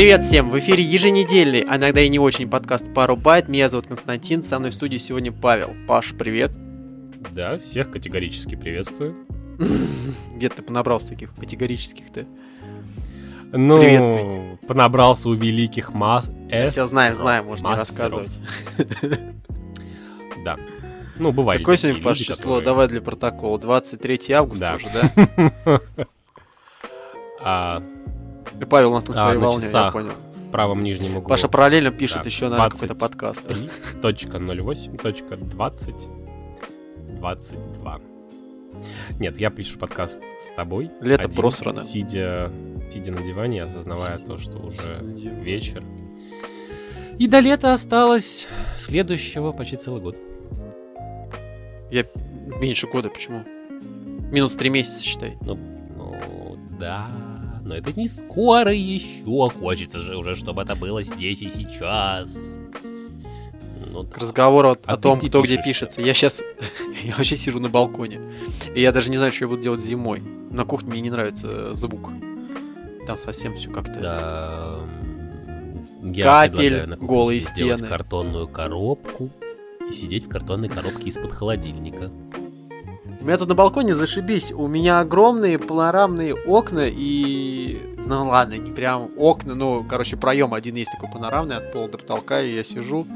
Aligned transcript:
Привет 0.00 0.24
всем! 0.24 0.48
В 0.48 0.58
эфире 0.58 0.82
еженедельный, 0.82 1.60
а 1.60 1.76
иногда 1.76 2.00
и 2.00 2.08
не 2.08 2.18
очень 2.18 2.48
подкаст 2.48 2.90
«Пару 2.94 3.16
байт». 3.16 3.50
Меня 3.50 3.68
зовут 3.68 3.86
Константин, 3.86 4.42
со 4.42 4.58
мной 4.58 4.70
в 4.70 4.74
студии 4.74 4.96
сегодня 4.96 5.30
Павел. 5.30 5.76
Паш, 5.86 6.14
привет! 6.18 6.52
Да, 7.32 7.58
всех 7.58 7.90
категорически 7.90 8.54
приветствую. 8.54 9.14
Где 10.34 10.48
ты 10.48 10.62
понабрался 10.62 11.08
таких 11.08 11.34
категорических-то? 11.34 12.24
Ну, 13.52 14.58
понабрался 14.66 15.28
у 15.28 15.34
великих 15.34 15.92
масс... 15.92 16.30
Все 16.48 16.86
знаем, 16.86 17.14
знаем, 17.14 17.44
можно 17.44 17.68
не 17.68 17.74
рассказывать. 17.74 18.38
Да. 20.46 20.56
Ну, 21.18 21.30
бывает. 21.30 21.60
Какое 21.60 21.76
сегодня, 21.76 22.00
Паш, 22.02 22.16
число? 22.16 22.62
Давай 22.62 22.88
для 22.88 23.02
протокола. 23.02 23.58
23 23.58 24.32
августа 24.32 24.76
уже, 24.76 24.86
да? 24.94 25.82
А, 28.60 28.62
и 28.62 28.66
Павел 28.66 28.90
у 28.90 28.94
нас 28.94 29.08
на 29.08 29.14
своей 29.14 29.36
а, 29.36 29.40
волне, 29.40 29.66
я 29.72 29.90
понял. 29.90 30.12
В 30.48 30.50
правом 30.50 30.82
нижнем 30.82 31.16
углу. 31.16 31.28
Паша 31.28 31.48
параллельно 31.48 31.90
пишет 31.90 32.22
да, 32.22 32.28
еще 32.28 32.48
на 32.48 32.68
какой-то 32.68 32.94
подкаст. 32.94 33.42
Точка 34.02 34.38
08, 34.38 34.96
точка 34.98 35.36
20, 35.36 35.94
22. 37.16 38.00
Нет, 39.18 39.38
я 39.38 39.50
пишу 39.50 39.78
подкаст 39.78 40.20
с 40.40 40.54
тобой. 40.54 40.90
Лето 41.00 41.24
один, 41.24 41.36
просрано. 41.36 41.82
Сидя, 41.82 42.52
сидя 42.90 43.12
на 43.12 43.22
диване, 43.22 43.62
осознавая 43.62 44.18
то, 44.18 44.38
что 44.38 44.58
уже 44.58 44.98
вечер. 45.02 45.84
И 47.18 47.28
до 47.28 47.40
лета 47.40 47.74
осталось 47.74 48.48
следующего 48.76 49.52
почти 49.52 49.76
целый 49.76 50.00
год. 50.00 50.16
Я 51.90 52.06
меньше 52.60 52.86
года, 52.86 53.10
почему? 53.10 53.44
Минус 54.30 54.54
три 54.54 54.70
месяца, 54.70 55.02
считай. 55.02 55.36
Ну, 55.42 55.56
ну 55.96 56.58
да 56.78 57.29
но 57.70 57.76
это 57.76 57.92
не 57.92 58.08
скоро 58.08 58.72
еще. 58.72 59.48
Хочется 59.48 60.00
же 60.00 60.16
уже, 60.16 60.34
чтобы 60.34 60.62
это 60.62 60.74
было 60.74 61.04
здесь 61.04 61.40
и 61.40 61.48
сейчас. 61.48 62.58
Ну, 63.92 64.04
Разговор 64.16 64.66
о, 64.66 64.72
а 64.72 64.94
о 64.94 64.96
том, 64.96 65.20
кто 65.20 65.40
пишешься? 65.42 65.54
где 65.54 65.62
пишется. 65.62 66.00
Я 66.00 66.14
сейчас... 66.14 66.42
я 67.04 67.14
вообще 67.14 67.36
сижу 67.36 67.60
на 67.60 67.68
балконе. 67.68 68.20
И 68.74 68.82
я 68.82 68.90
даже 68.90 69.10
не 69.10 69.16
знаю, 69.16 69.32
что 69.32 69.44
я 69.44 69.48
буду 69.48 69.62
делать 69.62 69.82
зимой. 69.82 70.20
На 70.50 70.64
кухне 70.64 70.90
мне 70.90 71.00
не 71.00 71.10
нравится 71.10 71.72
звук. 71.74 72.10
Там 73.06 73.18
совсем 73.18 73.54
все 73.54 73.70
как-то... 73.70 74.00
Да... 74.00 74.78
Я 76.02 76.24
Капель, 76.24 76.86
на 76.88 76.96
голые 76.96 77.40
стены. 77.40 77.86
картонную 77.86 78.48
коробку 78.48 79.30
и 79.88 79.92
сидеть 79.92 80.26
в 80.26 80.28
картонной 80.28 80.68
коробке 80.68 81.08
из-под 81.10 81.32
холодильника. 81.32 82.10
У 83.20 83.24
меня 83.24 83.36
тут 83.36 83.48
на 83.48 83.54
балконе 83.54 83.94
зашибись. 83.94 84.50
У 84.50 84.66
меня 84.66 85.00
огромные 85.00 85.58
панорамные 85.58 86.34
окна 86.34 86.86
и... 86.88 87.82
Ну 87.98 88.28
ладно, 88.28 88.54
не 88.54 88.70
прям 88.72 89.10
окна, 89.18 89.54
ну, 89.54 89.84
короче, 89.84 90.16
проем 90.16 90.54
один 90.54 90.74
есть 90.74 90.90
такой 90.90 91.10
панорамный 91.10 91.56
от 91.56 91.72
пола 91.72 91.88
до 91.88 91.98
потолка, 91.98 92.40
и 92.40 92.54
я 92.54 92.64
сижу. 92.64 93.06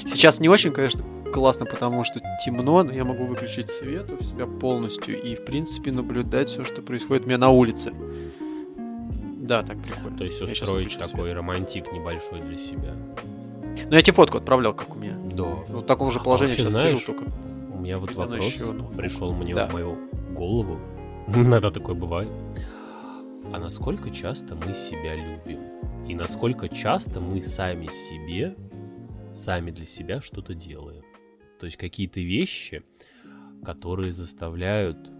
Сейчас 0.00 0.40
не 0.40 0.48
очень, 0.48 0.72
конечно, 0.72 1.02
классно, 1.32 1.66
потому 1.66 2.04
что 2.04 2.20
темно, 2.44 2.82
но 2.82 2.92
я 2.92 3.04
могу 3.04 3.26
выключить 3.26 3.70
свет 3.70 4.10
у 4.10 4.22
себя 4.24 4.46
полностью 4.46 5.22
и, 5.22 5.36
в 5.36 5.44
принципе, 5.44 5.92
наблюдать 5.92 6.50
все, 6.50 6.64
что 6.64 6.82
происходит 6.82 7.24
у 7.24 7.28
меня 7.28 7.38
на 7.38 7.50
улице. 7.50 7.92
Да, 9.38 9.62
так 9.62 9.76
прикольно. 9.82 10.18
То 10.18 10.24
есть 10.24 10.42
устроить 10.42 10.98
такой 10.98 11.28
свет. 11.28 11.36
романтик 11.36 11.92
небольшой 11.92 12.40
для 12.40 12.58
себя. 12.58 12.92
Ну, 13.88 13.94
я 13.94 14.02
тебе 14.02 14.14
фотку 14.14 14.38
отправлял, 14.38 14.74
как 14.74 14.94
у 14.94 14.98
меня. 14.98 15.16
Да. 15.32 15.44
Вот 15.68 15.84
в 15.84 15.86
таком 15.86 16.10
же 16.10 16.18
положении 16.18 16.54
а 16.54 16.56
сейчас 16.56 16.68
знаешь, 16.70 16.98
сижу 16.98 17.12
только 17.12 17.30
меня 17.84 17.98
вот 17.98 18.16
вопрос 18.16 18.44
еще, 18.44 18.72
ну, 18.72 18.88
пришел 18.88 19.34
мне 19.34 19.54
да. 19.54 19.68
в 19.68 19.72
мою 19.74 19.98
голову. 20.32 20.80
Иногда 21.28 21.70
такое 21.70 21.94
бывает. 21.94 22.30
А 23.52 23.58
насколько 23.58 24.10
часто 24.10 24.54
мы 24.54 24.72
себя 24.72 25.14
любим? 25.14 25.60
И 26.08 26.14
насколько 26.14 26.68
часто 26.68 27.20
мы 27.20 27.42
сами 27.42 27.86
себе, 27.86 28.56
сами 29.34 29.70
для 29.70 29.84
себя 29.84 30.22
что-то 30.22 30.54
делаем? 30.54 31.04
То 31.60 31.66
есть 31.66 31.76
какие-то 31.76 32.20
вещи, 32.20 32.82
которые 33.64 34.12
заставляют 34.12 35.10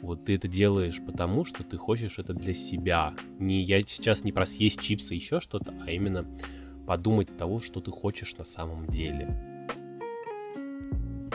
вот 0.00 0.24
ты 0.24 0.36
это 0.36 0.46
делаешь 0.46 1.00
потому, 1.04 1.44
что 1.44 1.64
ты 1.64 1.76
хочешь 1.76 2.18
это 2.18 2.32
для 2.32 2.54
себя. 2.54 3.14
Не 3.38 3.60
я 3.62 3.82
сейчас 3.82 4.22
не 4.22 4.30
про 4.30 4.46
съесть 4.46 4.80
чипсы, 4.80 5.14
еще 5.14 5.40
что-то, 5.40 5.74
а 5.84 5.90
именно 5.90 6.24
подумать 6.86 7.36
того, 7.36 7.58
что 7.58 7.80
ты 7.80 7.90
хочешь 7.90 8.36
на 8.36 8.44
самом 8.44 8.86
деле. 8.86 9.47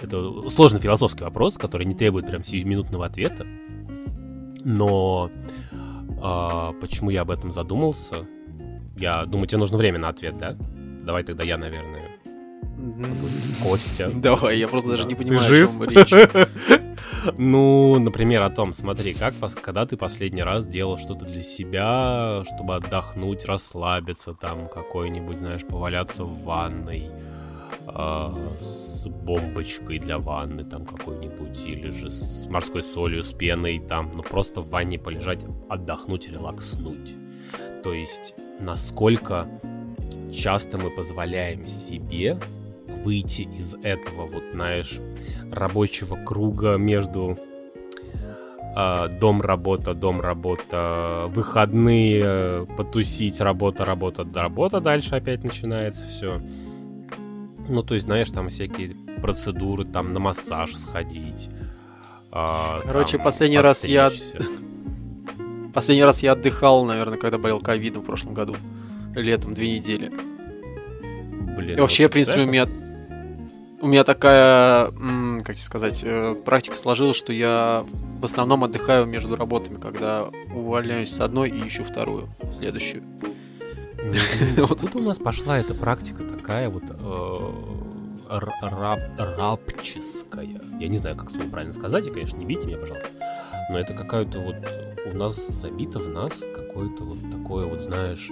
Это 0.02 0.50
сложный 0.50 0.80
философский 0.80 1.24
вопрос, 1.24 1.58
который 1.58 1.86
не 1.86 1.96
требует 1.96 2.28
прям 2.28 2.44
сиюминутного 2.44 3.06
ответа. 3.06 3.46
Но 4.64 5.30
э, 5.72 6.74
почему 6.80 7.10
я 7.10 7.22
об 7.22 7.32
этом 7.32 7.52
задумался? 7.52 8.28
Я 8.96 9.26
думаю, 9.26 9.48
тебе 9.48 9.60
нужно 9.60 9.78
время 9.78 10.00
на 10.00 10.10
ответ, 10.10 10.38
да? 10.38 10.56
Давай 11.04 11.24
тогда 11.24 11.44
я, 11.44 11.58
наверное. 11.58 12.12
Костя. 13.62 14.10
Давай, 14.16 14.58
я 14.58 14.68
просто 14.68 14.90
даже 14.92 15.06
не 15.06 15.16
понимаю, 15.16 15.40
ты 15.40 15.46
жив? 15.46 15.82
о 15.82 15.88
чем 15.88 15.90
речь. 15.90 16.80
Ну, 17.38 18.00
например, 18.00 18.42
о 18.42 18.50
том, 18.50 18.74
смотри, 18.74 19.14
как 19.14 19.34
когда 19.62 19.86
ты 19.86 19.96
последний 19.96 20.44
раз 20.44 20.68
делал 20.68 20.98
что-то 20.98 21.26
для 21.26 21.42
себя, 21.42 22.44
чтобы 22.46 22.76
отдохнуть, 22.76 23.46
расслабиться, 23.46 24.34
там 24.34 24.68
какой-нибудь, 24.68 25.38
знаешь, 25.38 25.62
поваляться 25.66 26.26
в 26.26 26.44
ванной, 26.44 27.10
а, 27.96 28.34
с 28.60 29.08
бомбочкой 29.08 30.00
для 30.00 30.18
ванны 30.18 30.64
там 30.64 30.86
какой-нибудь, 30.86 31.66
или 31.66 31.92
же 31.92 32.10
с 32.10 32.48
морской 32.50 32.82
солью, 32.82 33.24
с 33.24 33.34
пеной 33.34 33.80
там, 33.80 34.12
ну 34.16 34.24
просто 34.24 34.62
в 34.62 34.70
ванне 34.70 34.98
полежать, 34.98 35.46
отдохнуть, 35.70 36.32
релакснуть. 36.32 37.14
То 37.84 37.94
есть, 37.94 38.34
насколько 38.60 39.48
часто 40.32 40.80
мы 40.80 40.90
позволяем 40.90 41.68
себе 41.68 42.40
выйти 42.88 43.44
из 43.44 43.76
этого, 43.84 44.26
вот, 44.26 44.44
знаешь, 44.54 45.00
рабочего 45.52 46.16
круга 46.16 46.78
между 46.78 47.38
э, 48.76 49.08
дом, 49.20 49.42
работа, 49.42 49.94
дом, 49.94 50.20
работа, 50.20 51.26
выходные, 51.28 52.66
потусить, 52.78 53.40
работа, 53.40 53.86
работа, 53.86 54.26
работа, 54.34 54.80
дальше 54.80 55.16
опять 55.16 55.44
начинается 55.44 56.08
все. 56.08 56.42
Ну, 57.68 57.84
то 57.84 57.94
есть, 57.94 58.06
знаешь, 58.06 58.30
там 58.32 58.50
всякие 58.50 58.96
процедуры, 59.22 59.86
там 59.86 60.14
на 60.14 60.20
массаж 60.20 60.76
сходить. 60.76 61.50
А, 62.32 62.82
Короче, 62.82 63.18
там, 63.18 63.26
последний 63.26 63.60
раз 63.60 63.86
я... 63.86 64.12
Последний 65.74 66.04
раз 66.04 66.22
я 66.22 66.34
отдыхал, 66.34 66.86
наверное, 66.86 67.18
когда 67.18 67.40
болел 67.40 67.60
ковидом 67.60 68.04
в 68.04 68.06
прошлом 68.06 68.36
году. 68.36 68.56
Летом, 69.16 69.56
две 69.56 69.76
недели. 69.76 70.12
Блин, 71.56 71.78
и 71.78 71.82
вообще, 71.82 72.08
в 72.08 72.12
принципе, 72.12 72.44
у 72.44 72.48
меня... 72.48 72.68
У 73.82 73.88
меня 73.88 74.04
такая, 74.06 74.92
как 75.44 75.56
тебе 75.56 75.66
сказать, 75.66 76.00
э, 76.04 76.36
практика 76.46 76.78
сложилась, 76.78 77.18
что 77.18 77.34
я 77.34 77.86
в 78.20 78.24
основном 78.24 78.64
отдыхаю 78.64 79.06
между 79.06 79.36
работами, 79.36 79.78
когда 79.78 80.30
увольняюсь 80.56 81.12
с 81.12 81.20
одной 81.20 81.50
и 81.50 81.68
ищу 81.68 81.84
вторую, 81.84 82.30
следующую. 82.52 83.04
Откуда 84.58 84.98
у 84.98 85.04
нас 85.04 85.18
пошла 85.20 85.58
эта 85.58 85.74
практика 85.74 86.24
такая 86.24 86.70
вот 86.70 86.84
э, 86.90 87.50
раб, 88.30 89.00
рабческая? 89.18 90.62
Я 90.80 90.88
не 90.88 90.98
знаю, 90.98 91.16
как 91.16 91.32
слово 91.32 91.50
правильно 91.50 91.74
сказать, 91.74 92.08
и, 92.08 92.12
конечно, 92.12 92.38
не 92.38 92.46
бейте 92.46 92.68
меня, 92.68 92.78
пожалуйста. 92.78 93.10
Но 93.70 93.80
это 93.80 93.94
какая-то 93.94 94.40
вот 94.40 94.56
у 95.12 95.16
нас 95.16 95.48
забито 95.48 96.00
в 96.00 96.10
нас 96.10 96.44
какое-то 96.54 97.04
вот 97.04 97.32
такое 97.32 97.66
вот, 97.66 97.82
знаешь, 97.82 98.30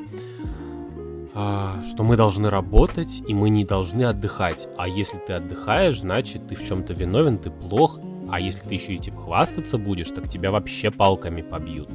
а, 1.34 1.82
что 1.84 2.03
мы 2.03 2.18
должны 2.18 2.50
работать, 2.50 3.24
и 3.26 3.34
мы 3.34 3.50
не 3.50 3.64
должны 3.64 4.03
отдыхать. 4.03 4.67
А 4.78 4.88
если 4.88 5.17
ты 5.17 5.34
отдыхаешь, 5.34 6.02
значит, 6.02 6.47
ты 6.47 6.56
в 6.56 6.66
чем-то 6.66 6.94
виновен, 6.94 7.38
ты 7.38 7.50
плох. 7.50 8.00
А 8.29 8.40
если 8.40 8.67
ты 8.67 8.76
еще 8.76 8.94
и 8.94 8.97
типа 8.97 9.17
хвастаться 9.17 9.78
будешь, 9.78 10.12
так 10.12 10.28
тебя 10.28 10.52
вообще 10.52 10.91
палками 10.91 11.41
побьют. 11.41 11.90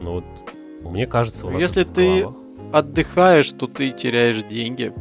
Ну 0.00 0.12
вот 0.12 0.24
мне 0.82 1.06
кажется, 1.06 1.46
у 1.46 1.50
нас 1.50 1.62
Если 1.62 1.84
ты 1.84 2.22
головах. 2.22 2.42
отдыхаешь, 2.72 3.50
то 3.50 3.66
ты 3.66 3.90
теряешь 3.90 4.42
деньги. 4.42 4.92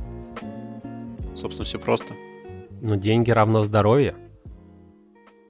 Собственно, 1.35 1.65
все 1.65 1.79
просто. 1.79 2.15
Но 2.81 2.95
деньги 2.95 3.31
равно 3.31 3.63
здоровье. 3.63 4.15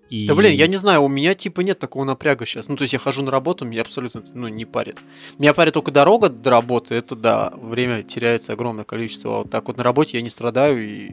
И... 0.10 0.26
Да 0.26 0.36
блин, 0.36 0.54
я 0.54 0.68
не 0.68 0.78
знаю, 0.78 1.04
у 1.04 1.10
меня 1.10 1.34
типа 1.34 1.62
нет 1.62 1.80
такого 1.80 2.06
напряга 2.06 2.46
сейчас. 2.46 2.70
Ну, 2.70 2.78
то 2.78 2.84
есть 2.84 2.94
я 2.94 3.00
хожу 3.00 3.24
на 3.24 3.32
работу, 3.32 3.66
меня 3.66 3.82
абсолютно 3.82 4.24
ну, 4.34 4.48
не 4.48 4.66
парит. 4.66 5.00
Меня 5.38 5.54
парит 5.54 5.74
только 5.74 5.92
дорога 5.92 6.30
до 6.30 6.50
работы, 6.50 6.96
это 6.96 7.16
да, 7.16 7.52
время 7.56 8.04
теряется 8.04 8.54
огромное 8.54 8.86
количество. 8.86 9.36
А 9.36 9.38
вот 9.40 9.50
так 9.50 9.68
вот 9.68 9.78
на 9.78 9.84
работе 9.84 10.18
я 10.18 10.24
не 10.24 10.30
страдаю 10.30 10.82
и, 10.82 11.12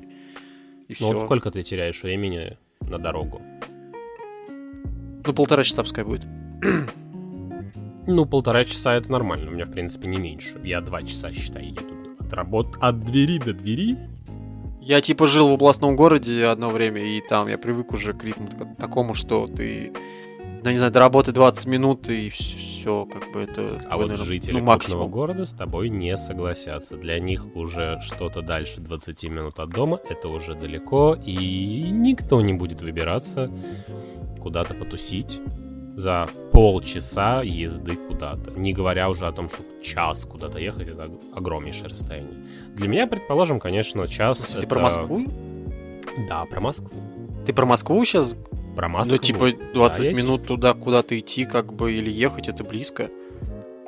и 0.88 0.96
Ну 1.00 1.08
вот 1.08 1.20
сколько 1.20 1.50
ты 1.50 1.62
теряешь 1.62 2.02
времени 2.02 2.56
на 2.80 2.98
дорогу? 2.98 3.42
Ну, 5.26 5.32
полтора 5.32 5.64
часа 5.64 5.82
пускай 5.82 6.04
будет. 6.04 6.22
Ну, 8.06 8.26
полтора 8.26 8.64
часа 8.64 8.94
это 8.94 9.10
нормально. 9.10 9.50
У 9.50 9.54
меня, 9.54 9.64
в 9.64 9.70
принципе, 9.70 10.08
не 10.08 10.18
меньше. 10.18 10.60
Я 10.62 10.80
два 10.80 11.02
часа, 11.02 11.30
считай, 11.32 11.66
еду 11.66 11.94
от 12.18 12.32
работы, 12.32 12.78
от 12.80 13.00
двери 13.00 13.38
до 13.38 13.52
двери. 13.52 13.98
Я 14.80 15.00
типа 15.00 15.26
жил 15.26 15.48
в 15.48 15.52
областном 15.52 15.96
городе 15.96 16.44
одно 16.44 16.68
время, 16.68 17.02
и 17.02 17.20
там 17.22 17.48
я 17.48 17.56
привык 17.56 17.92
уже 17.92 18.12
к 18.12 18.22
ритму 18.22 18.48
такому, 18.78 19.14
что 19.14 19.46
ты 19.46 19.92
ну, 20.62 20.70
не 20.70 20.78
знаю, 20.78 20.92
до 20.92 21.00
работы 21.00 21.32
20 21.32 21.66
минут 21.66 22.08
и 22.08 22.30
все, 22.30 23.04
как 23.04 23.30
бы 23.32 23.40
это... 23.40 23.82
А 23.88 23.96
вот 23.98 24.08
наверное, 24.08 24.24
жители 24.24 24.54
ну, 24.54 24.64
максимум. 24.64 25.10
города 25.10 25.44
с 25.44 25.52
тобой 25.52 25.90
не 25.90 26.16
согласятся. 26.16 26.96
Для 26.96 27.18
них 27.18 27.54
уже 27.54 28.00
что-то 28.00 28.40
дальше 28.40 28.80
20 28.80 29.24
минут 29.24 29.58
от 29.58 29.68
дома, 29.68 30.00
это 30.08 30.28
уже 30.28 30.54
далеко, 30.54 31.18
и 31.22 31.90
никто 31.90 32.40
не 32.40 32.54
будет 32.54 32.80
выбираться 32.80 33.50
куда-то 34.40 34.74
потусить 34.74 35.40
за 35.96 36.28
полчаса 36.52 37.42
езды 37.42 37.96
куда-то. 37.96 38.52
Не 38.52 38.72
говоря 38.72 39.08
уже 39.08 39.26
о 39.26 39.32
том, 39.32 39.48
что 39.48 39.62
час 39.82 40.24
куда-то 40.24 40.58
ехать, 40.58 40.88
это 40.88 41.10
огромнейшее 41.34 41.88
расстояние. 41.88 42.44
Для 42.74 42.88
меня, 42.88 43.06
предположим, 43.06 43.60
конечно, 43.60 44.06
час... 44.06 44.38
Слушай, 44.38 44.58
это... 44.58 44.60
Ты 44.62 44.66
про 44.68 44.80
Москву? 44.80 45.26
Да, 46.28 46.44
про 46.46 46.60
Москву. 46.60 47.00
Ты 47.46 47.52
про 47.52 47.66
Москву 47.66 48.04
сейчас 48.04 48.36
про 48.74 48.88
Москву. 48.88 49.16
Ну, 49.16 49.22
типа, 49.22 49.52
20 49.74 50.02
да, 50.02 50.08
минут 50.10 50.40
есть? 50.40 50.46
туда 50.46 50.74
куда-то 50.74 51.18
идти, 51.18 51.44
как 51.44 51.72
бы, 51.72 51.92
или 51.92 52.10
ехать, 52.10 52.48
это 52.48 52.64
близко. 52.64 53.10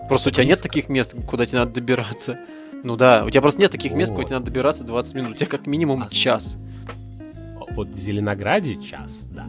Просто 0.09 0.31
это 0.31 0.41
у 0.41 0.43
тебя 0.43 0.45
близко. 0.45 0.49
нет 0.49 0.63
таких 0.63 0.89
мест, 0.89 1.17
куда 1.27 1.47
тебе 1.47 1.59
надо 1.59 1.73
добираться. 1.73 2.39
Ну 2.85 2.97
да, 2.97 3.25
у 3.25 3.31
тебя 3.31 3.43
просто 3.43 3.61
нет 3.61 3.73
таких 3.73 3.93
вот. 3.93 3.99
мест, 3.99 4.13
куда 4.13 4.25
тебе 4.25 4.35
надо 4.37 4.47
добираться 4.47 4.85
20 4.85 5.15
минут. 5.15 5.33
У 5.33 5.35
тебя 5.35 5.47
как 5.47 5.67
минимум 5.67 6.05
а 6.05 6.13
час. 6.13 6.57
Вот 7.71 7.89
в 7.89 7.95
Зеленограде 7.95 8.77
час, 8.77 9.29
да. 9.31 9.47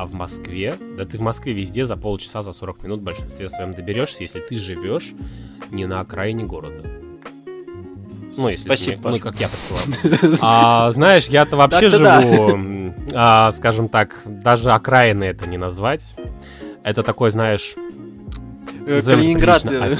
А 0.00 0.06
в 0.06 0.14
Москве, 0.14 0.78
да 0.96 1.04
ты 1.04 1.18
в 1.18 1.20
Москве 1.20 1.52
везде 1.52 1.84
за 1.84 1.94
полчаса, 1.94 2.40
за 2.40 2.54
40 2.54 2.84
минут 2.84 3.00
в 3.00 3.02
большинстве 3.02 3.50
своем 3.50 3.74
доберешься, 3.74 4.22
если 4.22 4.40
ты 4.40 4.56
живешь 4.56 5.12
не 5.70 5.84
на 5.84 6.00
окраине 6.00 6.44
города. 6.44 6.88
Ну, 8.34 8.48
если 8.48 8.64
Спасибо. 8.64 9.02
Ты, 9.02 9.08
ну, 9.10 9.18
как 9.18 9.38
я 9.38 9.50
предполагал. 9.50 10.38
А, 10.40 10.90
знаешь, 10.92 11.26
я-то 11.26 11.56
вообще 11.56 11.90
живу 11.90 12.94
а, 13.12 13.52
скажем 13.52 13.90
так, 13.90 14.22
даже 14.24 14.70
окраины 14.70 15.24
это 15.24 15.46
не 15.46 15.58
назвать. 15.58 16.14
Это 16.82 17.02
такой, 17.02 17.30
знаешь... 17.30 17.74
Э, 18.86 19.02
Калининград. 19.02 19.66
Э. 19.66 19.98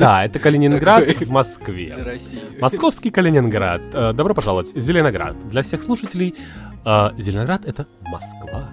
Да, 0.00 0.24
это 0.24 0.40
Калининград 0.40 1.08
в 1.14 1.30
Москве. 1.30 2.18
Московский 2.60 3.12
Калининград. 3.12 3.82
Э, 3.92 4.12
добро 4.12 4.34
пожаловать. 4.34 4.72
Зеленоград. 4.74 5.48
Для 5.48 5.62
всех 5.62 5.80
слушателей, 5.80 6.34
Зеленоград— 6.84 7.64
это 7.66 7.86
Москва. 8.00 8.72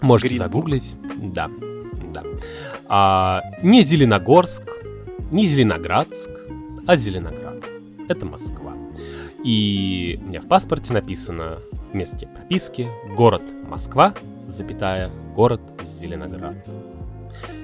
Можете 0.00 0.36
загуглить. 0.36 0.96
Да, 1.16 1.50
да. 2.12 2.22
А, 2.88 3.42
не 3.62 3.82
Зеленогорск, 3.82 4.62
не 5.30 5.46
Зеленоградск, 5.46 6.30
а 6.86 6.96
Зеленоград. 6.96 7.64
Это 8.08 8.26
Москва. 8.26 8.74
И 9.44 10.18
у 10.22 10.28
меня 10.28 10.40
в 10.40 10.48
паспорте 10.48 10.92
написано 10.92 11.58
в 11.72 11.94
месте 11.94 12.26
прописки 12.26 12.88
город 13.16 13.42
Москва, 13.68 14.14
запятая, 14.46 15.10
город 15.34 15.60
Зеленоград. 15.84 16.56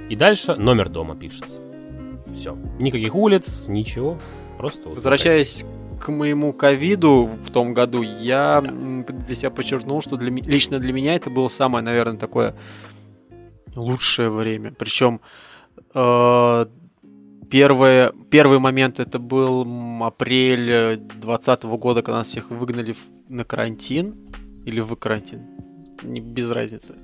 И 0.09 0.17
дальше 0.17 0.57
номер 0.57 0.89
дома 0.89 1.17
пишется. 1.17 1.61
Все. 2.31 2.57
Никаких 2.81 3.15
улиц, 3.15 3.67
ничего. 3.69 4.19
Просто 4.59 4.89
вот 4.89 4.97
Возвращаясь 4.97 5.65
к 6.03 6.09
моему 6.11 6.53
ковиду 6.53 7.31
в 7.47 7.51
том 7.53 7.75
году, 7.75 8.03
я 8.03 8.61
для 8.61 9.35
себя 9.35 9.51
подчеркнул, 9.51 10.03
что 10.03 10.17
для, 10.17 10.31
лично 10.31 10.81
для 10.81 10.93
меня 10.93 11.15
это 11.15 11.31
было 11.31 11.49
самое, 11.49 11.85
наверное, 11.85 12.19
такое 12.19 12.57
лучшее 13.77 14.31
время. 14.31 14.75
Причем 14.77 15.21
э, 15.95 16.67
Первое, 17.53 18.13
первый 18.31 18.59
момент 18.61 18.99
это 18.99 19.19
был 19.19 19.67
апрель 20.03 20.97
2020 20.97 21.65
года, 21.65 22.01
когда 22.01 22.21
нас 22.21 22.29
всех 22.29 22.51
выгнали 22.51 22.95
на 23.29 23.45
карантин. 23.45 24.17
Или 24.65 24.81
в 24.81 24.97
карантин. 24.97 25.41
Не, 26.03 26.21
без 26.21 26.51
разницы. 26.51 26.95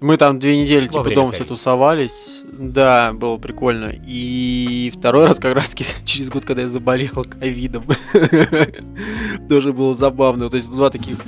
Мы 0.00 0.16
там 0.16 0.38
две 0.38 0.56
недели 0.56 0.86
Во 0.86 0.92
типа 0.92 1.14
дома 1.14 1.32
все 1.32 1.44
тусовались. 1.44 2.42
Да, 2.52 3.12
было 3.12 3.36
прикольно. 3.36 3.92
И 4.06 4.92
второй 4.96 5.26
раз 5.26 5.40
как 5.40 5.54
раз 5.54 5.74
через 6.04 6.30
год, 6.30 6.44
когда 6.44 6.62
я 6.62 6.68
заболел 6.68 7.24
ковидом. 7.24 7.84
Тоже 9.48 9.72
было 9.72 9.94
забавно. 9.94 10.48
То 10.50 10.56
есть 10.56 10.70
два 10.70 10.90
таких... 10.90 11.18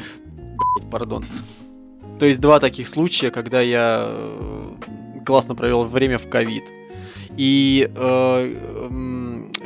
Пардон. 0.90 1.24
То 2.20 2.26
есть 2.26 2.40
два 2.40 2.60
таких 2.60 2.86
случая, 2.86 3.30
когда 3.30 3.60
я 3.60 4.04
э, 4.08 4.74
классно 5.24 5.54
провел 5.54 5.84
время 5.84 6.18
в 6.18 6.28
ковид. 6.28 6.64
И 7.36 7.90
э, 7.94 8.56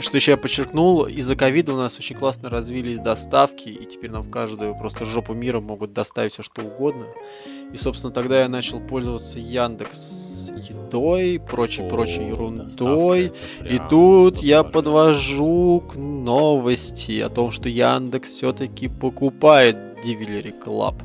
что 0.01 0.17
еще 0.17 0.33
я 0.33 0.37
подчеркнул, 0.37 1.07
из-за 1.07 1.37
ковида 1.37 1.73
у 1.73 1.77
нас 1.77 1.99
очень 1.99 2.17
классно 2.17 2.51
развились 2.51 2.99
доставки, 2.99 3.69
и 3.69 3.85
теперь 3.87 4.11
нам 4.11 4.23
в 4.23 4.31
каждую 4.31 4.77
просто 4.77 5.05
жопу 5.05 5.35
мира 5.35 5.61
могут 5.61 5.93
доставить 5.93 6.33
все 6.33 6.43
что 6.43 6.63
угодно. 6.63 7.07
И, 7.73 7.77
собственно, 7.77 8.13
тогда 8.13 8.41
я 8.41 8.49
начал 8.49 8.81
пользоваться 8.81 9.39
Яндекс 9.39 10.53
едой, 10.57 11.41
прочей, 11.41 11.89
прочей 11.89 12.29
ерундой. 12.29 13.33
И 13.65 13.81
тут 13.89 14.39
я 14.39 14.63
подвожу 14.63 15.83
к 15.91 15.97
новости 15.97 17.21
о 17.21 17.29
том, 17.29 17.51
что 17.51 17.69
Яндекс 17.69 18.35
все-таки 18.35 18.89
покупает 18.89 19.77
Delivery 20.05 20.55
Club. 20.65 21.03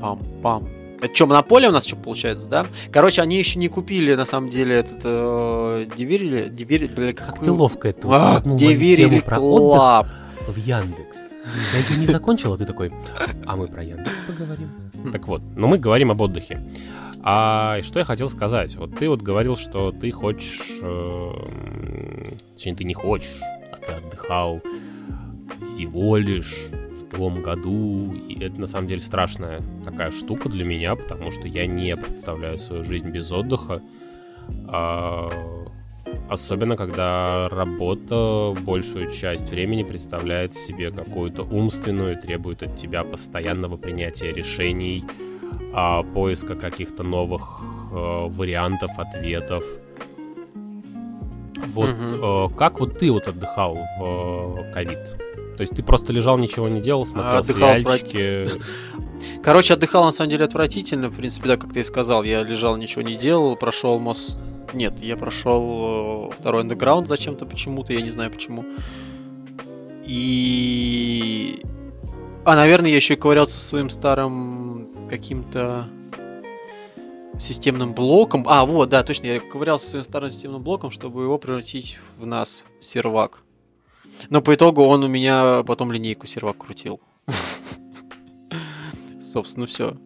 Пам-пам. 0.00 0.83
Это 1.04 1.14
что, 1.14 1.26
монополия 1.26 1.68
у 1.68 1.72
нас 1.72 1.84
что 1.84 1.96
получается, 1.96 2.48
да? 2.48 2.66
Короче, 2.90 3.20
они 3.20 3.36
еще 3.36 3.58
не 3.58 3.68
купили, 3.68 4.14
на 4.14 4.24
самом 4.24 4.48
деле, 4.48 4.76
этот 4.76 5.00
э, 5.04 5.86
Диверили. 5.94 6.48
Диверили, 6.48 6.86
бля, 6.94 7.12
как, 7.12 7.26
как 7.26 7.44
ты 7.44 7.52
ловко 7.52 7.88
это 7.88 8.08
а, 8.10 8.40
Диверили 8.42 9.20
про 9.20 9.38
отдых 9.38 10.10
в 10.48 10.56
Яндекс. 10.56 11.34
Я 11.74 11.80
ее 11.80 12.00
не 12.00 12.06
закончил, 12.06 12.54
а 12.54 12.56
ты 12.56 12.64
такой, 12.64 12.90
а 13.44 13.54
мы 13.54 13.68
про 13.68 13.82
Яндекс 13.82 14.22
поговорим. 14.26 14.70
Хм. 14.94 15.12
Так 15.12 15.28
вот, 15.28 15.42
но 15.54 15.68
мы 15.68 15.76
говорим 15.76 16.10
об 16.10 16.22
отдыхе. 16.22 16.66
А 17.22 17.82
что 17.82 17.98
я 17.98 18.06
хотел 18.06 18.30
сказать? 18.30 18.74
Вот 18.76 18.96
ты 18.98 19.10
вот 19.10 19.20
говорил, 19.20 19.56
что 19.56 19.92
ты 19.92 20.10
хочешь... 20.10 20.62
Э, 20.80 21.32
точнее, 22.54 22.76
ты 22.76 22.84
не 22.84 22.94
хочешь, 22.94 23.40
а 23.72 23.76
ты 23.76 23.92
отдыхал 23.92 24.62
всего 25.58 26.16
лишь 26.16 26.70
том 27.16 27.42
году. 27.42 28.12
И 28.28 28.38
это 28.42 28.60
на 28.60 28.66
самом 28.66 28.88
деле 28.88 29.00
страшная 29.00 29.62
такая 29.84 30.10
штука 30.10 30.48
для 30.48 30.64
меня, 30.64 30.94
потому 30.96 31.30
что 31.30 31.48
я 31.48 31.66
не 31.66 31.96
представляю 31.96 32.58
свою 32.58 32.84
жизнь 32.84 33.10
без 33.10 33.30
отдыха. 33.32 33.82
А, 34.68 35.30
особенно 36.28 36.76
когда 36.76 37.48
работа 37.48 38.54
большую 38.60 39.10
часть 39.10 39.48
времени 39.48 39.82
представляет 39.82 40.54
себе 40.54 40.90
какую-то 40.90 41.42
умственную, 41.42 42.20
требует 42.20 42.62
от 42.62 42.76
тебя 42.76 43.04
постоянного 43.04 43.76
принятия 43.76 44.32
решений, 44.32 45.04
а, 45.72 46.02
поиска 46.02 46.54
каких-то 46.54 47.02
новых 47.02 47.60
а, 47.92 48.28
вариантов, 48.28 48.90
ответов. 48.98 49.64
Вот 51.66 51.90
угу. 51.90 52.54
как 52.56 52.78
вот 52.78 52.98
ты 52.98 53.10
вот 53.10 53.26
отдыхал 53.26 53.78
в 53.98 54.70
ковид? 54.72 55.16
То 55.56 55.60
есть 55.62 55.74
ты 55.74 55.82
просто 55.82 56.12
лежал, 56.12 56.38
ничего 56.38 56.68
не 56.68 56.80
делал, 56.80 57.06
смотрел 57.06 57.38
отдыхал 57.38 57.78
сериальчики. 57.78 58.60
Короче, 59.42 59.74
отдыхал 59.74 60.04
на 60.04 60.12
самом 60.12 60.30
деле 60.30 60.44
отвратительно. 60.44 61.08
В 61.08 61.16
принципе, 61.16 61.48
да, 61.48 61.56
как 61.56 61.72
ты 61.72 61.80
и 61.80 61.84
сказал, 61.84 62.24
я 62.24 62.42
лежал, 62.42 62.76
ничего 62.76 63.02
не 63.02 63.16
делал, 63.16 63.56
прошел 63.56 63.98
мост. 63.98 64.38
Нет, 64.72 64.94
я 65.00 65.16
прошел 65.16 66.30
э, 66.30 66.34
второй 66.38 66.62
андеграунд 66.62 67.06
зачем-то 67.06 67.46
почему-то, 67.46 67.92
я 67.92 68.00
не 68.00 68.10
знаю 68.10 68.30
почему. 68.30 68.64
И... 70.04 71.62
А, 72.44 72.56
наверное, 72.56 72.90
я 72.90 72.96
еще 72.96 73.14
и 73.14 73.16
ковырялся 73.16 73.58
со 73.58 73.64
своим 73.64 73.88
старым 73.88 75.08
каким-то 75.08 75.88
системным 77.38 77.94
блоком. 77.94 78.44
А, 78.48 78.64
вот, 78.64 78.88
да, 78.90 79.02
точно, 79.02 79.26
я 79.26 79.40
ковырялся 79.40 79.84
со 79.84 79.90
своим 79.92 80.04
старым 80.04 80.32
системным 80.32 80.62
блоком, 80.62 80.90
чтобы 80.90 81.22
его 81.22 81.38
превратить 81.38 81.98
в 82.18 82.26
нас, 82.26 82.64
сервак. 82.80 83.42
Но 84.30 84.42
по 84.42 84.54
итогу 84.54 84.82
он 84.82 85.04
у 85.04 85.08
меня 85.08 85.62
потом 85.64 85.92
линейку 85.92 86.26
сервак 86.26 86.58
крутил. 86.58 87.00
Собственно, 89.20 89.66
все. 89.66 89.96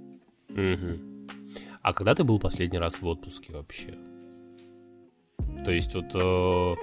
А 1.82 1.92
когда 1.92 2.14
ты 2.14 2.24
был 2.24 2.38
последний 2.38 2.78
раз 2.78 3.00
в 3.00 3.06
отпуске 3.06 3.52
вообще? 3.52 3.94
То 5.64 5.70
есть 5.72 5.94
вот 5.94 6.14
э, 6.14 6.74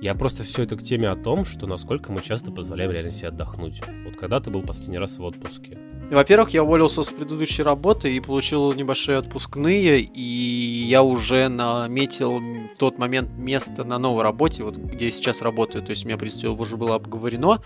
я 0.00 0.14
просто 0.14 0.42
все 0.42 0.62
это 0.62 0.76
к 0.76 0.82
теме 0.82 1.08
о 1.08 1.16
том, 1.16 1.44
что 1.44 1.66
насколько 1.66 2.10
мы 2.10 2.22
часто 2.22 2.50
позволяем 2.50 2.90
реально 2.90 3.10
себе 3.10 3.28
отдохнуть. 3.28 3.82
Вот 4.04 4.16
когда 4.16 4.40
ты 4.40 4.50
был 4.50 4.62
последний 4.62 4.98
раз 4.98 5.18
в 5.18 5.22
отпуске? 5.22 5.78
Во-первых, 6.10 6.50
я 6.50 6.64
уволился 6.64 7.04
с 7.04 7.10
предыдущей 7.10 7.62
работы 7.62 8.14
и 8.14 8.18
получил 8.20 8.72
небольшие 8.72 9.18
отпускные, 9.18 10.00
и 10.00 10.84
я 10.88 11.04
уже 11.04 11.48
наметил 11.48 12.40
в 12.40 12.76
тот 12.78 12.98
момент 12.98 13.30
место 13.36 13.84
на 13.84 13.98
новой 13.98 14.24
работе, 14.24 14.64
вот 14.64 14.76
где 14.76 15.06
я 15.06 15.12
сейчас 15.12 15.40
работаю. 15.40 15.84
То 15.84 15.90
есть 15.90 16.04
у 16.04 16.08
меня, 16.08 16.18
принципе, 16.18 16.48
уже 16.48 16.76
было 16.76 16.96
обговорено. 16.96 17.62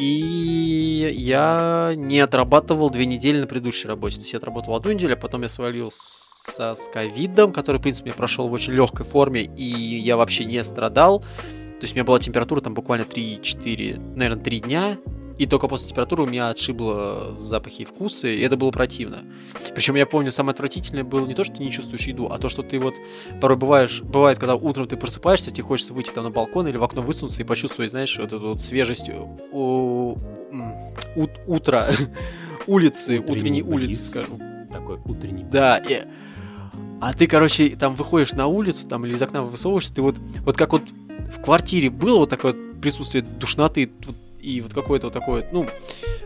И 0.00 1.14
я 1.16 1.92
не 1.94 2.18
отрабатывал 2.18 2.90
две 2.90 3.06
недели 3.06 3.38
на 3.38 3.46
предыдущей 3.46 3.86
работе. 3.86 4.16
То 4.16 4.22
есть 4.22 4.32
я 4.32 4.38
отработал 4.38 4.74
одну 4.74 4.90
неделю, 4.90 5.14
а 5.14 5.16
потом 5.16 5.42
я 5.42 5.48
свалился 5.48 6.74
с 6.74 6.88
ковидом, 6.92 7.52
который, 7.52 7.76
в 7.76 7.82
принципе, 7.82 8.10
я 8.10 8.16
прошел 8.16 8.48
в 8.48 8.52
очень 8.52 8.72
легкой 8.72 9.06
форме, 9.06 9.42
и 9.44 9.64
я 9.64 10.16
вообще 10.16 10.44
не 10.44 10.64
страдал. 10.64 11.20
То 11.20 11.82
есть 11.82 11.92
у 11.92 11.96
меня 11.96 12.04
была 12.04 12.18
температура 12.18 12.60
там 12.60 12.74
буквально 12.74 13.04
3-4, 13.04 14.16
наверное, 14.16 14.42
3 14.42 14.60
дня, 14.60 14.98
И 15.36 15.46
только 15.46 15.66
после 15.66 15.88
температуры 15.88 16.22
у 16.22 16.26
меня 16.26 16.48
отшибло 16.48 17.34
запахи 17.36 17.82
и 17.82 17.84
вкусы, 17.84 18.36
и 18.36 18.40
это 18.40 18.56
было 18.56 18.70
противно. 18.70 19.24
Причем 19.74 19.96
я 19.96 20.06
помню, 20.06 20.30
самое 20.30 20.52
отвратительное 20.52 21.02
было 21.02 21.26
не 21.26 21.34
то, 21.34 21.42
что 21.42 21.56
ты 21.56 21.64
не 21.64 21.72
чувствуешь 21.72 22.06
еду, 22.06 22.28
а 22.30 22.38
то, 22.38 22.48
что 22.48 22.62
ты 22.62 22.78
вот 22.78 22.94
порой 23.40 23.56
бываешь, 23.56 24.00
бывает, 24.02 24.38
когда 24.38 24.54
утром 24.54 24.86
ты 24.86 24.96
просыпаешься, 24.96 25.50
тебе 25.50 25.64
хочется 25.64 25.92
выйти 25.92 26.10
там 26.10 26.24
на 26.24 26.30
балкон 26.30 26.68
или 26.68 26.76
в 26.76 26.84
окно 26.84 27.02
высунуться 27.02 27.42
и 27.42 27.44
почувствовать, 27.44 27.90
знаешь, 27.90 28.16
вот 28.16 28.32
эту 28.32 28.48
вот 28.50 28.62
свежесть 28.62 29.08
у, 29.10 30.16
у, 31.16 31.28
утра, 31.46 31.90
улицы, 32.68 33.18
утренней 33.18 33.62
улицы, 33.62 34.00
скажем. 34.00 34.40
Такой 34.72 34.98
утренний 35.04 35.44
Да, 35.44 35.78
и, 35.78 36.02
а 37.00 37.12
ты, 37.12 37.26
короче, 37.26 37.70
там 37.70 37.96
выходишь 37.96 38.32
на 38.32 38.46
улицу, 38.46 38.86
там 38.86 39.04
или 39.04 39.14
из 39.14 39.22
окна 39.22 39.42
высовываешься, 39.42 39.94
ты 39.94 40.02
вот, 40.02 40.16
вот 40.44 40.56
как 40.56 40.72
вот 40.72 40.82
в 41.32 41.42
квартире 41.42 41.90
было 41.90 42.18
вот 42.18 42.30
такое 42.30 42.54
присутствие 42.80 43.22
душноты, 43.22 43.90
вот 44.06 44.16
и 44.44 44.60
вот 44.60 44.74
какой-то 44.74 45.06
вот 45.06 45.14
такой, 45.14 45.46
ну, 45.52 45.66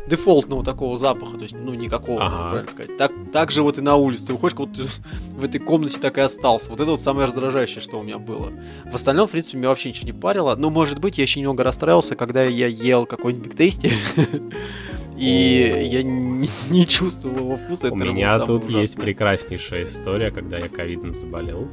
дефолтного 0.09 0.65
такого 0.65 0.97
запаха, 0.97 1.37
то 1.37 1.45
есть, 1.45 1.55
ну, 1.57 1.73
никакого, 1.75 2.25
ага. 2.25 2.51
правильно 2.51 2.71
сказать. 2.71 2.97
Так, 2.97 3.13
так 3.33 3.51
же 3.53 3.63
вот 3.63 3.79
и 3.79 3.81
на 3.81 3.95
улице. 3.97 4.27
Ты 4.27 4.33
выходишь, 4.33 4.57
как 4.57 4.67
будто 4.67 4.83
в 5.37 5.45
этой 5.45 5.61
комнате 5.61 5.99
так 6.01 6.19
и 6.19 6.21
остался. 6.21 6.71
Вот 6.71 6.81
это 6.81 6.91
вот 6.91 7.01
самое 7.01 7.27
раздражающее, 7.27 7.81
что 7.81 8.01
у 8.01 8.03
меня 8.03 8.19
было. 8.19 8.53
В 8.91 8.95
остальном, 8.95 9.29
в 9.29 9.31
принципе, 9.31 9.59
меня 9.59 9.69
вообще 9.69 9.91
ничего 9.91 10.07
не 10.07 10.13
парило. 10.13 10.57
Но, 10.57 10.71
может 10.71 10.99
быть, 10.99 11.19
я 11.19 11.25
еще 11.25 11.41
немного 11.41 11.63
расстраивался, 11.63 12.17
когда 12.17 12.43
я 12.43 12.67
ел 12.67 13.07
какой-нибудь 13.07 13.57
тесте. 13.57 13.93
И 15.17 15.89
я 15.93 16.03
не, 16.71 16.87
чувствовал 16.87 17.39
его 17.39 17.57
вкуса. 17.57 17.93
У 17.93 17.97
меня 17.97 18.39
тут 18.41 18.69
есть 18.69 18.97
прекраснейшая 18.97 19.85
история, 19.85 20.31
когда 20.31 20.59
я 20.59 20.69
ковидом 20.69 21.15
заболел. 21.15 21.69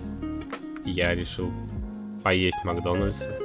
Я 0.83 1.15
решил 1.15 1.51
поесть 2.23 2.63
Макдональдса. 2.63 3.44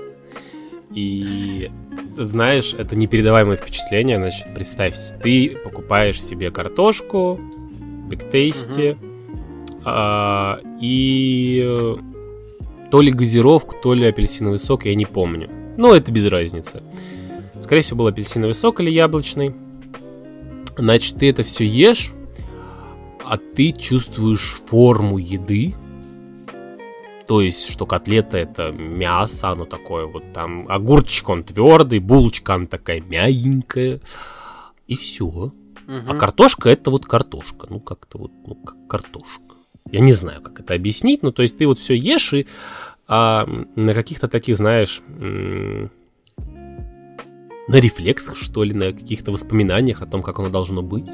И 0.95 1.71
знаешь, 2.17 2.75
это 2.75 2.97
непередаваемое 2.97 3.57
впечатление. 3.57 4.17
Значит, 4.17 4.53
представь, 4.55 4.97
ты 5.23 5.57
покупаешь 5.63 6.23
себе 6.23 6.51
картошку, 6.51 7.39
бигтейсти, 8.09 8.93
угу. 8.93 9.83
а, 9.85 10.61
и 10.81 11.97
то 12.91 13.01
ли 13.01 13.13
газировку, 13.13 13.77
то 13.81 13.95
ли 13.95 14.07
апельсиновый 14.07 14.59
сок, 14.59 14.87
я 14.87 14.95
не 14.95 15.07
помню. 15.07 15.49
Но 15.77 15.95
это 15.95 16.11
без 16.11 16.27
разницы. 16.27 16.83
Скорее 17.63 17.83
всего, 17.83 17.99
был 17.99 18.07
апельсиновый 18.09 18.55
сок 18.55 18.81
или 18.81 18.91
яблочный. 18.91 19.55
Значит, 20.77 21.17
ты 21.17 21.31
это 21.31 21.43
все 21.43 21.65
ешь, 21.65 22.13
а 23.25 23.37
ты 23.37 23.73
чувствуешь 23.73 24.61
форму 24.67 25.19
еды, 25.19 25.75
то 27.31 27.41
есть, 27.41 27.71
что 27.71 27.87
котлета 27.87 28.39
это 28.39 28.73
мясо, 28.73 29.51
оно 29.51 29.65
такое 29.65 30.07
вот 30.07 30.33
там, 30.33 30.67
огурчик 30.69 31.29
он 31.29 31.45
твердый, 31.45 32.01
булочка 32.01 32.55
она 32.55 32.67
такая 32.67 33.01
мягенькая, 33.01 34.01
и 34.89 34.97
все. 34.97 35.27
Угу. 35.27 35.53
А 35.87 36.15
картошка 36.17 36.71
это 36.71 36.91
вот 36.91 37.07
картошка, 37.07 37.69
ну 37.71 37.79
как-то 37.79 38.19
вот, 38.19 38.33
ну 38.45 38.57
как 38.57 38.75
картошка. 38.89 39.55
Я 39.93 40.01
не 40.01 40.11
знаю, 40.11 40.43
как 40.43 40.59
это 40.59 40.75
объяснить, 40.75 41.23
ну 41.23 41.31
то 41.31 41.43
есть 41.43 41.57
ты 41.57 41.69
вот 41.69 41.79
все 41.79 41.95
ешь 41.95 42.33
и 42.33 42.49
а, 43.07 43.47
на 43.77 43.95
каких-то 43.95 44.27
таких, 44.27 44.57
знаешь, 44.57 45.01
на 45.07 45.89
рефлексах, 47.69 48.37
что 48.39 48.65
ли, 48.65 48.75
на 48.75 48.93
каких-то 48.93 49.31
воспоминаниях 49.31 50.03
о 50.03 50.07
том, 50.07 50.25
как 50.25 50.41
оно 50.41 50.49
должно 50.49 50.83
быть. 50.83 51.07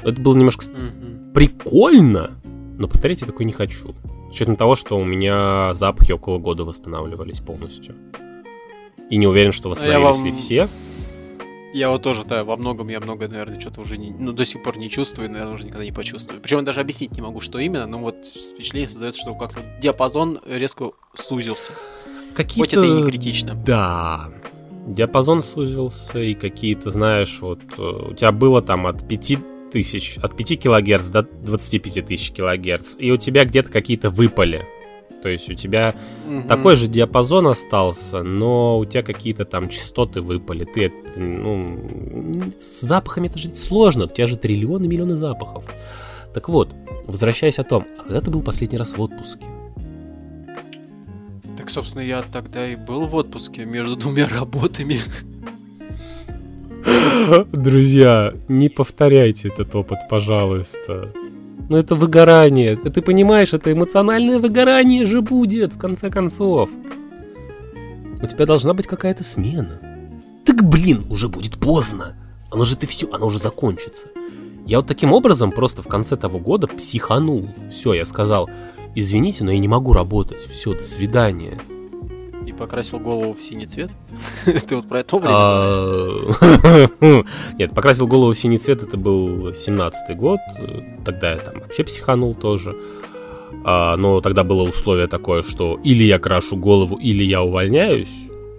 Это 0.00 0.22
было 0.22 0.36
немножко 0.36 0.64
mm 0.64 1.32
прикольно, 1.34 2.30
но 2.76 2.86
повторять 2.86 3.20
я 3.20 3.26
такой 3.26 3.46
не 3.46 3.52
хочу. 3.52 3.96
С 4.30 4.34
учетом 4.34 4.56
того, 4.56 4.74
что 4.74 4.98
у 4.98 5.04
меня 5.04 5.72
запахи 5.74 6.12
около 6.12 6.38
года 6.38 6.64
восстанавливались 6.64 7.40
полностью. 7.40 7.94
И 9.10 9.16
не 9.16 9.26
уверен, 9.26 9.52
что 9.52 9.70
восстановились 9.70 10.16
вам... 10.16 10.26
ли 10.26 10.32
все. 10.32 10.68
Я 11.72 11.90
вот 11.90 12.02
тоже, 12.02 12.24
да, 12.24 12.44
во 12.44 12.56
многом 12.56 12.88
я 12.88 12.98
много, 12.98 13.28
наверное, 13.28 13.60
что-то 13.60 13.82
уже 13.82 13.98
не, 13.98 14.10
ну, 14.10 14.32
до 14.32 14.44
сих 14.46 14.62
пор 14.62 14.78
не 14.78 14.88
чувствую, 14.88 15.30
наверное, 15.30 15.54
уже 15.54 15.64
никогда 15.64 15.84
не 15.84 15.92
почувствую. 15.92 16.40
Причем 16.40 16.58
я 16.58 16.64
даже 16.64 16.80
объяснить 16.80 17.12
не 17.12 17.20
могу, 17.20 17.40
что 17.40 17.58
именно, 17.58 17.86
но 17.86 17.98
вот 17.98 18.26
впечатление 18.26 18.88
создается, 18.88 19.20
что 19.20 19.34
как-то 19.34 19.60
диапазон 19.80 20.40
резко 20.46 20.92
сузился. 21.14 21.72
Какие-то... 22.34 22.60
Хоть 22.60 22.72
это 22.72 22.84
и 22.84 23.02
не 23.02 23.10
критично. 23.10 23.54
Да, 23.54 24.30
диапазон 24.86 25.42
сузился, 25.42 26.18
и 26.18 26.34
какие-то, 26.34 26.90
знаешь, 26.90 27.38
вот 27.40 27.60
э, 27.76 27.82
у 27.82 28.14
тебя 28.14 28.32
было 28.32 28.62
там 28.62 28.86
от 28.86 29.06
5 29.06 29.38
тысяч, 29.70 30.18
от 30.18 30.36
5 30.36 30.60
килогерц 30.60 31.08
до 31.08 31.22
25 31.22 32.06
тысяч 32.06 32.30
килогерц, 32.32 32.96
и 32.98 33.10
у 33.10 33.16
тебя 33.16 33.44
где-то 33.44 33.70
какие-то 33.70 34.10
выпали. 34.10 34.66
То 35.22 35.28
есть 35.28 35.50
у 35.50 35.54
тебя 35.54 35.94
угу. 36.26 36.46
такой 36.46 36.76
же 36.76 36.86
диапазон 36.86 37.48
остался, 37.48 38.22
но 38.22 38.78
у 38.78 38.84
тебя 38.84 39.02
какие-то 39.02 39.44
там 39.44 39.68
частоты 39.68 40.20
выпали. 40.20 40.64
Ты 40.64 40.92
ну, 41.16 42.52
с 42.58 42.82
запахами 42.82 43.26
это 43.26 43.38
же 43.38 43.48
сложно. 43.50 44.04
У 44.04 44.08
тебя 44.08 44.26
же 44.26 44.36
триллионы, 44.36 44.86
миллионы 44.86 45.16
запахов. 45.16 45.64
Так 46.34 46.48
вот, 46.48 46.74
возвращаясь 47.06 47.58
о 47.58 47.64
том, 47.64 47.84
а 47.98 48.02
когда 48.04 48.20
ты 48.20 48.30
был 48.30 48.42
последний 48.42 48.78
раз 48.78 48.96
в 48.96 49.00
отпуске? 49.00 49.44
Так, 51.56 51.70
собственно, 51.70 52.02
я 52.02 52.22
тогда 52.22 52.70
и 52.70 52.76
был 52.76 53.06
в 53.06 53.14
отпуске 53.16 53.64
между 53.64 53.96
двумя 53.96 54.28
работами. 54.28 55.00
Друзья, 57.52 58.34
не 58.48 58.68
повторяйте 58.68 59.48
этот 59.48 59.74
опыт, 59.74 59.98
пожалуйста. 60.08 61.12
Но 61.68 61.78
это 61.78 61.94
выгорание. 61.94 62.76
Ты 62.76 63.02
понимаешь, 63.02 63.52
это 63.52 63.72
эмоциональное 63.72 64.38
выгорание 64.38 65.04
же 65.04 65.20
будет, 65.20 65.74
в 65.74 65.78
конце 65.78 66.10
концов. 66.10 66.70
У 68.22 68.26
тебя 68.26 68.46
должна 68.46 68.74
быть 68.74 68.86
какая-то 68.86 69.22
смена. 69.22 69.80
Так, 70.44 70.68
блин, 70.68 71.04
уже 71.10 71.28
будет 71.28 71.58
поздно. 71.58 72.16
Оно 72.50 72.64
же 72.64 72.76
ты 72.76 72.86
все, 72.86 73.08
оно 73.12 73.26
уже 73.26 73.38
закончится. 73.38 74.08
Я 74.66 74.78
вот 74.78 74.86
таким 74.86 75.12
образом 75.12 75.52
просто 75.52 75.82
в 75.82 75.88
конце 75.88 76.16
того 76.16 76.38
года 76.38 76.66
психанул. 76.66 77.48
Все, 77.70 77.94
я 77.94 78.04
сказал, 78.04 78.48
извините, 78.94 79.44
но 79.44 79.52
я 79.52 79.58
не 79.58 79.68
могу 79.68 79.92
работать. 79.92 80.46
Все, 80.46 80.74
до 80.74 80.84
свидания 80.84 81.58
покрасил 82.52 82.98
голову 82.98 83.34
в 83.34 83.40
синий 83.40 83.66
цвет? 83.66 83.90
Ты 84.44 84.76
вот 84.76 84.88
про 84.88 85.00
это 85.00 85.16
время 85.16 85.34
а, 85.34 86.88
Нет, 87.58 87.74
покрасил 87.74 88.06
голову 88.06 88.32
в 88.32 88.38
синий 88.38 88.58
цвет, 88.58 88.82
это 88.82 88.96
был 88.96 89.50
17-й 89.50 90.14
год. 90.14 90.40
Тогда 91.04 91.32
я 91.32 91.38
там 91.38 91.60
вообще 91.60 91.84
психанул 91.84 92.34
тоже. 92.34 92.76
А, 93.64 93.96
но 93.96 94.20
тогда 94.20 94.44
было 94.44 94.68
условие 94.68 95.06
такое, 95.06 95.42
что 95.42 95.78
или 95.84 96.04
я 96.04 96.18
крашу 96.18 96.56
голову, 96.56 96.96
или 96.96 97.24
я 97.24 97.42
увольняюсь. 97.42 98.12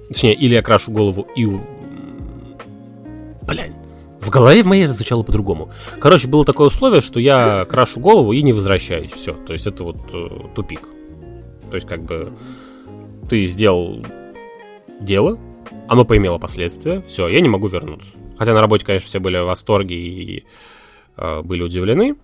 Точнее, 0.08 0.34
или 0.34 0.55
я 0.55 0.62
крашу 0.62 0.91
голову 0.91 1.27
и... 1.36 1.46
Блин, 1.46 3.74
в 4.19 4.29
голове 4.29 4.63
в 4.63 4.65
моей 4.65 4.86
это 4.86 4.93
звучало 4.93 5.24
по-другому. 5.24 5.72
Короче, 6.00 6.27
было 6.27 6.46
такое 6.46 6.67
условие, 6.67 7.01
что 7.01 7.19
я 7.19 7.65
крашу 7.65 8.00
голову 8.00 8.34
и 8.34 8.41
не 8.41 8.53
возвращаюсь. 8.53 9.12
Все. 9.12 9.34
То 9.34 9.53
есть 9.53 9.65
это 9.65 9.84
вот 9.84 9.98
э, 10.13 10.27
тупик. 10.55 10.81
То 11.69 11.75
есть 11.75 11.88
как 11.88 12.03
бы 12.03 12.34
ты 13.29 13.45
сделал 13.45 14.03
дело, 15.00 15.39
оно 15.88 16.03
поимело 16.03 16.39
последствия, 16.39 17.01
все, 17.07 17.27
я 17.27 17.39
не 17.41 17.50
могу 17.50 17.67
вернуться. 17.67 18.09
Хотя 18.38 18.53
на 18.53 18.62
работе, 18.62 18.86
конечно, 18.86 19.07
все 19.07 19.19
были 19.19 19.38
в 19.38 19.45
восторге 19.45 19.95
и 19.95 20.45
э, 21.15 21.41
были 21.43 21.62
удивлены. 21.62 22.15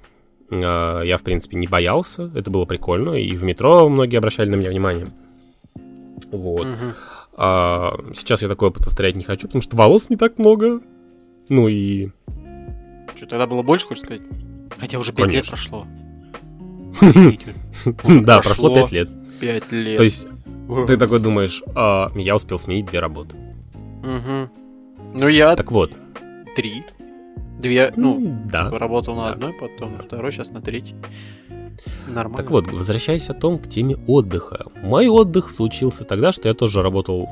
Э, 0.49 1.01
я, 1.05 1.17
в 1.17 1.21
принципе, 1.21 1.57
не 1.57 1.67
боялся, 1.67 2.31
это 2.35 2.49
было 2.49 2.65
прикольно, 2.65 3.11
и 3.15 3.35
в 3.35 3.43
метро 3.43 3.87
многие 3.87 4.17
обращали 4.17 4.49
на 4.49 4.55
меня 4.55 4.69
внимание. 4.69 5.07
Вот. 6.31 6.65
Угу. 6.65 6.75
А, 7.37 7.97
сейчас 8.13 8.41
я 8.41 8.47
такое 8.47 8.71
повторять 8.71 9.15
не 9.15 9.23
хочу, 9.23 9.47
потому 9.47 9.61
что 9.61 9.77
волос 9.77 10.09
не 10.09 10.15
так 10.15 10.39
много. 10.39 10.81
Ну 11.49 11.67
и... 11.67 12.09
Что, 13.15 13.27
тогда 13.27 13.45
было 13.45 13.61
больше, 13.61 13.85
хочешь 13.85 14.03
сказать? 14.03 14.23
Хотя 14.79 14.97
уже 14.97 15.13
5 15.13 15.31
лет 15.31 15.47
прошло. 15.47 15.85
Да, 18.23 18.41
прошло 18.41 18.73
5 18.73 18.91
лет. 18.91 19.09
5 19.39 19.71
лет. 19.71 19.97
То 19.97 20.03
есть 20.03 20.27
ты 20.87 20.97
такой 20.97 21.19
думаешь, 21.19 21.63
а, 21.75 22.11
я 22.15 22.35
успел 22.35 22.59
сменить 22.59 22.85
две 22.85 22.99
работы. 22.99 23.35
Угу. 24.03 24.49
Ну 25.13 25.27
я... 25.27 25.55
Так 25.55 25.71
вот. 25.71 25.91
Три. 26.55 26.83
Две, 27.59 27.93
ну, 27.95 28.19
да. 28.45 28.69
Работал 28.69 29.15
на 29.15 29.27
да. 29.27 29.33
одной, 29.33 29.53
потом 29.53 29.97
на 29.97 30.03
второй, 30.03 30.31
сейчас 30.31 30.51
на 30.51 30.61
третьей. 30.61 30.95
Нормально. 32.07 32.37
Так 32.37 32.51
вот, 32.51 32.67
возвращаясь 32.71 33.29
о 33.29 33.33
том, 33.33 33.59
к 33.59 33.67
теме 33.67 33.97
отдыха. 34.07 34.65
Мой 34.81 35.07
отдых 35.07 35.49
случился 35.49 36.03
тогда, 36.03 36.31
что 36.31 36.47
я 36.47 36.53
тоже 36.53 36.81
работал, 36.81 37.27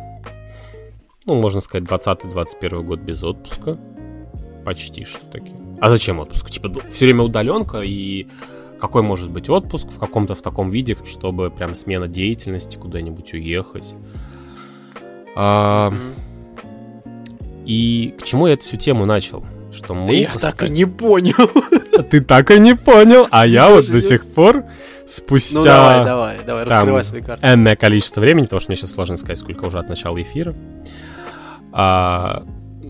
ну, 1.25 1.35
можно 1.35 1.61
сказать, 1.61 1.87
20-21 1.87 2.83
год 2.83 2.99
без 2.99 3.23
отпуска. 3.23 3.77
Почти 4.65 5.03
что 5.03 5.25
таки. 5.25 5.51
А 5.81 5.89
зачем 5.89 6.19
отпуск? 6.19 6.49
Типа, 6.49 6.71
все 6.89 7.05
время 7.05 7.23
удаленка 7.23 7.81
и 7.81 8.27
какой 8.83 9.01
может 9.01 9.31
быть 9.31 9.49
отпуск 9.49 9.87
в 9.91 9.97
каком-то 9.97 10.35
в 10.35 10.41
таком 10.41 10.69
виде, 10.69 10.97
чтобы 11.05 11.49
прям 11.49 11.73
смена 11.73 12.09
деятельности 12.09 12.75
куда-нибудь 12.75 13.31
уехать. 13.31 13.93
А, 15.37 15.93
и 17.65 18.13
к 18.19 18.23
чему 18.23 18.47
я 18.47 18.55
эту 18.55 18.65
всю 18.65 18.75
тему 18.75 19.05
начал? 19.05 19.45
Что 19.71 19.95
мы 19.95 20.15
я 20.15 20.31
постоянно... 20.31 20.57
так 20.57 20.67
и 20.67 20.69
не 20.69 20.83
понял. 20.83 21.49
Ты 22.11 22.19
так 22.19 22.51
и 22.51 22.59
не 22.59 22.75
понял, 22.75 23.25
а 23.31 23.47
я 23.47 23.69
вот 23.69 23.87
до 23.87 24.01
сих 24.01 24.25
пор 24.25 24.65
спустя... 25.05 25.59
Ну 25.59 25.63
давай, 25.63 26.05
давай, 26.05 26.45
давай, 26.45 26.63
раскрывай 26.65 27.03
свои 27.05 27.21
карты. 27.21 27.47
Энное 27.47 27.77
количество 27.77 28.19
времени, 28.19 28.43
потому 28.43 28.59
что 28.59 28.69
мне 28.69 28.75
сейчас 28.75 28.91
сложно 28.91 29.15
сказать, 29.15 29.39
сколько 29.39 29.63
уже 29.63 29.79
от 29.79 29.87
начала 29.87 30.21
эфира. 30.21 30.53
А, 31.71 32.43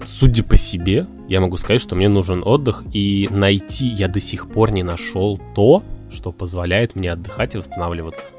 судя 0.06 0.44
по 0.44 0.58
себе, 0.58 1.08
я 1.28 1.42
могу 1.42 1.58
сказать, 1.58 1.82
что 1.82 1.96
мне 1.96 2.10
нужен 2.10 2.44
отдых, 2.46 2.84
и 2.94 3.28
найти 3.32 3.86
я 3.88 4.08
до 4.08 4.20
сих 4.20 4.50
пор 4.50 4.72
не 4.72 4.84
нашел 4.84 5.40
то, 5.56 5.84
что 6.12 6.32
позволяет 6.32 6.96
мне 6.96 7.12
отдыхать 7.12 7.56
и 7.56 7.58
восстанавливаться. 7.58 8.32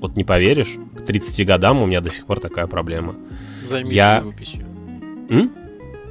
Вот 0.00 0.16
не 0.16 0.24
поверишь, 0.24 0.76
к 0.96 1.02
30 1.04 1.44
годам 1.46 1.82
у 1.82 1.86
меня 1.86 2.00
до 2.00 2.10
сих 2.10 2.24
пор 2.26 2.38
такая 2.38 2.66
проблема. 2.66 3.16
Займись 3.66 3.92
Я- 3.92 4.20
живописью. 4.20 4.64
М? 5.28 5.52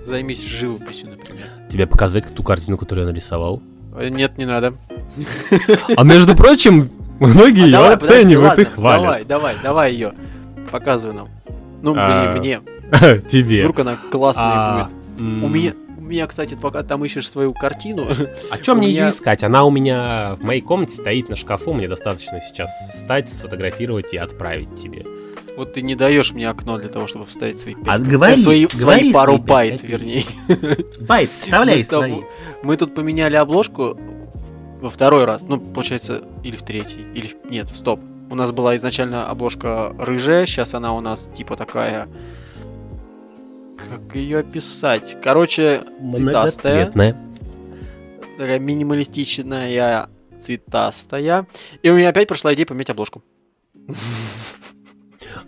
Займись 0.04 0.44
живописью, 0.44 1.10
например. 1.12 1.44
Тебе 1.70 1.88
показать 1.88 2.26
ту 2.34 2.44
картину, 2.44 2.78
которую 2.78 3.06
я 3.08 3.12
нарисовал? 3.12 3.62
Э, 3.98 4.10
Нет, 4.10 4.38
не 4.38 4.46
надо. 4.46 4.74
А 5.96 6.04
между 6.04 6.36
прочим, 6.36 6.90
многие 7.20 7.64
А 7.64 7.66
ее 7.66 7.72
давай, 7.72 7.94
подожди, 7.96 8.14
оценивают 8.16 8.50
ладно, 8.50 8.62
и 8.62 8.66
хвалят. 8.66 9.02
Давай, 9.04 9.26
давай, 9.26 9.56
давай 9.64 9.94
ее. 9.94 10.14
Показывай 10.72 11.14
нам. 11.16 11.30
Ну, 11.82 11.94
А, 11.98 12.36
мне. 12.38 12.62
Тебе. 13.28 13.62
Вдруг 13.62 13.80
она 13.80 13.96
классная 14.12 14.44
А, 14.46 14.84
будет. 14.86 15.20
м, 15.20 15.44
У 15.44 15.48
меня, 15.50 15.74
у 15.98 16.02
меня, 16.02 16.28
кстати, 16.28 16.56
пока 16.60 16.84
там 16.84 17.04
ищешь 17.06 17.30
свою 17.30 17.54
картину, 17.54 18.08
А 18.50 18.58
чем 18.60 18.78
мне 18.78 18.88
меня- 18.88 19.04
ее 19.06 19.10
искать? 19.10 19.44
Она 19.44 19.64
у 19.64 19.70
меня 19.72 20.36
в 20.40 20.44
моей 20.44 20.62
комнате 20.62 20.94
стоит 20.94 21.30
на 21.30 21.36
шкафу. 21.36 21.74
Мне 21.74 21.88
достаточно 21.88 22.40
сейчас 22.42 22.72
встать, 22.90 23.28
сфотографировать 23.28 24.14
и 24.14 24.18
отправить 24.18 24.76
тебе. 24.76 25.06
вот 25.58 25.74
ты 25.74 25.82
не 25.82 25.96
даешь 25.96 26.32
мне 26.34 26.48
окно 26.50 26.78
для 26.78 26.88
того, 26.90 27.08
чтобы 27.08 27.26
вставить 27.26 27.58
свои 27.58 27.74
пять 27.74 27.88
А 27.88 27.98
говори, 27.98 28.34
Э, 28.34 28.38
свои, 28.38 28.68
говори 28.68 28.78
свои 29.02 29.12
пару 29.14 29.34
свои 29.38 29.42
байт, 29.48 29.82
копеек. 29.82 29.90
вернее. 30.00 30.24
Байт, 31.02 31.30
Мы 31.50 31.78
с 31.80 31.86
тобой- 31.88 32.26
Мы 32.64 32.78
тут 32.78 32.94
поменяли 32.94 33.36
обложку 33.36 33.98
во 34.80 34.90
второй 34.92 35.26
раз. 35.26 35.42
Ну, 35.42 35.60
получается, 35.60 36.22
или 36.44 36.56
в 36.56 36.62
третий. 36.62 37.04
Или... 37.16 37.28
в- 37.30 37.50
Нет, 37.50 37.68
стоп. 37.74 38.00
У 38.30 38.36
нас 38.36 38.52
была 38.52 38.76
изначально 38.76 39.28
обложка 39.30 39.96
рыжая, 39.98 40.46
сейчас 40.46 40.76
она 40.76 40.94
у 40.94 41.02
нас 41.02 41.28
типа 41.36 41.56
такая... 41.56 42.08
Как 43.78 44.16
ее 44.16 44.40
описать? 44.40 45.18
Короче, 45.22 45.84
цветастая. 46.14 46.88
Такая 48.38 48.60
минималистичная, 48.60 50.10
цветастая. 50.40 51.48
И 51.82 51.90
у 51.90 51.96
меня 51.96 52.10
опять 52.10 52.28
прошла 52.28 52.54
идея 52.54 52.66
поменять 52.66 52.90
обложку. 52.90 53.24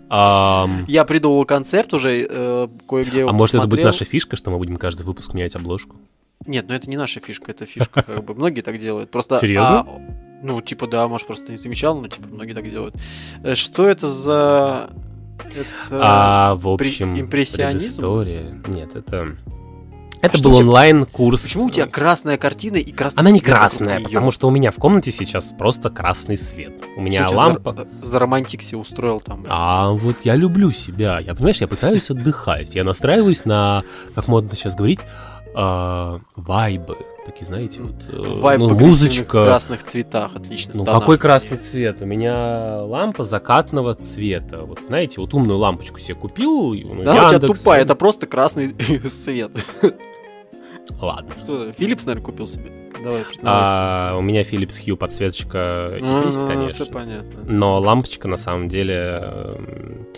Ам, 0.08 0.84
Я 0.88 1.04
придумал 1.04 1.44
концепт 1.44 1.94
уже, 1.94 2.26
э, 2.28 2.68
кое-где 2.88 3.24
А 3.24 3.32
может 3.32 3.54
это 3.54 3.68
будет 3.68 3.84
наша 3.84 4.04
фишка, 4.04 4.34
что 4.34 4.50
мы 4.50 4.58
будем 4.58 4.76
каждый 4.76 5.02
выпуск 5.02 5.34
менять 5.34 5.54
обложку? 5.54 5.96
Нет, 6.46 6.66
ну 6.68 6.74
это 6.74 6.90
не 6.90 6.96
наша 6.96 7.20
фишка, 7.20 7.52
это 7.52 7.64
фишка, 7.64 8.02
как 8.06 8.24
бы 8.24 8.34
многие 8.34 8.62
так 8.62 8.78
делают. 8.78 9.10
Просто. 9.10 9.36
Серьезно? 9.36 9.80
а, 9.80 10.00
ну, 10.42 10.60
типа, 10.60 10.88
да, 10.88 11.06
может, 11.06 11.26
просто 11.28 11.52
не 11.52 11.58
замечал, 11.58 12.00
но 12.00 12.08
типа 12.08 12.26
многие 12.28 12.54
так 12.54 12.68
делают. 12.68 12.96
Э, 13.44 13.54
Что 13.54 13.86
это 13.86 14.08
за. 14.08 14.90
Это... 15.46 15.64
А, 15.90 16.54
в 16.56 16.68
общем, 16.68 17.28
предыстория. 17.28 18.60
Нет, 18.66 18.94
это... 18.94 19.36
Это 20.22 20.36
что 20.36 20.50
был 20.50 20.58
онлайн-курс. 20.58 21.42
Почему 21.44 21.64
у 21.64 21.70
тебя 21.70 21.86
красная 21.86 22.36
картина 22.36 22.76
и 22.76 22.92
красный 22.92 23.20
Она 23.20 23.30
не 23.30 23.38
свет 23.38 23.48
вокруг 23.48 23.60
красная, 23.60 23.98
неё? 24.00 24.04
потому 24.04 24.30
что 24.30 24.48
у 24.48 24.50
меня 24.50 24.70
в 24.70 24.76
комнате 24.76 25.12
сейчас 25.12 25.54
просто 25.58 25.88
красный 25.88 26.36
свет. 26.36 26.74
У 26.96 27.00
меня 27.00 27.26
Что 27.26 27.36
лампа... 27.36 27.72
За, 27.72 28.06
за 28.06 28.18
романтик 28.18 28.60
себе 28.60 28.78
устроил 28.78 29.20
там. 29.20 29.46
А 29.48 29.90
вот 29.92 30.16
я 30.24 30.36
люблю 30.36 30.72
себя. 30.72 31.20
Я, 31.20 31.34
понимаешь, 31.34 31.62
я 31.62 31.68
пытаюсь 31.68 32.10
отдыхать. 32.10 32.74
Я 32.74 32.84
настраиваюсь 32.84 33.46
на, 33.46 33.82
как 34.14 34.28
модно 34.28 34.54
сейчас 34.54 34.74
говорить, 34.74 35.00
а, 35.54 36.20
вайбы. 36.36 36.98
Такие, 37.30 37.46
знаете, 37.46 37.82
вот, 37.82 37.94
э, 38.08 38.40
Вайб 38.40 38.58
ну, 38.58 38.70
по 38.70 38.74
красивых 38.74 38.88
музычка. 38.88 39.44
красных 39.44 39.84
цветах, 39.84 40.34
отлично. 40.34 40.72
Ну, 40.74 40.84
тонах. 40.84 41.00
какой 41.00 41.16
красный 41.16 41.58
цвет? 41.58 42.02
У 42.02 42.04
меня 42.04 42.82
лампа 42.82 43.22
закатного 43.22 43.94
цвета. 43.94 44.64
Вот, 44.64 44.84
знаете, 44.84 45.20
вот 45.20 45.32
умную 45.32 45.56
лампочку 45.56 46.00
себе 46.00 46.16
купил. 46.16 46.74
ну, 46.74 47.04
Да, 47.04 47.12
у 47.12 47.14
тебя 47.14 47.28
Яндекс, 47.34 47.60
тупая, 47.60 47.82
это 47.82 47.94
просто 47.94 48.26
красный 48.26 48.74
свет. 49.08 49.52
Ладно. 51.00 51.32
Что, 51.40 51.70
Филипс, 51.70 52.04
наверное, 52.04 52.24
купил 52.26 52.48
себе? 52.48 52.72
Давай. 53.00 53.22
А, 53.44 54.16
у 54.18 54.22
меня 54.22 54.42
Philips 54.42 54.84
Hue 54.84 54.96
подсветочка 54.96 55.98
Ну, 56.00 56.26
есть, 56.26 56.42
ну, 56.42 56.48
конечно. 56.48 56.84
Все 56.84 56.92
понятно. 56.92 57.44
Но 57.44 57.78
лампочка 57.78 58.26
на 58.26 58.38
самом 58.38 58.66
деле 58.66 59.20
эм, 59.22 60.08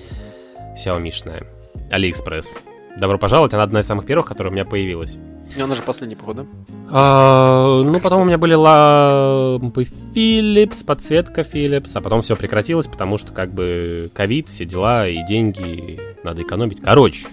Xiaomi-шная. 0.83 1.47
Алиэкспресс. 1.91 2.59
Добро 2.97 3.19
пожаловать, 3.19 3.53
она 3.53 3.65
одна 3.65 3.81
из 3.81 3.87
самых 3.87 4.07
первых, 4.07 4.27
которая 4.27 4.51
у 4.51 4.55
меня 4.55 4.65
появилась. 4.65 5.19
И 5.57 5.61
она 5.61 5.75
же 5.75 5.83
последняя, 5.83 6.17
походу. 6.17 6.47
А, 6.91 7.83
ну, 7.85 8.01
потом 8.01 8.23
у 8.23 8.25
меня 8.25 8.39
были 8.39 8.55
лампы 8.55 9.87
Philips, 10.15 10.85
подсветка 10.85 11.43
Philips, 11.43 11.91
а 11.95 12.01
потом 12.01 12.23
все 12.23 12.37
прекратилось, 12.37 12.87
потому 12.87 13.19
что 13.19 13.33
как 13.33 13.53
бы 13.53 14.11
ковид, 14.15 14.49
все 14.49 14.65
дела 14.65 15.07
и 15.07 15.23
деньги 15.27 16.01
надо 16.25 16.43
экономить. 16.43 16.81
Короче, 16.83 17.27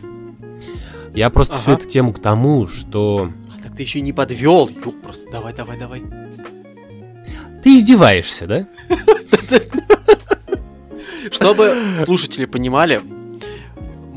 я 1.16 1.30
просто 1.30 1.58
всю 1.60 1.72
Ага. 1.72 1.80
эту 1.82 1.90
тему 1.90 2.14
к 2.14 2.20
тому, 2.20 2.68
что 2.68 3.30
А, 3.58 3.64
так 3.64 3.76
ты 3.76 3.84
еще 3.84 4.02
не 4.02 4.12
подвел. 4.12 4.68
Ёп, 4.70 5.02
просто 5.02 5.32
давай, 5.32 5.54
давай, 5.54 5.78
давай. 5.80 6.04
ты 7.64 7.74
издеваешься, 7.76 8.48
да? 8.48 8.68
Чтобы 11.32 11.74
слушатели 12.04 12.46
понимали, 12.46 13.02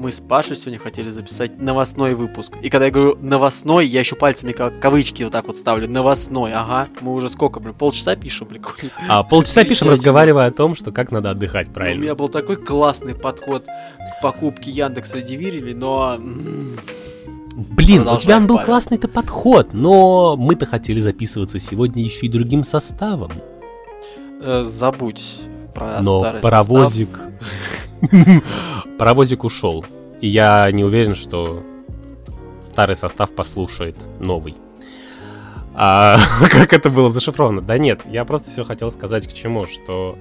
мы 0.03 0.11
с 0.11 0.21
Пашей 0.21 0.57
сегодня 0.57 0.81
хотели 0.81 1.09
записать 1.11 1.61
новостной 1.61 2.15
выпуск. 2.15 2.55
И 2.61 2.69
когда 2.71 2.87
я 2.87 2.91
говорю 2.91 3.17
новостной, 3.21 3.87
я 3.87 4.01
еще 4.01 4.17
пальцами 4.17 4.51
как 4.53 4.81
кавычки 4.81 5.23
вот 5.23 5.31
так 5.33 5.47
вот 5.47 5.57
ставлю. 5.57 5.89
Новостной, 5.89 6.53
ага. 6.53 6.89
Мы 7.01 7.13
уже 7.15 7.29
сколько, 7.29 7.61
блин, 7.61 7.75
полчаса 7.75 8.17
пишем, 8.17 8.49
блин. 8.49 8.65
А 9.09 9.23
полчаса 9.23 9.63
пишем, 9.65 9.89
разговаривая 9.89 10.47
о 10.49 10.51
том, 10.51 10.75
что 10.75 10.91
как 10.91 11.13
надо 11.13 11.31
отдыхать, 11.31 11.67
У 11.69 11.71
меня 11.71 11.75
правильно? 11.75 12.15
был 12.17 12.29
такой 12.29 12.57
классный 12.57 13.15
подход 13.15 13.65
к 13.65 14.23
покупке 14.23 14.71
Яндекса 14.73 15.23
Дивирили, 15.23 15.73
но... 15.73 16.15
м, 16.17 16.77
Блин, 17.55 18.09
у 18.09 18.17
тебя 18.17 18.41
был 18.41 18.57
Павел. 18.57 18.65
классный-то 18.67 19.09
подход, 19.09 19.69
но 19.73 20.37
мы-то 20.37 20.67
хотели 20.67 20.99
записываться 21.01 21.59
сегодня 21.59 22.03
еще 22.03 22.27
и 22.27 22.29
другим 22.29 22.65
составом. 22.65 23.31
э, 24.41 24.65
забудь 24.65 25.23
про 25.75 26.01
Но 26.01 26.39
паровозик... 26.43 27.21
Паровозик 28.99 29.45
ушел. 29.45 29.85
И 30.21 30.29
я 30.29 30.71
не 30.71 30.85
уверен, 30.85 31.15
что 31.15 31.63
старый 32.61 32.97
состав 32.97 33.35
послушает 33.35 33.97
новый. 34.21 34.57
А 35.75 36.17
как 36.51 36.73
это 36.73 36.91
было 36.91 37.11
зашифровано? 37.11 37.63
Да 37.63 37.79
нет, 37.79 38.03
я 38.07 38.25
просто 38.25 38.51
все 38.51 38.65
хотел 38.65 38.91
сказать 38.91 39.29
к 39.29 39.33
чему, 39.33 39.67
что 39.67 40.19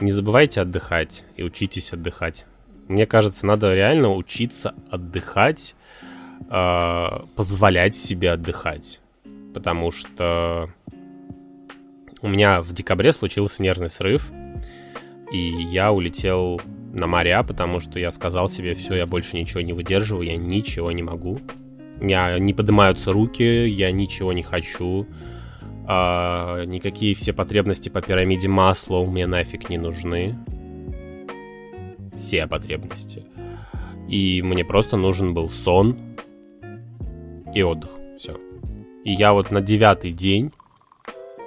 не 0.00 0.10
забывайте 0.10 0.60
отдыхать 0.60 1.24
и 1.36 1.42
учитесь 1.42 1.92
отдыхать. 1.92 2.46
Мне 2.88 3.06
кажется, 3.06 3.46
надо 3.46 3.74
реально 3.74 4.14
учиться 4.14 4.74
отдыхать, 4.90 5.74
а, 6.48 7.24
позволять 7.34 7.96
себе 7.96 8.32
отдыхать. 8.32 9.00
Потому 9.52 9.90
что 9.90 10.70
у 12.22 12.28
меня 12.28 12.62
в 12.62 12.72
декабре 12.72 13.12
случился 13.12 13.62
нервный 13.62 13.90
срыв, 13.90 14.30
и 15.32 15.38
я 15.38 15.92
улетел 15.92 16.60
на 16.92 17.06
моря, 17.06 17.42
потому 17.42 17.80
что 17.80 17.98
я 17.98 18.10
сказал 18.10 18.48
себе, 18.48 18.74
все, 18.74 18.94
я 18.94 19.06
больше 19.06 19.36
ничего 19.36 19.60
не 19.60 19.72
выдерживаю, 19.72 20.26
я 20.26 20.36
ничего 20.36 20.92
не 20.92 21.02
могу. 21.02 21.40
У 22.00 22.04
меня 22.04 22.38
не 22.38 22.52
поднимаются 22.52 23.12
руки, 23.12 23.68
я 23.68 23.90
ничего 23.92 24.32
не 24.32 24.42
хочу. 24.42 25.06
а, 25.88 26.64
никакие 26.64 27.14
все 27.14 27.32
потребности 27.32 27.88
по 27.88 28.02
пирамиде 28.02 28.48
масла 28.48 29.04
мне 29.04 29.26
нафиг 29.26 29.70
не 29.70 29.78
нужны. 29.78 30.36
Все 32.14 32.46
потребности. 32.46 33.24
И 34.08 34.42
мне 34.42 34.64
просто 34.64 34.96
нужен 34.96 35.34
был 35.34 35.50
сон 35.50 35.96
и 37.54 37.62
отдых. 37.62 37.90
Все. 38.18 38.36
И 39.04 39.12
я 39.12 39.32
вот 39.32 39.50
на 39.50 39.60
девятый 39.60 40.12
день, 40.12 40.50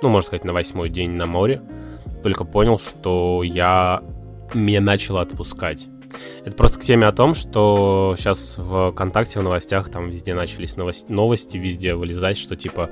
ну, 0.02 0.10
можно 0.10 0.28
сказать, 0.28 0.46
на 0.46 0.54
восьмой 0.54 0.90
день 0.90 1.12
на 1.12 1.26
море, 1.26 1.62
только 2.22 2.44
понял, 2.44 2.78
что 2.78 3.44
я 3.44 4.02
меня 4.54 4.82
начало 4.82 5.22
отпускать. 5.22 5.88
Это 6.44 6.56
просто 6.56 6.80
к 6.80 6.82
теме 6.84 7.06
о 7.06 7.12
том, 7.12 7.34
что 7.36 8.16
сейчас 8.18 8.58
в 8.58 8.92
ВКонтакте, 8.92 9.40
в 9.40 9.44
новостях, 9.44 9.90
там 9.90 10.10
везде 10.10 10.34
начались 10.34 10.76
новости, 10.76 11.12
новости 11.12 11.58
везде 11.58 11.94
вылезать, 11.94 12.38
что 12.38 12.56
типа 12.56 12.90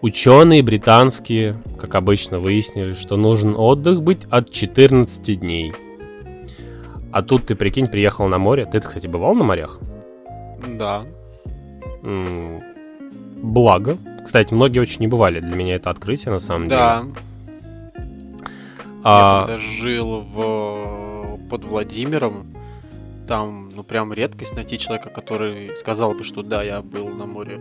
ученые 0.00 0.62
британские, 0.62 1.56
как 1.80 1.94
обычно, 1.96 2.38
выяснили, 2.38 2.92
что 2.92 3.16
нужен 3.16 3.54
отдых 3.56 4.02
быть 4.02 4.26
от 4.30 4.50
14 4.50 5.40
дней. 5.40 5.72
А 7.10 7.22
тут 7.22 7.46
ты, 7.46 7.56
прикинь, 7.56 7.88
приехал 7.88 8.28
на 8.28 8.38
море. 8.38 8.64
Ты, 8.64 8.80
кстати, 8.80 9.06
бывал 9.06 9.34
на 9.34 9.44
морях? 9.44 9.78
Да. 10.78 11.02
М, 12.02 12.62
Благо. 13.42 13.98
Кстати, 14.24 14.54
многие 14.54 14.78
очень 14.78 15.00
не 15.00 15.08
бывали. 15.08 15.40
Для 15.40 15.56
меня 15.56 15.74
это 15.74 15.90
открытие, 15.90 16.32
на 16.32 16.38
самом 16.38 16.68
Да. 16.68 17.02
деле. 17.02 17.14
Я 17.14 17.16
А, 19.04 19.46
когда 19.46 19.58
жил 19.58 20.20
в... 20.20 21.38
под 21.48 21.64
Владимиром, 21.64 22.54
там, 23.26 23.70
ну, 23.74 23.82
прям 23.82 24.12
редкость 24.12 24.54
найти 24.54 24.78
человека, 24.78 25.10
который 25.10 25.76
сказал 25.76 26.12
бы, 26.14 26.24
что 26.24 26.42
да, 26.42 26.62
я 26.62 26.82
был 26.82 27.08
на 27.08 27.26
море. 27.26 27.60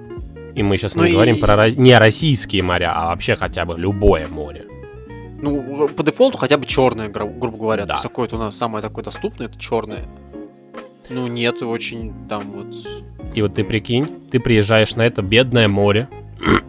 и 0.56 0.63
мы 0.63 0.77
сейчас 0.77 0.95
ну 0.95 1.04
не 1.04 1.12
и- 1.12 1.13
говорим 1.13 1.39
про 1.39 1.54
ро- 1.56 1.75
не 1.80 1.97
российские 1.97 2.63
моря, 2.63 2.91
а 2.95 3.08
вообще 3.08 3.36
хотя 3.36 3.65
бы 3.65 3.77
любое 3.77 4.27
море. 4.27 4.65
Ну, 5.41 5.88
по 5.89 6.04
дефолту 6.04 6.38
хотя 6.38 6.58
бы 6.58 6.65
черное, 6.65 7.10
грубо 7.10 7.58
говоря. 7.58 7.84
Да. 7.84 7.88
То 7.88 7.93
есть 7.95 8.04
такое 8.04 8.30
у 8.32 8.38
нас 8.38 8.56
самое 8.56 8.84
такое 8.84 9.04
доступное, 9.04 9.47
это 9.47 9.58
черное. 9.60 10.06
Ну 11.10 11.27
нет, 11.27 11.62
очень 11.63 12.13
там 12.30 12.51
вот... 12.51 12.67
И 13.34 13.41
вот 13.41 13.56
ты 13.56 13.63
прикинь, 13.63 14.08
ты 14.30 14.39
приезжаешь 14.39 14.95
на 14.95 15.01
это 15.01 15.21
бедное 15.21 15.67
море, 15.67 16.08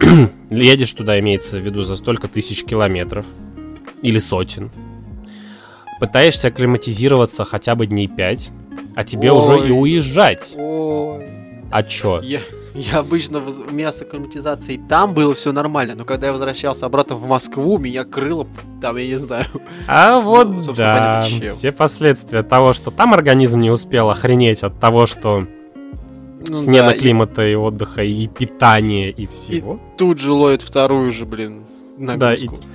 едешь 0.51 0.93
туда, 0.93 1.19
имеется 1.21 1.59
в 1.59 1.63
виду, 1.63 1.83
за 1.83 1.97
столько 1.97 2.29
тысяч 2.29 2.65
километров 2.65 3.27
или 4.03 4.19
сотен, 4.19 4.71
пытаешься 6.01 6.49
акклиматизироваться 6.49 7.45
хотя 7.45 7.75
бы 7.75 7.87
дней 7.87 8.09
пять, 8.09 8.51
а 8.97 9.05
тебе 9.05 9.33
Ой. 9.33 9.39
уже 9.39 9.69
и 9.69 9.71
уезжать. 9.71 10.55
Ой. 10.57 11.27
А 11.71 11.83
чё? 11.83 12.21
Я, 12.21 12.41
я 12.75 12.99
обычно, 12.99 13.39
у 13.39 13.71
меня 13.73 13.93
с 13.93 14.03
акклиматизацией 14.03 14.81
там 14.89 15.15
было 15.15 15.35
все 15.35 15.53
нормально, 15.53 15.95
но 15.95 16.05
когда 16.05 16.27
я 16.27 16.33
возвращался 16.33 16.85
обратно 16.87 17.17
в 17.17 17.27
Москву, 17.27 17.79
меня 17.79 18.05
крыло, 18.05 18.47
там, 18.83 18.97
я 18.99 19.07
не 19.07 19.17
знаю. 19.17 19.47
А 19.87 20.21
вот 20.21 20.49
Ну, 20.49 20.75
да, 20.75 21.25
понятно, 21.31 21.49
все 21.49 21.73
последствия 21.73 22.43
того, 22.43 22.73
что 22.75 22.91
там 22.91 23.15
организм 23.15 23.61
не 23.61 23.71
успел 23.71 24.11
охренеть 24.11 24.63
от 24.65 24.79
того, 24.81 25.07
что 25.07 25.47
Ну 26.49 26.57
смена 26.57 26.89
да, 26.89 26.93
и 26.95 26.99
климата 26.99 27.47
и 27.47 27.55
отдыха, 27.55 28.03
и 28.03 28.27
питания, 28.27 29.11
и 29.11 29.27
всего. 29.27 29.81
тут 29.97 30.19
же 30.19 30.33
ловит 30.33 30.61
вторую 30.61 31.11
же, 31.11 31.25
блин, 31.25 31.63
Да, 31.99 32.35
и, 32.35 32.45
нагрузку. 32.45 32.67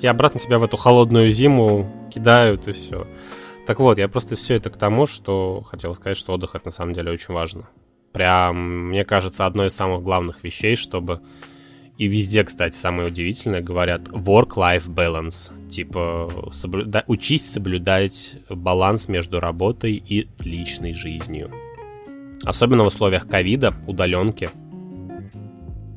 и 0.00 0.06
обратно 0.06 0.40
тебя 0.40 0.58
в 0.58 0.62
эту 0.62 0.76
холодную 0.76 1.30
зиму 1.30 1.90
кидают, 2.12 2.68
и 2.68 2.72
все. 2.72 3.06
Так 3.66 3.78
вот, 3.78 3.98
я 3.98 4.08
просто 4.08 4.36
все 4.36 4.54
это 4.54 4.70
к 4.70 4.76
тому, 4.76 5.06
что 5.06 5.60
хотел 5.62 5.94
сказать, 5.94 6.16
что 6.16 6.32
отдых 6.32 6.54
это 6.54 6.66
на 6.66 6.72
самом 6.72 6.92
деле 6.92 7.12
очень 7.12 7.34
важно. 7.34 7.68
Прям, 8.12 8.88
мне 8.88 9.04
кажется, 9.04 9.46
одной 9.46 9.68
из 9.68 9.74
самых 9.74 10.02
главных 10.02 10.42
вещей, 10.42 10.76
чтобы... 10.76 11.20
И 11.98 12.06
везде, 12.06 12.44
кстати, 12.44 12.74
самое 12.74 13.08
удивительное, 13.08 13.60
говорят 13.60 14.08
work-life 14.08 14.88
balance. 14.88 15.52
Типа, 15.68 16.50
соблюда- 16.52 17.04
учись 17.06 17.50
соблюдать 17.50 18.36
баланс 18.48 19.08
между 19.08 19.38
работой 19.38 20.02
и 20.04 20.26
личной 20.38 20.94
жизнью. 20.94 21.50
Особенно 22.42 22.84
в 22.84 22.86
условиях 22.86 23.28
ковида, 23.28 23.74
удаленки. 23.86 24.50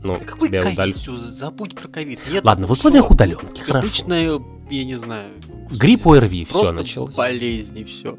Ну, 0.03 0.17
Да 0.19 0.25
Какой 0.25 0.49
тебе 0.49 0.61
ковид? 0.61 0.77
удал- 0.79 0.93
Всё, 0.93 1.17
забудь 1.17 1.75
про 1.75 1.87
ковид. 1.87 2.19
Нет, 2.31 2.43
Ладно, 2.45 2.67
в 2.67 2.71
условиях 2.71 3.05
всё. 3.05 3.13
удаленки, 3.13 3.61
хорошо. 3.61 3.87
Обычная, 3.87 4.39
я 4.69 4.83
не 4.85 4.95
знаю. 4.95 5.29
Грипп 5.71 6.07
ОРВИ, 6.07 6.45
все 6.45 6.71
началось. 6.71 7.15
болезни, 7.15 7.83
все. 7.83 8.17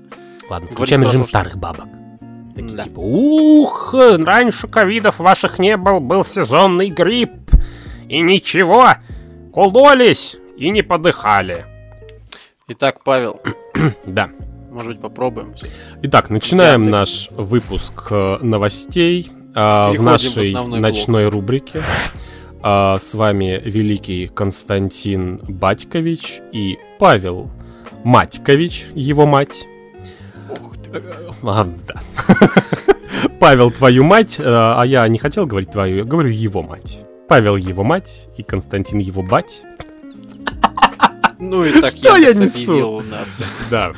Ладно, 0.51 0.69
включаем 0.73 1.03
режим 1.03 1.21
то, 1.23 1.29
что- 1.29 1.39
старых 1.39 1.57
бабок. 1.59 1.89
Такие 2.55 2.77
Да. 2.77 2.85
типа, 2.85 3.01
ух, 3.01 3.95
раньше 3.95 4.69
ковидов 4.69 5.19
ваших 5.19 5.59
не 5.59 5.77
был, 5.77 6.01
был 6.01 6.25
сезонный 6.25 6.89
грипп. 6.89 7.33
И 8.09 8.21
ничего, 8.21 8.91
кололись 9.53 10.37
и 10.57 10.71
не 10.71 10.83
подыхали. 10.83 11.67
Итак, 12.69 13.03
Павел, 13.05 13.41
Да. 14.07 14.31
может 14.71 14.93
быть, 14.93 15.01
попробуем. 15.01 15.53
Итак, 16.03 16.31
начинаем 16.31 16.83
Яндекс. 16.85 17.31
наш 17.31 17.39
выпуск 17.39 18.07
э, 18.11 18.39
новостей 18.41 19.31
а, 19.55 19.93
в 19.93 19.99
в 19.99 20.03
нашей 20.03 20.49
основной 20.49 20.81
ночной 20.81 21.29
рубрике. 21.29 21.83
А, 22.63 22.99
С 22.99 23.15
вами 23.15 23.61
великий 23.65 24.29
Константин 24.29 25.39
Батькович 25.49 26.41
и 26.53 26.79
Павел 26.99 27.51
Матькович, 28.05 28.87
его 28.95 29.27
мать. 29.27 29.67
А, 31.43 31.67
да. 31.87 31.95
Павел, 33.41 33.71
твою 33.71 34.05
мать, 34.05 34.37
э, 34.39 34.43
а 34.47 34.83
я 34.85 35.07
не 35.09 35.19
хотел 35.19 35.47
говорить 35.47 35.71
твою, 35.71 35.97
я 35.99 36.05
говорю 36.05 36.31
его 36.31 36.63
мать. 36.63 37.05
Павел 37.29 37.57
его 37.57 37.83
мать 37.83 38.29
и 38.37 38.43
Константин 38.43 38.99
его 38.99 39.23
бать. 39.23 39.63
Ну 41.39 41.63
и 41.65 41.73
так 41.81 41.91
Что 41.91 42.17
я 42.17 42.33
несу? 42.33 42.97
у 42.97 43.03
нас 43.03 43.43
Да. 43.71 43.93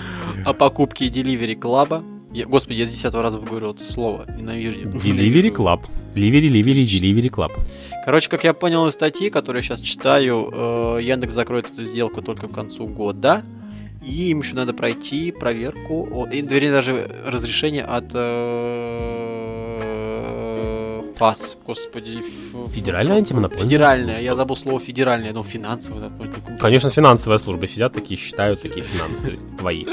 о 0.44 0.52
покупке 0.52 1.06
Delivery 1.08 1.58
Club. 1.58 2.02
Я, 2.36 2.44
господи, 2.44 2.80
я 2.80 2.86
с 2.86 2.90
десятого 2.90 3.22
раза 3.22 3.38
выговорил 3.38 3.70
это 3.70 3.86
слово. 3.86 4.26
Ненавижу. 4.38 4.80
Delivery 4.90 5.50
Club. 5.50 5.86
Ливери, 6.14 6.48
ливери, 6.48 6.84
Delivery 6.84 7.30
Club. 7.30 7.50
Короче, 8.04 8.28
как 8.28 8.44
я 8.44 8.52
понял 8.52 8.86
из 8.86 8.92
статьи, 8.92 9.30
которую 9.30 9.62
я 9.62 9.66
сейчас 9.66 9.80
читаю, 9.80 10.50
э, 10.52 10.98
Яндекс 11.00 11.32
закроет 11.32 11.70
эту 11.72 11.84
сделку 11.84 12.20
только 12.20 12.48
к 12.48 12.52
концу 12.52 12.88
года. 12.88 13.42
И 14.04 14.28
им 14.28 14.40
еще 14.40 14.54
надо 14.54 14.74
пройти 14.74 15.32
проверку, 15.32 16.06
вернее, 16.30 16.72
даже 16.72 17.10
разрешение 17.24 17.84
от 17.84 18.10
э, 18.12 19.35
ФАС, 21.16 21.56
господи. 21.66 22.18
ф- 22.18 22.70
Федеральная 22.72 23.16
антимонопольная 23.16 23.64
Федеральная, 23.64 24.06
служба. 24.16 24.24
я 24.24 24.34
забыл 24.34 24.56
слово 24.56 24.80
федеральная, 24.80 25.32
но 25.32 25.42
финансовая. 25.42 26.10
ну, 26.10 26.58
Конечно, 26.60 26.90
финансовая 26.90 27.38
служба 27.38 27.66
сидят 27.66 27.92
такие, 27.94 28.18
считают 28.18 28.60
такие 28.62 28.84
финансы 28.84 29.38
твои. 29.58 29.86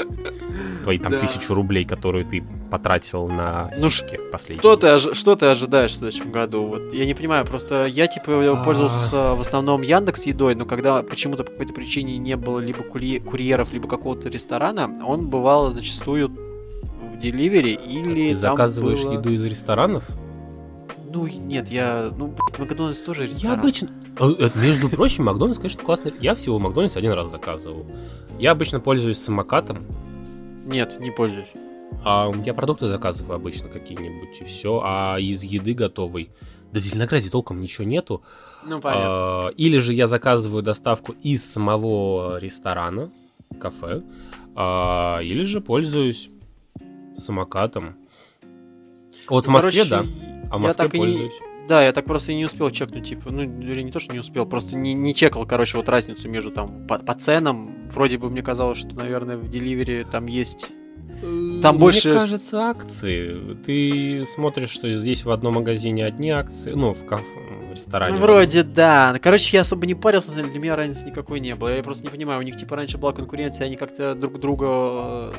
Твои 0.82 0.98
там 0.98 1.12
Да. 1.12 1.20
тысячу 1.20 1.54
рублей, 1.54 1.84
которые 1.84 2.24
ты 2.26 2.44
потратил 2.70 3.26
на 3.28 3.70
Ну, 3.78 3.90
сишки 3.90 4.20
последние. 4.30 4.60
Что 4.60 4.76
ты, 4.76 5.14
что 5.14 5.34
ты 5.34 5.46
ожидаешь 5.46 5.92
в 5.92 5.96
следующем 5.96 6.30
году? 6.30 6.66
Вот 6.66 6.92
я 6.92 7.06
не 7.06 7.14
понимаю, 7.14 7.46
просто 7.46 7.86
я 7.86 8.06
типа 8.06 8.62
пользовался 8.64 9.34
в 9.34 9.40
основном 9.40 9.80
Яндекс 9.82 10.26
едой, 10.26 10.54
но 10.54 10.66
когда 10.66 11.02
почему-то 11.02 11.42
по 11.44 11.52
какой-то 11.52 11.72
причине 11.72 12.18
не 12.18 12.36
было 12.36 12.58
либо 12.60 12.82
курье- 12.82 13.20
курьеров, 13.20 13.72
либо 13.72 13.88
какого-то 13.88 14.28
ресторана, 14.28 14.90
он 15.06 15.28
бывал 15.28 15.72
зачастую 15.72 16.28
в 16.28 17.18
деливере 17.18 17.72
или 17.72 18.34
Ты 18.34 18.40
там 18.40 18.56
заказываешь 18.56 19.02
было- 19.04 19.12
еду 19.14 19.32
из 19.32 19.42
ресторанов? 19.42 20.04
Ну 21.14 21.28
нет, 21.28 21.68
я, 21.68 22.12
ну 22.18 22.26
блядь, 22.26 22.58
Макдональдс 22.58 23.00
тоже 23.00 23.22
Я 23.22 23.28
ресторан. 23.28 23.60
обычно... 23.60 23.88
Э, 24.18 24.34
э, 24.36 24.50
Между 24.56 24.88
прочим, 24.88 25.24
Макдональдс, 25.24 25.58
конечно, 25.58 25.84
классный. 25.84 26.12
Я 26.20 26.34
всего 26.34 26.58
Макдональдс 26.58 26.96
один 26.96 27.12
раз 27.12 27.30
заказывал. 27.30 27.86
Я 28.40 28.50
обычно 28.50 28.80
пользуюсь 28.80 29.18
самокатом, 29.18 29.86
Нет, 30.66 30.98
не 30.98 31.12
пользуюсь. 31.12 31.46
а 32.04 32.32
я 32.44 32.52
продукты 32.52 32.88
заказываю 32.88 33.36
обычно 33.36 33.68
какие-нибудь, 33.68 34.40
и 34.40 34.44
все. 34.44 34.80
А 34.84 35.16
из 35.20 35.44
еды 35.44 35.72
готовой... 35.74 36.30
Да 36.72 36.80
в 36.80 36.82
Зеленограде 36.82 37.30
толком 37.30 37.60
ничего 37.60 37.86
нету. 37.86 38.24
Ну 38.66 38.80
понятно. 38.80 39.04
А, 39.06 39.48
Или 39.50 39.78
же 39.78 39.94
я 39.94 40.08
заказываю 40.08 40.64
доставку 40.64 41.14
из 41.22 41.48
самого 41.48 42.38
ресторана, 42.40 43.12
кафе, 43.60 44.02
а, 44.56 45.20
или 45.20 45.42
же 45.42 45.60
пользуюсь 45.60 46.28
самокатом. 47.14 47.94
Вот 49.28 49.46
в 49.46 49.50
Москве, 49.50 49.84
Короче, 49.84 50.08
да. 50.18 50.33
А 50.50 50.56
в 50.56 50.60
я 50.60 50.66
Москве 50.66 50.84
так 50.84 50.94
и 50.94 50.98
не- 50.98 51.04
пользуюсь. 51.06 51.34
Да, 51.68 51.82
я 51.82 51.92
так 51.92 52.04
просто 52.04 52.32
и 52.32 52.34
не 52.34 52.44
успел 52.44 52.70
чекнуть, 52.70 53.08
типа, 53.08 53.30
ну, 53.30 53.42
или 53.42 53.80
не 53.80 53.90
то, 53.90 53.98
что 53.98 54.12
не 54.12 54.18
успел, 54.18 54.44
просто 54.44 54.76
не, 54.76 54.92
не 54.92 55.14
чекал, 55.14 55.46
короче, 55.46 55.78
вот 55.78 55.88
разницу 55.88 56.28
между 56.28 56.50
там 56.50 56.86
по, 56.86 56.98
по 56.98 57.14
ценам. 57.14 57.88
Вроде 57.88 58.18
бы 58.18 58.28
мне 58.28 58.42
казалось, 58.42 58.78
что, 58.78 58.94
наверное, 58.94 59.38
в 59.38 59.48
деливере 59.48 60.04
там 60.04 60.26
есть. 60.26 60.66
Там 61.62 61.76
Мне 61.76 61.80
больше 61.80 62.12
кажется, 62.12 62.68
акции. 62.68 63.56
Ты 63.64 64.26
смотришь, 64.26 64.68
что 64.70 64.90
здесь 64.90 65.24
в 65.24 65.30
одном 65.30 65.54
магазине 65.54 66.04
одни 66.04 66.28
акции, 66.30 66.72
ну, 66.74 66.92
в 66.92 67.06
кафе, 67.06 67.24
в 67.70 67.72
ресторане. 67.72 68.14
Ну, 68.16 68.20
вроде 68.20 68.62
да. 68.62 69.18
Короче, 69.22 69.56
я 69.56 69.62
особо 69.62 69.86
не 69.86 69.94
парился, 69.94 70.32
для 70.32 70.42
меня 70.60 70.76
разницы 70.76 71.06
никакой 71.06 71.40
не 71.40 71.54
было. 71.54 71.74
Я 71.74 71.82
просто 71.82 72.04
не 72.04 72.10
понимаю, 72.10 72.40
у 72.40 72.42
них 72.42 72.56
типа 72.56 72.76
раньше 72.76 72.98
была 72.98 73.12
конкуренция, 73.12 73.66
они 73.66 73.76
как-то 73.76 74.14
друг 74.14 74.38
друга, 74.38 74.66
э, 74.68 75.32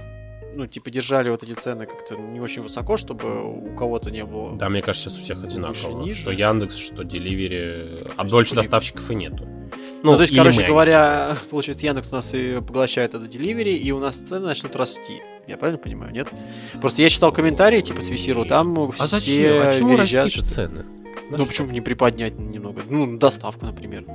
ну, 0.55 0.67
типа, 0.67 0.89
держали 0.89 1.29
вот 1.29 1.43
эти 1.43 1.53
цены 1.53 1.85
как-то 1.85 2.15
не 2.15 2.39
очень 2.39 2.61
высоко, 2.61 2.97
чтобы 2.97 3.43
у 3.43 3.75
кого-то 3.75 4.09
не 4.11 4.23
было. 4.23 4.55
Да, 4.55 4.69
мне 4.69 4.81
кажется, 4.81 5.09
сейчас 5.09 5.19
у 5.19 5.23
всех 5.23 5.43
одинаково. 5.43 6.01
ниже. 6.03 6.21
Что 6.21 6.31
Яндекс, 6.31 6.77
что 6.77 7.03
Деливери. 7.03 8.07
А 8.17 8.23
больше 8.23 8.55
доставщиков 8.55 9.09
и 9.11 9.15
нету. 9.15 9.47
Ну, 10.03 10.15
то 10.15 10.21
есть, 10.21 10.35
короче 10.35 10.61
мы, 10.61 10.67
говоря, 10.67 11.37
получается, 11.49 11.85
Яндекс 11.85 12.11
у 12.11 12.15
нас 12.15 12.33
и 12.33 12.61
поглощает 12.61 13.13
это 13.15 13.27
деливери, 13.27 13.71
и 13.75 13.91
у 13.91 13.99
нас 13.99 14.17
цены 14.17 14.45
начнут 14.45 14.75
расти. 14.75 15.21
Я 15.47 15.57
правильно 15.57 15.81
понимаю, 15.81 16.11
нет? 16.11 16.27
Просто 16.79 17.01
я 17.01 17.09
читал 17.09 17.31
комментарии, 17.31 17.81
типа, 17.81 18.01
с 18.01 18.09
Висиру, 18.09 18.45
там 18.45 18.77
А 18.79 18.91
все 18.91 19.07
зачем? 19.07 19.61
А 19.67 19.71
чему 19.75 19.97
верещат, 19.97 20.23
расти 20.25 20.39
что- 20.41 20.47
цены? 20.49 20.85
На 21.29 21.37
Ну, 21.37 21.37
что? 21.37 21.45
почему 21.47 21.67
бы 21.67 21.73
не 21.73 21.81
приподнять 21.81 22.37
немного? 22.37 22.81
Ну, 22.87 23.17
доставку, 23.17 23.65
например. 23.65 24.05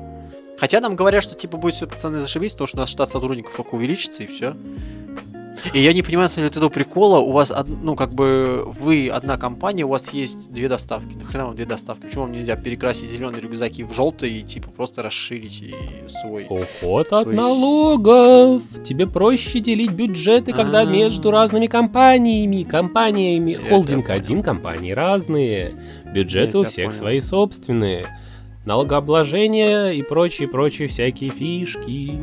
Хотя 0.58 0.80
нам 0.80 0.94
говорят, 0.94 1.24
что, 1.24 1.34
типа, 1.34 1.56
будет 1.56 1.74
все 1.74 1.86
пацаны 1.86 2.20
зашибись, 2.20 2.52
потому 2.52 2.68
что 2.68 2.76
у 2.76 2.80
нас 2.80 2.90
штат 2.90 3.08
сотрудников 3.10 3.54
только 3.56 3.74
увеличится, 3.74 4.22
и 4.22 4.26
все. 4.26 4.54
И 5.74 5.80
я 5.80 5.92
не 5.92 6.02
понимаю, 6.02 6.24
на 6.24 6.28
самом 6.28 6.48
деле, 6.48 6.58
этого 6.58 6.68
прикола. 6.68 7.18
У 7.18 7.32
вас, 7.32 7.52
ну, 7.82 7.94
как 7.96 8.14
бы, 8.14 8.64
вы 8.80 9.08
одна 9.08 9.36
компания, 9.36 9.84
у 9.84 9.88
вас 9.88 10.12
есть 10.12 10.50
две 10.50 10.68
доставки. 10.68 11.14
Нахрена 11.16 11.46
вам 11.46 11.56
две 11.56 11.66
доставки? 11.66 12.02
Почему 12.06 12.22
вам 12.22 12.32
нельзя 12.32 12.56
перекрасить 12.56 13.10
зеленые 13.10 13.40
рюкзаки 13.42 13.84
в 13.84 13.92
желтые 13.92 14.40
и, 14.40 14.42
типа, 14.42 14.70
просто 14.70 15.02
расширить 15.02 15.60
и 15.62 15.74
свой... 16.20 16.46
Уход 16.48 17.12
от 17.12 17.22
Свой 17.22 17.34
с- 17.34 17.36
налогов. 17.36 18.62
Тебе 18.84 19.06
проще 19.06 19.60
делить 19.60 19.92
бюджеты, 19.92 20.52
когда 20.52 20.80
А. 20.80 20.84
между 20.84 21.30
разными 21.30 21.66
компаниями. 21.66 22.62
Компаниями. 22.64 23.58
Я 23.62 23.68
Холдинг 23.68 24.10
один, 24.10 24.42
компании 24.42 24.92
разные. 24.92 25.72
Бюджеты 26.12 26.58
у 26.58 26.64
всех 26.64 26.86
понял. 26.86 26.98
свои 26.98 27.20
собственные. 27.20 28.06
Налогообложение 28.66 29.96
и 29.96 30.02
прочие-прочие 30.02 30.88
всякие 30.88 31.30
фишки. 31.30 32.18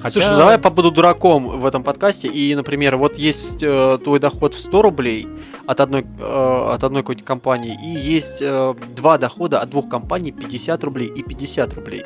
Хотя... 0.00 0.20
Слушай, 0.20 0.30
ну 0.32 0.38
давай 0.38 0.54
я 0.54 0.58
побуду 0.58 0.90
дураком 0.90 1.60
в 1.60 1.66
этом 1.66 1.82
подкасте. 1.82 2.28
И, 2.28 2.54
например, 2.54 2.96
вот 2.96 3.16
есть 3.16 3.62
э, 3.62 3.98
твой 4.02 4.20
доход 4.20 4.54
в 4.54 4.58
100 4.60 4.82
рублей 4.82 5.28
от 5.66 5.80
одной, 5.80 6.06
э, 6.18 6.66
от 6.74 6.84
одной 6.84 7.02
какой-то 7.02 7.24
компании, 7.24 7.78
и 7.84 7.88
есть 7.88 8.38
э, 8.40 8.74
два 8.94 9.18
дохода 9.18 9.60
от 9.60 9.70
двух 9.70 9.88
компаний 9.88 10.32
50 10.32 10.84
рублей 10.84 11.08
и 11.08 11.22
50 11.22 11.74
рублей. 11.74 12.04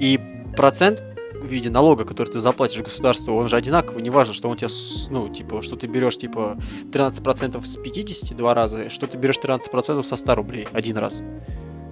И 0.00 0.18
процент 0.56 1.02
в 1.40 1.46
виде 1.46 1.68
налога, 1.70 2.04
который 2.04 2.30
ты 2.30 2.40
заплатишь 2.40 2.80
государству, 2.82 3.34
он 3.36 3.48
же 3.48 3.56
одинаковый, 3.56 4.02
неважно, 4.02 4.32
что 4.34 4.48
он 4.48 4.56
тебя, 4.56 4.68
с- 4.70 5.08
ну, 5.10 5.28
типа, 5.28 5.62
что 5.62 5.76
ты 5.76 5.86
берешь, 5.86 6.16
типа, 6.16 6.56
13% 6.90 7.64
с 7.66 7.76
50 7.76 8.34
два 8.36 8.54
раза, 8.54 8.88
что 8.90 9.06
ты 9.06 9.18
берешь 9.18 9.36
13% 9.38 10.02
со 10.02 10.16
100 10.16 10.34
рублей 10.34 10.68
один 10.72 10.96
раз. 10.96 11.20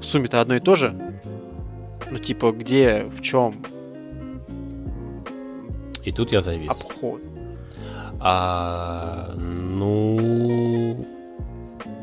В 0.00 0.04
сумме-то 0.04 0.40
одно 0.40 0.56
и 0.56 0.61
то 0.61 0.74
же. 0.74 0.94
Ну, 2.11 2.18
типа, 2.18 2.52
где, 2.52 3.04
в 3.16 3.20
чем 3.20 3.62
И 6.04 6.12
тут 6.12 6.32
я 6.32 6.40
завис. 6.40 6.70
обход? 6.70 7.20
А, 8.20 9.32
ну, 9.36 11.06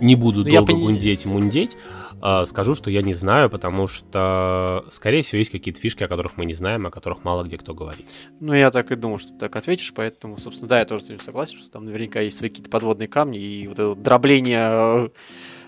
не 0.01 0.15
буду 0.15 0.41
Ну, 0.41 0.47
я 0.47 0.59
долго 0.59 0.73
пони- 0.73 0.81
гундеть, 0.83 1.25
мундеть. 1.25 1.77
А, 2.21 2.45
скажу, 2.45 2.75
что 2.75 2.91
я 2.91 3.01
не 3.01 3.13
знаю, 3.13 3.49
потому 3.49 3.87
что, 3.87 4.85
скорее 4.91 5.21
всего, 5.21 5.39
есть 5.39 5.51
какие-то 5.51 5.79
фишки, 5.79 6.03
о 6.03 6.07
которых 6.09 6.35
мы 6.35 6.45
не 6.45 6.53
знаем, 6.53 6.85
о 6.85 6.91
которых 6.91 7.23
мало 7.23 7.43
где 7.43 7.57
кто 7.57 7.73
говорит. 7.73 8.05
Ну, 8.41 8.53
я 8.53 8.71
так 8.71 8.91
и 8.91 8.95
думал, 8.95 9.19
что 9.19 9.31
ты 9.31 9.39
так 9.39 9.55
ответишь, 9.55 9.93
поэтому, 9.93 10.37
собственно, 10.37 10.67
да, 10.67 10.79
я 10.79 10.85
тоже 10.85 11.03
с 11.03 11.09
этим 11.09 11.21
согласен, 11.21 11.57
что 11.57 11.71
там 11.71 11.85
наверняка 11.85 12.19
есть 12.19 12.37
свои 12.37 12.49
какие-то 12.49 12.69
подводные 12.69 13.07
камни, 13.07 13.39
и 13.39 13.67
вот 13.67 13.79
это 13.79 13.87
вот 13.89 14.03
дробление 14.03 14.69
э, 14.69 15.09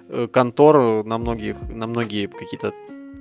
э, 0.09 0.27
контор 0.27 1.05
на 1.05 1.17
многих, 1.17 1.55
на 1.71 1.87
многие 1.87 2.27
какие-то 2.27 2.73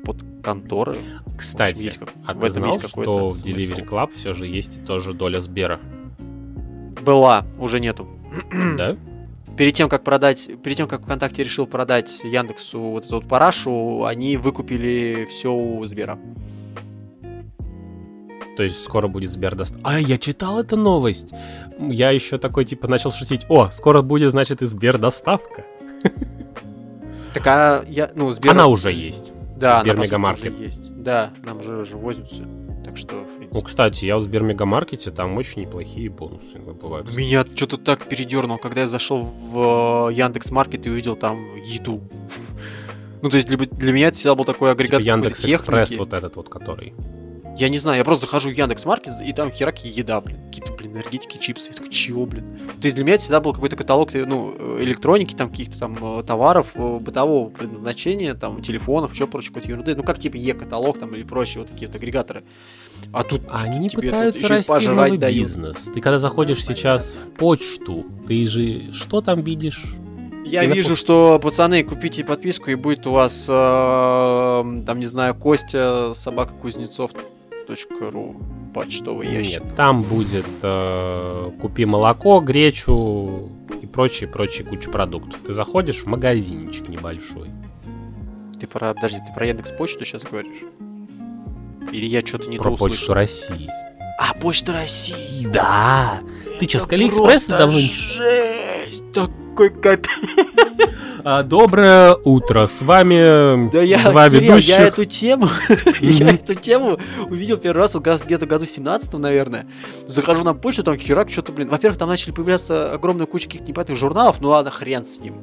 под 0.04 0.24
конторы. 0.42 0.96
Кстати, 1.36 1.82
есть 1.84 1.98
как- 1.98 2.10
а 2.26 2.34
в 2.34 2.40
ты 2.40 2.50
знал, 2.50 2.66
есть 2.66 2.88
что 2.88 3.28
в 3.28 3.32
смысл. 3.32 3.48
Delivery 3.48 3.86
Club 3.86 4.10
все 4.14 4.32
же 4.32 4.46
есть 4.46 4.84
тоже 4.84 5.12
доля 5.12 5.40
Сбера? 5.40 5.80
Была, 7.02 7.46
уже 7.58 7.80
нету. 7.80 8.08
Да? 8.76 8.96
Перед 9.56 9.74
тем, 9.74 9.88
как 9.88 10.04
продать, 10.04 10.48
перед 10.62 10.76
тем, 10.76 10.88
как 10.88 11.02
ВКонтакте 11.02 11.42
решил 11.42 11.66
продать 11.66 12.20
Яндексу 12.24 12.80
вот 12.80 13.04
эту 13.04 13.16
вот 13.16 13.28
парашу, 13.28 14.04
они 14.04 14.36
выкупили 14.36 15.26
все 15.28 15.52
у 15.52 15.84
Сбера. 15.86 16.18
То 18.56 18.62
есть 18.62 18.82
скоро 18.84 19.08
будет 19.08 19.30
Сбер 19.30 19.54
даст. 19.54 19.74
А, 19.84 19.98
я 19.98 20.18
читал 20.18 20.60
эту 20.60 20.76
новость. 20.76 21.32
Я 21.78 22.10
еще 22.10 22.38
такой, 22.38 22.64
типа, 22.64 22.88
начал 22.88 23.10
шутить. 23.10 23.46
О, 23.48 23.70
скоро 23.70 24.02
будет, 24.02 24.30
значит, 24.32 24.62
и 24.62 24.66
Сбер 24.66 24.98
доставка. 24.98 25.64
Так 27.32 27.46
а 27.46 27.84
я, 27.88 28.10
ну, 28.14 28.30
Сбер... 28.32 28.52
Она 28.52 28.66
уже 28.66 28.92
есть. 28.92 29.32
Да, 29.60 29.80
Сбер 29.80 29.92
она, 29.92 30.00
по 30.00 30.04
сути, 30.04 30.12
Мегамаркет. 30.12 30.54
уже 30.54 30.64
есть. 30.64 31.02
Да, 31.02 31.32
нам 31.44 31.62
же 31.62 31.76
уже 31.78 31.96
возятся. 31.96 32.48
Так 32.84 32.96
что, 32.96 33.26
Ну, 33.52 33.60
кстати, 33.60 34.06
я 34.06 34.16
в 34.16 34.22
Сбермегамаркете, 34.22 35.10
там 35.10 35.36
очень 35.36 35.62
неплохие 35.62 36.08
бонусы 36.10 36.58
бывают. 36.58 37.14
Меня 37.14 37.44
что-то 37.54 37.76
так 37.76 38.08
передернуло, 38.08 38.56
когда 38.56 38.80
я 38.80 38.86
зашел 38.86 39.20
в 39.22 40.10
Яндекс 40.10 40.50
Маркет 40.50 40.86
и 40.86 40.90
увидел 40.90 41.16
там 41.16 41.56
еду. 41.56 42.00
Ну, 43.22 43.28
то 43.28 43.36
есть 43.36 43.48
для, 43.48 43.58
для 43.58 43.92
меня 43.92 44.08
это 44.08 44.16
всегда 44.16 44.34
был 44.34 44.46
такой 44.46 44.70
Типа 44.70 44.72
агрегат 44.72 44.90
какой-то 44.92 45.10
Яндекс 45.10 45.44
Экспресс, 45.44 45.98
вот 45.98 46.14
этот 46.14 46.36
вот, 46.36 46.48
который. 46.48 46.94
Я 47.60 47.68
не 47.68 47.76
знаю, 47.76 47.98
я 47.98 48.04
просто 48.04 48.24
захожу 48.24 48.48
в 48.48 48.54
Яндекс 48.54 48.86
Маркет, 48.86 49.12
и 49.22 49.34
там 49.34 49.52
херак 49.52 49.84
еда, 49.84 50.22
блин. 50.22 50.38
Какие-то, 50.46 50.72
блин, 50.72 50.92
энергетики, 50.92 51.36
чипсы. 51.36 51.68
Я 51.68 51.74
такой, 51.74 51.90
чего, 51.90 52.24
блин? 52.24 52.58
То 52.80 52.86
есть 52.86 52.94
для 52.94 53.04
меня 53.04 53.16
это 53.16 53.24
всегда 53.24 53.38
был 53.42 53.52
какой-то 53.52 53.76
каталог, 53.76 54.14
э, 54.14 54.24
ну, 54.24 54.54
э, 54.58 54.78
электроники, 54.80 55.34
там, 55.34 55.50
каких-то 55.50 55.78
там 55.78 56.20
э, 56.20 56.22
товаров, 56.22 56.68
бытового 56.74 57.50
предназначения, 57.50 58.32
там, 58.32 58.62
телефонов, 58.62 59.12
еще 59.12 59.26
прочей 59.26 59.48
какой-то 59.48 59.68
ерунды. 59.68 59.94
Ну, 59.94 60.02
как 60.04 60.18
типа 60.18 60.36
Е-каталог, 60.36 60.98
там, 60.98 61.14
или 61.14 61.22
прочие 61.22 61.58
вот 61.58 61.70
такие 61.70 61.86
вот 61.86 61.96
агрегаторы. 61.96 62.44
А 63.12 63.24
тут 63.24 63.42
Они 63.50 63.90
тебе 63.90 64.04
тут 64.04 64.04
пытаются 64.04 64.40
и 64.40 64.48
расти 64.48 64.88
новый 64.88 65.18
дают. 65.18 65.36
бизнес. 65.36 65.90
Ты 65.92 66.00
когда 66.00 66.16
заходишь 66.16 66.64
сейчас 66.64 67.12
в 67.12 67.32
почту, 67.34 68.06
ты 68.26 68.46
же 68.46 68.90
что 68.94 69.20
там 69.20 69.42
видишь? 69.42 69.84
Я 70.46 70.64
вижу, 70.64 70.96
что, 70.96 71.38
пацаны, 71.38 71.84
купите 71.84 72.24
подписку, 72.24 72.70
и 72.70 72.74
будет 72.74 73.06
у 73.06 73.12
вас, 73.12 73.44
э, 73.46 73.52
там, 73.52 74.98
не 74.98 75.04
знаю, 75.04 75.34
Костя, 75.34 76.14
собака 76.16 76.54
Кузнецов 76.54 77.10
ру 78.10 78.36
почтовый 78.74 79.28
ящик. 79.28 79.64
Нет, 79.64 79.76
там 79.76 80.02
будет 80.02 80.46
э, 80.62 81.50
купи 81.60 81.84
молоко, 81.84 82.40
гречу 82.40 83.50
и 83.82 83.86
прочие, 83.86 84.28
прочие 84.28 84.66
куча 84.66 84.90
продуктов. 84.90 85.40
Ты 85.40 85.52
заходишь 85.52 86.02
в 86.02 86.06
магазинчик 86.06 86.88
небольшой. 86.88 87.48
Ты 88.60 88.66
про, 88.66 88.94
подожди, 88.94 89.18
ты 89.26 89.32
про 89.32 89.46
Яндекс 89.46 89.72
Почту 89.72 90.04
сейчас 90.04 90.22
говоришь? 90.22 90.62
Или 91.92 92.06
я 92.06 92.24
что-то 92.24 92.48
не 92.48 92.58
про 92.58 92.70
то 92.70 92.76
почту 92.76 92.94
услышал? 92.94 93.14
России. 93.14 93.68
А, 94.18 94.34
Почта 94.34 94.72
России. 94.74 95.46
Да! 95.46 96.20
Ты 96.58 96.68
что, 96.68 96.80
с 96.80 96.86
Это 96.86 96.94
Алиэкспресса 96.96 97.58
давно 97.58 97.78
Жесть! 97.78 99.02
Такой 99.60 99.78
капец. 99.78 100.10
А, 101.22 101.42
Доброе 101.42 102.16
утро, 102.24 102.66
с 102.66 102.80
вами 102.80 103.70
Да 103.70 103.82
я, 103.82 104.10
два 104.10 104.30
Кирилл, 104.30 104.54
ведущих. 104.54 104.78
я 104.78 104.86
эту 104.86 105.04
тему, 105.04 105.50
я 106.00 106.30
эту 106.30 106.54
тему 106.54 106.98
увидел 107.26 107.58
первый 107.58 107.80
раз 107.80 107.94
где-то 107.94 108.46
году 108.46 108.64
17 108.64 109.12
наверное. 109.14 109.66
Захожу 110.06 110.44
на 110.44 110.54
почту, 110.54 110.82
там 110.82 110.96
херак, 110.96 111.30
что-то, 111.30 111.52
блин. 111.52 111.68
Во-первых, 111.68 111.98
там 111.98 112.08
начали 112.08 112.32
появляться 112.32 112.94
огромная 112.94 113.26
куча 113.26 113.48
каких-то 113.48 113.68
непонятных 113.68 113.98
журналов, 113.98 114.36
ну 114.40 114.48
ладно, 114.48 114.70
хрен 114.70 115.04
с 115.04 115.20
ним. 115.20 115.34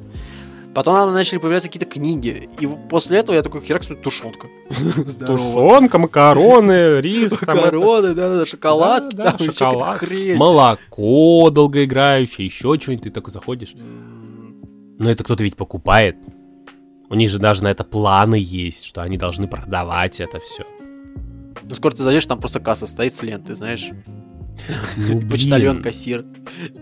Потом 0.78 0.94
там 0.94 1.12
начали 1.12 1.38
появляться 1.38 1.66
какие-то 1.68 1.90
книги. 1.92 2.48
И 2.60 2.68
после 2.88 3.18
этого 3.18 3.34
я 3.34 3.42
такой 3.42 3.62
херак, 3.62 3.82
смотрю, 3.82 4.00
тушенка. 4.00 4.46
Тушенка, 5.26 5.98
макароны, 5.98 7.00
рис, 7.00 7.42
Макароны, 7.42 8.14
да, 8.14 8.38
да, 8.38 8.46
шоколадки, 8.46 9.42
шоколад. 9.42 10.00
молоко 10.36 11.50
долгоиграющее, 11.50 12.46
еще 12.46 12.78
что-нибудь. 12.78 13.02
Ты 13.02 13.10
такой 13.10 13.32
заходишь. 13.32 13.74
Но 15.00 15.10
это 15.10 15.24
кто-то 15.24 15.42
ведь 15.42 15.56
покупает. 15.56 16.14
У 17.10 17.16
них 17.16 17.28
же 17.28 17.40
даже 17.40 17.64
на 17.64 17.72
это 17.72 17.82
планы 17.82 18.36
есть, 18.40 18.84
что 18.84 19.02
они 19.02 19.18
должны 19.18 19.48
продавать 19.48 20.20
это 20.20 20.38
все. 20.38 20.62
Ну, 21.64 21.74
скоро 21.74 21.92
ты 21.92 22.04
зайдешь, 22.04 22.26
там 22.26 22.38
просто 22.38 22.60
касса 22.60 22.86
стоит 22.86 23.12
с 23.12 23.22
ленты, 23.24 23.56
знаешь. 23.56 23.90
Ну, 24.96 25.20
Почтальон, 25.28 25.82
кассир. 25.82 26.24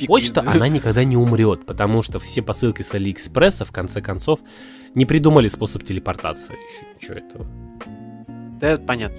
Почта, 0.06 0.40
она 0.46 0.68
никогда 0.68 1.04
не 1.04 1.16
умрет, 1.16 1.66
потому 1.66 2.02
что 2.02 2.18
все 2.18 2.42
посылки 2.42 2.82
с 2.82 2.94
Алиэкспресса, 2.94 3.64
в 3.64 3.72
конце 3.72 4.00
концов, 4.00 4.40
не 4.94 5.04
придумали 5.06 5.46
способ 5.48 5.82
телепортации. 5.82 6.54
Еще 6.54 6.86
ничего 6.94 7.14
этого. 7.18 7.46
Да, 8.60 8.68
это 8.70 8.82
понятно. 8.84 9.18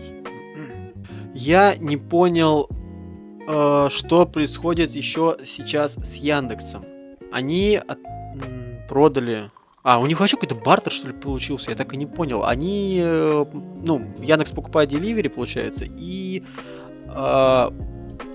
Я 1.35 1.75
не 1.75 1.97
понял, 1.97 2.67
э, 3.47 3.89
что 3.91 4.25
происходит 4.25 4.95
еще 4.95 5.37
сейчас 5.45 5.93
с 5.95 6.15
Яндексом. 6.15 6.83
Они 7.31 7.75
от- 7.87 7.99
продали... 8.89 9.51
А, 9.83 9.99
у 9.99 10.05
них 10.07 10.19
вообще 10.19 10.35
какой-то 10.35 10.55
бартер, 10.55 10.91
что 10.91 11.07
ли, 11.07 11.13
получился? 11.13 11.69
Я 11.69 11.77
так 11.77 11.93
и 11.93 11.97
не 11.97 12.05
понял. 12.07 12.43
Они... 12.43 12.99
э, 13.01 13.45
Ну, 13.85 14.01
Яндекс 14.19 14.51
покупает 14.51 14.91
Delivery, 14.91 15.29
получается, 15.29 15.85
и 15.87 16.43
э, 17.05 17.69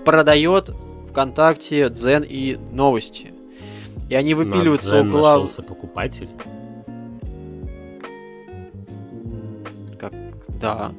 продает 0.05 0.71
ВКонтакте, 1.09 1.89
Дзен 1.89 2.23
и 2.27 2.57
новости. 2.71 3.33
И 4.09 4.15
они 4.15 4.33
выпиливаются 4.33 4.95
На 4.95 5.01
Дзен 5.01 5.09
угла... 5.09 5.33
нашелся 5.33 5.63
покупатель. 5.63 6.29
Как... 9.99 10.13
Да. 10.59 10.93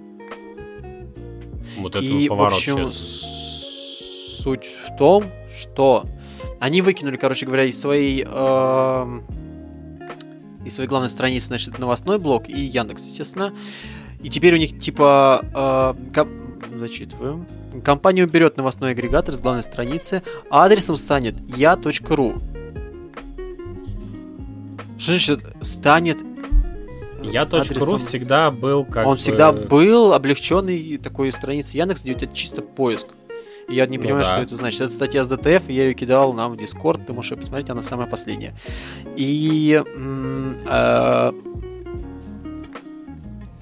Вот 1.78 1.96
это 1.96 2.04
И, 2.04 2.26
в 2.26 2.28
поворот 2.28 2.54
общем, 2.54 2.90
сейчас. 2.90 4.42
суть 4.42 4.70
в 4.86 4.96
том, 4.96 5.24
что 5.56 6.06
они 6.60 6.82
выкинули, 6.82 7.16
короче 7.16 7.46
говоря, 7.46 7.64
из 7.64 7.80
своей 7.80 8.24
эм, 8.24 9.24
из 10.64 10.74
своей 10.74 10.88
главной 10.88 11.10
страницы, 11.10 11.48
значит, 11.48 11.78
новостной 11.78 12.18
блок 12.18 12.48
и 12.48 12.58
Яндекс, 12.58 13.04
естественно. 13.04 13.52
И 14.22 14.30
теперь 14.30 14.54
у 14.54 14.56
них 14.56 14.78
типа 14.78 15.94
э, 15.94 16.10
зачитываю. 16.76 17.46
Компания 17.84 18.24
уберет 18.24 18.56
новостной 18.56 18.90
агрегатор 18.92 19.34
с 19.34 19.40
главной 19.40 19.62
страницы, 19.62 20.22
а 20.50 20.64
адресом 20.64 20.96
станет 20.96 21.34
я.ру. 21.56 22.34
Что 24.98 25.12
значит 25.12 25.40
станет? 25.62 26.18
Я 27.22 27.46
точка 27.46 27.74
ру 27.76 27.80
адресом? 27.94 27.98
всегда 28.00 28.50
был 28.50 28.84
как 28.84 29.06
Он 29.06 29.12
бы- 29.14 29.18
всегда 29.18 29.52
был 29.52 30.12
облегченный 30.12 30.98
такой 30.98 31.32
страницей 31.32 31.78
Яндекс, 31.80 32.02
где 32.02 32.12
у 32.12 32.14
тебя 32.14 32.30
чисто 32.32 32.62
поиск. 32.62 33.06
И 33.68 33.74
я 33.76 33.86
не 33.86 33.96
Ну 33.96 34.04
понимаю, 34.04 34.24
да. 34.26 34.30
что 34.30 34.40
это 34.42 34.56
значит. 34.56 34.82
Это 34.82 34.92
статья 34.92 35.24
с 35.24 35.28
ДТФ, 35.28 35.68
я 35.70 35.84
ее 35.84 35.94
кидал 35.94 36.34
нам 36.34 36.52
в 36.52 36.56
Дискорд, 36.58 37.06
ты 37.06 37.14
можешь 37.14 37.30
ее 37.32 37.38
посмотреть, 37.38 37.70
она 37.70 37.82
самая 37.82 38.06
последняя. 38.06 38.54
И 39.16 39.82
э, 40.68 41.32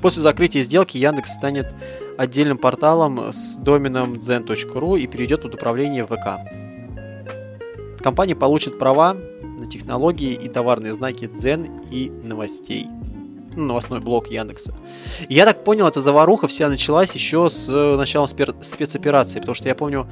после 0.00 0.22
закрытия 0.22 0.62
сделки 0.64 0.96
Яндекс 0.98 1.32
станет 1.34 1.72
отдельным 2.22 2.56
порталом 2.56 3.32
с 3.32 3.56
доменом 3.56 4.20
zen.ru 4.20 4.98
и 4.98 5.08
перейдет 5.08 5.42
под 5.42 5.54
управление 5.56 6.06
ВК. 6.06 6.38
Компания 8.00 8.36
получит 8.36 8.78
права 8.78 9.14
на 9.58 9.66
технологии 9.66 10.32
и 10.32 10.48
товарные 10.48 10.94
знаки 10.94 11.24
Zen 11.24 11.88
и 11.90 12.10
новостей. 12.10 12.86
Ну, 13.56 13.64
новостной 13.64 14.00
блок 14.00 14.28
Яндекса. 14.28 14.72
Я 15.28 15.44
так 15.44 15.64
понял, 15.64 15.88
эта 15.88 16.00
заваруха 16.00 16.46
вся 16.46 16.68
началась 16.68 17.12
еще 17.12 17.48
с 17.48 17.68
э, 17.68 17.96
спер- 18.26 18.62
спецоперации, 18.62 19.40
потому 19.40 19.56
что 19.56 19.68
я 19.68 19.74
помню, 19.74 20.08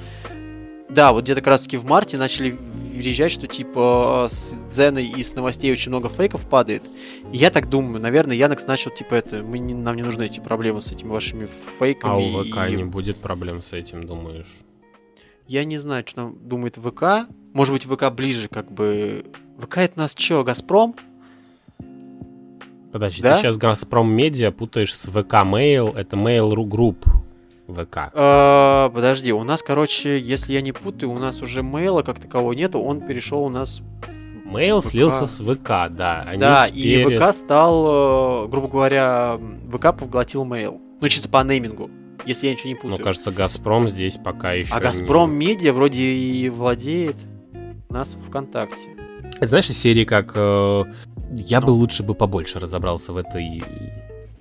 Да, 0.90 1.12
вот 1.12 1.24
где-то 1.24 1.40
как 1.40 1.48
раз 1.48 1.62
таки 1.62 1.76
в 1.76 1.84
марте 1.84 2.18
начали 2.18 2.56
верещать, 2.92 3.32
что 3.32 3.46
типа 3.46 4.28
с 4.30 4.64
Дзеной 4.68 5.06
и 5.06 5.22
с 5.22 5.34
новостей 5.34 5.72
очень 5.72 5.90
много 5.90 6.08
фейков 6.08 6.48
падает. 6.48 6.82
И 7.32 7.36
я 7.36 7.50
так 7.50 7.68
думаю, 7.68 8.00
наверное, 8.00 8.36
Яндекс 8.36 8.66
начал 8.66 8.90
типа 8.90 9.14
это, 9.14 9.42
мы 9.42 9.58
не, 9.58 9.74
нам 9.74 9.96
не 9.96 10.02
нужны 10.02 10.24
эти 10.24 10.40
проблемы 10.40 10.82
с 10.82 10.92
этими 10.92 11.08
вашими 11.08 11.48
фейками. 11.78 12.12
А 12.12 12.16
у 12.16 12.44
ВК 12.44 12.68
и... 12.68 12.76
не 12.76 12.84
будет 12.84 13.18
проблем 13.18 13.62
с 13.62 13.72
этим, 13.72 14.04
думаешь? 14.04 14.52
Я 15.46 15.64
не 15.64 15.78
знаю, 15.78 16.04
что 16.06 16.16
там 16.16 16.48
думает 16.48 16.76
ВК. 16.76 17.28
Может 17.54 17.72
быть, 17.72 17.84
ВК 17.84 18.12
ближе, 18.12 18.48
как 18.48 18.70
бы. 18.70 19.24
ВК 19.58 19.78
это 19.78 19.98
нас 19.98 20.14
что, 20.16 20.44
Газпром? 20.44 20.94
Подожди, 22.92 23.22
Да? 23.22 23.34
ты 23.34 23.42
сейчас 23.42 23.56
Газпром 23.56 24.12
Медиа 24.12 24.50
путаешь 24.50 24.94
с 24.94 25.06
ВК 25.06 25.44
Mail, 25.44 25.96
это 25.96 26.16
Mail.ru 26.16 26.64
Group 26.68 26.96
ВК. 27.74 28.10
А, 28.14 28.90
подожди, 28.90 29.32
у 29.32 29.42
нас, 29.44 29.62
короче, 29.62 30.18
если 30.18 30.52
я 30.52 30.60
не 30.60 30.72
путаю, 30.72 31.10
у 31.12 31.18
нас 31.18 31.42
уже 31.42 31.62
мейла 31.62 32.02
как 32.02 32.18
такового 32.18 32.52
нету, 32.52 32.80
он 32.80 33.00
перешел 33.00 33.42
у 33.44 33.48
нас. 33.48 33.80
Mail 34.46 34.80
ВК. 34.80 34.86
слился 34.88 35.26
с 35.26 35.40
ВК, 35.40 35.88
да. 35.94 36.24
Они 36.26 36.40
да, 36.40 36.66
теперь- 36.68 37.12
и 37.12 37.18
ВК 37.18 37.32
стал, 37.32 38.44
э, 38.44 38.48
грубо 38.48 38.66
говоря, 38.68 39.38
ВК 39.72 39.96
поглотил 39.96 40.44
мейл. 40.44 40.80
Ну, 41.00 41.08
чисто 41.08 41.28
по 41.28 41.42
неймингу, 41.44 41.88
если 42.26 42.48
я 42.48 42.52
ничего 42.54 42.68
не 42.70 42.74
путаю. 42.74 42.98
Ну, 42.98 42.98
кажется, 42.98 43.30
Газпром 43.30 43.88
здесь 43.88 44.16
пока 44.16 44.52
еще. 44.54 44.74
а 44.74 44.78
не- 44.78 44.82
Газпром 44.82 45.32
Медиа 45.32 45.72
вроде 45.72 46.02
и 46.02 46.48
владеет 46.48 47.16
нас 47.88 48.16
ВКонтакте. 48.28 48.88
Это 49.36 49.46
знаешь, 49.46 49.70
из 49.70 49.78
серии 49.78 50.04
как... 50.04 50.32
э, 50.34 50.84
я 51.30 51.60
Ну. 51.60 51.66
бы 51.68 51.70
лучше 51.70 52.02
бы 52.02 52.14
побольше 52.14 52.58
разобрался 52.58 53.12
в 53.12 53.16
этой 53.18 53.62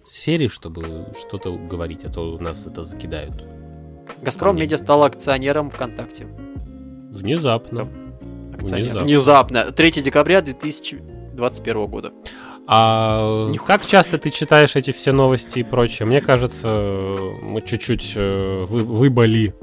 сфере, 0.07 0.47
чтобы 0.47 1.07
что-то 1.19 1.51
говорить, 1.55 2.03
а 2.05 2.09
то 2.09 2.37
нас 2.39 2.65
это 2.67 2.83
закидают. 2.83 3.43
Газпром. 4.21 4.55
Медиа 4.57 4.77
стал 4.77 5.03
акционером 5.03 5.69
ВКонтакте. 5.69 6.25
Внезапно. 7.11 7.87
Акционер. 8.53 8.85
Внезапно. 9.03 9.03
Внезапно. 9.03 9.71
3 9.71 9.91
декабря 10.01 10.41
2021 10.41 11.85
года. 11.87 12.11
А 12.67 13.45
Нихуя. 13.47 13.77
как 13.77 13.87
часто 13.87 14.17
ты 14.19 14.29
читаешь 14.29 14.75
эти 14.75 14.91
все 14.91 15.11
новости 15.11 15.59
и 15.59 15.63
прочее? 15.63 16.05
Мне 16.07 16.21
кажется, 16.21 16.67
мы 17.41 17.61
чуть-чуть 17.65 18.13
э, 18.15 18.63
вы- 18.67 18.83
выбыли 18.83 19.55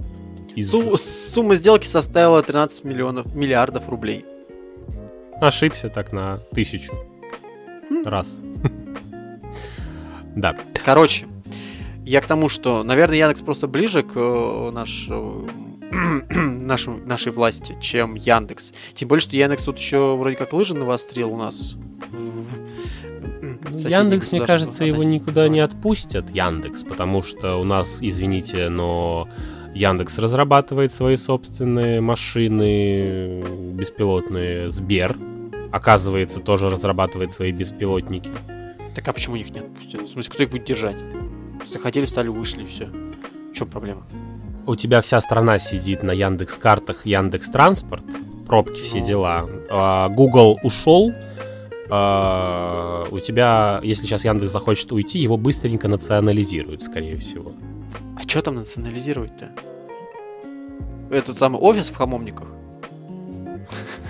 из... 0.57 0.71
Су- 0.71 0.97
сумма 0.97 1.55
сделки 1.55 1.87
составила 1.87 2.43
13 2.43 2.83
миллионов, 2.85 3.33
миллиардов 3.35 3.89
рублей. 3.89 4.25
Ошибся 5.41 5.89
так 5.89 6.13
на 6.13 6.39
тысячу. 6.53 6.95
Хм. 7.91 8.03
Раз. 8.05 8.41
Да. 10.37 10.57
Короче, 10.85 11.27
я 12.05 12.21
к 12.21 12.27
тому, 12.27 12.49
что, 12.49 12.85
наверное, 12.85 13.19
Яндекс 13.19 13.41
просто 13.41 13.67
ближе 13.67 14.05
к 14.05 14.13
э, 14.15 14.71
наш, 14.71 15.09
э, 15.11 15.47
нашему- 16.31 17.05
нашей 17.05 17.33
власти, 17.33 17.77
чем 17.81 18.15
Яндекс. 18.15 18.73
Тем 18.95 19.09
более, 19.09 19.23
что 19.23 19.35
Яндекс 19.37 19.65
тут 19.65 19.79
еще 19.79 20.17
вроде 20.17 20.37
как 20.37 20.53
лыжи 20.53 20.77
навострил 20.77 21.33
у 21.33 21.37
нас. 21.37 21.75
Ну, 22.13 23.79
Яндекс, 23.79 24.31
мне 24.31 24.43
кажется, 24.43 24.85
его 24.85 25.03
никуда 25.03 25.49
не 25.49 25.61
отпустят, 25.61 26.31
Яндекс, 26.31 26.85
потому 26.85 27.23
что 27.23 27.57
у 27.57 27.65
нас, 27.65 27.99
извините, 28.01 28.69
но 28.69 29.29
Яндекс 29.75 30.19
разрабатывает 30.19 30.93
свои 30.93 31.17
собственные 31.17 32.01
машины 32.01 33.43
беспилотные. 33.73 34.71
Сбер, 34.71 35.17
оказывается, 35.73 36.41
тоже 36.41 36.69
разрабатывает 36.69 37.33
свои 37.33 37.53
беспилотники. 37.53 38.31
Так 38.97 39.07
а 39.09 39.13
почему 39.13 39.37
их 39.37 39.51
не 39.51 39.61
отпустят? 39.61 40.01
В 40.01 40.09
смысле, 40.09 40.33
кто 40.33 40.43
их 40.45 40.51
будет 40.51 40.65
держать? 40.65 40.97
Захотели, 41.67 42.07
встали, 42.07 42.29
вышли, 42.29 42.63
и 42.63 42.65
все. 42.65 42.87
В 42.87 43.53
чем 43.53 43.69
проблема? 43.69 44.07
У 44.67 44.75
тебя 44.75 45.03
вся 45.03 45.21
страна 45.21 45.59
сидит 45.59 46.03
на 46.03 46.13
Яндекс 46.13 46.57
картах, 46.57 47.05
Яндекс 47.05 47.51
Транспорт, 47.51 48.07
пробки, 48.47 48.81
все 48.81 49.01
Ну. 49.01 49.05
дела. 49.05 49.47
А, 49.69 50.09
Google 50.09 50.59
ушел. 50.63 51.13
а, 51.91 53.07
у 53.11 53.21
тебя, 53.21 53.81
если 53.85 54.07
сейчас 54.07 54.25
Яндекс 54.25 54.51
захочет 54.51 54.91
уйти, 54.93 55.19
его 55.19 55.37
быстренько 55.37 55.89
национализируют, 55.89 56.83
скорее 56.83 57.19
всего. 57.19 57.53
А 58.17 58.23
что 58.27 58.41
там 58.41 58.55
национализировать-то? 58.57 59.51
Этот 61.11 61.37
самый 61.37 61.61
офис 61.61 61.91
в 61.91 61.97
Хамомниках? 61.97 62.49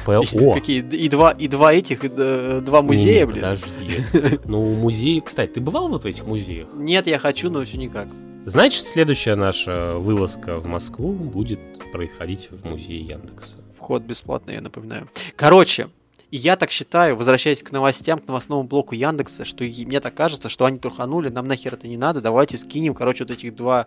ПО. 0.06 0.54
Какие? 0.54 0.80
И 0.80 1.08
два, 1.08 1.32
и 1.32 1.48
два 1.48 1.72
этих, 1.72 2.04
и 2.04 2.10
э, 2.16 2.62
два 2.64 2.82
музея, 2.82 3.26
Не, 3.26 3.32
блин. 3.32 3.42
Подожди. 3.42 4.38
Ну, 4.44 4.74
музей... 4.74 5.20
Кстати, 5.20 5.52
ты 5.52 5.60
бывал 5.60 5.88
вот 5.88 6.02
в 6.02 6.06
этих 6.06 6.26
музеях? 6.26 6.68
Нет, 6.74 7.06
я 7.06 7.18
хочу, 7.18 7.50
но 7.50 7.64
все 7.64 7.76
никак. 7.76 8.08
Значит, 8.44 8.84
следующая 8.84 9.34
наша 9.34 9.94
вылазка 9.94 10.60
в 10.60 10.66
Москву 10.66 11.12
будет 11.12 11.58
происходить 11.90 12.48
в 12.50 12.64
музее 12.64 13.00
Яндекса. 13.00 13.58
Вход 13.76 14.02
бесплатный, 14.02 14.54
я 14.54 14.60
напоминаю. 14.60 15.08
Короче, 15.34 15.88
я 16.30 16.56
так 16.56 16.70
считаю, 16.70 17.16
возвращаясь 17.16 17.62
к 17.62 17.72
новостям, 17.72 18.18
к 18.18 18.26
новостному 18.26 18.64
блоку 18.64 18.94
Яндекса, 18.94 19.44
что 19.44 19.64
мне 19.64 20.00
так 20.00 20.14
кажется, 20.14 20.48
что 20.48 20.64
они 20.64 20.78
труханули, 20.78 21.28
нам 21.28 21.48
нахер 21.48 21.74
это 21.74 21.88
не 21.88 21.96
надо, 21.96 22.20
давайте 22.20 22.58
скинем, 22.58 22.94
короче, 22.94 23.24
вот 23.24 23.30
этих 23.30 23.54
два 23.54 23.86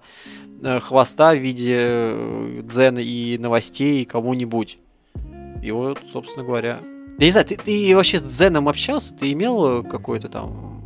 э, 0.61 0.79
хвоста 0.79 1.33
в 1.33 1.39
виде 1.39 1.75
э, 1.77 2.61
дзена 2.63 2.99
и 2.99 3.37
новостей 3.37 4.03
кому-нибудь. 4.05 4.79
И 5.61 5.71
вот, 5.71 5.99
собственно 6.11 6.45
говоря. 6.45 6.79
Я 7.17 7.25
не 7.25 7.31
знаю, 7.31 7.45
ты, 7.47 7.57
ты 7.57 7.95
вообще 7.95 8.19
с 8.19 8.23
дзеном 8.23 8.69
общался? 8.69 9.13
Ты 9.13 9.31
имел 9.33 9.81
э, 9.81 9.83
какой-то 9.83 10.29
там, 10.29 10.85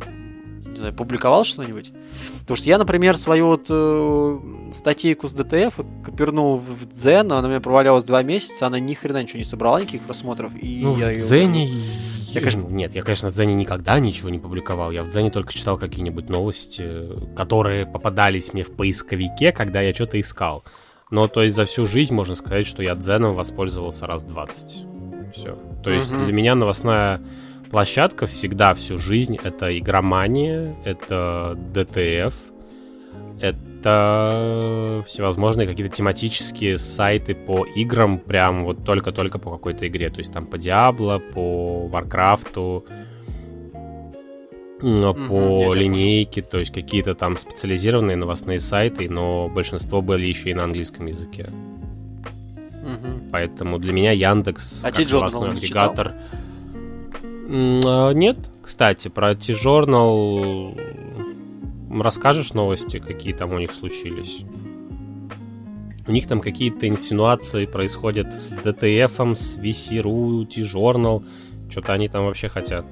не 0.66 0.78
знаю, 0.78 0.92
публиковал 0.94 1.44
что-нибудь? 1.44 1.92
Потому 2.40 2.56
что 2.56 2.68
я, 2.68 2.78
например, 2.78 3.16
свою 3.16 3.46
вот 3.46 3.66
э, 3.68 4.38
статейку 4.72 5.28
с 5.28 5.32
ДТФ 5.32 5.74
копернул 6.04 6.58
в 6.58 6.86
Дзен, 6.92 7.30
она 7.32 7.46
у 7.46 7.50
меня 7.50 7.60
провалялась 7.60 8.04
два 8.04 8.22
месяца, 8.22 8.66
она 8.66 8.80
ни 8.80 8.94
хрена 8.94 9.22
ничего 9.22 9.38
не 9.38 9.44
собрала, 9.44 9.80
никаких 9.80 10.02
просмотров. 10.02 10.52
И 10.60 10.80
Ну, 10.82 10.96
я 10.96 11.08
в 11.08 11.12
Дзене... 11.12 11.68
Я, 12.30 12.40
конечно- 12.40 12.66
Нет, 12.68 12.96
я, 12.96 13.02
конечно, 13.02 13.28
в 13.28 13.32
Дзене 13.32 13.54
никогда 13.54 14.00
ничего 14.00 14.28
не 14.28 14.40
публиковал. 14.40 14.90
Я 14.90 15.04
в 15.04 15.08
Дзене 15.08 15.30
только 15.30 15.52
читал 15.52 15.78
какие-нибудь 15.78 16.28
новости, 16.28 17.08
которые 17.36 17.86
попадались 17.86 18.52
мне 18.52 18.64
в 18.64 18.72
поисковике, 18.72 19.52
когда 19.52 19.80
я 19.80 19.94
что-то 19.94 20.18
искал. 20.18 20.64
Но, 21.10 21.28
то 21.28 21.42
есть, 21.42 21.54
за 21.54 21.64
всю 21.64 21.86
жизнь 21.86 22.14
можно 22.14 22.34
сказать, 22.34 22.66
что 22.66 22.82
я 22.82 22.94
Дзеном 22.94 23.34
воспользовался 23.34 24.06
раз 24.06 24.24
20. 24.24 24.86
Все. 25.34 25.58
То 25.82 25.90
есть, 25.90 26.10
Мгм. 26.12 26.24
для 26.24 26.32
меня 26.32 26.54
новостная 26.54 27.20
площадка 27.70 28.26
всегда 28.26 28.72
всю 28.74 28.98
жизнь 28.98 29.36
это 29.42 29.76
игромания, 29.76 30.76
это 30.84 31.58
ДТФ, 31.72 32.34
это 33.40 35.04
всевозможные 35.06 35.66
какие-то 35.66 35.94
тематические 35.94 36.78
сайты 36.78 37.34
по 37.34 37.64
играм, 37.64 38.18
прям 38.18 38.64
вот 38.64 38.84
только-только 38.84 39.38
по 39.38 39.50
какой-то 39.50 39.86
игре. 39.88 40.10
То 40.10 40.18
есть 40.18 40.32
там 40.32 40.46
по 40.46 40.56
Диабло, 40.56 41.18
по 41.18 41.86
Варкрафту, 41.88 42.86
Мгм, 44.80 45.02
я 45.02 45.12
по 45.12 45.74
линейке, 45.74 46.42
то 46.42 46.58
есть 46.58 46.72
какие-то 46.72 47.14
там 47.14 47.36
специализированные 47.36 48.16
новостные 48.16 48.58
сайты, 48.60 49.08
но 49.08 49.48
большинство 49.48 50.02
были 50.02 50.26
еще 50.26 50.50
и 50.50 50.54
на 50.54 50.64
английском 50.64 51.06
языке. 51.06 51.50
Мгм. 52.82 53.30
Поэтому 53.30 53.78
для 53.78 53.92
меня 53.92 54.12
Яндекс 54.12 54.84
А 54.84 54.92
как 54.92 55.10
новостной 55.10 55.60
читал? 55.60 55.90
агрегатор. 55.90 56.14
А, 57.86 58.10
Нет, 58.12 58.36
кстати, 58.62 59.08
про 59.08 59.34
T-Journal 59.34 60.78
расскажешь 62.02 62.52
новости, 62.52 62.98
какие 62.98 63.32
там 63.32 63.52
у 63.52 63.58
них 63.58 63.72
случились? 63.72 64.44
У 66.06 66.12
них 66.12 66.26
там 66.26 66.40
какие-то 66.40 66.86
инсинуации 66.86 67.64
происходят 67.64 68.34
с 68.34 68.52
DTF, 68.52 69.34
с 69.34 69.58
VC.ru, 69.58 70.44
T-Journal. 70.44 71.24
Что-то 71.70 71.94
они 71.94 72.08
там 72.08 72.26
вообще 72.26 72.48
хотят 72.48 72.84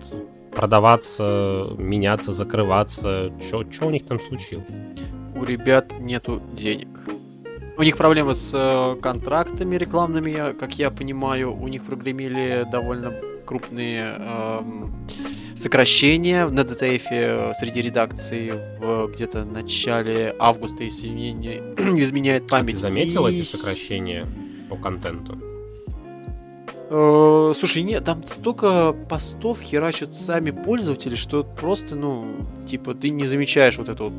продаваться, 0.54 1.70
меняться, 1.78 2.32
закрываться. 2.32 3.32
Что 3.40 3.86
у 3.86 3.90
них 3.90 4.06
там 4.06 4.18
случилось? 4.20 4.66
У 5.34 5.44
ребят 5.44 5.92
нету 5.98 6.42
денег. 6.54 6.88
У 7.78 7.82
них 7.82 7.96
проблемы 7.96 8.34
с 8.34 8.52
э, 8.54 9.00
контрактами 9.00 9.76
рекламными, 9.76 10.52
как 10.52 10.78
я 10.78 10.90
понимаю. 10.90 11.54
У 11.56 11.68
них 11.68 11.84
прогремели 11.84 12.66
довольно 12.70 13.14
крупные 13.46 14.14
эм, 14.18 15.06
сокращения 15.56 16.46
на 16.46 16.64
ДТФ 16.64 17.06
э, 17.10 17.52
среди 17.58 17.82
редакций 17.82 18.52
в 18.78 19.08
где-то 19.08 19.44
начале 19.44 20.34
августа, 20.38 20.84
если 20.84 21.08
мне 21.08 21.32
не 21.32 21.56
изменяет 22.00 22.44
А 22.50 22.56
память. 22.58 22.74
ты 22.74 22.80
заметил 22.80 23.26
И 23.26 23.32
эти 23.32 23.42
сокращения 23.42 24.26
по 24.68 24.76
контенту? 24.76 25.38
Э, 26.94 27.54
Слушай, 27.56 27.84
нет, 27.84 28.04
там 28.04 28.22
столько 28.24 28.94
постов 29.08 29.60
херачат 29.60 30.14
сами 30.14 30.50
пользователи, 30.50 31.14
что 31.14 31.42
просто, 31.42 31.96
ну, 31.96 32.46
типа, 32.66 32.94
ты 32.94 33.08
не 33.08 33.24
замечаешь 33.24 33.78
вот 33.78 33.88
это 33.88 34.04
вот. 34.04 34.12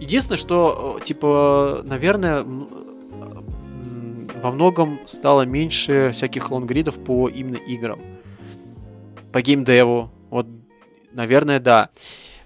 Единственное, 0.00 0.38
что, 0.38 0.98
э, 1.00 1.04
типа, 1.04 1.82
наверное, 1.84 2.44
во 4.42 4.50
многом 4.50 4.98
стало 5.06 5.42
меньше 5.42 6.10
всяких 6.12 6.50
лонгридов 6.50 6.96
по 7.04 7.28
именно 7.28 7.58
играм. 7.58 8.00
По 9.32 9.40
геймдеву. 9.40 10.10
Вот, 10.30 10.48
наверное, 11.12 11.60
да. 11.60 11.90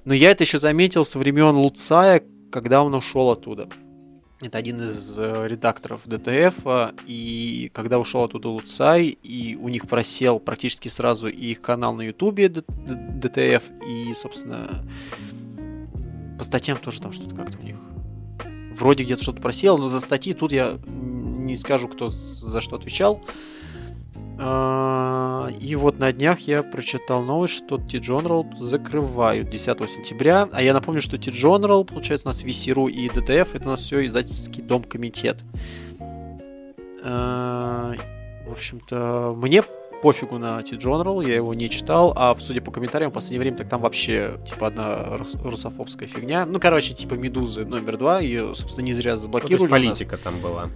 Но 0.05 0.13
я 0.13 0.31
это 0.33 0.45
еще 0.45 0.59
заметил 0.59 1.07
со 1.07 1.19
времен 1.19 1.57
Луцая, 1.57 2.23
когда 2.53 2.83
он 2.83 2.95
ушел 2.95 3.31
оттуда. 3.31 3.71
Это 4.41 4.57
один 4.57 4.81
из 4.81 5.19
э, 5.19 5.49
редакторов 5.49 6.01
DTF, 6.07 6.55
а, 6.65 6.95
и 7.07 7.71
когда 7.75 7.99
ушел 7.99 8.25
оттуда 8.25 8.49
Луцай, 8.49 9.09
и 9.09 9.55
у 9.57 9.69
них 9.69 9.87
просел 9.87 10.39
практически 10.39 10.89
сразу 10.89 11.29
и 11.29 11.51
их 11.51 11.61
канал 11.61 11.95
на 11.95 12.03
Ютубе 12.03 12.49
DTF, 12.49 13.63
и, 13.87 14.15
собственно, 14.15 14.83
по 16.39 16.45
статьям 16.45 16.79
тоже 16.79 17.03
там 17.03 17.13
что-то 17.13 17.35
как-то 17.35 17.59
у 17.59 17.63
них 17.63 17.77
вроде 18.73 19.05
где-то 19.05 19.23
что-то 19.23 19.43
просел, 19.43 19.77
но 19.77 19.89
за 19.89 20.01
статьи 20.01 20.33
тут 20.33 20.53
я 20.53 20.79
не 20.87 21.55
скажу, 21.55 21.87
кто 21.89 22.09
за 22.09 22.63
что 22.63 22.77
отвечал. 22.77 23.23
А, 24.43 25.49
и 25.61 25.77
вот 25.77 25.99
на 25.99 26.13
днях 26.13 26.41
я 26.41 26.63
прочитал 26.63 27.23
новость, 27.23 27.55
что 27.55 27.77
TJournal 27.77 28.47
закрывают 28.59 29.51
10 29.51 29.67
сентября. 29.91 30.49
А 30.51 30.63
я 30.63 30.73
напомню, 30.73 31.03
что 31.03 31.19
TJournal, 31.19 31.85
получается, 31.85 32.27
у 32.27 32.31
нас 32.31 32.43
VC.ru 32.43 32.91
и 32.91 33.09
DTF, 33.09 33.49
это 33.53 33.65
у 33.65 33.69
нас 33.73 33.81
все 33.81 34.07
издательский 34.07 34.63
дом 34.63 34.83
комитет. 34.83 35.45
А, 37.05 37.93
в 38.47 38.53
общем-то, 38.53 39.35
мне 39.37 39.63
пофигу 40.03 40.39
на 40.39 40.63
T-General, 40.63 41.23
я 41.29 41.35
его 41.35 41.53
не 41.53 41.69
читал, 41.69 42.15
а 42.17 42.35
судя 42.39 42.63
по 42.63 42.71
комментариям, 42.71 43.11
в 43.11 43.15
последнее 43.15 43.41
время 43.41 43.59
так 43.59 43.69
там 43.69 43.83
вообще, 43.83 44.39
типа, 44.49 44.69
одна 44.69 45.19
русофобская 45.45 46.09
фигня. 46.09 46.47
Ну, 46.47 46.59
короче, 46.59 46.95
типа 46.95 47.13
Медузы 47.13 47.67
номер 47.67 47.99
два, 47.99 48.21
ее, 48.21 48.55
собственно, 48.55 48.87
не 48.87 48.95
зря 48.95 49.19
заблокировали. 49.19 49.65
Ну, 49.65 49.69
то 49.69 49.77
есть 49.77 49.99
политика 49.99 50.17
там 50.17 50.41
была. 50.41 50.71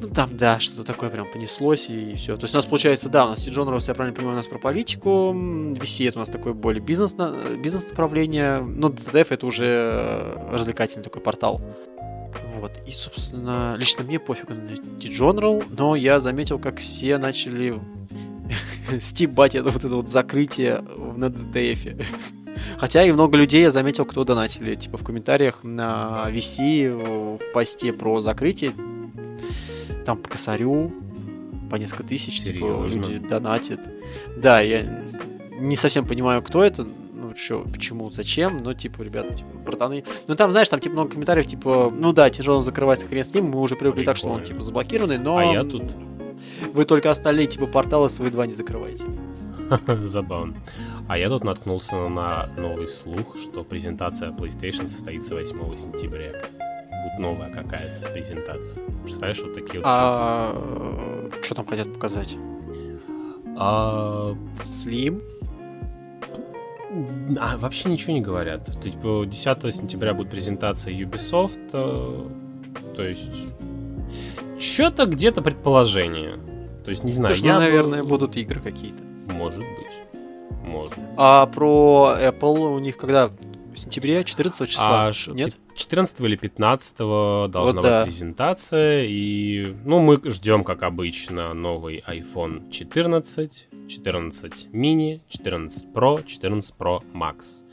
Ну, 0.00 0.08
там, 0.08 0.36
да, 0.36 0.60
что-то 0.60 0.84
такое 0.84 1.10
прям 1.10 1.30
понеслось 1.30 1.88
и 1.88 2.14
все. 2.14 2.36
То 2.36 2.44
есть 2.44 2.54
у 2.54 2.58
нас 2.58 2.66
получается, 2.66 3.08
да, 3.08 3.26
у 3.26 3.30
нас 3.30 3.46
Джон 3.46 3.68
Росс, 3.68 3.88
я 3.88 3.94
правильно 3.94 4.14
понимаю, 4.14 4.36
у 4.36 4.38
нас 4.38 4.46
про 4.46 4.58
политику, 4.58 5.32
VC 5.34 6.08
это 6.08 6.18
у 6.18 6.20
нас 6.20 6.28
такое 6.28 6.52
более 6.52 6.82
бизнес, 6.82 7.14
бизнес 7.58 7.88
направление, 7.88 8.60
ну, 8.60 8.88
DTF 8.88 9.26
это 9.30 9.46
уже 9.46 10.38
развлекательный 10.50 11.04
такой 11.04 11.22
портал. 11.22 11.60
Вот, 12.56 12.72
и, 12.86 12.92
собственно, 12.92 13.76
лично 13.76 14.04
мне 14.04 14.18
пофигу 14.18 14.54
на 14.54 14.76
T-General, 14.76 15.64
но 15.70 15.96
я 15.96 16.20
заметил, 16.20 16.58
как 16.58 16.78
все 16.78 17.18
начали 17.18 17.78
стебать 19.00 19.54
это 19.54 19.70
вот 19.70 19.84
это 19.84 19.94
вот 19.94 20.08
закрытие 20.08 20.80
на 20.80 21.26
DTF. 21.26 22.04
Хотя 22.78 23.04
и 23.04 23.12
много 23.12 23.36
людей 23.36 23.62
я 23.62 23.70
заметил, 23.70 24.04
кто 24.04 24.24
донатили, 24.24 24.74
типа 24.74 24.98
в 24.98 25.04
комментариях 25.04 25.62
на 25.62 26.26
VC, 26.30 27.38
в 27.38 27.52
посте 27.52 27.92
про 27.92 28.20
закрытие, 28.20 28.72
там 30.04 30.18
по 30.18 30.28
косарю, 30.28 30.92
по 31.70 31.76
несколько 31.76 32.04
тысяч, 32.04 32.42
типа, 32.42 32.86
люди 32.86 33.18
донатят. 33.18 33.80
Да, 34.36 34.60
я 34.60 34.84
не 35.58 35.76
совсем 35.76 36.06
понимаю, 36.06 36.42
кто 36.42 36.62
это, 36.62 36.84
ну, 36.84 37.34
что, 37.34 37.60
почему, 37.60 38.10
зачем, 38.10 38.58
но, 38.58 38.74
типа, 38.74 39.02
ребята, 39.02 39.34
типа, 39.34 39.50
братаны. 39.64 40.04
Ну, 40.26 40.36
там, 40.36 40.50
знаешь, 40.50 40.68
там, 40.68 40.80
типа, 40.80 40.94
много 40.94 41.12
комментариев, 41.12 41.46
типа, 41.46 41.92
ну 41.96 42.12
да, 42.12 42.30
тяжело 42.30 42.62
закрывается, 42.62 43.06
хрен 43.06 43.24
с 43.24 43.34
ним, 43.34 43.46
мы 43.46 43.60
уже 43.60 43.76
привыкли 43.76 44.00
Прикольно. 44.00 44.12
так, 44.12 44.16
что 44.16 44.28
он, 44.28 44.42
типа, 44.44 44.62
заблокированный, 44.62 45.18
но... 45.18 45.38
А 45.38 45.44
я 45.44 45.64
тут... 45.64 45.96
Вы 46.72 46.84
только 46.84 47.10
остальные, 47.10 47.46
типа, 47.46 47.66
порталы 47.66 48.08
свои 48.10 48.30
два 48.30 48.46
не 48.46 48.54
закрываете. 48.54 49.06
Забавно. 50.04 50.54
А 51.08 51.18
я 51.18 51.28
тут 51.28 51.44
наткнулся 51.44 52.08
на 52.08 52.46
новый 52.56 52.88
слух, 52.88 53.36
что 53.36 53.64
презентация 53.64 54.30
PlayStation 54.30 54.88
состоится 54.88 55.34
8 55.34 55.76
сентября 55.76 56.44
будет 57.04 57.18
новая 57.18 57.50
какая-то 57.50 58.08
презентация. 58.08 58.84
Представляешь, 59.02 59.42
вот 59.42 59.54
такие 59.54 59.80
вот... 59.80 59.84
А... 59.86 61.30
Что 61.42 61.54
там 61.54 61.66
хотят 61.66 61.92
показать? 61.92 62.36
А... 63.56 64.34
Slim? 64.64 65.22
А, 67.38 67.56
вообще 67.58 67.88
ничего 67.88 68.12
не 68.12 68.20
говорят. 68.20 68.70
Типа 68.80 69.24
10 69.26 69.74
сентября 69.74 70.14
будет 70.14 70.30
презентация 70.30 70.94
Ubisoft, 70.94 71.70
э, 71.72 72.94
то 72.94 73.02
есть 73.02 73.54
что-то 74.58 75.06
где-то 75.06 75.42
предположение. 75.42 76.38
То 76.84 76.90
есть 76.90 77.02
не 77.02 77.12
знаю. 77.12 77.34
Потому 77.34 77.52
я 77.52 77.58
наверное, 77.58 78.04
будут 78.04 78.36
игры 78.36 78.60
какие-то. 78.60 79.02
Может 79.32 79.60
быть. 79.60 80.62
Может. 80.62 80.94
А 81.16 81.46
про 81.46 82.16
Apple 82.20 82.74
у 82.74 82.78
них 82.78 82.96
когда? 82.96 83.28
В 83.28 83.76
сентябре 83.76 84.22
14 84.22 84.68
числа? 84.68 85.08
А, 85.08 85.12
Нет? 85.32 85.56
14 85.74 86.20
или 86.20 86.36
15 86.36 86.98
должна 86.98 87.48
вот 87.52 87.74
быть 87.74 87.82
да. 87.82 88.04
презентация. 88.04 89.04
И, 89.04 89.74
ну, 89.84 90.00
мы 90.00 90.20
ждем, 90.24 90.64
как 90.64 90.82
обычно, 90.82 91.54
новый 91.54 92.02
iPhone 92.06 92.70
14, 92.70 93.68
14 93.88 94.68
mini, 94.72 95.20
14 95.28 95.86
Pro, 95.92 96.24
14 96.24 96.74
Pro 96.78 97.02
Max. 97.12 97.64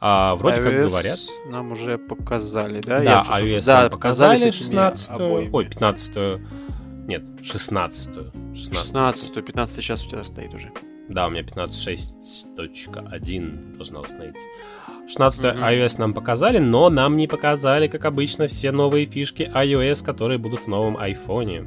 А, 0.00 0.36
вроде 0.36 0.60
iOS 0.60 0.62
как 0.62 0.74
говорят. 0.88 1.18
Нам 1.50 1.72
уже 1.72 1.98
показали, 1.98 2.80
да? 2.80 3.02
Да, 3.02 3.24
iOS 3.40 3.66
да, 3.66 3.82
нам 3.82 3.90
показали 3.90 4.50
16 4.50 5.20
ой, 5.20 5.64
15 5.64 6.40
нет, 7.08 7.24
16 7.42 8.14
16 8.54 8.54
16 8.54 9.44
15 9.44 9.76
сейчас 9.76 10.06
у 10.06 10.10
тебя 10.10 10.22
стоит 10.22 10.54
уже. 10.54 10.70
Да, 11.08 11.26
у 11.26 11.30
меня 11.30 11.42
15.6.1 11.42 13.76
должна 13.76 14.00
установиться. 14.00 14.46
16 15.08 15.42
mm-hmm. 15.42 15.86
iOS 15.86 15.94
нам 15.98 16.12
показали, 16.12 16.58
но 16.58 16.90
нам 16.90 17.16
не 17.16 17.26
показали, 17.26 17.88
как 17.88 18.04
обычно, 18.04 18.46
все 18.46 18.72
новые 18.72 19.06
фишки 19.06 19.50
iOS, 19.54 20.04
которые 20.04 20.38
будут 20.38 20.62
в 20.62 20.66
новом 20.68 20.98
iPhone. 20.98 21.66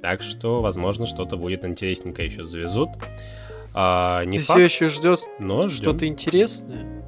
Так 0.00 0.22
что, 0.22 0.62
возможно, 0.62 1.04
что-то 1.04 1.36
будет 1.36 1.64
интересненькое 1.64 2.28
еще 2.28 2.44
завезут. 2.44 2.88
А, 3.74 4.24
не 4.24 4.38
Ты 4.38 4.44
факт, 4.44 4.58
все 4.58 4.64
еще 4.64 4.88
ждешь 4.88 5.18
но 5.38 5.68
что-то 5.68 6.06
интересное? 6.06 7.04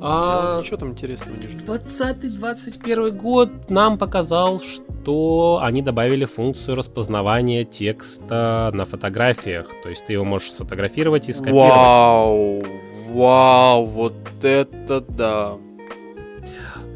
А... 0.00 0.60
Ничего 0.60 0.76
там 0.76 0.90
интересного 0.90 1.36
не 1.36 1.48
жду. 1.48 1.74
20-21 1.74 3.10
год 3.10 3.68
нам 3.68 3.98
показал, 3.98 4.60
что 4.60 5.58
они 5.62 5.82
добавили 5.82 6.24
функцию 6.24 6.76
распознавания 6.76 7.64
текста 7.64 8.70
на 8.72 8.84
фотографиях. 8.84 9.68
То 9.82 9.88
есть 9.88 10.06
ты 10.06 10.14
его 10.14 10.24
можешь 10.24 10.52
сфотографировать 10.52 11.28
и 11.28 11.32
скопировать. 11.32 11.72
Вау! 11.72 12.62
Вау! 13.10 13.86
Вот 13.86 14.14
это 14.42 15.00
да! 15.00 15.58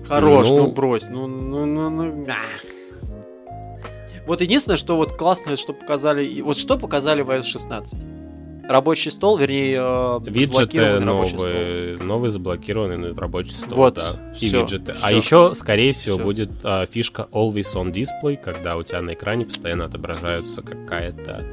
Хорош, 0.06 0.50
ну, 0.50 0.58
ну 0.58 0.72
брось. 0.72 1.04
Ну, 1.08 1.26
ну, 1.26 1.66
ну, 1.66 1.90
ну. 1.90 2.26
Вот 4.26 4.40
единственное, 4.40 4.76
что 4.76 4.96
вот 4.96 5.12
классное, 5.12 5.56
что 5.56 5.72
показали... 5.72 6.40
Вот 6.40 6.56
что 6.56 6.78
показали 6.78 7.22
в 7.22 7.30
iOS 7.30 7.44
16? 7.44 7.98
рабочий 8.68 9.10
стол, 9.10 9.36
вернее, 9.36 9.78
э, 9.78 10.20
виджеты 10.22 10.98
новые, 11.00 11.98
новый 11.98 12.28
заблокированный 12.28 13.14
рабочий 13.14 13.50
стол, 13.50 13.76
вот, 13.76 13.94
да, 13.94 14.12
и 14.40 14.48
все, 14.48 14.62
виджеты. 14.62 14.94
Все. 14.94 15.06
А 15.06 15.12
еще, 15.12 15.54
скорее 15.54 15.92
всего, 15.92 16.16
все. 16.16 16.24
будет 16.24 16.50
а, 16.62 16.86
фишка 16.86 17.28
Always 17.30 17.74
on 17.74 17.92
Display, 17.92 18.36
когда 18.42 18.76
у 18.76 18.82
тебя 18.82 19.02
на 19.02 19.12
экране 19.12 19.44
постоянно 19.44 19.84
отображается 19.84 20.62
какая-то 20.62 21.44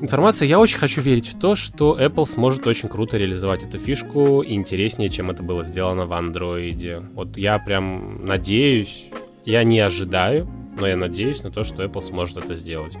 информация. 0.00 0.48
Я 0.48 0.58
очень 0.58 0.78
хочу 0.78 1.00
верить 1.00 1.28
в 1.28 1.38
то, 1.38 1.54
что 1.54 1.98
Apple 1.98 2.26
сможет 2.26 2.66
очень 2.66 2.88
круто 2.88 3.16
реализовать 3.16 3.62
эту 3.62 3.78
фишку 3.78 4.42
и 4.42 4.54
интереснее, 4.54 5.08
чем 5.08 5.30
это 5.30 5.42
было 5.42 5.64
сделано 5.64 6.06
в 6.06 6.12
Android. 6.12 7.12
Вот 7.14 7.36
я 7.36 7.58
прям 7.58 8.24
надеюсь, 8.24 9.10
я 9.44 9.64
не 9.64 9.80
ожидаю, 9.80 10.48
но 10.78 10.86
я 10.86 10.96
надеюсь 10.96 11.42
на 11.42 11.50
то, 11.50 11.64
что 11.64 11.84
Apple 11.84 12.00
сможет 12.00 12.38
это 12.38 12.54
сделать. 12.54 12.96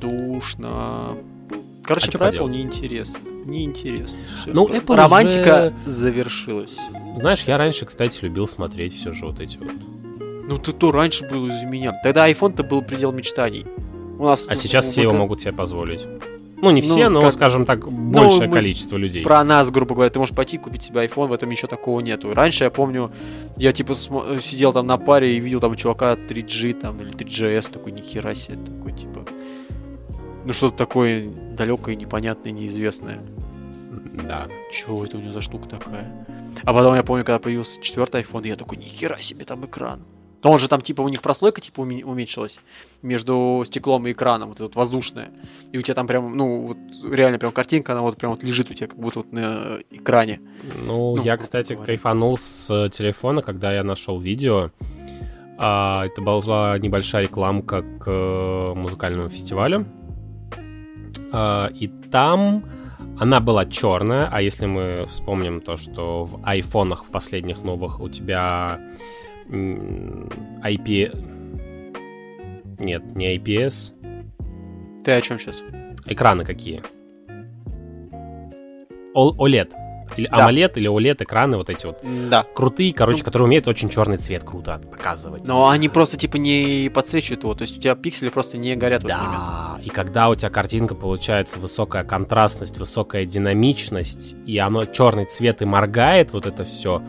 Душно. 0.00 1.16
Короче, 1.82 2.10
а 2.14 2.18
про 2.18 2.28
Apple 2.30 2.50
неинтересно. 2.50 3.18
Неинтересно. 3.44 4.18
Всё. 4.42 4.52
Ну, 4.52 4.68
Apple 4.68 4.96
Романтика 4.96 5.74
уже... 5.82 5.90
завершилась. 5.90 6.78
Знаешь, 7.16 7.44
я 7.44 7.58
раньше, 7.58 7.84
кстати, 7.84 8.24
любил 8.24 8.48
смотреть 8.48 8.94
все 8.94 9.12
же 9.12 9.26
вот 9.26 9.40
эти 9.40 9.58
вот. 9.58 9.72
Ну, 10.48 10.58
ты 10.58 10.72
то 10.72 10.92
раньше 10.92 11.26
был 11.28 11.48
из-за 11.48 11.66
меня. 11.66 11.92
Тогда 12.02 12.28
iPhone-то 12.30 12.62
был 12.62 12.82
предел 12.82 13.12
мечтаний. 13.12 13.66
У 14.18 14.24
нас 14.24 14.46
а 14.48 14.56
сейчас 14.56 14.86
все 14.86 15.02
его 15.02 15.12
могут 15.12 15.40
себе 15.40 15.52
позволить. 15.52 16.06
Ну, 16.64 16.70
не 16.70 16.80
все, 16.80 17.10
ну, 17.10 17.16
но, 17.16 17.20
как... 17.22 17.32
скажем 17.32 17.66
так, 17.66 17.84
ну, 17.84 17.90
большее 17.90 18.48
ну, 18.48 18.54
количество 18.54 18.96
людей. 18.96 19.22
Про 19.22 19.44
нас, 19.44 19.70
грубо 19.70 19.94
говоря, 19.94 20.10
ты 20.10 20.18
можешь 20.18 20.34
пойти 20.34 20.56
купить 20.56 20.84
себе 20.84 21.04
iPhone, 21.04 21.26
в 21.26 21.32
этом 21.34 21.50
ничего 21.50 21.68
такого 21.68 22.00
нету. 22.00 22.32
Раньше 22.32 22.64
я 22.64 22.70
помню, 22.70 23.12
я 23.58 23.72
типа 23.72 23.94
см- 23.94 24.40
сидел 24.40 24.72
там 24.72 24.86
на 24.86 24.96
паре 24.96 25.36
и 25.36 25.40
видел 25.40 25.60
там 25.60 25.76
чувака 25.76 26.14
3G 26.14 26.72
там 26.80 27.00
или 27.02 27.12
3GS, 27.12 27.70
такой, 27.70 27.92
нихера 27.92 28.34
себе, 28.34 28.56
такой 28.64 28.92
типа. 28.92 29.26
Ну, 30.46 30.52
что-то 30.54 30.76
такое 30.76 31.28
далекое, 31.28 31.96
непонятное, 31.96 32.52
неизвестное. 32.52 33.20
Да. 34.26 34.46
Чего 34.72 35.04
это 35.04 35.18
у 35.18 35.20
него 35.20 35.32
за 35.32 35.42
штука 35.42 35.68
такая? 35.68 36.26
А 36.62 36.72
потом 36.72 36.94
я 36.94 37.02
помню, 37.02 37.24
когда 37.24 37.38
появился 37.38 37.80
четвертый 37.82 38.22
iPhone, 38.22 38.46
я 38.46 38.56
такой, 38.56 38.78
нихера 38.78 39.18
себе 39.18 39.44
там 39.44 39.66
экран. 39.66 40.00
Но 40.44 40.52
он 40.52 40.58
же 40.58 40.68
там, 40.68 40.82
типа, 40.82 41.00
у 41.00 41.08
них 41.08 41.22
прослойка, 41.22 41.62
типа, 41.62 41.80
уменьшилась 41.80 42.60
между 43.00 43.62
стеклом 43.64 44.06
и 44.06 44.12
экраном, 44.12 44.50
вот 44.50 44.56
эта 44.56 44.64
вот 44.64 44.76
воздушная. 44.76 45.30
И 45.72 45.78
у 45.78 45.82
тебя 45.82 45.94
там 45.94 46.06
прям, 46.06 46.36
ну, 46.36 46.66
вот 46.66 46.76
реально 47.10 47.38
прям 47.38 47.50
картинка, 47.50 47.92
она 47.92 48.02
вот 48.02 48.18
прям 48.18 48.32
вот 48.32 48.42
лежит 48.42 48.70
у 48.70 48.74
тебя 48.74 48.86
как 48.86 48.98
будто 48.98 49.20
вот 49.20 49.32
на 49.32 49.78
экране. 49.90 50.40
Ну, 50.86 51.16
ну 51.16 51.22
я, 51.22 51.38
кстати, 51.38 51.72
говоря. 51.72 51.86
кайфанул 51.86 52.36
с 52.36 52.70
э, 52.70 52.90
телефона, 52.90 53.40
когда 53.40 53.72
я 53.72 53.82
нашел 53.82 54.20
видео. 54.20 54.70
А, 55.56 56.04
это 56.04 56.20
была 56.20 56.78
небольшая 56.78 57.22
рекламка 57.22 57.82
к 57.82 58.04
э, 58.06 58.74
музыкальному 58.74 59.30
фестивалю. 59.30 59.86
А, 61.32 61.70
и 61.74 61.88
там 61.88 62.64
она 63.18 63.40
была 63.40 63.64
черная, 63.64 64.28
а 64.30 64.42
если 64.42 64.66
мы 64.66 65.06
вспомним 65.08 65.62
то, 65.62 65.76
что 65.76 66.26
в 66.26 66.40
айфонах 66.44 67.04
в 67.04 67.10
последних 67.10 67.62
новых 67.62 68.00
у 68.00 68.10
тебя 68.10 68.78
IP... 69.48 71.10
Нет, 72.78 73.02
не 73.14 73.36
IPS. 73.36 73.92
Ты 75.04 75.12
о 75.12 75.20
чем 75.20 75.38
сейчас? 75.38 75.62
Экраны 76.06 76.44
какие? 76.44 76.82
OLED. 79.14 79.70
Или 80.16 80.28
да. 80.28 80.48
AMOLED, 80.48 80.72
или 80.76 80.88
OLED 80.88 81.24
экраны 81.24 81.56
вот 81.56 81.70
эти 81.70 81.86
вот. 81.86 82.04
Да. 82.30 82.44
Крутые, 82.54 82.92
короче, 82.92 83.20
ну, 83.20 83.24
которые 83.24 83.46
умеют 83.46 83.66
очень 83.68 83.88
черный 83.88 84.16
цвет 84.16 84.44
круто 84.44 84.80
показывать. 84.90 85.46
Но 85.46 85.68
они 85.68 85.88
просто 85.88 86.16
типа 86.16 86.36
не 86.36 86.90
подсвечивают 86.92 87.42
его, 87.42 87.54
то 87.54 87.62
есть 87.62 87.76
у 87.76 87.80
тебя 87.80 87.94
пиксели 87.94 88.28
просто 88.28 88.58
не 88.58 88.76
горят 88.76 89.02
да. 89.02 89.78
И 89.82 89.90
когда 89.90 90.28
у 90.30 90.34
тебя 90.34 90.50
картинка 90.50 90.94
получается 90.94 91.58
высокая 91.58 92.04
контрастность, 92.04 92.78
высокая 92.78 93.26
динамичность, 93.26 94.36
и 94.46 94.56
оно 94.58 94.86
черный 94.86 95.26
цвет 95.26 95.62
и 95.62 95.64
моргает, 95.64 96.32
вот 96.32 96.46
это 96.46 96.64
все, 96.64 97.02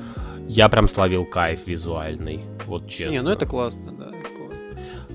я 0.48 0.70
прям 0.70 0.88
словил 0.88 1.26
кайф 1.26 1.68
визуальный. 1.68 2.41
Вот 2.66 2.88
честно. 2.88 3.14
Не, 3.14 3.22
ну 3.22 3.32
это 3.32 3.46
классно, 3.46 3.91
да. 3.91 4.12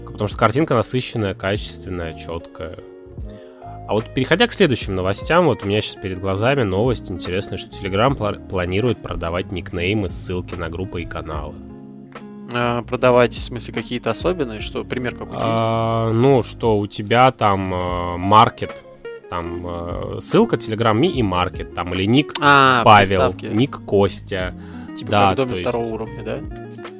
Потому 0.06 0.28
что 0.28 0.38
картинка 0.38 0.74
насыщенная, 0.74 1.34
качественная, 1.34 2.14
четкая. 2.14 2.78
А 3.88 3.92
вот 3.92 4.12
переходя 4.14 4.46
к 4.46 4.52
следующим 4.52 4.94
новостям, 4.94 5.46
вот 5.46 5.64
у 5.64 5.66
меня 5.66 5.80
сейчас 5.80 5.96
перед 5.96 6.20
глазами 6.20 6.62
новость 6.62 7.10
интересная, 7.10 7.58
что 7.58 7.70
Telegram 7.70 8.16
пла- 8.16 8.48
планирует 8.48 9.02
продавать 9.02 9.50
никнеймы, 9.50 10.08
ссылки 10.08 10.54
на 10.54 10.68
группы 10.68 11.02
и 11.02 11.06
каналы. 11.06 11.54
А, 12.52 12.82
продавать, 12.82 13.34
в 13.34 13.40
смысле, 13.40 13.74
какие-то 13.74 14.10
особенные? 14.10 14.60
Что, 14.60 14.84
пример 14.84 15.16
какой-то 15.16 15.42
а, 15.42 16.12
Ну, 16.12 16.42
что 16.42 16.76
у 16.76 16.86
тебя 16.86 17.32
там 17.32 17.72
э, 17.72 18.16
маркет, 18.16 18.82
там 19.28 19.66
э, 19.66 20.20
ссылка 20.20 20.56
Telegram 20.56 20.96
Me 20.98 21.08
и 21.08 21.22
маркет, 21.22 21.74
там 21.74 21.94
или 21.94 22.04
ник 22.04 22.34
а, 22.40 22.82
Павел, 22.84 23.32
приставки. 23.32 23.46
ник 23.46 23.76
Костя. 23.86 24.54
Типа 25.00 25.10
да, 25.10 25.28
как 25.28 25.36
домен 25.38 25.54
есть... 25.54 25.68
второго 25.70 25.94
уровня, 25.94 26.22
да? 26.22 26.40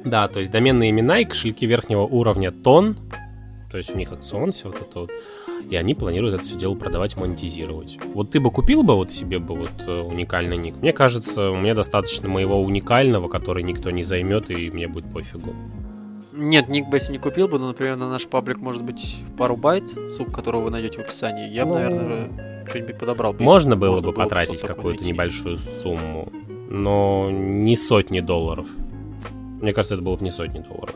Да, 0.03 0.27
то 0.27 0.39
есть 0.39 0.51
доменные 0.51 0.89
имена 0.89 1.19
и 1.19 1.25
кошельки 1.25 1.67
верхнего 1.67 2.01
уровня 2.01 2.51
тон, 2.51 2.97
то 3.69 3.77
есть 3.77 3.93
у 3.93 3.97
них 3.97 4.11
акцион, 4.11 4.51
все 4.53 4.69
вот 4.69 4.81
это 4.81 4.99
вот. 5.01 5.11
И 5.69 5.75
они 5.75 5.93
планируют 5.93 6.37
это 6.37 6.43
все 6.43 6.57
дело 6.57 6.73
продавать, 6.73 7.15
монетизировать. 7.15 7.99
Вот 8.15 8.31
ты 8.31 8.39
бы 8.39 8.49
купил 8.49 8.81
бы 8.81 8.95
вот 8.95 9.11
себе 9.11 9.37
бы 9.37 9.55
вот 9.55 9.69
э, 9.85 10.01
уникальный 10.01 10.57
ник? 10.57 10.77
Мне 10.81 10.93
кажется, 10.93 11.51
мне 11.51 11.75
достаточно 11.75 12.27
моего 12.27 12.59
уникального, 12.59 13.29
который 13.29 13.61
никто 13.61 13.91
не 13.91 14.01
займет, 14.01 14.49
и 14.49 14.71
мне 14.71 14.87
будет 14.87 15.13
пофигу. 15.13 15.53
Нет, 16.33 16.69
ник 16.69 16.87
бы 16.87 16.97
если 16.97 17.11
не 17.11 17.19
купил 17.19 17.47
бы, 17.47 17.59
но, 17.59 17.67
например, 17.67 17.97
на 17.97 18.09
наш 18.09 18.25
паблик 18.25 18.57
может 18.57 18.81
быть 18.81 19.17
пару 19.37 19.55
байт, 19.55 19.83
ссылку 20.09 20.31
которого 20.31 20.63
вы 20.63 20.71
найдете 20.71 20.97
в 20.97 21.01
описании. 21.01 21.47
Я 21.47 21.65
бы, 21.65 21.73
ну... 21.73 21.75
наверное, 21.75 22.65
что-нибудь 22.67 22.97
подобрал. 22.97 23.33
Бы, 23.33 23.43
можно 23.43 23.75
было 23.75 23.91
можно 23.91 24.07
бы 24.07 24.13
было 24.13 24.23
потратить 24.23 24.63
какую-то 24.63 25.05
небольшую 25.05 25.59
сумму, 25.59 26.31
но 26.71 27.29
не 27.29 27.75
сотни 27.75 28.21
долларов. 28.21 28.65
Мне 29.61 29.73
кажется, 29.73 29.95
это 29.95 30.03
было 30.03 30.15
бы 30.15 30.23
не 30.23 30.31
сотни 30.31 30.59
долларов. 30.59 30.95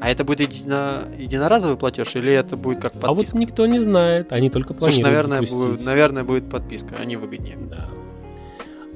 А 0.00 0.10
это 0.10 0.24
будет 0.24 0.40
едино... 0.40 1.04
единоразовый 1.16 1.76
платеж 1.76 2.16
или 2.16 2.32
это 2.32 2.56
будет 2.56 2.78
как 2.78 2.92
подписка? 2.92 3.08
А 3.08 3.14
вот 3.14 3.32
никто 3.34 3.66
не 3.66 3.78
знает, 3.78 4.32
они 4.32 4.50
только 4.50 4.74
планируют 4.74 4.94
Слушай, 4.94 5.04
наверное, 5.04 5.42
будет, 5.42 5.84
наверное, 5.84 6.24
будет 6.24 6.50
подписка, 6.50 6.96
они 6.98 7.16
выгоднее. 7.16 7.56
Да. 7.56 7.88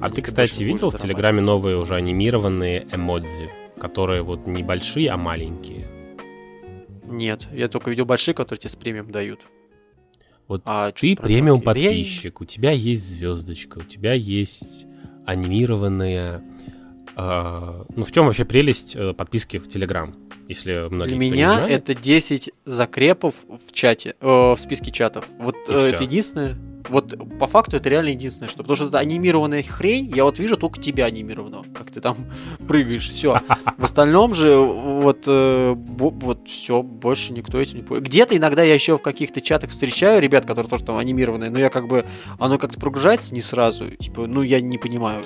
А 0.01 0.09
ты, 0.09 0.21
кстати, 0.21 0.63
видел 0.63 0.89
в 0.89 0.97
Телеграме 0.97 1.41
новые 1.41 1.77
уже 1.77 1.95
анимированные 1.95 2.87
эмодзи, 2.91 3.49
которые 3.79 4.23
вот 4.23 4.47
не 4.47 4.63
большие, 4.63 5.09
а 5.09 5.17
маленькие? 5.17 5.87
Нет, 7.05 7.47
я 7.53 7.67
только 7.69 7.89
видел 7.89 8.05
большие, 8.05 8.33
которые 8.33 8.59
тебе 8.59 8.69
с 8.69 8.75
премиум 8.75 9.11
дают. 9.11 9.41
Вот 10.47 10.63
а 10.65 10.91
ты 10.91 11.15
премиум 11.15 11.61
подписчик, 11.61 12.41
у 12.41 12.45
тебя 12.45 12.71
есть 12.71 13.07
звездочка, 13.11 13.79
у 13.79 13.83
тебя 13.83 14.13
есть 14.13 14.87
анимированные 15.29 16.41
а, 17.15 17.85
ну, 17.95 18.05
в 18.05 18.11
чем 18.11 18.25
вообще 18.27 18.45
прелесть 18.45 18.95
э, 18.95 19.13
подписки 19.13 19.57
в 19.57 19.67
Телеграм? 19.67 20.15
Если 20.47 20.87
многие 20.89 21.09
Для 21.09 21.17
меня 21.17 21.67
это 21.67 21.93
10 21.93 22.51
закрепов 22.65 23.35
в 23.47 23.73
чате, 23.73 24.15
э, 24.21 24.25
в 24.25 24.57
списке 24.57 24.91
чатов. 24.91 25.25
Вот 25.37 25.55
э, 25.67 25.73
это 25.73 26.03
единственное. 26.03 26.55
Вот 26.89 27.15
по 27.39 27.47
факту 27.47 27.77
это 27.77 27.89
реально 27.89 28.09
единственное, 28.09 28.49
что. 28.49 28.59
Потому 28.59 28.75
что 28.75 28.87
это 28.87 28.99
анимированная 28.99 29.63
хрень, 29.63 30.11
я 30.15 30.23
вот 30.23 30.39
вижу 30.39 30.57
только 30.57 30.81
тебя 30.81 31.05
анимированного, 31.05 31.65
как 31.73 31.91
ты 31.91 32.01
там 32.01 32.17
прыгаешь, 32.67 33.09
все. 33.09 33.39
В 33.77 33.83
остальном 33.83 34.35
же 34.35 34.57
вот, 34.57 35.23
э, 35.27 35.73
вот 35.75 36.47
все, 36.47 36.81
больше 36.81 37.33
никто 37.33 37.59
этим 37.59 37.77
не 37.77 37.83
понял. 37.83 38.01
Где-то 38.01 38.35
иногда 38.35 38.63
я 38.63 38.73
еще 38.73 38.97
в 38.97 39.01
каких-то 39.01 39.41
чатах 39.41 39.69
встречаю 39.69 40.21
ребят, 40.21 40.45
которые 40.45 40.69
тоже 40.69 40.83
там 40.83 40.97
анимированные, 40.97 41.49
но 41.49 41.59
я 41.59 41.69
как 41.69 41.87
бы, 41.87 42.05
оно 42.39 42.57
как-то 42.57 42.79
прогружается 42.79 43.33
не 43.33 43.41
сразу, 43.41 43.89
типа, 43.91 44.27
ну 44.27 44.41
я 44.41 44.59
не 44.61 44.77
понимаю. 44.77 45.23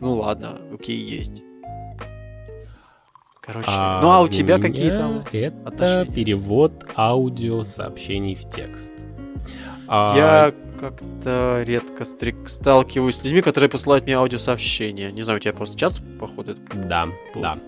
Ну 0.00 0.14
ладно, 0.14 0.60
окей, 0.72 0.96
есть. 0.96 1.42
Короче, 3.40 3.66
а 3.68 4.00
ну 4.02 4.10
а 4.10 4.20
у 4.20 4.28
тебя 4.28 4.58
какие 4.58 4.90
там 4.90 5.24
Это 5.32 5.68
отношения? 5.68 6.12
перевод 6.12 6.84
аудиосообщений 6.94 8.34
в 8.34 8.48
текст. 8.48 8.92
А... 9.86 10.16
Я 10.16 10.54
как-то 10.78 11.62
редко 11.66 12.04
сталкиваюсь 12.04 13.16
с 13.16 13.24
людьми, 13.24 13.40
которые 13.42 13.68
посылают 13.68 14.04
мне 14.04 14.14
аудиосообщения. 14.14 15.10
Не 15.10 15.22
знаю, 15.22 15.38
у 15.38 15.40
тебя 15.40 15.52
просто 15.52 15.76
часто 15.76 16.02
походит? 16.20 16.58
Да, 16.72 17.08
Тут. 17.32 17.42
да. 17.42 17.58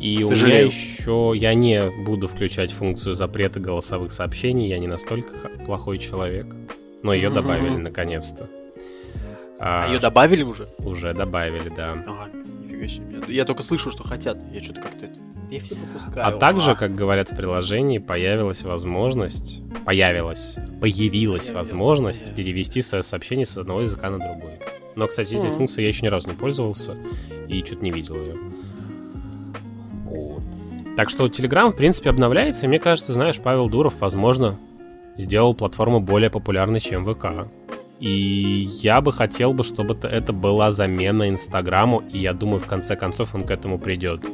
И 0.00 0.22
Сожалею. 0.22 0.44
у 0.44 0.46
меня 0.46 0.66
еще... 0.66 1.32
Я 1.34 1.54
не 1.54 1.90
буду 2.04 2.28
включать 2.28 2.72
функцию 2.72 3.14
запрета 3.14 3.60
голосовых 3.60 4.12
сообщений, 4.12 4.68
я 4.68 4.78
не 4.78 4.86
настолько 4.86 5.48
плохой 5.64 5.98
человек. 5.98 6.46
Но 7.02 7.12
ее 7.12 7.28
mm-hmm. 7.28 7.34
добавили 7.34 7.76
наконец-то. 7.76 8.48
А, 9.58 9.88
ее 9.88 9.98
добавили 9.98 10.42
уже? 10.42 10.68
Уже 10.78 11.14
добавили, 11.14 11.68
да. 11.68 11.92
Ага, 11.92 12.30
нифига 12.32 12.88
себе. 12.88 13.22
Я 13.32 13.44
только 13.44 13.62
слышу, 13.62 13.90
что 13.90 14.02
хотят. 14.02 14.36
Я 14.52 14.62
что-то 14.62 14.82
как-то 14.82 15.06
это... 15.06 15.18
Я 15.52 15.60
все 15.60 15.76
пропускаю. 15.76 16.26
А 16.26 16.32
также, 16.38 16.74
как 16.74 16.94
говорят 16.94 17.30
в 17.30 17.36
приложении, 17.36 17.98
появилась 17.98 18.62
возможность... 18.62 19.60
Появилась. 19.84 20.56
Появилась 20.80 21.52
возможность 21.52 22.34
перевести 22.34 22.80
свое 22.80 23.02
сообщение 23.02 23.44
с 23.44 23.58
одного 23.58 23.82
языка 23.82 24.08
на 24.08 24.18
другой. 24.18 24.60
Но, 24.96 25.06
кстати, 25.08 25.34
этой 25.34 25.50
функцией 25.50 25.84
я 25.84 25.88
еще 25.88 26.06
ни 26.06 26.08
разу 26.08 26.30
не 26.30 26.34
пользовался 26.34 26.96
и 27.48 27.62
что-то 27.62 27.84
не 27.84 27.90
видел 27.90 28.16
ее. 28.16 28.38
Вот. 30.06 30.42
Так 30.96 31.10
что 31.10 31.26
Telegram, 31.26 31.68
в 31.68 31.76
принципе, 31.76 32.08
обновляется, 32.08 32.64
и 32.64 32.68
мне 32.68 32.78
кажется, 32.78 33.12
знаешь, 33.12 33.38
Павел 33.38 33.68
Дуров, 33.68 34.00
возможно, 34.00 34.58
сделал 35.18 35.54
платформу 35.54 36.00
более 36.00 36.30
популярной, 36.30 36.80
чем 36.80 37.04
ВК. 37.04 37.46
И 38.00 38.70
я 38.80 39.02
бы 39.02 39.12
хотел 39.12 39.52
бы, 39.52 39.64
чтобы 39.64 39.94
это 40.02 40.32
была 40.32 40.70
замена 40.70 41.28
Инстаграму, 41.28 42.02
и 42.10 42.16
я 42.16 42.32
думаю, 42.32 42.58
в 42.58 42.66
конце 42.66 42.96
концов 42.96 43.34
он 43.34 43.42
к 43.42 43.50
этому 43.50 43.78
придет. 43.78 44.24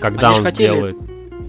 Когда 0.00 0.28
Они 0.30 0.38
он 0.38 0.44
хотели... 0.44 0.68
сделает 0.68 0.96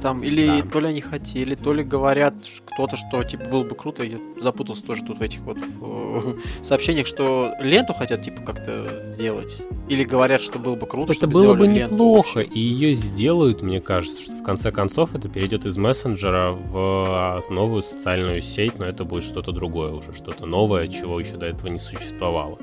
там, 0.04 0.22
или 0.22 0.62
да. 0.62 0.70
то 0.70 0.80
ли 0.82 0.88
они 0.90 1.02
хотели, 1.02 1.56
то 1.56 1.74
ли 1.74 1.82
говорят 1.82 2.34
кто-то, 2.66 2.98
что 2.98 3.24
типа 3.24 3.46
было 3.46 3.64
бы 3.64 3.74
круто, 3.74 4.04
я 4.04 4.20
запутался 4.42 4.84
тоже 4.84 5.02
тут 5.04 5.20
в 5.20 5.22
этих 5.22 5.40
вот 5.42 5.58
в, 5.58 6.36
сообщениях, 6.62 7.08
что 7.08 7.54
ленту 7.62 7.94
хотят 7.94 8.22
типа 8.22 8.42
как-то 8.42 9.02
сделать. 9.02 9.62
Или 9.88 10.04
говорят, 10.04 10.42
что 10.42 10.60
было 10.60 10.76
бы 10.76 10.86
круто, 10.88 11.14
Это 11.14 11.26
было 11.26 11.56
бы 11.56 11.68
неплохо, 11.68 12.42
и 12.42 12.60
ее 12.60 12.94
сделают, 12.94 13.62
мне 13.62 13.80
кажется, 13.80 14.22
что 14.22 14.36
в 14.36 14.44
конце 14.44 14.72
концов 14.72 15.16
это 15.16 15.30
перейдет 15.30 15.66
из 15.66 15.78
мессенджера 15.78 16.52
в 16.52 16.76
а, 16.76 17.40
новую 17.50 17.82
социальную 17.82 18.42
сеть, 18.42 18.78
но 18.78 18.86
это 18.86 19.06
будет 19.06 19.24
что-то 19.24 19.54
другое 19.54 19.92
уже, 19.92 20.14
что-то 20.14 20.46
новое, 20.46 20.90
чего 20.90 21.18
еще 21.18 21.38
до 21.38 21.46
этого 21.46 21.70
не 21.70 21.80
существовало 21.80 22.60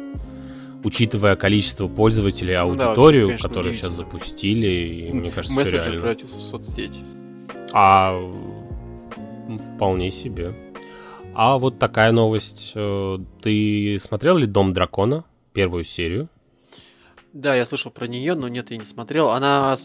учитывая 0.85 1.37
количество 1.37 1.89
пользователей, 1.89 2.55
аудиторию, 2.55 3.29
ну, 3.29 3.33
да, 3.33 3.39
которую 3.39 3.73
сейчас 3.73 3.93
запустили, 3.93 4.67
и, 4.67 5.13
мне 5.13 5.31
кажется, 5.31 5.55
Мессенджер 5.55 5.81
все 5.81 5.91
реально. 5.91 6.01
превратился 6.01 6.39
в 6.39 6.43
соцсеть. 6.43 7.01
А 7.73 8.19
вполне 9.77 10.11
себе. 10.11 10.55
А 11.35 11.59
вот 11.59 11.79
такая 11.79 12.13
новость. 12.13 12.73
Э, 12.75 13.19
ты 13.41 13.99
смотрел 14.01 14.37
ли 14.37 14.47
Дом 14.47 14.73
дракона? 14.73 15.25
Первую 15.53 15.85
серию? 15.85 16.29
Да, 17.33 17.55
я 17.55 17.65
слышал 17.65 17.93
про 17.93 18.09
нее, 18.09 18.35
но 18.35 18.49
нет, 18.49 18.73
я 18.73 18.77
не 18.77 18.85
смотрел. 18.85 19.31
Она 19.31 19.77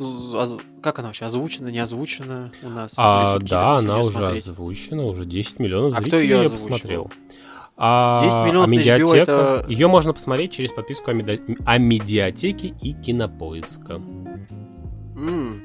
как 0.81 0.99
она 0.99 1.09
вообще 1.09 1.25
озвучена, 1.25 1.67
не 1.67 1.77
озвучена 1.77 2.51
у 2.63 2.69
нас? 2.69 2.93
А, 2.97 3.37
да, 3.39 3.77
она 3.77 3.99
уже 3.99 4.11
смотреть? 4.11 4.47
озвучена, 4.47 5.05
уже 5.05 5.25
10 5.25 5.59
миллионов 5.59 5.95
а 5.95 6.01
кто 6.01 6.17
ее, 6.17 6.37
ее 6.37 6.49
посмотрел. 6.49 7.11
А, 7.78 8.23
10 8.23 8.47
миллионов 8.47 8.67
а 8.67 8.71
медиатека, 8.71 9.17
это... 9.17 9.65
ее 9.67 9.88
можно 9.88 10.13
посмотреть 10.13 10.53
через 10.53 10.71
подписку 10.71 11.11
о, 11.11 11.13
меди... 11.13 11.41
о 11.65 11.78
медиатеке 11.78 12.67
и 12.82 12.93
кинопоиска. 12.93 14.01
Mm. 15.15 15.61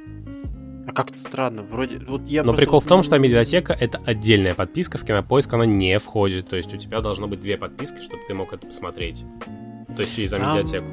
А 0.89 0.93
как-то 0.93 1.17
странно, 1.17 1.63
вроде... 1.63 1.99
Вот 2.01 2.23
я 2.27 2.43
Но 2.43 2.53
прикол 2.53 2.81
в 2.81 2.87
том, 2.87 3.05
что 3.05 3.17
медиатека— 3.17 3.73
это 3.81 4.01
отдельная 4.05 4.55
подписка, 4.55 4.99
в 4.99 5.05
Кинопоиск 5.05 5.53
она 5.55 5.65
не 5.65 5.97
входит. 6.01 6.49
То 6.49 6.57
есть 6.57 6.75
у 6.75 6.77
тебя 6.77 7.01
должно 7.01 7.29
быть 7.29 7.39
две 7.39 7.57
подписки, 7.57 8.01
чтобы 8.01 8.25
ты 8.27 8.35
мог 8.35 8.53
это 8.53 8.67
посмотреть. 8.67 9.25
То 9.95 10.01
есть 10.01 10.17
через 10.17 10.31
там... 10.31 10.41
медиатеку. 10.41 10.87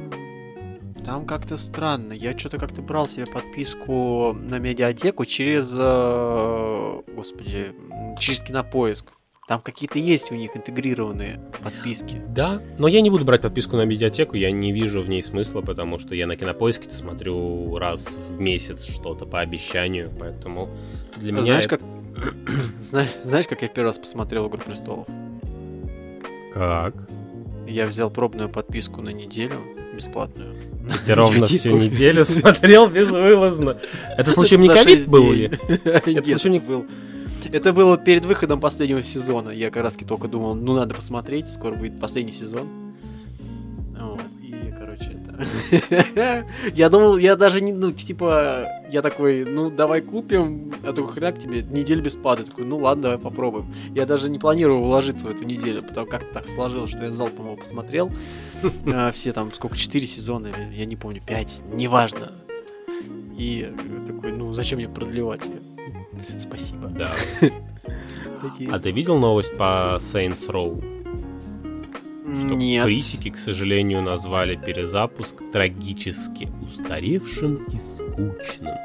Там 1.03 1.25
как-то 1.25 1.57
странно. 1.57 2.13
Я 2.13 2.37
что-то 2.37 2.59
как-то 2.59 2.83
брал 2.83 3.07
себе 3.07 3.25
подписку 3.25 4.33
на 4.33 4.59
медиатеку 4.59 5.25
через... 5.25 5.73
Э, 5.75 7.01
господи, 7.15 7.73
через 8.19 8.41
Кинопоиск. 8.41 9.16
Там 9.47 9.61
какие-то 9.61 9.97
есть 9.97 10.29
у 10.29 10.35
них 10.35 10.57
интегрированные 10.57 11.39
подписки. 11.63 12.21
Да, 12.35 12.61
но 12.77 12.89
я 12.89 12.99
не 12.99 13.09
буду 13.09 13.23
брать 13.23 13.41
подписку 13.41 13.77
на 13.77 13.85
медиатеку, 13.85 14.35
я 14.35 14.51
не 14.51 14.73
вижу 14.73 15.01
в 15.01 15.07
ней 15.07 15.23
смысла, 15.23 15.61
потому 15.61 15.97
что 15.97 16.15
я 16.15 16.27
на 16.27 16.35
кинопоиске 16.35 16.89
смотрю 16.89 17.77
раз 17.77 18.19
в 18.29 18.41
месяц 18.41 18.85
что-то 18.85 19.25
по 19.25 19.39
обещанию, 19.39 20.11
поэтому 20.19 20.69
для 21.15 21.31
меня... 21.31 21.43
Знаешь, 21.43 21.67
как... 21.67 21.81
знаешь, 22.81 23.11
знаешь, 23.23 23.47
как 23.47 23.61
я 23.61 23.69
первый 23.69 23.87
раз 23.87 23.97
посмотрел 23.97 24.49
«Игру 24.49 24.59
престолов»? 24.65 25.07
Как? 26.53 26.93
Я 27.65 27.87
взял 27.87 28.11
пробную 28.11 28.49
подписку 28.49 29.01
на 29.01 29.09
неделю, 29.09 29.61
бесплатную. 29.95 30.57
Ты 31.05 31.15
ровно 31.15 31.45
всю 31.45 31.77
неделю 31.77 32.25
смотрел 32.25 32.89
безвылазно. 32.89 33.77
Это 34.17 34.29
случайно 34.29 34.63
не 34.63 34.69
ковид 34.69 35.07
был? 35.07 35.31
Это 35.85 36.25
случайно 36.25 36.55
не 36.55 36.59
был. 36.59 36.85
Это 37.45 37.73
было 37.73 37.97
перед 37.97 38.25
выходом 38.25 38.59
последнего 38.59 39.03
сезона. 39.03 39.49
Я 39.49 39.69
как 39.69 39.83
раз 39.83 39.95
только 39.95 40.27
думал, 40.27 40.55
ну 40.55 40.73
надо 40.73 40.95
посмотреть, 40.95 41.51
скоро 41.51 41.75
будет 41.75 41.99
последний 41.99 42.31
сезон. 42.31 42.67
Вот, 43.99 44.21
и, 44.41 44.73
короче, 44.77 45.17
это... 45.17 46.45
я 46.75 46.89
думал, 46.89 47.17
я 47.17 47.35
даже 47.35 47.61
не, 47.61 47.73
ну, 47.73 47.91
типа, 47.91 48.67
я 48.89 49.01
такой, 49.01 49.45
ну, 49.45 49.69
давай 49.69 50.01
купим, 50.01 50.73
а 50.83 50.93
только 50.93 51.13
хряк 51.13 51.39
тебе, 51.39 51.61
неделю 51.61 52.01
без 52.01 52.15
пады. 52.15 52.43
Такой, 52.43 52.65
ну 52.65 52.77
ладно, 52.77 53.03
давай 53.03 53.17
попробуем. 53.17 53.73
Я 53.93 54.05
даже 54.05 54.29
не 54.29 54.39
планировал 54.39 54.83
уложиться 54.83 55.25
в 55.25 55.29
эту 55.29 55.43
неделю, 55.45 55.83
потому 55.83 56.07
как 56.07 56.31
так 56.31 56.47
сложилось, 56.47 56.89
что 56.89 57.03
я 57.03 57.11
залпом 57.11 57.45
его 57.45 57.55
посмотрел. 57.55 58.11
А, 58.87 59.11
все 59.11 59.31
там, 59.31 59.51
сколько, 59.53 59.77
4 59.77 60.07
сезона, 60.07 60.47
или, 60.47 60.75
я 60.75 60.85
не 60.85 60.95
помню, 60.95 61.21
5, 61.25 61.63
неважно. 61.73 62.31
И 63.37 63.71
такой, 64.07 64.31
ну, 64.31 64.53
зачем 64.53 64.79
мне 64.79 64.89
продлевать 64.89 65.45
ее? 65.45 65.76
Спасибо. 66.39 66.87
Да. 66.87 67.11
А 68.71 68.79
ты 68.79 68.91
видел 68.91 69.17
новость 69.17 69.57
по 69.57 69.97
Saints 69.99 70.47
Row? 70.47 70.79
Что 72.27 72.47
Нет. 72.55 72.85
критики, 72.85 73.29
к 73.29 73.37
сожалению, 73.37 74.01
назвали 74.01 74.55
перезапуск 74.55 75.41
трагически 75.51 76.49
устаревшим 76.61 77.65
и 77.65 77.77
скучным. 77.77 78.75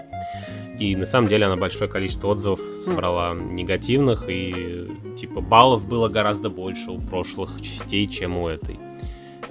И 0.78 0.97
на 0.97 1.07
самом 1.07 1.28
деле 1.28 1.47
она 1.47 1.57
большое 1.57 1.91
количество 1.91 2.28
отзывов 2.28 2.61
собрала 2.74 3.35
негативных, 3.35 4.26
и 4.28 4.89
типа 5.16 5.41
баллов 5.41 5.87
было 5.87 6.09
гораздо 6.09 6.51
больше 6.51 6.93
у 6.93 6.99
прошлых 6.99 7.61
частей, 7.61 8.07
чем 8.07 8.37
у 8.37 8.49
этой. 8.49 8.78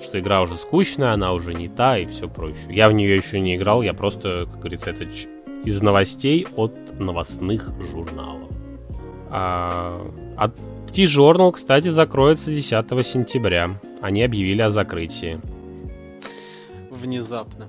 Что 0.02 0.20
игра 0.20 0.42
уже 0.42 0.56
скучная, 0.56 1.14
она 1.14 1.34
уже 1.34 1.54
не 1.54 1.68
та 1.68 1.98
и 1.98 2.06
все 2.06 2.28
прочее. 2.28 2.74
Я 2.74 2.90
в 2.90 2.94
нее 2.94 3.16
еще 3.16 3.40
не 3.40 3.56
играл, 3.56 3.82
я 3.82 3.94
просто, 3.94 4.46
как 4.50 4.60
говорится, 4.60 4.90
это 4.90 5.06
из 5.64 5.82
новостей 5.82 6.48
от 6.56 6.74
новостных 7.00 7.72
журналов. 7.92 8.50
А, 9.30 10.12
а 10.38 10.50
T-Journal, 10.92 11.52
кстати, 11.54 11.88
закроется 11.88 12.52
10 12.52 13.06
сентября. 13.06 13.80
Они 14.02 14.24
объявили 14.24 14.62
о 14.62 14.70
закрытии. 14.70 15.40
Внезапно. 16.90 17.68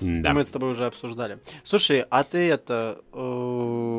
Да. 0.00 0.32
Мы 0.34 0.44
с 0.44 0.48
тобой 0.48 0.72
уже 0.72 0.86
обсуждали. 0.86 1.38
Слушай, 1.62 2.04
а 2.10 2.24
ты 2.24 2.38
это... 2.50 2.98
Э, 3.12 3.93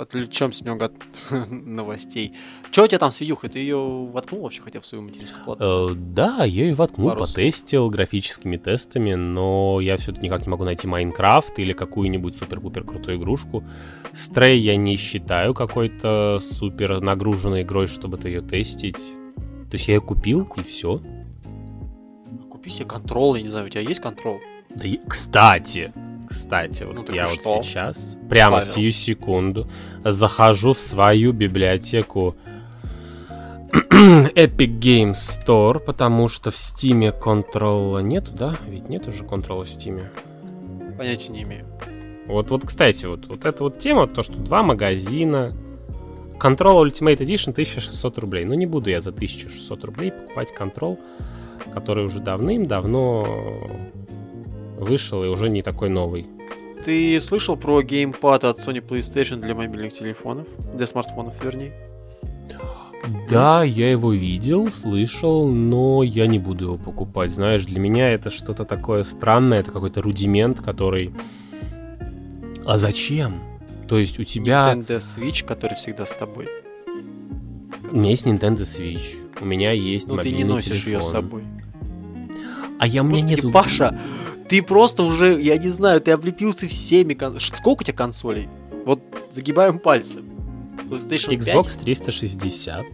отвлечемся 0.00 0.64
немного 0.64 0.86
от 0.86 0.92
новостей. 1.50 2.34
Че 2.70 2.84
у 2.84 2.86
тебя 2.86 2.98
там 2.98 3.12
с 3.12 3.20
видюхой? 3.20 3.50
Ты 3.50 3.58
ее 3.60 3.78
воткнул 3.78 4.42
вообще 4.42 4.60
хотя 4.62 4.80
в 4.80 4.86
свою 4.86 5.04
материнскую 5.04 5.44
плату? 5.44 5.90
Э, 5.90 5.94
да, 5.94 6.44
я 6.44 6.66
ее 6.66 6.74
воткнул, 6.74 7.08
Пару 7.10 7.26
потестил 7.26 7.88
графическими 7.90 8.56
тестами, 8.56 9.14
но 9.14 9.80
я 9.80 9.96
все-таки 9.96 10.26
никак 10.26 10.46
не 10.46 10.50
могу 10.50 10.64
найти 10.64 10.86
Майнкрафт 10.86 11.58
или 11.58 11.72
какую-нибудь 11.72 12.36
супер-пупер 12.36 12.84
крутую 12.84 13.18
игрушку. 13.18 13.64
Стрей 14.12 14.60
я 14.60 14.76
не 14.76 14.96
считаю 14.96 15.54
какой-то 15.54 16.38
супер 16.40 17.00
нагруженной 17.00 17.62
игрой, 17.62 17.86
чтобы 17.86 18.18
ты 18.18 18.28
ее 18.28 18.42
тестить. 18.42 19.12
То 19.70 19.74
есть 19.74 19.88
я 19.88 19.94
ее 19.94 20.00
купил, 20.00 20.48
и 20.56 20.62
все. 20.62 21.00
Купи 22.50 22.70
себе 22.70 22.86
контрол, 22.86 23.34
я 23.34 23.42
не 23.42 23.48
знаю, 23.48 23.66
у 23.66 23.68
тебя 23.68 23.82
есть 23.82 24.00
контрол? 24.00 24.40
Да 24.70 24.84
кстати, 25.06 25.92
кстати, 26.28 26.84
вот 26.84 27.08
Ну 27.08 27.14
я 27.14 27.28
вот 27.28 27.40
что? 27.40 27.62
сейчас, 27.62 28.16
прямо 28.28 28.58
Павел. 28.58 28.72
сию 28.72 28.90
секунду, 28.90 29.68
захожу 30.04 30.72
в 30.74 30.80
свою 30.80 31.32
библиотеку 31.32 32.36
Epic 33.72 34.78
Games 34.78 35.12
Store, 35.14 35.78
потому 35.78 36.28
что 36.28 36.50
в 36.50 36.54
Steam 36.54 37.12
контрола 37.18 37.98
нету, 37.98 38.32
да? 38.32 38.56
Ведь 38.68 38.88
нет 38.88 39.06
уже 39.06 39.24
контрола 39.24 39.64
в 39.64 39.68
Steam. 39.68 40.02
Понятия 40.96 41.32
не 41.32 41.42
имею. 41.42 41.66
Вот, 42.26 42.50
вот, 42.50 42.64
кстати, 42.64 43.06
вот, 43.06 43.26
вот 43.26 43.44
эта 43.44 43.64
вот 43.64 43.78
тема, 43.78 44.06
то, 44.06 44.22
что 44.22 44.34
два 44.38 44.62
магазина, 44.62 45.54
Control 46.38 46.86
Ultimate 46.86 47.18
Edition 47.18 47.50
1600 47.50 48.18
рублей. 48.18 48.44
Ну, 48.44 48.54
не 48.54 48.66
буду 48.66 48.90
я 48.90 49.00
за 49.00 49.10
1600 49.10 49.84
рублей 49.84 50.12
покупать 50.12 50.48
Control, 50.58 50.98
который 51.72 52.04
уже 52.04 52.20
давным-давно 52.20 53.60
вышел 54.78 55.24
и 55.24 55.28
уже 55.28 55.48
не 55.48 55.62
такой 55.62 55.88
новый. 55.88 56.26
Ты 56.84 57.20
слышал 57.20 57.56
про 57.56 57.82
геймпад 57.82 58.44
от 58.44 58.58
Sony 58.58 58.80
PlayStation 58.80 59.36
для 59.40 59.54
мобильных 59.54 59.92
телефонов? 59.92 60.46
Для 60.74 60.86
смартфонов, 60.86 61.34
вернее. 61.42 61.72
Да, 63.28 63.62
я 63.62 63.90
его 63.90 64.12
видел, 64.12 64.70
слышал, 64.70 65.48
но 65.48 66.02
я 66.02 66.26
не 66.26 66.38
буду 66.38 66.64
его 66.64 66.76
покупать. 66.76 67.30
Знаешь, 67.30 67.64
для 67.64 67.80
меня 67.80 68.10
это 68.10 68.30
что-то 68.30 68.64
такое 68.64 69.02
странное, 69.02 69.60
это 69.60 69.70
какой-то 69.70 70.02
рудимент, 70.02 70.60
который... 70.60 71.12
А 72.66 72.76
зачем? 72.76 73.40
То 73.88 73.98
есть 73.98 74.18
у 74.18 74.24
тебя... 74.24 74.74
Nintendo 74.74 74.98
Switch, 74.98 75.44
который 75.44 75.74
всегда 75.74 76.06
с 76.06 76.14
тобой. 76.14 76.48
У 77.90 77.96
меня 77.96 78.10
есть 78.10 78.26
Nintendo 78.26 78.62
Switch, 78.62 79.16
у 79.40 79.44
меня 79.44 79.72
есть 79.72 80.06
Ну, 80.08 80.14
ты 80.14 80.18
мобильный 80.18 80.38
не 80.38 80.44
носишь 80.44 80.72
ее 80.72 80.82
телефон. 80.82 81.02
с 81.02 81.10
собой. 81.10 81.42
А 82.78 82.86
я 82.86 83.02
у 83.02 83.06
меня 83.06 83.22
нету... 83.22 83.50
Паша, 83.50 83.98
ты 84.48 84.62
просто 84.62 85.02
уже, 85.02 85.40
я 85.40 85.56
не 85.56 85.68
знаю, 85.68 86.00
ты 86.00 86.10
облепился 86.12 86.66
всеми 86.68 87.14
кон... 87.14 87.38
Сколько 87.40 87.82
у 87.82 87.84
тебя 87.84 87.96
консолей? 87.96 88.48
Вот 88.84 89.00
загибаем 89.30 89.78
пальцы. 89.78 90.20
PlayStation 90.90 91.36
Xbox 91.36 91.78
360, 91.82 92.86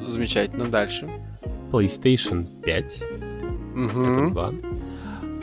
5? 0.00 0.08
Замечательно, 0.08 0.66
дальше. 0.66 1.08
PlayStation 1.70 2.46
5, 2.62 3.02
это 3.02 3.24
Мгм. 3.74 4.32
2, 4.32 4.50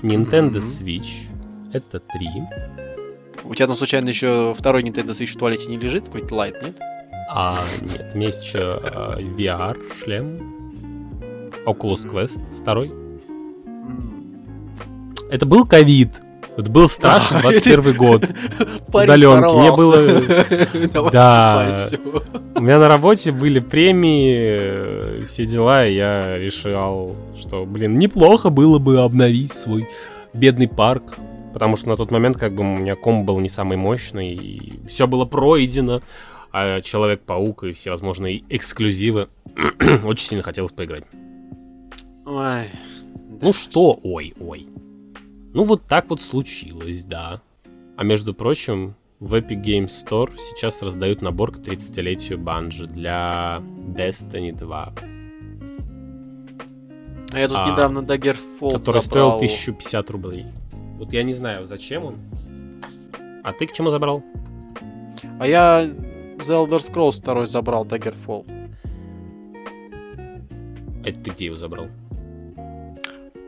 Nintendo 0.01 0.49
Мгм. 0.49 0.57
Switch, 0.57 1.28
это 1.72 1.99
3, 1.99 2.28
У 3.45 3.55
тебя 3.55 3.68
там 3.68 3.76
случайно 3.76 4.09
еще 4.09 4.53
второй 4.57 4.84
Nintendo 4.84 5.11
Switch 5.11 5.34
в 5.34 5.38
туалете 5.38 5.70
не 5.70 5.78
лежит? 5.78 6.05
Какой-то 6.05 6.34
лайт, 6.36 6.61
нет? 6.64 6.80
А, 7.30 7.57
нет, 7.82 8.11
у 8.14 8.18
меня 8.18 8.28
есть 8.28 8.43
еще 8.43 8.80
э, 8.84 9.22
VR 9.22 9.78
шлем. 10.01 10.53
Oculus 11.66 12.05
Quest 12.09 12.41
второй. 12.59 12.91
Это 15.30 15.46
был 15.46 15.66
ковид. 15.66 16.22
Это 16.56 16.70
был 16.70 16.88
страшный 16.88 17.42
21 17.42 17.98
год. 17.98 18.30
Парень 18.92 19.26
Удаленки. 19.26 20.68
Мне. 20.76 20.88
Давай 20.94 21.12
Да. 21.12 21.90
У 22.56 22.62
меня 22.62 22.80
на 22.80 22.88
работе 22.88 23.32
были 23.32 23.60
премии, 23.60 24.36
э, 24.36 25.24
все 25.26 25.46
дела, 25.46 25.88
и 25.88 25.96
я 25.96 26.38
решил, 26.38 27.16
что, 27.40 27.66
блин, 27.66 27.98
неплохо 27.98 28.52
было 28.52 28.78
бы 28.78 29.00
обновить 29.00 29.52
свой 29.52 29.88
бедный 30.34 30.68
парк. 30.68 31.16
Потому 31.54 31.76
что 31.76 31.90
на 31.90 31.98
тот 31.98 32.12
момент, 32.12 32.38
как 32.38 32.54
бы, 32.54 32.62
у 32.62 32.78
меня 32.78 32.96
комп 32.96 33.26
был 33.26 33.40
не 33.40 33.50
самый 33.50 33.78
мощный, 33.78 34.34
и 34.34 34.88
все 34.88 35.08
было 35.08 35.26
пройдено. 35.26 36.02
А 36.52 36.82
Человек-паук 36.82 37.64
и 37.64 37.74
все 37.74 37.90
возможные 37.90 38.44
эксклюзивы 38.50 39.30
очень 40.04 40.28
сильно 40.28 40.44
хотелось 40.44 40.72
поиграть. 40.72 41.04
Ой. 42.26 42.70
Ну 43.42 43.52
что, 43.54 44.00
ой, 44.04 44.34
ой. 44.40 44.68
Ну 45.54 45.66
вот 45.66 45.84
так 45.88 46.10
вот 46.10 46.22
случилось, 46.22 47.04
да. 47.04 47.41
А 47.95 48.04
между 48.04 48.34
прочим, 48.34 48.95
в 49.20 49.36
Epic 49.36 49.62
Games 49.64 49.88
Store 49.88 50.32
сейчас 50.38 50.82
раздают 50.82 51.22
набор 51.22 51.51
к 51.51 51.60
30-летию 51.60 52.39
Банжи 52.39 52.88
для 52.88 53.62
Destiny 53.95 54.51
2, 54.51 54.93
А 57.34 57.39
я 57.39 57.47
тут 57.47 57.58
А, 57.58 57.72
недавно 57.72 57.99
Daggerfall 57.99 58.74
который 58.74 58.99
забрал. 58.99 59.01
стоил 59.01 59.28
1050 59.38 60.10
рублей. 60.10 60.45
Вот 60.97 61.14
я 61.14 61.24
не 61.24 61.34
знаю, 61.34 61.66
зачем 61.66 62.06
он. 62.06 62.16
А 63.43 63.51
ты 63.54 63.68
к 63.68 63.74
чему 63.74 63.89
забрал? 63.89 64.24
А 65.39 65.47
я 65.47 65.84
The 65.84 66.68
Elder 66.68 66.80
Scrolls 66.80 67.22
2 67.24 67.45
забрал 67.45 67.86
Daggerfall. 67.86 68.45
Это 71.06 71.20
ты 71.20 71.32
где 71.32 71.45
его 71.45 71.58
забрал? 71.58 71.88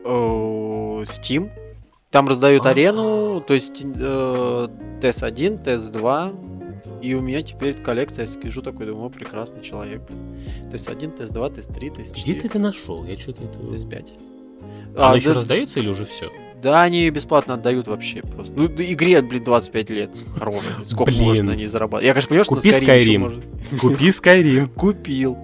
О, 0.04 1.02
Steam. 1.04 1.50
Там 2.10 2.28
раздают 2.28 2.64
А. 2.66 2.70
арену, 2.70 3.40
то 3.40 3.54
есть 3.54 3.82
э, 3.84 4.68
TES-1, 5.00 5.64
TES-2. 5.64 7.02
И 7.02 7.14
у 7.14 7.20
меня 7.20 7.42
теперь 7.42 7.74
коллекция, 7.74 8.26
я 8.26 8.32
сижу 8.32 8.62
такой, 8.62 8.86
думаю, 8.86 9.10
прекрасный 9.10 9.62
человек. 9.62 10.02
TES-1, 10.72 11.18
TES-2, 11.18 11.56
TES-3, 11.56 11.96
TES-4, 11.96 12.22
Где 12.22 12.34
ты 12.34 12.46
это 12.46 12.58
нашел? 12.58 13.04
Я 13.04 13.16
что-то 13.16 13.44
это... 13.44 13.58
TES-5. 13.58 14.08
А, 14.96 15.08
Она 15.08 15.16
еще 15.16 15.32
раздается 15.32 15.78
или 15.78 15.88
уже 15.88 16.06
все? 16.06 16.30
Да, 16.62 16.82
они 16.82 17.10
бесплатно 17.10 17.54
отдают 17.54 17.86
вообще 17.86 18.22
просто. 18.22 18.54
Ну, 18.56 18.66
игре, 18.66 19.20
блин, 19.20 19.44
25 19.44 19.90
лет. 19.90 20.10
Хорошая. 20.38 20.62
Сколько 20.84 21.10
блин. 21.12 21.24
можно 21.24 21.52
ней 21.52 21.66
зарабатывать? 21.66 22.06
Я, 22.06 22.12
конечно, 22.12 22.28
понимаю, 22.28 22.44
что 22.44 22.54
Купи 22.56 22.70
на 22.70 22.76
Skyrim. 22.76 23.18
Можно... 23.18 23.42
Купи 23.80 24.08
Skyrim. 24.08 24.66
Купил. 24.74 25.38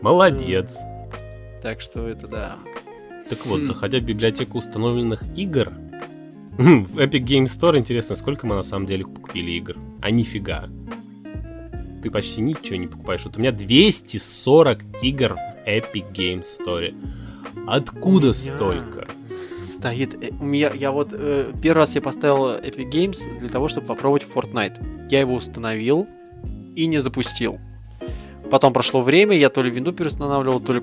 Молодец. 0.00 0.78
Так 1.62 1.80
что 1.80 2.08
это 2.08 2.28
да. 2.28 2.56
Так 3.28 3.44
вот, 3.44 3.62
заходя 3.62 3.98
в 3.98 4.02
библиотеку 4.02 4.58
установленных 4.58 5.22
игр, 5.36 5.70
в 6.58 6.98
Epic 6.98 7.24
Game 7.24 7.44
Store 7.44 7.78
интересно, 7.78 8.16
сколько 8.16 8.46
мы 8.46 8.54
на 8.54 8.62
самом 8.62 8.86
деле 8.86 9.04
купили 9.04 9.52
игр. 9.52 9.76
А 10.02 10.10
нифига. 10.10 10.68
Ты 12.02 12.10
почти 12.10 12.42
ничего 12.42 12.76
не 12.76 12.86
покупаешь. 12.86 13.24
Вот 13.24 13.36
у 13.36 13.40
меня 13.40 13.52
240 13.52 14.84
игр 15.02 15.34
в 15.34 15.68
Epic 15.68 16.12
Game 16.12 16.42
Store. 16.42 16.94
Откуда 17.66 18.32
столько? 18.32 19.08
стоит. 19.78 20.14
Э, 20.14 20.30
у 20.40 20.44
меня, 20.44 20.72
я 20.74 20.90
вот 20.90 21.10
э, 21.12 21.52
первый 21.62 21.80
раз 21.80 21.94
я 21.94 22.02
поставил 22.02 22.48
Epic 22.48 22.90
Games 22.90 23.38
для 23.38 23.48
того, 23.48 23.68
чтобы 23.68 23.86
попробовать 23.86 24.26
Fortnite. 24.34 25.08
Я 25.10 25.20
его 25.20 25.34
установил 25.34 26.06
и 26.76 26.86
не 26.86 27.00
запустил. 27.00 27.58
Потом 28.50 28.72
прошло 28.72 29.02
время, 29.02 29.36
я 29.36 29.50
то 29.50 29.62
ли 29.62 29.70
винду 29.70 29.92
переустанавливал, 29.92 30.60
то 30.60 30.74
ли, 30.74 30.82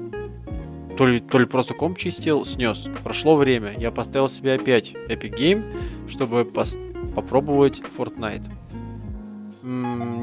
то 0.97 1.05
ли, 1.05 1.19
то 1.19 1.39
ли 1.39 1.45
просто 1.45 1.73
комп 1.73 1.97
чистил, 1.97 2.45
снес. 2.45 2.87
Прошло 3.03 3.35
время, 3.35 3.75
я 3.77 3.91
поставил 3.91 4.29
себе 4.29 4.53
опять 4.53 4.93
Epic 5.09 5.37
Game, 5.37 6.07
чтобы 6.07 6.41
пос- 6.41 7.13
попробовать 7.13 7.81
Fortnite 7.97 8.49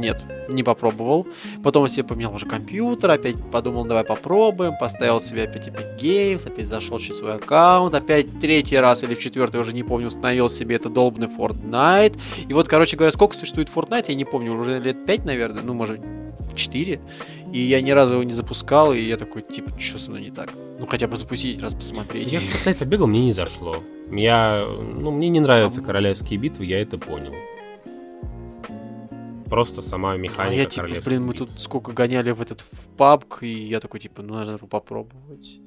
нет, 0.03 0.23
не 0.49 0.63
попробовал. 0.63 1.27
Потом 1.63 1.85
я 1.85 1.91
себе 1.91 2.05
поменял 2.05 2.35
уже 2.35 2.47
компьютер, 2.47 3.11
опять 3.11 3.37
подумал, 3.51 3.85
давай 3.85 4.05
попробуем, 4.05 4.75
поставил 4.79 5.21
себе 5.21 5.45
опять 5.45 5.69
Epic 5.69 5.99
Games, 6.01 6.47
опять 6.47 6.67
зашел 6.67 6.99
через 6.99 7.19
свой 7.19 7.37
аккаунт, 7.37 7.95
опять 7.95 8.39
третий 8.41 8.77
раз 8.77 9.03
или 9.03 9.15
в 9.15 9.21
четвертый, 9.21 9.61
уже 9.61 9.73
не 9.73 9.83
помню, 9.83 10.09
установил 10.09 10.49
себе 10.49 10.77
это 10.77 10.89
долбанный 10.89 11.29
Fortnite. 11.29 12.19
И 12.49 12.53
вот, 12.53 12.69
короче 12.69 12.97
говоря, 12.97 13.13
сколько 13.13 13.37
существует 13.37 13.71
Fortnite, 13.75 14.07
я 14.09 14.15
не 14.15 14.25
помню, 14.25 14.53
уже 14.53 14.79
лет 14.79 15.05
5, 15.07 15.25
наверное, 15.25 15.63
ну, 15.63 15.75
может, 15.75 16.01
4. 16.55 17.01
И 17.53 17.59
я 17.59 17.81
ни 17.81 17.91
разу 17.91 18.15
его 18.15 18.23
не 18.23 18.33
запускал, 18.33 18.93
и 18.93 19.01
я 19.01 19.17
такой, 19.17 19.43
типа, 19.43 19.79
что 19.79 19.99
со 19.99 20.11
мной 20.11 20.23
не 20.23 20.31
так? 20.31 20.51
Ну, 20.79 20.87
хотя 20.87 21.07
бы 21.07 21.17
запустить, 21.17 21.61
раз 21.61 21.75
посмотреть. 21.75 22.33
Я 22.33 22.41
в 22.41 22.43
Fortnite 22.45 22.79
побегал, 22.79 23.07
мне 23.07 23.25
не 23.25 23.33
зашло. 23.33 23.77
Я, 24.11 24.67
ну, 24.67 25.11
мне 25.11 25.29
не 25.29 25.41
нравятся 25.41 25.81
королевские 25.81 26.39
битвы, 26.39 26.65
я 26.67 26.81
это 26.81 26.99
понял 26.99 27.33
просто 29.53 29.83
сама 29.83 30.17
механика 30.17 30.55
а 30.55 30.55
я, 30.55 30.65
типа, 30.65 31.05
блин, 31.05 31.27
мы 31.27 31.35
тут 31.35 31.51
сколько 31.59 31.93
гоняли 31.93 32.31
в 32.31 32.41
этот 32.41 32.63
в 32.63 32.97
PUBG, 32.97 33.41
и 33.43 33.65
я 33.67 33.81
такой, 33.81 34.01
типа, 34.01 34.23
ну, 34.23 34.33
надо 34.33 34.57
попробовать. 34.57 35.61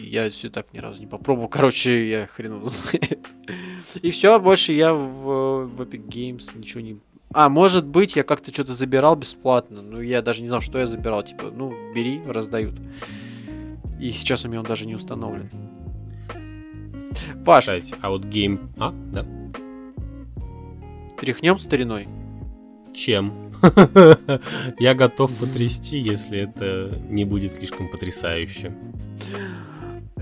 И 0.00 0.06
я 0.06 0.30
все 0.30 0.48
так 0.48 0.72
ни 0.72 0.78
разу 0.78 1.00
не 1.00 1.06
попробовал. 1.06 1.48
Короче, 1.48 2.08
я 2.08 2.26
хрен 2.26 2.64
знает. 2.64 3.26
И 4.00 4.10
все, 4.10 4.40
больше 4.40 4.72
я 4.72 4.94
в, 4.94 5.66
в 5.66 5.82
Epic 5.82 6.06
Games 6.06 6.58
ничего 6.58 6.80
не... 6.80 6.98
А, 7.38 7.50
может 7.50 7.86
быть, 7.86 8.16
я 8.16 8.22
как-то 8.22 8.50
что-то 8.50 8.72
забирал 8.72 9.14
бесплатно. 9.14 9.82
Ну, 9.82 10.00
я 10.00 10.22
даже 10.22 10.40
не 10.40 10.48
знал, 10.48 10.62
что 10.62 10.78
я 10.78 10.86
забирал. 10.86 11.22
Типа, 11.22 11.52
ну, 11.54 11.70
бери, 11.94 12.22
раздают. 12.26 12.80
И 14.00 14.10
сейчас 14.10 14.46
у 14.46 14.48
меня 14.48 14.60
он 14.60 14.66
даже 14.66 14.86
не 14.86 14.94
установлен. 14.94 15.50
Паш. 17.44 17.64
Кстати, 17.64 17.94
а 18.00 18.08
вот 18.08 18.24
гейм... 18.24 18.72
А, 18.78 18.94
да. 19.12 19.26
Тряхнем 21.18 21.58
стариной? 21.58 22.08
чем. 22.94 23.52
Я 24.78 24.94
готов 24.94 25.30
потрясти, 25.32 25.98
если 25.98 26.38
это 26.40 26.98
не 27.10 27.26
будет 27.26 27.52
слишком 27.52 27.90
потрясающе. 27.90 28.72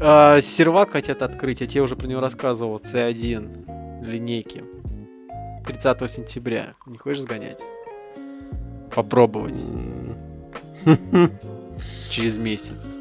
А, 0.00 0.40
сервак 0.40 0.90
хотят 0.90 1.22
открыть, 1.22 1.60
я 1.60 1.68
тебе 1.68 1.82
уже 1.82 1.94
про 1.94 2.08
него 2.08 2.20
рассказывал, 2.20 2.78
C1 2.78 4.04
линейки. 4.04 4.64
30 5.64 6.10
сентября. 6.10 6.74
Не 6.86 6.98
хочешь 6.98 7.22
сгонять? 7.22 7.60
Попробовать. 8.94 9.58
Через 12.10 12.38
месяц. 12.38 12.96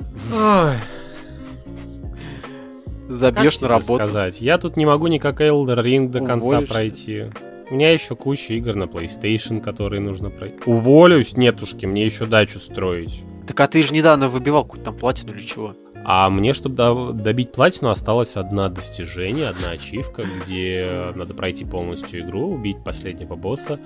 Забьешь 3.10 3.60
на 3.62 3.68
работу. 3.68 3.96
сказать? 3.96 4.42
Я 4.42 4.58
тут 4.58 4.78
не 4.78 4.86
могу 4.86 5.08
никак 5.08 5.42
Elder 5.42 5.84
Ring 5.84 6.08
до 6.10 6.22
конца 6.22 6.62
пройти. 6.62 7.26
У 7.70 7.76
меня 7.76 7.92
еще 7.92 8.16
куча 8.16 8.54
игр 8.54 8.76
на 8.76 8.84
PlayStation, 8.84 9.62
которые 9.62 10.00
нужно 10.00 10.30
пройти. 10.30 10.58
Уволюсь, 10.66 11.36
нетушки, 11.36 11.86
мне 11.86 12.06
еще 12.06 12.26
дачу 12.26 12.60
строить. 12.60 13.24
Так 13.48 13.60
а 13.60 13.68
ты 13.68 13.84
же 13.84 13.94
недавно 13.94 14.30
выбивал 14.30 14.64
какую-то 14.64 14.86
там 14.86 14.98
платину 14.98 15.34
или 15.34 15.42
чего? 15.42 15.76
А 16.06 16.30
мне, 16.30 16.54
чтобы 16.54 16.76
до- 16.76 17.12
добить 17.14 17.54
платину, 17.54 17.90
осталось 17.90 18.36
одна 18.36 18.70
достижение, 18.70 19.48
одна 19.48 19.72
ачивка, 19.72 20.24
где 20.24 21.14
надо 21.16 21.34
пройти 21.34 21.66
полностью 21.66 22.22
игру, 22.22 22.52
убить 22.54 22.84
последнего 22.84 23.36
босса, 23.36 23.80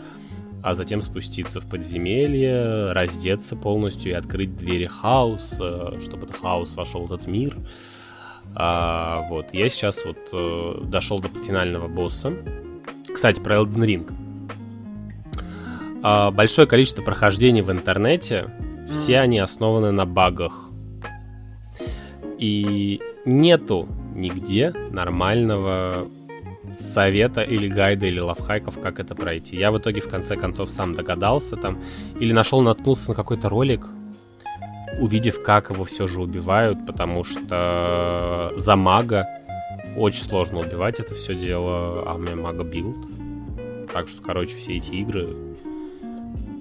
а 0.64 0.74
затем 0.74 1.02
спуститься 1.02 1.62
в 1.62 1.70
подземелье, 1.70 2.92
раздеться 2.92 3.56
полностью 3.56 4.12
и 4.12 4.16
открыть 4.16 4.56
двери 4.58 4.86
хаоса, 4.86 6.00
чтобы 6.02 6.26
этот 6.26 6.38
хаос 6.38 6.76
вошел 6.76 7.06
в 7.06 7.14
этот 7.14 7.28
мир. 7.28 7.56
А, 8.56 9.28
вот, 9.30 9.54
я 9.54 9.70
сейчас 9.70 10.04
вот 10.04 10.18
э, 10.34 10.82
дошел 10.86 11.20
до 11.20 11.28
финального 11.28 11.88
босса, 11.88 12.34
кстати, 13.14 13.40
про 13.40 13.58
Elden 13.58 13.86
Ring. 13.86 14.12
А, 16.02 16.32
большое 16.32 16.68
количество 16.68 17.04
прохождений 17.04 17.62
в 17.62 17.72
интернете, 17.72 18.50
все 18.90 19.20
они 19.20 19.40
основаны 19.40 19.92
на 19.92 20.06
багах. 20.06 20.67
И 22.38 23.02
нету 23.26 23.88
нигде 24.16 24.72
нормального 24.92 26.08
совета 26.74 27.42
или 27.42 27.68
гайда 27.68 28.06
или 28.06 28.20
лавхайков, 28.20 28.80
как 28.80 29.00
это 29.00 29.16
пройти. 29.16 29.56
Я 29.58 29.72
в 29.72 29.78
итоге 29.78 30.02
в 30.02 30.08
конце 30.08 30.36
концов 30.36 30.70
сам 30.70 30.94
догадался 30.94 31.56
там 31.56 31.80
или 32.20 32.34
нашел, 32.34 32.62
наткнулся 32.62 33.12
на 33.12 33.16
какой-то 33.16 33.50
ролик, 33.50 33.88
увидев, 35.00 35.42
как 35.42 35.70
его 35.70 35.84
все 35.84 36.08
же 36.08 36.22
убивают, 36.22 36.86
потому 36.86 37.24
что 37.24 38.54
за 38.56 38.76
мага 38.76 39.28
очень 39.96 40.24
сложно 40.24 40.60
убивать 40.60 41.00
это 41.00 41.14
все 41.14 41.36
дело, 41.36 42.04
а 42.06 42.14
у 42.16 42.18
меня 42.18 42.36
мага 42.36 42.64
build. 42.64 42.98
Так 43.94 44.08
что, 44.08 44.22
короче, 44.22 44.58
все 44.58 44.78
эти 44.78 44.92
игры... 44.92 45.36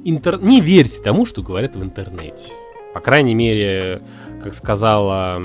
Интер... 0.05 0.41
Не 0.41 0.61
верьте 0.61 1.03
тому, 1.03 1.27
что 1.27 1.43
говорят 1.43 1.75
в 1.75 1.83
интернете. 1.83 2.53
По 2.97 3.03
крайней 3.03 3.35
мере, 3.35 4.01
как 4.43 4.55
сказала 4.55 5.43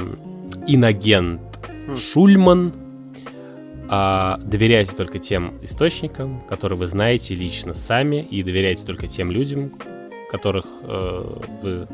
инагент 0.68 1.42
хм. 1.86 1.98
Шульман, 1.98 2.74
а, 3.90 4.38
доверяйте 4.38 4.96
только 4.96 5.20
тем 5.20 5.60
источникам, 5.62 6.40
которые 6.48 6.80
вы 6.80 6.88
знаете 6.88 7.36
лично 7.36 7.74
сами, 7.74 8.24
и 8.24 8.42
доверяйте 8.42 8.86
только 8.86 9.08
тем 9.08 9.32
людям, 9.32 9.78
которых 10.30 10.66
э, 10.84 11.42
вы 11.62 11.90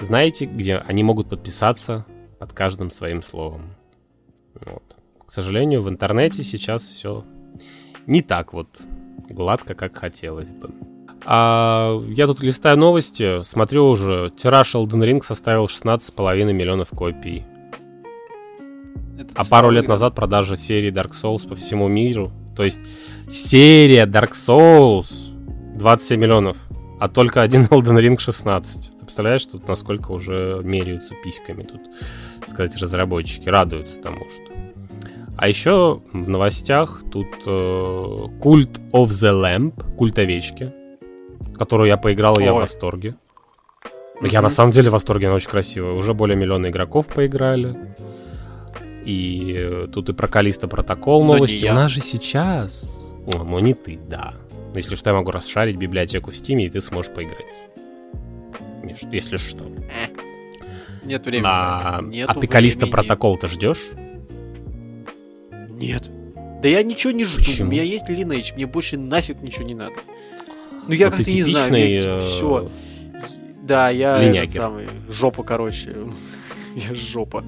знаете, 0.00 0.44
где 0.44 0.76
они 0.76 1.02
могут 1.02 1.30
подписаться 1.30 2.04
под 2.38 2.52
каждым 2.52 2.90
своим 2.90 3.22
словом. 3.22 3.74
Вот. 4.60 4.84
К 5.24 5.30
сожалению, 5.30 5.80
в 5.80 5.88
интернете 5.88 6.42
сейчас 6.42 6.86
все 6.86 7.24
не 8.06 8.20
так 8.20 8.52
вот 8.52 8.68
гладко, 9.30 9.74
как 9.74 9.96
хотелось 9.96 10.50
бы. 10.50 10.68
А 11.26 12.02
я 12.08 12.26
тут 12.26 12.42
листаю 12.42 12.76
новости, 12.76 13.42
смотрю 13.42 13.88
уже, 13.88 14.30
тираж 14.36 14.74
Elden 14.74 15.04
Ring 15.04 15.22
составил 15.22 15.64
16,5 15.64 16.52
миллионов 16.52 16.90
копий. 16.90 17.44
Это 19.18 19.30
а 19.34 19.44
пару 19.44 19.70
лет 19.70 19.88
назад 19.88 20.14
продажа 20.14 20.56
серии 20.56 20.92
Dark 20.92 21.12
Souls 21.12 21.48
по 21.48 21.54
всему 21.54 21.88
миру, 21.88 22.32
то 22.56 22.64
есть 22.64 22.80
серия 23.28 24.06
Dark 24.06 24.32
Souls 24.32 25.32
27 25.78 26.20
миллионов, 26.20 26.56
а 27.00 27.08
только 27.08 27.40
один 27.40 27.62
Elden 27.64 28.00
Ring 28.00 28.18
16. 28.18 28.92
Ты 28.92 29.00
представляешь, 29.00 29.46
тут 29.46 29.66
насколько 29.66 30.12
уже 30.12 30.60
меряются 30.62 31.14
письками 31.22 31.62
тут 31.62 31.80
сказать, 32.46 32.76
разработчики 32.76 33.48
радуются 33.48 34.00
тому, 34.00 34.26
что... 34.28 34.52
А 35.36 35.48
еще 35.48 36.00
в 36.12 36.28
новостях 36.28 37.02
тут 37.10 37.26
э, 37.46 38.26
культ 38.40 38.78
of 38.92 39.06
the 39.06 39.32
Lamp, 39.32 39.96
культ 39.96 40.18
овечки, 40.18 40.72
которую 41.54 41.88
я 41.88 41.96
поиграл, 41.96 42.38
и 42.38 42.44
я 42.44 42.52
в 42.52 42.58
восторге. 42.58 43.16
Mm-hmm. 44.20 44.28
Я 44.28 44.42
на 44.42 44.50
самом 44.50 44.70
деле 44.70 44.90
в 44.90 44.92
восторге, 44.92 45.26
она 45.26 45.36
очень 45.36 45.50
красивая. 45.50 45.92
Уже 45.92 46.14
более 46.14 46.36
миллиона 46.36 46.68
игроков 46.68 47.08
поиграли. 47.08 47.76
И 49.04 49.86
тут 49.92 50.08
и 50.08 50.12
про 50.12 50.28
Калиста 50.28 50.68
протокол 50.68 51.24
новости. 51.24 51.66
У 51.66 51.74
нас 51.74 51.90
же 51.90 52.00
сейчас... 52.00 53.12
О, 53.34 53.42
ну 53.42 53.58
не 53.58 53.74
ты, 53.74 53.98
да. 54.08 54.34
Если 54.74 54.96
что, 54.96 55.10
я 55.10 55.16
могу 55.16 55.30
расшарить 55.30 55.76
библиотеку 55.76 56.30
в 56.30 56.36
Стиме, 56.36 56.66
и 56.66 56.70
ты 56.70 56.80
сможешь 56.80 57.12
поиграть. 57.12 57.62
Если 59.10 59.36
что. 59.36 59.64
Э. 59.64 60.08
Нет 61.04 61.24
времени. 61.26 61.46
А, 61.46 62.02
а 62.26 62.34
ты 62.34 62.46
Калиста 62.46 62.86
протокол 62.86 63.36
то 63.36 63.46
ждешь? 63.46 63.90
Нет. 65.70 66.10
Да 66.62 66.68
я 66.68 66.82
ничего 66.82 67.12
не 67.12 67.24
жду. 67.24 67.38
Почему? 67.38 67.68
У 67.68 67.72
меня 67.72 67.82
есть 67.82 68.08
Lineage, 68.08 68.54
мне 68.54 68.66
больше 68.66 68.96
нафиг 68.96 69.42
ничего 69.42 69.64
не 69.64 69.74
надо. 69.74 69.96
Ну 70.86 70.94
я 70.94 71.10
как-то 71.10 71.30
не 71.30 71.42
знаю. 71.42 71.70
Мне, 71.70 72.00
типа, 72.00 72.20
все. 72.20 72.70
Да, 73.62 73.88
я 73.90 74.22
этот 74.22 74.50
самый, 74.50 74.88
жопа, 75.08 75.42
короче. 75.42 75.96
я 76.74 76.94
жопа. 76.94 77.44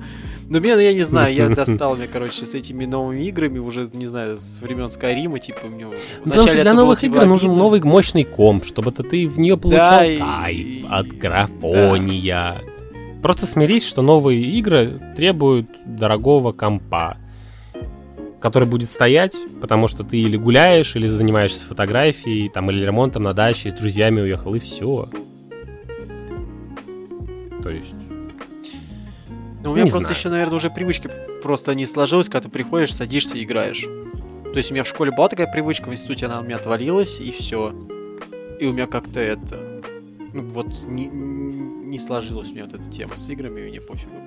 Ну, 0.49 0.61
мне, 0.61 0.75
ну, 0.77 0.81
я 0.81 0.93
не 0.93 1.03
знаю, 1.03 1.35
я 1.35 1.49
достал 1.49 1.97
мне, 1.97 2.07
короче, 2.07 2.47
с 2.47 2.55
этими 2.55 2.85
новыми 2.85 3.25
играми 3.25 3.59
уже, 3.59 3.89
не 3.93 4.07
знаю, 4.07 4.39
с 4.39 4.61
времен 4.61 4.91
Скайрима, 4.91 5.41
типа, 5.41 5.67
мне... 5.67 5.89
Потому 6.23 6.47
что 6.47 6.63
для 6.63 6.73
новых 6.73 7.03
игр 7.03 7.27
нужен 7.27 7.55
новый 7.57 7.83
мощный 7.83 8.23
комп, 8.23 8.65
чтобы 8.65 8.93
ты 8.93 9.27
в 9.27 9.39
нее 9.39 9.57
получал 9.57 10.03
да, 10.03 10.43
кайф 10.43 10.59
и... 10.59 10.87
от 10.89 11.09
графония. 11.09 12.61
Да. 12.63 13.21
Просто 13.23 13.47
смирись, 13.47 13.85
что 13.85 14.03
новые 14.03 14.41
игры 14.41 15.01
требуют 15.17 15.69
дорогого 15.85 16.53
компа 16.53 17.17
который 18.41 18.69
будет 18.69 18.89
стоять, 18.89 19.37
потому 19.61 19.89
что 19.89 20.05
ты 20.05 20.19
или 20.19 20.37
гуляешь, 20.37 20.95
или 20.97 21.07
занимаешься 21.07 21.67
фотографией, 21.67 22.49
там, 22.49 22.71
или 22.71 22.85
ремонтом 22.85 23.23
на 23.23 23.33
даче, 23.33 23.71
с 23.71 23.75
друзьями 23.75 24.21
уехал, 24.21 24.55
и 24.55 24.59
все. 24.59 25.09
То 27.63 27.71
есть... 27.71 27.95
Ну, 29.63 29.73
у 29.73 29.75
меня 29.75 29.85
не 29.85 29.91
просто 29.91 29.99
знаю. 30.01 30.15
еще, 30.15 30.29
наверное, 30.29 30.57
уже 30.57 30.71
привычки 30.71 31.11
просто 31.43 31.75
не 31.75 31.87
сложилась, 31.87 32.29
когда 32.29 32.43
ты 32.43 32.49
приходишь, 32.49 32.95
садишься 32.95 33.37
и 33.37 33.43
играешь. 33.43 33.83
То 34.45 34.59
есть 34.59 34.71
у 34.71 34.75
меня 34.75 34.85
в 34.85 34.89
школе 34.89 35.11
была 35.11 35.29
такая 35.29 35.51
привычка, 35.51 35.89
в 35.89 35.93
институте 35.93 36.27
она 36.27 36.41
у 36.41 36.45
меня 36.45 36.57
отвалилась, 36.57 37.19
и 37.19 37.33
все. 37.33 37.75
И 38.61 38.67
у 38.67 38.73
меня 38.73 38.87
как-то 38.87 39.19
это... 39.19 39.83
Ну, 40.33 40.43
вот 40.49 40.69
не, 40.87 41.07
не 41.07 41.99
сложилась 41.99 42.51
у 42.51 42.55
меня 42.55 42.65
вот 42.67 42.75
эта 42.75 42.89
тема 42.91 43.17
с 43.17 43.29
играми, 43.29 43.61
и 43.61 43.71
мне 43.71 43.81
пофигу. 43.81 44.26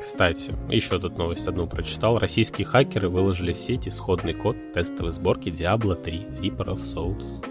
Кстати, 0.00 0.54
еще 0.70 0.98
тут 0.98 1.18
новость 1.18 1.46
одну 1.46 1.66
прочитал. 1.66 2.18
Российские 2.18 2.66
хакеры 2.66 3.10
выложили 3.10 3.52
в 3.52 3.58
сеть 3.58 3.86
исходный 3.86 4.32
код 4.32 4.56
тестовой 4.72 5.12
сборки 5.12 5.50
Diablo 5.50 5.94
3 5.94 6.18
Reaper 6.38 6.68
of 6.68 6.82
Souls. 6.82 7.44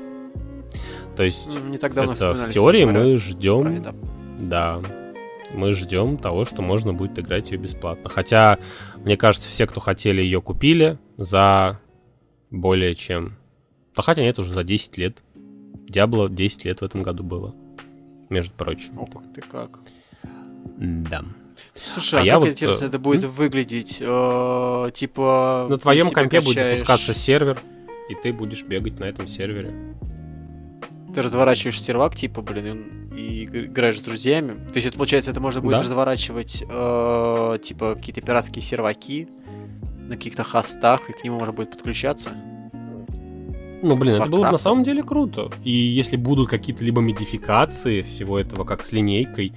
То 1.16 1.24
есть, 1.24 1.48
не 1.64 1.78
так 1.78 1.94
давно 1.94 2.14
это 2.14 2.34
в 2.34 2.50
теории 2.50 2.86
мы 2.86 3.18
ждем... 3.18 3.84
Да, 4.40 4.82
мы 5.54 5.74
ждем 5.74 6.18
того, 6.18 6.46
что 6.46 6.62
можно 6.62 6.94
будет 6.94 7.20
играть 7.20 7.52
ее 7.52 7.58
бесплатно. 7.58 8.10
Хотя, 8.10 8.58
мне 8.98 9.16
кажется, 9.16 9.50
все, 9.50 9.68
кто 9.68 9.80
хотели 9.80 10.22
ее, 10.22 10.42
купили 10.42 10.98
за 11.18 11.80
более 12.50 12.96
чем... 12.96 13.36
Да 13.96 14.02
хотя 14.02 14.22
нет, 14.22 14.40
уже 14.40 14.54
за 14.54 14.64
10 14.64 14.98
лет. 14.98 15.24
Diablo 15.90 16.30
10 16.30 16.66
лет 16.66 16.82
в 16.82 16.84
этом 16.84 17.04
году 17.04 17.24
было. 17.24 17.54
Между 18.30 18.54
прочим. 18.54 19.00
Ох 19.00 19.10
ты 19.36 19.42
как. 19.42 19.80
Да. 20.78 21.24
Слушай, 21.74 22.20
а, 22.20 22.22
а 22.22 22.26
я 22.26 22.34
как 22.34 22.42
вот, 22.42 22.50
интересно 22.50 22.86
это 22.86 23.00
будет 23.00 23.24
м? 23.24 23.32
выглядеть? 23.32 23.98
Э, 24.00 24.90
типа... 24.94 25.68
На 25.70 25.78
твоем 25.78 26.12
компе 26.12 26.40
качаешь... 26.40 26.46
будет 26.46 26.58
запускаться 26.58 27.14
сервер, 27.14 27.62
и 28.10 28.16
ты 28.16 28.34
будешь 28.34 28.64
бегать 28.64 29.00
на 29.00 29.06
этом 29.06 29.28
сервере. 29.28 29.74
Ты 31.14 31.22
разворачиваешь 31.22 31.82
сервак, 31.82 32.16
типа, 32.16 32.42
блин, 32.42 33.10
и 33.16 33.46
играешь 33.46 33.98
с 33.98 34.02
друзьями. 34.02 34.54
То 34.68 34.76
есть 34.76 34.88
это 34.88 34.98
получается, 34.98 35.32
это 35.32 35.40
можно 35.40 35.62
будет 35.62 35.78
да? 35.78 35.84
разворачивать, 35.84 36.64
э, 36.68 37.58
типа, 37.64 37.96
какие-то 37.96 38.22
пиратские 38.22 38.62
серваки 38.62 39.28
на 40.08 40.16
каких-то 40.18 40.44
хостах, 40.44 41.10
и 41.10 41.14
к 41.14 41.24
нему 41.24 41.40
можно 41.40 41.54
будет 41.54 41.72
подключаться. 41.72 42.32
Ну, 43.82 43.96
блин, 43.96 44.16
это 44.16 44.30
было 44.30 44.46
бы 44.46 44.52
на 44.52 44.58
самом 44.58 44.84
деле 44.84 45.04
круто. 45.04 45.52
И 45.64 45.72
если 45.72 46.18
будут 46.18 46.50
какие-то 46.50 46.84
либо 46.84 47.02
модификации 47.02 48.02
всего 48.02 48.38
этого, 48.38 48.66
как 48.66 48.84
с 48.84 48.92
линейкой, 48.92 49.54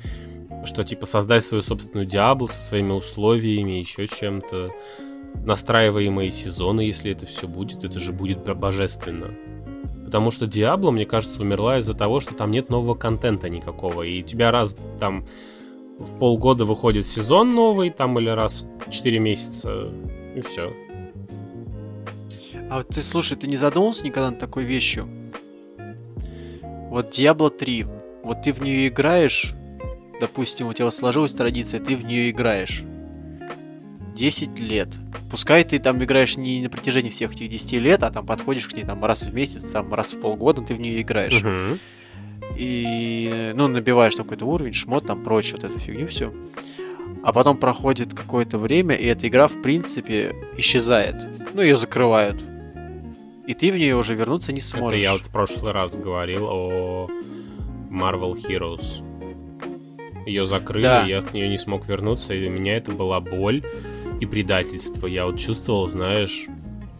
что 0.64 0.84
типа 0.84 1.06
создать 1.06 1.44
свою 1.44 1.62
собственную 1.62 2.06
Диаблу 2.06 2.48
со 2.48 2.60
своими 2.60 2.92
условиями, 2.92 3.72
еще 3.72 4.06
чем-то, 4.06 4.70
настраиваемые 5.44 6.30
сезоны, 6.30 6.82
если 6.82 7.12
это 7.12 7.26
все 7.26 7.48
будет, 7.48 7.84
это 7.84 7.98
же 7.98 8.12
будет 8.12 8.44
божественно. 8.56 9.30
Потому 10.04 10.30
что 10.30 10.46
Диабло, 10.46 10.90
мне 10.90 11.06
кажется, 11.06 11.42
умерла 11.42 11.78
из-за 11.78 11.94
того, 11.94 12.20
что 12.20 12.34
там 12.34 12.50
нет 12.50 12.68
нового 12.68 12.94
контента 12.94 13.48
никакого. 13.48 14.02
И 14.02 14.22
у 14.22 14.26
тебя 14.26 14.50
раз 14.50 14.76
там 15.00 15.24
в 15.98 16.18
полгода 16.18 16.64
выходит 16.64 17.06
сезон 17.06 17.54
новый, 17.54 17.90
там 17.90 18.18
или 18.18 18.28
раз 18.28 18.66
в 18.86 18.90
4 18.90 19.18
месяца, 19.18 19.90
и 20.36 20.40
все. 20.42 20.72
А 22.70 22.78
вот 22.78 22.88
ты, 22.88 23.02
слушай, 23.02 23.36
ты 23.36 23.46
не 23.46 23.56
задумывался 23.56 24.04
никогда 24.04 24.30
над 24.30 24.38
такой 24.38 24.64
вещью? 24.64 25.04
Вот 26.90 27.18
Diablo 27.18 27.50
3, 27.50 27.86
вот 28.22 28.42
ты 28.42 28.52
в 28.52 28.60
нее 28.60 28.88
играешь, 28.88 29.54
допустим, 30.22 30.68
у 30.68 30.72
тебя 30.72 30.88
сложилась 30.92 31.34
традиция, 31.34 31.80
ты 31.80 31.96
в 31.96 32.04
нее 32.04 32.30
играешь 32.30 32.84
10 34.14 34.56
лет. 34.56 34.88
Пускай 35.32 35.64
ты 35.64 35.80
там 35.80 36.02
играешь 36.04 36.36
не 36.36 36.62
на 36.62 36.70
протяжении 36.70 37.10
всех 37.10 37.32
этих 37.32 37.48
10 37.48 37.72
лет, 37.72 38.04
а 38.04 38.10
там 38.12 38.24
подходишь 38.24 38.68
к 38.68 38.72
ней 38.72 38.84
там 38.84 39.04
раз 39.04 39.24
в 39.24 39.34
месяц, 39.34 39.64
там 39.70 39.92
раз 39.92 40.14
в 40.14 40.20
полгода, 40.20 40.62
ты 40.62 40.74
в 40.74 40.80
нее 40.80 41.02
играешь. 41.02 41.42
Угу. 41.42 41.78
И, 42.56 43.52
ну, 43.56 43.66
набиваешь 43.66 44.14
там 44.14 44.24
какой-то 44.24 44.46
уровень, 44.46 44.74
шмот, 44.74 45.08
там 45.08 45.24
прочее, 45.24 45.56
вот 45.60 45.64
эту 45.64 45.80
фигню 45.80 46.06
все. 46.06 46.32
А 47.24 47.32
потом 47.32 47.56
проходит 47.56 48.14
какое-то 48.14 48.58
время, 48.58 48.94
и 48.94 49.06
эта 49.06 49.26
игра, 49.26 49.48
в 49.48 49.60
принципе, 49.60 50.36
исчезает. 50.56 51.16
Ну, 51.52 51.62
ее 51.62 51.76
закрывают. 51.76 52.40
И 53.48 53.54
ты 53.54 53.72
в 53.72 53.76
нее 53.76 53.96
уже 53.96 54.14
вернуться 54.14 54.52
не 54.52 54.60
сможешь. 54.60 54.98
Это 54.98 55.02
я 55.02 55.12
вот 55.14 55.22
в 55.22 55.30
прошлый 55.30 55.72
раз 55.72 55.96
говорил 55.96 56.46
о 56.48 57.10
Marvel 57.90 58.34
Heroes. 58.34 59.02
Ее 60.26 60.44
закрыли, 60.44 60.82
да. 60.82 61.04
я 61.04 61.20
к 61.22 61.32
нее 61.34 61.48
не 61.48 61.58
смог 61.58 61.88
вернуться, 61.88 62.34
и 62.34 62.40
для 62.40 62.50
меня 62.50 62.76
это 62.76 62.92
была 62.92 63.20
боль 63.20 63.62
и 64.20 64.26
предательство. 64.26 65.06
Я 65.06 65.26
вот 65.26 65.38
чувствовал, 65.38 65.88
знаешь... 65.88 66.46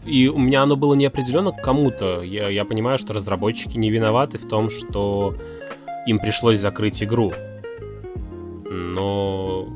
И 0.05 0.27
у 0.27 0.37
меня 0.37 0.63
оно 0.63 0.75
было 0.75 0.95
неопределенно 0.95 1.53
к 1.53 1.61
кому-то. 1.61 2.23
Я, 2.23 2.49
я 2.49 2.65
понимаю, 2.65 2.97
что 2.97 3.13
разработчики 3.13 3.77
не 3.77 3.89
виноваты 3.89 4.37
в 4.37 4.45
том, 4.49 4.69
что 4.69 5.33
им 6.05 6.19
пришлось 6.19 6.59
закрыть 6.59 7.01
игру. 7.01 7.31
Но 8.69 9.69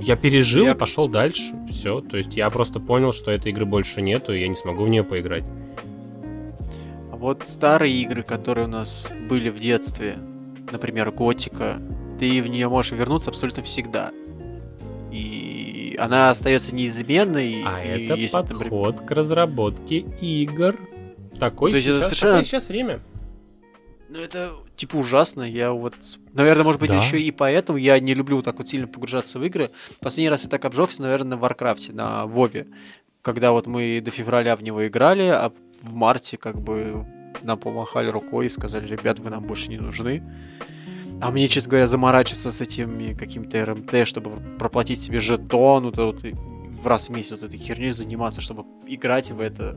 я 0.00 0.16
пережил 0.16 0.66
я... 0.66 0.72
и 0.72 0.74
пошел 0.74 1.08
дальше. 1.08 1.54
Все. 1.68 2.00
То 2.02 2.18
есть 2.18 2.36
я 2.36 2.50
просто 2.50 2.78
понял, 2.78 3.12
что 3.12 3.30
этой 3.30 3.52
игры 3.52 3.64
больше 3.64 4.02
нету, 4.02 4.34
и 4.34 4.40
я 4.40 4.48
не 4.48 4.56
смогу 4.56 4.84
в 4.84 4.88
нее 4.88 5.02
поиграть. 5.02 5.44
А 7.10 7.16
вот 7.16 7.46
старые 7.46 7.94
игры, 8.02 8.22
которые 8.22 8.66
у 8.66 8.70
нас 8.70 9.10
были 9.28 9.48
в 9.48 9.58
детстве, 9.58 10.18
например, 10.72 11.10
готика, 11.10 11.80
ты 12.18 12.42
в 12.42 12.46
нее 12.46 12.68
можешь 12.68 12.92
вернуться 12.92 13.30
абсолютно 13.30 13.62
всегда. 13.62 14.12
И 15.10 15.96
она 15.98 16.30
остается 16.30 16.74
неизменной. 16.74 17.64
А 17.66 17.82
и 17.82 17.88
это 17.88 18.14
если, 18.14 18.32
подход 18.32 18.94
например... 18.94 19.06
к 19.06 19.10
разработке 19.12 19.98
игр. 19.98 20.76
Такой 21.38 21.72
То 21.72 21.80
сейчас, 21.80 21.96
это 21.96 22.04
совершенно... 22.04 22.32
такое 22.32 22.44
сейчас 22.44 22.68
время. 22.68 23.00
Ну, 24.08 24.18
это, 24.18 24.52
типа, 24.76 24.96
ужасно. 24.96 25.42
Я 25.42 25.72
вот... 25.72 25.94
Наверное, 26.32 26.64
может 26.64 26.80
быть, 26.80 26.90
да. 26.90 26.96
еще 26.96 27.20
и 27.20 27.30
поэтому 27.30 27.78
я 27.78 27.98
не 28.00 28.14
люблю 28.14 28.42
так 28.42 28.58
вот 28.58 28.68
сильно 28.68 28.86
погружаться 28.86 29.38
в 29.38 29.44
игры. 29.44 29.70
Последний 30.00 30.30
раз 30.30 30.44
я 30.44 30.48
так 30.48 30.64
обжегся, 30.64 31.02
наверное, 31.02 31.30
на 31.30 31.36
Warcraft 31.36 31.81
е, 31.81 31.92
на 31.92 32.26
Вове. 32.26 32.66
Когда 33.22 33.52
вот 33.52 33.66
мы 33.66 34.00
до 34.02 34.10
февраля 34.10 34.56
в 34.56 34.62
него 34.62 34.86
играли, 34.86 35.24
а 35.24 35.52
в 35.82 35.94
марте 35.94 36.36
как 36.36 36.60
бы 36.60 37.06
нам 37.42 37.58
помахали 37.58 38.08
рукой 38.08 38.46
и 38.46 38.48
сказали, 38.48 38.86
ребят, 38.86 39.18
вы 39.18 39.30
нам 39.30 39.44
больше 39.44 39.68
не 39.68 39.78
нужны. 39.78 40.22
А 41.20 41.30
мне, 41.30 41.48
честно 41.48 41.70
говоря, 41.70 41.86
заморачиваться 41.86 42.52
с 42.52 42.60
этими 42.60 43.12
какими-то 43.14 43.64
РМТ, 43.64 44.06
чтобы 44.06 44.40
проплатить 44.58 45.00
себе 45.00 45.18
жетон, 45.18 45.84
вот, 45.84 45.96
вот 45.96 46.22
в 46.22 46.86
раз 46.86 47.08
в 47.08 47.12
месяц 47.12 47.42
этой 47.42 47.58
херней 47.58 47.90
заниматься, 47.90 48.40
чтобы 48.40 48.64
играть 48.86 49.30
в 49.30 49.40
это. 49.40 49.76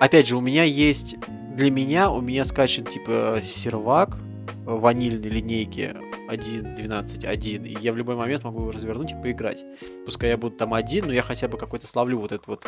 Опять 0.00 0.28
же, 0.28 0.36
у 0.36 0.40
меня 0.40 0.64
есть... 0.64 1.16
Для 1.56 1.70
меня, 1.70 2.10
у 2.10 2.20
меня 2.20 2.44
скачан, 2.44 2.84
типа, 2.84 3.40
сервак 3.42 4.18
ванильной 4.66 5.30
линейки 5.30 5.96
1.12.1, 6.28 7.66
и 7.66 7.78
я 7.80 7.92
в 7.92 7.96
любой 7.96 8.16
момент 8.16 8.44
могу 8.44 8.60
его 8.60 8.72
развернуть 8.72 9.12
и 9.12 9.14
поиграть. 9.14 9.64
Пускай 10.04 10.30
я 10.30 10.36
буду 10.36 10.56
там 10.56 10.74
один, 10.74 11.06
но 11.06 11.12
я 11.12 11.22
хотя 11.22 11.48
бы 11.48 11.56
какой-то 11.56 11.86
славлю 11.86 12.18
вот 12.18 12.32
эту 12.32 12.42
вот 12.46 12.66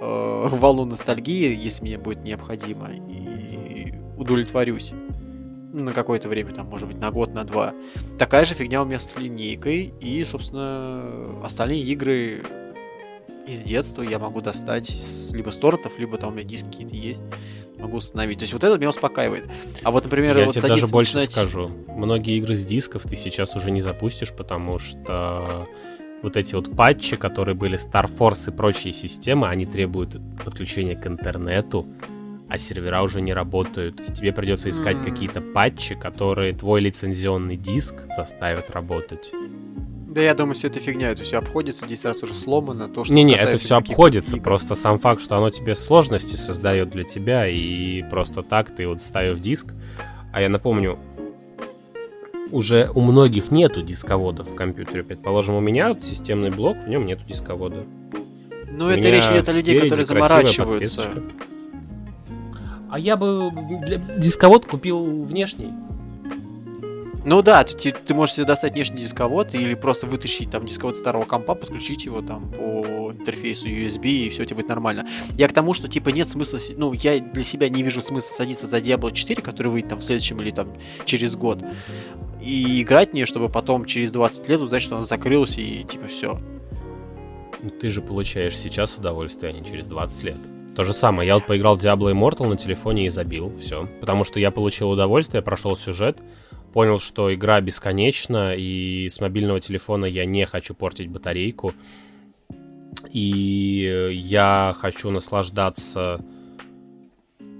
волну 0.00 0.84
ностальгии, 0.84 1.56
если 1.56 1.82
мне 1.82 1.98
будет 1.98 2.24
необходимо, 2.24 2.90
и 2.92 3.94
удовлетворюсь 4.16 4.92
на 5.72 5.92
какое-то 5.92 6.28
время, 6.28 6.54
там, 6.54 6.66
может 6.66 6.88
быть, 6.88 6.98
на 6.98 7.10
год, 7.10 7.34
на 7.34 7.44
два. 7.44 7.74
Такая 8.18 8.44
же 8.44 8.54
фигня 8.54 8.82
у 8.82 8.86
меня 8.86 8.98
с 8.98 9.14
линейкой, 9.16 9.92
и, 10.00 10.24
собственно, 10.24 11.44
остальные 11.44 11.82
игры 11.82 12.42
из 13.46 13.62
детства 13.62 14.02
я 14.02 14.18
могу 14.18 14.40
достать 14.40 14.94
либо 15.32 15.50
с 15.50 15.58
тортов, 15.58 15.98
либо 15.98 16.18
там 16.18 16.30
у 16.30 16.32
меня 16.34 16.44
диски 16.44 16.66
какие-то 16.66 16.94
есть, 16.94 17.22
могу 17.78 17.98
установить. 17.98 18.38
То 18.38 18.42
есть 18.42 18.52
вот 18.52 18.64
это 18.64 18.76
меня 18.76 18.90
успокаивает. 18.90 19.44
А 19.82 19.90
вот, 19.90 20.04
например, 20.04 20.36
я 20.38 20.46
вот 20.46 20.54
тебе 20.54 20.68
даже 20.68 20.86
больше 20.86 21.16
начинать... 21.16 21.32
скажу. 21.32 21.70
Многие 21.88 22.36
игры 22.38 22.54
с 22.54 22.64
дисков 22.64 23.04
ты 23.04 23.16
сейчас 23.16 23.56
уже 23.56 23.70
не 23.70 23.80
запустишь, 23.80 24.34
потому 24.34 24.78
что 24.78 25.66
вот 26.22 26.36
эти 26.36 26.54
вот 26.54 26.74
патчи, 26.76 27.16
которые 27.16 27.54
были 27.54 27.78
Star 27.78 28.06
Force 28.06 28.52
и 28.52 28.56
прочие 28.56 28.92
системы, 28.92 29.48
они 29.48 29.66
требуют 29.66 30.16
подключения 30.44 30.96
к 30.96 31.06
интернету, 31.06 31.86
а 32.48 32.58
сервера 32.58 33.02
уже 33.02 33.20
не 33.20 33.34
работают, 33.34 34.00
и 34.00 34.12
тебе 34.12 34.32
придется 34.32 34.70
искать 34.70 34.96
mm. 34.96 35.04
какие-то 35.04 35.40
патчи, 35.40 35.94
которые 35.94 36.54
твой 36.54 36.80
лицензионный 36.80 37.56
диск 37.56 37.96
заставят 38.16 38.70
работать. 38.70 39.32
Да 40.08 40.22
я 40.22 40.34
думаю, 40.34 40.54
все 40.54 40.68
это 40.68 40.80
фигня, 40.80 41.10
это 41.10 41.22
все 41.22 41.36
обходится, 41.36 41.86
здесь 41.86 42.04
раз 42.04 42.22
уже 42.22 42.34
сломано, 42.34 42.88
то, 42.88 43.04
что 43.04 43.12
Не-не, 43.12 43.34
это 43.34 43.58
все 43.58 43.76
обходится, 43.76 44.36
игр. 44.36 44.44
просто 44.44 44.74
сам 44.74 44.98
факт, 44.98 45.20
что 45.20 45.36
оно 45.36 45.50
тебе 45.50 45.74
сложности 45.74 46.34
создает 46.36 46.88
для 46.90 47.04
тебя, 47.04 47.46
и 47.46 48.02
просто 48.04 48.42
так 48.42 48.74
ты 48.74 48.88
вот 48.88 49.00
вставив 49.00 49.38
диск, 49.40 49.74
а 50.32 50.40
я 50.40 50.48
напомню, 50.48 50.98
уже 52.50 52.90
у 52.94 53.00
многих 53.00 53.50
нету 53.50 53.82
дисководов 53.82 54.50
в 54.50 54.54
компьютере. 54.54 55.02
Предположим, 55.02 55.56
у 55.56 55.60
меня 55.60 55.88
вот 55.88 56.04
системный 56.04 56.50
блок, 56.50 56.76
в 56.84 56.88
нем 56.88 57.06
нету 57.06 57.22
дисковода. 57.26 57.84
Ну, 58.70 58.88
это 58.88 59.08
речь 59.08 59.28
идет 59.30 59.48
о 59.48 59.52
людей, 59.52 59.80
которые 59.80 60.06
заморачиваются. 60.06 61.22
А 62.90 62.98
я 62.98 63.16
бы 63.16 63.50
дисковод 64.16 64.64
купил 64.66 65.24
внешний. 65.24 65.72
Ну 67.24 67.42
да, 67.42 67.64
ты, 67.64 67.92
ты 67.92 68.14
можешь 68.14 68.36
себе 68.36 68.46
достать 68.46 68.74
внешний 68.74 69.02
дисковод 69.02 69.54
или 69.54 69.74
просто 69.74 70.06
вытащить 70.06 70.50
там 70.50 70.64
дисковод 70.64 70.96
старого 70.96 71.24
компа, 71.24 71.54
подключить 71.54 72.04
его 72.04 72.22
там 72.22 72.50
по 72.50 73.12
интерфейсу 73.12 73.68
USB 73.68 74.06
и 74.06 74.30
все 74.30 74.44
тебе 74.44 74.56
будет 74.56 74.68
нормально. 74.68 75.06
Я 75.36 75.48
к 75.48 75.52
тому, 75.52 75.74
что 75.74 75.88
типа 75.88 76.10
нет 76.10 76.28
смысла, 76.28 76.58
ну 76.76 76.92
я 76.92 77.18
для 77.18 77.42
себя 77.42 77.68
не 77.68 77.82
вижу 77.82 78.00
смысла 78.00 78.32
садиться 78.32 78.66
за 78.66 78.78
Diablo 78.78 79.12
4, 79.12 79.42
который 79.42 79.68
выйдет 79.68 79.90
там 79.90 79.98
в 79.98 80.04
следующем 80.04 80.40
или 80.40 80.50
там 80.50 80.72
через 81.04 81.36
год, 81.36 81.62
и 82.40 82.82
играть 82.82 83.10
в 83.10 83.14
нее, 83.14 83.26
чтобы 83.26 83.48
потом 83.48 83.84
через 83.84 84.12
20 84.12 84.48
лет 84.48 84.60
узнать, 84.60 84.82
что 84.82 84.94
она 84.94 85.04
закрылась 85.04 85.58
и 85.58 85.84
типа 85.84 86.06
все. 86.06 86.40
Ну, 87.60 87.70
ты 87.70 87.88
же 87.88 88.00
получаешь 88.00 88.56
сейчас 88.56 88.96
удовольствие, 88.96 89.52
а 89.52 89.52
не 89.52 89.64
через 89.64 89.86
20 89.86 90.24
лет. 90.24 90.38
То 90.76 90.84
же 90.84 90.92
самое, 90.92 91.26
я 91.26 91.34
вот 91.34 91.46
поиграл 91.46 91.76
Diablo 91.76 92.12
Immortal 92.12 92.46
на 92.46 92.56
телефоне 92.56 93.06
и 93.06 93.08
забил, 93.08 93.52
все. 93.58 93.88
Потому 94.00 94.22
что 94.22 94.38
я 94.38 94.52
получил 94.52 94.90
удовольствие, 94.90 95.42
прошел 95.42 95.74
сюжет, 95.74 96.22
понял, 96.72 96.98
что 96.98 97.32
игра 97.34 97.60
бесконечна, 97.60 98.54
и 98.54 99.08
с 99.08 99.20
мобильного 99.20 99.60
телефона 99.60 100.04
я 100.04 100.24
не 100.24 100.46
хочу 100.46 100.74
портить 100.74 101.08
батарейку. 101.08 101.74
И 103.12 104.10
я 104.12 104.74
хочу 104.76 105.10
наслаждаться 105.10 106.24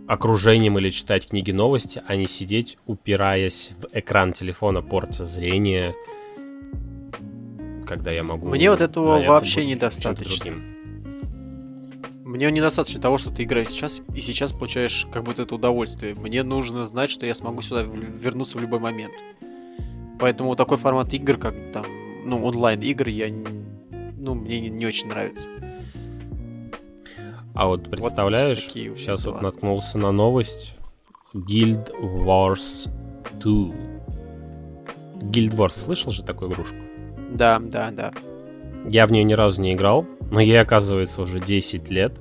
окружением 0.07 0.79
или 0.79 0.91
читать 0.91 1.29
книги 1.29 1.53
новости, 1.53 2.03
а 2.07 2.17
не 2.17 2.27
сидеть, 2.27 2.79
упираясь 2.87 3.73
в 3.79 3.89
экран 3.93 4.33
телефона, 4.33 4.83
портя 4.83 5.25
зрение, 5.25 5.95
когда 7.87 8.11
я 8.11 8.25
могу... 8.25 8.49
Мне 8.49 8.71
вот 8.71 8.81
этого 8.81 9.23
вообще 9.23 9.65
недостаточно. 9.65 10.55
Мне 12.29 12.51
недостаточно 12.51 13.01
того, 13.01 13.17
что 13.17 13.31
ты 13.31 13.45
играешь 13.45 13.69
сейчас, 13.69 14.03
и 14.15 14.21
сейчас 14.21 14.53
получаешь 14.53 15.07
как 15.11 15.25
будто 15.25 15.41
это 15.41 15.55
удовольствие. 15.55 16.15
Мне 16.15 16.43
нужно 16.43 16.85
знать, 16.85 17.11
что 17.11 17.25
я 17.25 17.35
смогу 17.35 17.63
сюда 17.63 17.85
вернуться 17.85 18.59
в 18.59 18.61
любой 18.61 18.81
момент. 18.81 19.15
Поэтому 20.21 20.55
такой 20.55 20.77
формат 20.77 21.15
игр, 21.15 21.39
как 21.39 21.55
там, 21.73 21.87
ну, 22.27 22.45
онлайн 22.45 22.83
игр, 22.83 23.09
я, 23.09 23.33
ну, 24.19 24.35
мне 24.35 24.61
не, 24.61 24.69
не 24.69 24.85
очень 24.85 25.09
нравится. 25.09 25.49
А 27.55 27.67
вот 27.67 27.91
представляешь, 27.91 28.67
вот 28.67 28.99
сейчас 28.99 29.25
вот 29.25 29.41
наткнулся 29.41 29.97
на 29.97 30.13
новость 30.13 30.77
Guild 31.33 31.99
Wars 31.99 32.91
2. 33.41 33.75
Guild 35.31 35.57
Wars, 35.57 35.71
слышал 35.71 36.11
же 36.11 36.23
такую 36.23 36.53
игрушку? 36.53 36.77
Да, 37.33 37.59
да, 37.59 37.91
да. 37.91 38.13
Я 38.87 39.07
в 39.07 39.13
нее 39.13 39.25
ни 39.25 39.33
разу 39.33 39.63
не 39.63 39.73
играл, 39.73 40.05
но 40.31 40.41
ей, 40.41 40.61
оказывается, 40.61 41.23
уже 41.23 41.41
10 41.41 41.91
лет. 41.91 42.19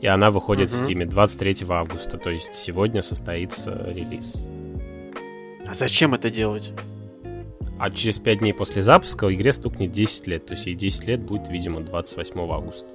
И 0.00 0.06
она 0.06 0.30
выходит 0.30 0.70
угу. 0.70 0.76
в 0.76 0.82
Steam 0.82 1.04
23 1.04 1.66
августа, 1.68 2.18
то 2.18 2.30
есть 2.30 2.54
сегодня 2.54 3.02
состоится 3.02 3.72
релиз. 3.88 4.44
А 5.66 5.74
зачем 5.74 6.14
это 6.14 6.30
делать? 6.30 6.72
А 7.78 7.90
через 7.90 8.18
5 8.18 8.38
дней 8.38 8.52
после 8.52 8.80
запуска 8.82 9.32
игре 9.32 9.52
стукнет 9.52 9.92
10 9.92 10.26
лет, 10.26 10.46
то 10.46 10.54
есть 10.54 10.66
ей 10.66 10.74
10 10.74 11.06
лет 11.06 11.20
будет, 11.20 11.48
видимо, 11.48 11.80
28 11.80 12.40
августа. 12.40 12.88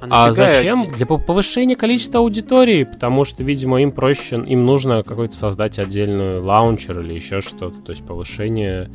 А, 0.00 0.26
а 0.26 0.32
зачем? 0.32 0.84
Для 0.94 1.06
повышения 1.06 1.76
количества 1.76 2.20
аудитории, 2.20 2.84
потому 2.84 3.24
что, 3.24 3.42
видимо, 3.42 3.82
им 3.82 3.92
проще, 3.92 4.36
им 4.36 4.64
нужно 4.64 5.02
какой-то 5.02 5.34
создать 5.34 5.78
отдельную 5.78 6.44
лаунчер 6.44 7.00
или 7.00 7.14
еще 7.14 7.40
что-то, 7.40 7.78
то 7.80 7.90
есть 7.90 8.06
повышение, 8.06 8.90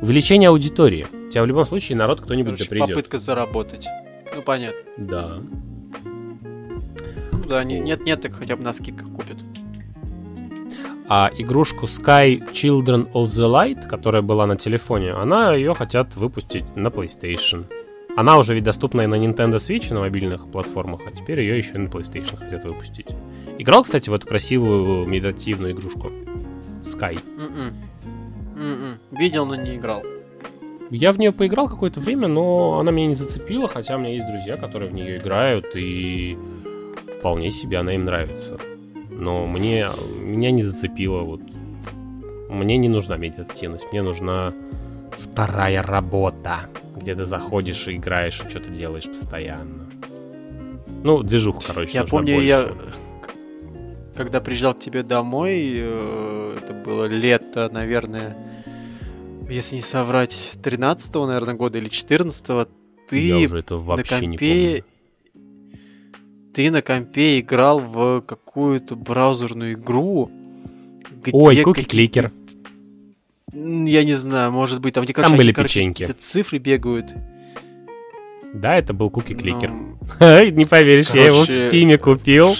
увеличение 0.00 0.48
аудитории. 0.48 1.06
У 1.26 1.30
тебя 1.30 1.42
в 1.42 1.46
любом 1.46 1.64
случае 1.64 1.96
народ 1.96 2.20
кто-нибудь 2.20 2.52
Короче, 2.52 2.64
да 2.64 2.70
придет. 2.70 2.88
попытка 2.88 3.18
заработать. 3.18 3.86
Ну, 4.34 4.42
понятно. 4.42 4.80
Да. 4.96 5.38
Ну, 7.32 7.44
да, 7.48 7.64
нет-нет, 7.64 8.20
так 8.20 8.34
хотя 8.34 8.56
бы 8.56 8.62
на 8.62 8.72
скидках 8.72 9.08
купят. 9.10 9.38
А 11.10 11.30
игрушку 11.38 11.86
Sky 11.86 12.52
Children 12.52 13.10
of 13.12 13.26
the 13.28 13.50
Light, 13.50 13.88
которая 13.88 14.20
была 14.20 14.46
на 14.46 14.56
телефоне, 14.56 15.12
она 15.12 15.54
ее 15.54 15.72
хотят 15.74 16.14
выпустить 16.16 16.76
на 16.76 16.88
PlayStation. 16.88 17.64
Она 18.14 18.36
уже 18.36 18.54
ведь 18.54 18.64
доступна 18.64 19.02
и 19.02 19.06
на 19.06 19.14
Nintendo 19.14 19.56
Switch, 19.56 19.90
и 19.90 19.94
на 19.94 20.00
мобильных 20.00 20.50
платформах, 20.50 21.02
а 21.06 21.12
теперь 21.12 21.40
ее 21.40 21.56
еще 21.56 21.76
и 21.76 21.78
на 21.78 21.88
PlayStation 21.88 22.36
хотят 22.36 22.64
выпустить. 22.64 23.06
Играл, 23.58 23.84
кстати, 23.84 24.10
в 24.10 24.14
эту 24.14 24.26
красивую 24.26 25.06
медитативную 25.06 25.72
игрушку? 25.72 26.10
Sky. 26.82 27.18
Mm-mm. 27.38 27.72
Mm-mm. 28.58 28.98
Видел, 29.12 29.46
но 29.46 29.54
не 29.54 29.76
играл. 29.76 30.02
Я 30.90 31.12
в 31.12 31.18
нее 31.18 31.32
поиграл 31.32 31.68
какое-то 31.68 32.00
время, 32.00 32.28
но 32.28 32.78
она 32.80 32.90
меня 32.90 33.08
не 33.08 33.14
зацепила, 33.14 33.68
хотя 33.68 33.96
у 33.96 33.98
меня 33.98 34.14
есть 34.14 34.26
друзья, 34.26 34.56
которые 34.56 34.90
в 34.90 34.94
нее 34.94 35.18
играют, 35.18 35.66
и 35.74 36.38
вполне 37.18 37.50
себе 37.50 37.78
она 37.78 37.94
им 37.94 38.04
нравится. 38.04 38.58
Но 39.10 39.46
мне 39.46 39.88
меня 40.20 40.50
не 40.50 40.62
зацепило 40.62 41.22
вот. 41.22 41.40
Мне 42.48 42.78
не 42.78 42.88
нужна 42.88 43.18
медитативность, 43.18 43.88
мне 43.92 44.00
нужна 44.00 44.54
вторая 45.18 45.82
работа, 45.82 46.60
где 46.96 47.14
ты 47.14 47.24
заходишь 47.26 47.86
и 47.88 47.96
играешь, 47.96 48.42
и 48.44 48.48
что-то 48.48 48.70
делаешь 48.70 49.06
постоянно. 49.06 49.90
Ну, 51.04 51.22
движуху, 51.22 51.62
короче, 51.64 51.98
Я 51.98 52.04
помню, 52.04 52.34
больше. 52.34 52.48
я 52.48 52.68
когда 54.18 54.40
приезжал 54.40 54.74
к 54.74 54.80
тебе 54.80 55.04
домой, 55.04 55.70
э, 55.76 56.56
это 56.60 56.74
было 56.74 57.04
лето, 57.04 57.68
наверное, 57.72 58.36
если 59.48 59.76
не 59.76 59.82
соврать, 59.82 60.52
13-го, 60.62 61.26
наверное, 61.26 61.54
года 61.54 61.78
или 61.78 61.88
14-го, 61.88 62.68
ты 63.08 63.26
Я 63.26 63.38
уже 63.38 63.58
это 63.58 63.76
вообще 63.76 64.14
на 64.14 64.20
компе... 64.20 64.26
не 64.26 64.38
помню. 64.38 64.84
Ты 66.54 66.70
на 66.70 66.82
компе 66.82 67.40
играл 67.40 67.80
в 67.80 68.20
какую-то 68.22 68.96
браузерную 68.96 69.74
игру, 69.74 70.30
где 71.22 71.30
Ой, 71.32 71.62
куки-кликер. 71.62 72.32
Я 73.52 74.04
не 74.04 74.14
знаю, 74.14 74.52
может 74.52 74.80
быть, 74.80 74.94
там, 74.94 75.04
где, 75.04 75.12
там 75.12 75.36
были 75.36 75.52
короче, 75.52 75.80
печеньки. 75.80 76.04
цифры 76.12 76.58
бегают. 76.58 77.06
Да, 78.54 78.76
это 78.76 78.92
был 78.92 79.10
куки-кликер. 79.10 79.70
Ну, 79.70 79.98
не 80.50 80.64
поверишь, 80.64 81.10
я 81.10 81.26
его 81.26 81.44
в 81.44 81.50
Стиме 81.50 81.98
купил. 81.98 82.54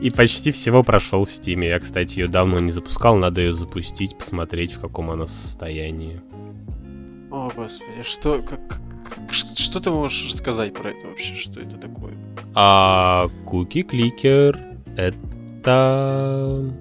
И 0.00 0.10
почти 0.10 0.50
всего 0.50 0.82
прошел 0.82 1.24
в 1.24 1.30
Стиме. 1.30 1.68
Я, 1.68 1.78
кстати, 1.78 2.20
ее 2.20 2.28
давно 2.28 2.58
не 2.60 2.72
запускал, 2.72 3.16
надо 3.16 3.40
ее 3.40 3.52
запустить, 3.52 4.16
посмотреть, 4.16 4.72
в 4.72 4.80
каком 4.80 5.10
она 5.10 5.26
состоянии. 5.26 6.20
О, 7.30 7.50
господи, 7.54 8.02
что, 8.04 8.42
как, 8.42 8.80
что 9.32 9.80
ты 9.80 9.90
можешь 9.90 10.30
рассказать 10.30 10.74
про 10.74 10.90
это 10.90 11.08
вообще? 11.08 11.34
Что 11.34 11.60
это 11.60 11.76
такое? 11.76 12.14
А 12.54 13.28
Куки 13.44 13.82
Кликер 13.82 14.58
это 14.96 16.72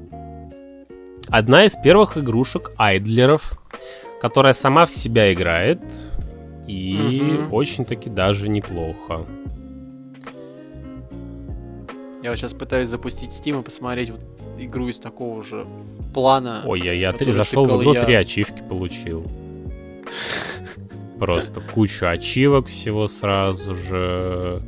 одна 1.30 1.66
из 1.66 1.76
первых 1.76 2.18
игрушек 2.18 2.72
айдлеров, 2.78 3.60
которая 4.22 4.54
сама 4.54 4.86
в 4.86 4.92
себя 4.92 5.34
играет 5.34 5.82
и 6.68 7.40
угу. 7.48 7.56
очень-таки 7.56 8.10
даже 8.10 8.50
неплохо. 8.50 9.26
Я 12.24 12.30
вот 12.30 12.40
сейчас 12.40 12.54
пытаюсь 12.54 12.88
запустить 12.88 13.32
Steam 13.32 13.60
и 13.60 13.64
посмотреть 13.64 14.12
вот 14.12 14.22
игру 14.58 14.88
из 14.88 14.98
такого 14.98 15.44
же 15.44 15.68
плана. 16.14 16.64
Ой, 16.66 16.80
я, 16.80 16.94
я 16.94 17.12
три, 17.12 17.34
зашел 17.34 17.66
в 17.66 17.82
игру, 17.82 17.94
я... 17.94 18.02
три 18.02 18.14
ачивки 18.14 18.64
получил. 18.68 19.30
Просто 21.20 21.60
кучу 21.60 22.06
ачивок 22.06 22.68
всего 22.68 23.08
сразу 23.08 23.76
же. 23.76 24.64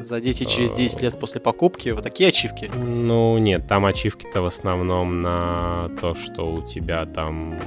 Зайдите 0.00 0.46
через 0.46 0.72
10 0.72 0.96
а. 0.96 1.04
лет 1.04 1.20
после 1.20 1.42
покупки, 1.42 1.90
вот 1.90 2.04
такие 2.04 2.30
ачивки? 2.30 2.70
Ну, 2.74 3.36
нет, 3.36 3.68
там 3.68 3.84
ачивки-то 3.84 4.40
в 4.40 4.46
основном 4.46 5.20
на 5.20 5.90
то, 6.00 6.14
что 6.14 6.54
у 6.54 6.62
тебя 6.62 7.04
там 7.04 7.60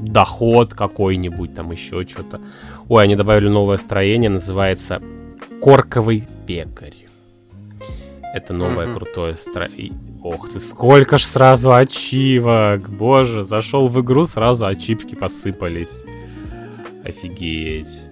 доход 0.00 0.72
какой-нибудь, 0.72 1.54
там 1.54 1.70
еще 1.70 2.02
что-то. 2.04 2.40
Ой, 2.88 3.04
они 3.04 3.14
добавили 3.14 3.48
новое 3.48 3.76
строение, 3.76 4.30
называется 4.30 5.02
Корковый 5.60 6.24
пекарь. 6.46 6.99
Это 8.32 8.54
новое 8.54 8.86
mm-hmm. 8.86 8.94
крутое 8.94 9.36
строение. 9.36 9.98
Ох 10.22 10.48
ты, 10.48 10.60
сколько 10.60 11.18
ж 11.18 11.24
сразу 11.24 11.72
ачивок! 11.72 12.88
Боже, 12.88 13.42
зашел 13.42 13.88
в 13.88 14.00
игру, 14.00 14.24
сразу 14.24 14.66
ачивки 14.66 15.14
посыпались. 15.16 16.04
Офигеть. 17.04 18.04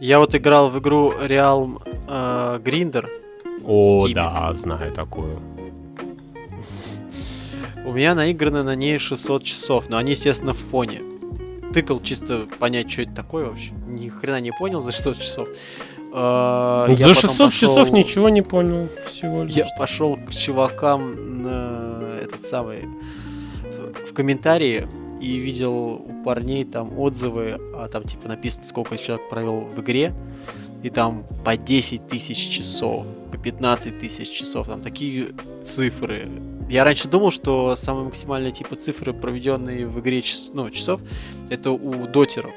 Я 0.00 0.18
вот 0.20 0.34
играл 0.34 0.70
в 0.70 0.78
игру 0.78 1.12
Realm 1.12 1.82
э, 2.08 2.60
Grinder. 2.64 3.06
О, 3.64 4.08
да, 4.08 4.52
знаю 4.54 4.92
такую. 4.92 5.40
У 7.84 7.92
меня 7.92 8.14
наиграно 8.14 8.62
на 8.62 8.76
ней 8.76 8.98
600 8.98 9.44
часов, 9.44 9.88
но 9.88 9.96
они, 9.96 10.12
естественно, 10.12 10.54
в 10.54 10.58
фоне. 10.58 11.02
Тыкал 11.74 12.00
чисто 12.00 12.46
понять, 12.58 12.90
что 12.90 13.02
это 13.02 13.12
такое 13.12 13.46
вообще. 13.46 13.72
Ни 13.86 14.08
хрена 14.08 14.40
не 14.40 14.52
понял 14.52 14.80
за 14.82 14.92
600 14.92 15.18
часов. 15.18 15.48
Uh, 16.10 16.94
За 16.94 17.12
600 17.12 17.38
пошел... 17.38 17.50
часов 17.50 17.92
ничего 17.92 18.30
не 18.30 18.42
понял 18.42 18.88
всего 19.06 19.42
лишь. 19.42 19.54
Я 19.54 19.66
пошел 19.78 20.16
к 20.16 20.30
чувакам 20.30 21.42
на 21.42 22.18
этот 22.22 22.44
самый 22.44 22.88
в, 23.62 24.10
в 24.10 24.14
комментарии 24.14 24.88
и 25.20 25.38
видел 25.38 25.74
у 25.74 26.22
парней 26.24 26.64
там 26.64 26.98
отзывы, 26.98 27.58
а 27.74 27.88
там 27.88 28.04
типа 28.04 28.28
написано, 28.28 28.64
сколько 28.64 28.96
человек 28.96 29.28
провел 29.28 29.60
в 29.60 29.80
игре, 29.80 30.14
и 30.82 30.90
там 30.90 31.24
по 31.44 31.56
10 31.56 32.06
тысяч 32.06 32.38
часов, 32.48 33.06
по 33.30 33.36
15 33.36 33.98
тысяч 33.98 34.30
часов, 34.30 34.68
там 34.68 34.80
такие 34.80 35.34
цифры. 35.62 36.28
Я 36.68 36.84
раньше 36.84 37.08
думал, 37.08 37.30
что 37.30 37.74
самые 37.76 38.04
максимальные 38.04 38.52
типа 38.52 38.76
цифры, 38.76 39.12
проведенные 39.12 39.86
в 39.86 39.98
игре 40.00 40.22
час, 40.22 40.50
ну, 40.52 40.70
часов, 40.70 41.00
это 41.50 41.70
у 41.70 42.06
дотеров, 42.06 42.52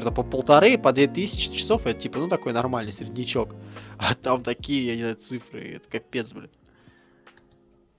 там 0.00 0.14
по 0.14 0.22
полторы, 0.22 0.78
по 0.78 0.92
две 0.92 1.06
тысячи 1.06 1.52
часов, 1.52 1.86
это 1.86 2.00
типа, 2.00 2.18
ну, 2.18 2.28
такой 2.28 2.52
нормальный 2.52 2.92
среднячок. 2.92 3.54
А 3.98 4.14
там 4.14 4.42
такие, 4.42 4.86
я 4.86 4.96
не 4.96 5.02
знаю, 5.02 5.16
цифры, 5.16 5.76
это 5.76 5.88
капец, 5.88 6.32
блин. 6.32 6.50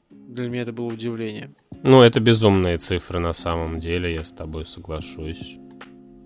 Для 0.10 0.50
меня 0.50 0.64
это 0.64 0.74
было 0.74 0.88
удивление. 0.88 1.54
Ну, 1.84 2.02
это 2.02 2.20
безумные 2.20 2.78
цифры 2.78 3.20
на 3.20 3.34
самом 3.34 3.80
деле, 3.80 4.14
я 4.14 4.24
с 4.24 4.32
тобой 4.32 4.66
соглашусь. 4.66 5.58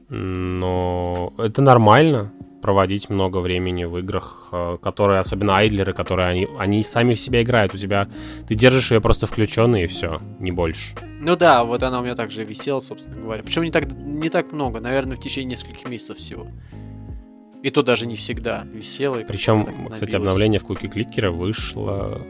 Но 0.10 1.34
это 1.38 1.62
нормально 1.62 2.32
проводить 2.62 3.10
много 3.10 3.38
времени 3.38 3.86
в 3.86 3.98
играх, 3.98 4.50
э, 4.52 4.78
которые, 4.82 5.20
особенно 5.20 5.56
айдлеры, 5.56 5.94
которые 5.94 6.28
они, 6.28 6.48
они 6.58 6.84
сами 6.84 7.14
в 7.14 7.20
себя 7.20 7.42
играют. 7.42 7.74
У 7.74 7.78
тебя 7.78 8.10
ты 8.48 8.56
держишь 8.56 8.92
ее 8.92 9.02
просто 9.02 9.28
включенной 9.28 9.84
и 9.84 9.88
все, 9.88 10.22
не 10.40 10.52
больше. 10.52 10.96
Ну 11.20 11.36
да, 11.36 11.64
вот 11.64 11.84
она 11.84 12.00
у 12.00 12.04
меня 12.04 12.16
также 12.16 12.44
висела, 12.44 12.80
собственно 12.80 13.22
говоря. 13.22 13.44
Причем 13.44 13.64
не 13.64 13.72
так, 13.72 13.92
не 13.92 14.30
так 14.30 14.52
много, 14.52 14.80
наверное, 14.80 15.18
в 15.18 15.20
течение 15.20 15.52
нескольких 15.52 15.88
месяцев 15.88 16.18
всего. 16.18 16.48
И 17.62 17.72
то 17.72 17.84
даже 17.84 18.06
не 18.06 18.16
всегда 18.16 18.66
висела. 18.72 19.18
Причем, 19.28 19.90
кстати, 19.92 20.16
обновление 20.16 20.60
в 20.60 20.64
Куки 20.64 20.88
Кликера 20.88 21.30
вышло 21.30 22.22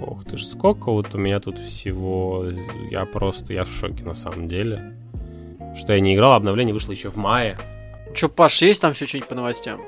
Ох 0.00 0.24
ты 0.24 0.36
ж, 0.36 0.44
сколько 0.44 0.90
вот 0.90 1.14
у 1.14 1.18
меня 1.18 1.40
тут 1.40 1.58
всего. 1.58 2.46
Я 2.90 3.04
просто, 3.04 3.52
я 3.52 3.64
в 3.64 3.70
шоке 3.70 4.04
на 4.04 4.14
самом 4.14 4.48
деле. 4.48 4.96
Что 5.74 5.92
я 5.92 6.00
не 6.00 6.14
играл, 6.14 6.32
обновление 6.32 6.74
вышло 6.74 6.92
еще 6.92 7.10
в 7.10 7.16
мае. 7.16 7.58
Че, 8.14 8.28
Паш, 8.28 8.62
есть 8.62 8.80
там 8.80 8.92
все 8.94 9.06
что-нибудь 9.06 9.28
по 9.28 9.34
новостям? 9.34 9.80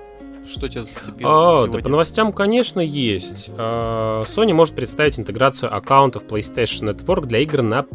Что 0.49 0.69
тебя 0.69 0.85
зацепило 0.85 1.63
а, 1.63 1.67
Да, 1.67 1.79
по 1.79 1.89
новостям, 1.89 2.33
конечно, 2.33 2.81
есть. 2.81 3.51
А, 3.57 4.23
Sony 4.25 4.53
может 4.53 4.75
представить 4.75 5.19
интеграцию 5.19 5.75
аккаунтов 5.75 6.25
PlayStation 6.25 6.95
Network 6.95 7.27
для 7.27 7.41
игр 7.41 7.63
на 7.63 7.87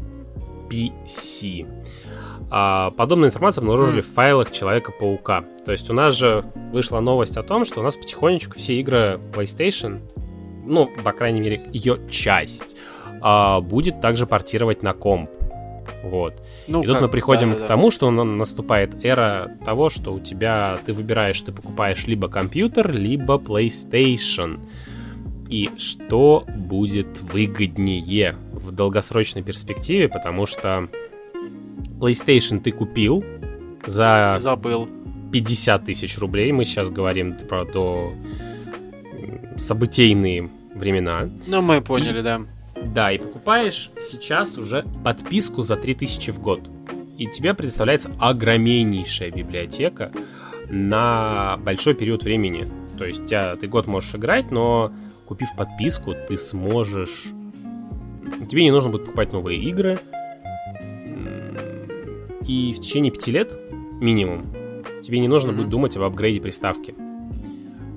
PC. 0.70 1.68
А, 2.52 2.92
подобную 2.92 3.30
информацию 3.30 3.62
обнаружили 3.62 4.02
в 4.02 4.08
файлах 4.08 4.52
Человека-паука. 4.52 5.46
То 5.66 5.72
есть 5.72 5.90
у 5.90 5.94
нас 5.94 6.16
же 6.16 6.46
вышла 6.72 7.00
новость 7.00 7.38
о 7.38 7.44
том, 7.44 7.66
что 7.66 7.82
у 7.82 7.84
нас 7.84 7.96
потихонечку 7.96 8.58
все 8.58 8.80
игры 8.80 9.20
PlayStation 9.34 10.02
ну, 10.70 10.88
по 11.04 11.12
крайней 11.12 11.42
мере, 11.42 11.62
ее 11.74 12.00
часть, 12.10 12.76
а, 13.22 13.60
будет 13.60 14.00
также 14.02 14.26
портировать 14.28 14.84
на 14.84 14.94
комп. 14.94 15.30
Вот. 16.04 16.42
Ну, 16.68 16.82
и 16.82 16.86
тут 16.86 16.96
как? 16.96 17.02
мы 17.04 17.10
приходим 17.10 17.52
да, 17.52 17.58
к 17.58 17.60
да, 17.62 17.68
тому, 17.68 17.92
что 17.92 18.10
наступает 18.12 19.04
эра 19.04 19.52
того, 19.66 19.90
что 19.90 20.14
у 20.14 20.20
тебя 20.20 20.80
ты 20.86 20.94
выбираешь, 20.94 21.42
ты 21.42 21.52
покупаешь 21.52 22.08
либо 22.08 22.30
компьютер, 22.30 22.92
либо 22.92 23.36
PlayStation. 23.36 24.60
И 25.50 25.72
что 25.78 26.46
будет 26.48 27.22
выгоднее 27.22 28.36
в 28.54 28.72
долгосрочной 28.72 29.42
перспективе, 29.42 30.08
потому 30.08 30.46
что 30.46 30.90
PlayStation 32.00 32.60
ты 32.60 32.72
купил 32.72 33.24
за 33.86 34.38
Забыл. 34.40 34.88
50 35.32 35.86
тысяч 35.86 36.18
рублей. 36.18 36.52
Мы 36.52 36.66
сейчас 36.66 36.90
говорим 36.90 37.36
про 37.38 37.66
до 37.66 38.14
событийные 39.58 40.50
времена. 40.76 41.30
Ну, 41.48 41.62
мы 41.62 41.82
поняли, 41.82 42.20
и, 42.20 42.24
да. 42.24 42.42
Да, 42.86 43.12
и 43.12 43.18
покупаешь 43.18 43.92
сейчас 43.98 44.58
уже 44.58 44.86
подписку 45.04 45.62
за 45.62 45.76
3000 45.76 46.32
в 46.32 46.40
год. 46.40 46.70
И 47.18 47.28
тебе 47.28 47.54
предоставляется 47.54 48.12
огромнейшая 48.20 49.32
библиотека 49.32 50.12
на 50.70 51.58
большой 51.58 51.94
период 51.94 52.24
времени. 52.24 52.72
То 52.98 53.06
есть 53.06 53.26
тебя, 53.26 53.56
ты 53.56 53.68
год 53.68 53.88
можешь 53.88 54.16
играть, 54.16 54.52
но 54.52 54.92
купив 55.26 55.50
подписку, 55.56 56.16
ты 56.28 56.38
сможешь... 56.38 57.28
Тебе 58.50 58.64
не 58.64 58.72
нужно 58.72 58.92
будет 58.92 59.06
покупать 59.06 59.34
новые 59.34 59.60
игры. 59.60 60.00
И 62.48 62.74
в 62.74 62.80
течение 62.80 63.12
пяти 63.12 63.32
лет 63.32 63.58
минимум 64.00 64.54
тебе 65.02 65.20
не 65.20 65.28
нужно 65.28 65.52
mm-hmm. 65.52 65.56
будет 65.56 65.70
думать 65.70 65.98
об 65.98 66.04
апгрейде 66.04 66.42
приставки. 66.42 66.96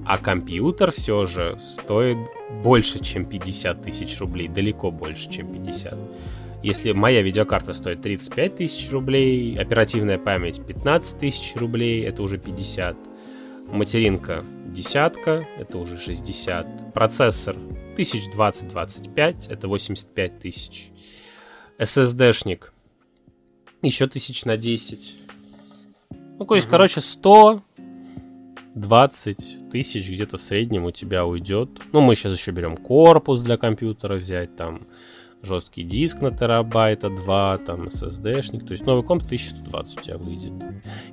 А 0.05 0.19
компьютер 0.19 0.91
все 0.91 1.25
же 1.27 1.59
стоит 1.61 2.19
больше, 2.63 3.03
чем 3.03 3.25
50 3.25 3.83
тысяч 3.83 4.19
рублей, 4.21 4.49
далеко 4.49 4.91
больше, 4.91 5.31
чем 5.31 5.53
50. 5.53 5.95
Если 6.63 6.93
моя 6.93 7.23
видеокарта 7.23 7.73
стоит 7.73 8.03
35 8.03 8.57
тысяч 8.57 8.91
рублей, 8.93 9.59
оперативная 9.59 10.19
память 10.19 10.65
15 10.65 11.19
тысяч 11.19 11.57
рублей, 11.57 12.05
это 12.05 12.23
уже 12.23 12.39
50. 12.39 12.97
Материнка 13.69 14.45
десятка, 14.67 15.47
это 15.59 15.79
уже 15.79 15.99
60. 15.99 16.95
Процессор 16.95 17.57
1020-25, 17.97 19.51
это 19.51 19.69
85 19.69 20.39
тысяч. 20.39 20.91
SSD-шник 21.79 22.73
еще 23.83 24.07
тысяч 24.07 24.45
на 24.45 24.57
10. 24.57 25.17
Ну, 26.39 26.45
то 26.45 26.55
есть, 26.55 26.67
угу. 26.67 26.73
короче, 26.73 27.01
100 27.01 27.63
20 28.75 29.71
тысяч 29.71 30.09
где-то 30.09 30.39
в 30.39 30.43
среднем 30.43 30.85
у 30.85 30.91
тебя 30.91 31.27
уйдет. 31.27 31.71
Ну, 31.93 32.01
мы 32.01 32.15
сейчас 32.15 32.39
еще 32.39 32.53
берем 32.53 32.77
корпус 32.77 33.41
для 33.43 33.57
компьютера 33.57 34.15
взять, 34.15 34.57
там 34.57 34.87
жесткий 35.43 35.83
диск 35.83 36.21
на 36.21 36.31
терабайта 36.31 37.11
2, 37.11 37.59
там 37.59 37.89
SSD-шник. 37.89 38.65
То 38.65 38.73
есть 38.73 38.87
новый 38.87 39.05
комп 39.05 39.25
1120 39.25 39.99
у 39.99 40.01
тебя 40.01 40.17
выйдет. 40.17 40.53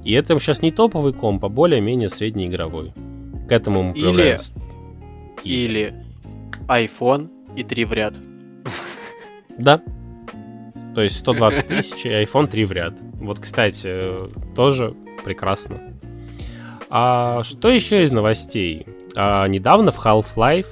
И 0.03 0.13
это 0.13 0.37
сейчас 0.39 0.61
не 0.61 0.71
топовый 0.71 1.13
комп, 1.13 1.45
а 1.45 1.49
более-менее 1.49 2.09
среднеигровой. 2.09 2.93
К 3.47 3.51
этому 3.51 3.83
мы 3.83 3.97
или, 3.97 4.37
или 5.43 6.05
iPhone 6.67 7.29
и 7.55 7.63
3 7.63 7.85
в 7.85 7.93
ряд. 7.93 8.19
Да. 9.57 9.81
То 10.95 11.01
есть 11.01 11.17
120 11.17 11.67
тысяч 11.67 12.05
и 12.05 12.09
iPhone 12.09 12.47
3 12.47 12.65
в 12.65 12.71
ряд. 12.71 12.93
Вот, 13.15 13.39
кстати, 13.39 14.11
тоже 14.55 14.95
прекрасно. 15.25 15.98
А 16.89 17.43
что 17.43 17.69
еще 17.69 18.03
из 18.03 18.11
новостей? 18.11 18.87
А, 19.15 19.47
недавно 19.47 19.91
в 19.91 20.05
Half-Life, 20.05 20.67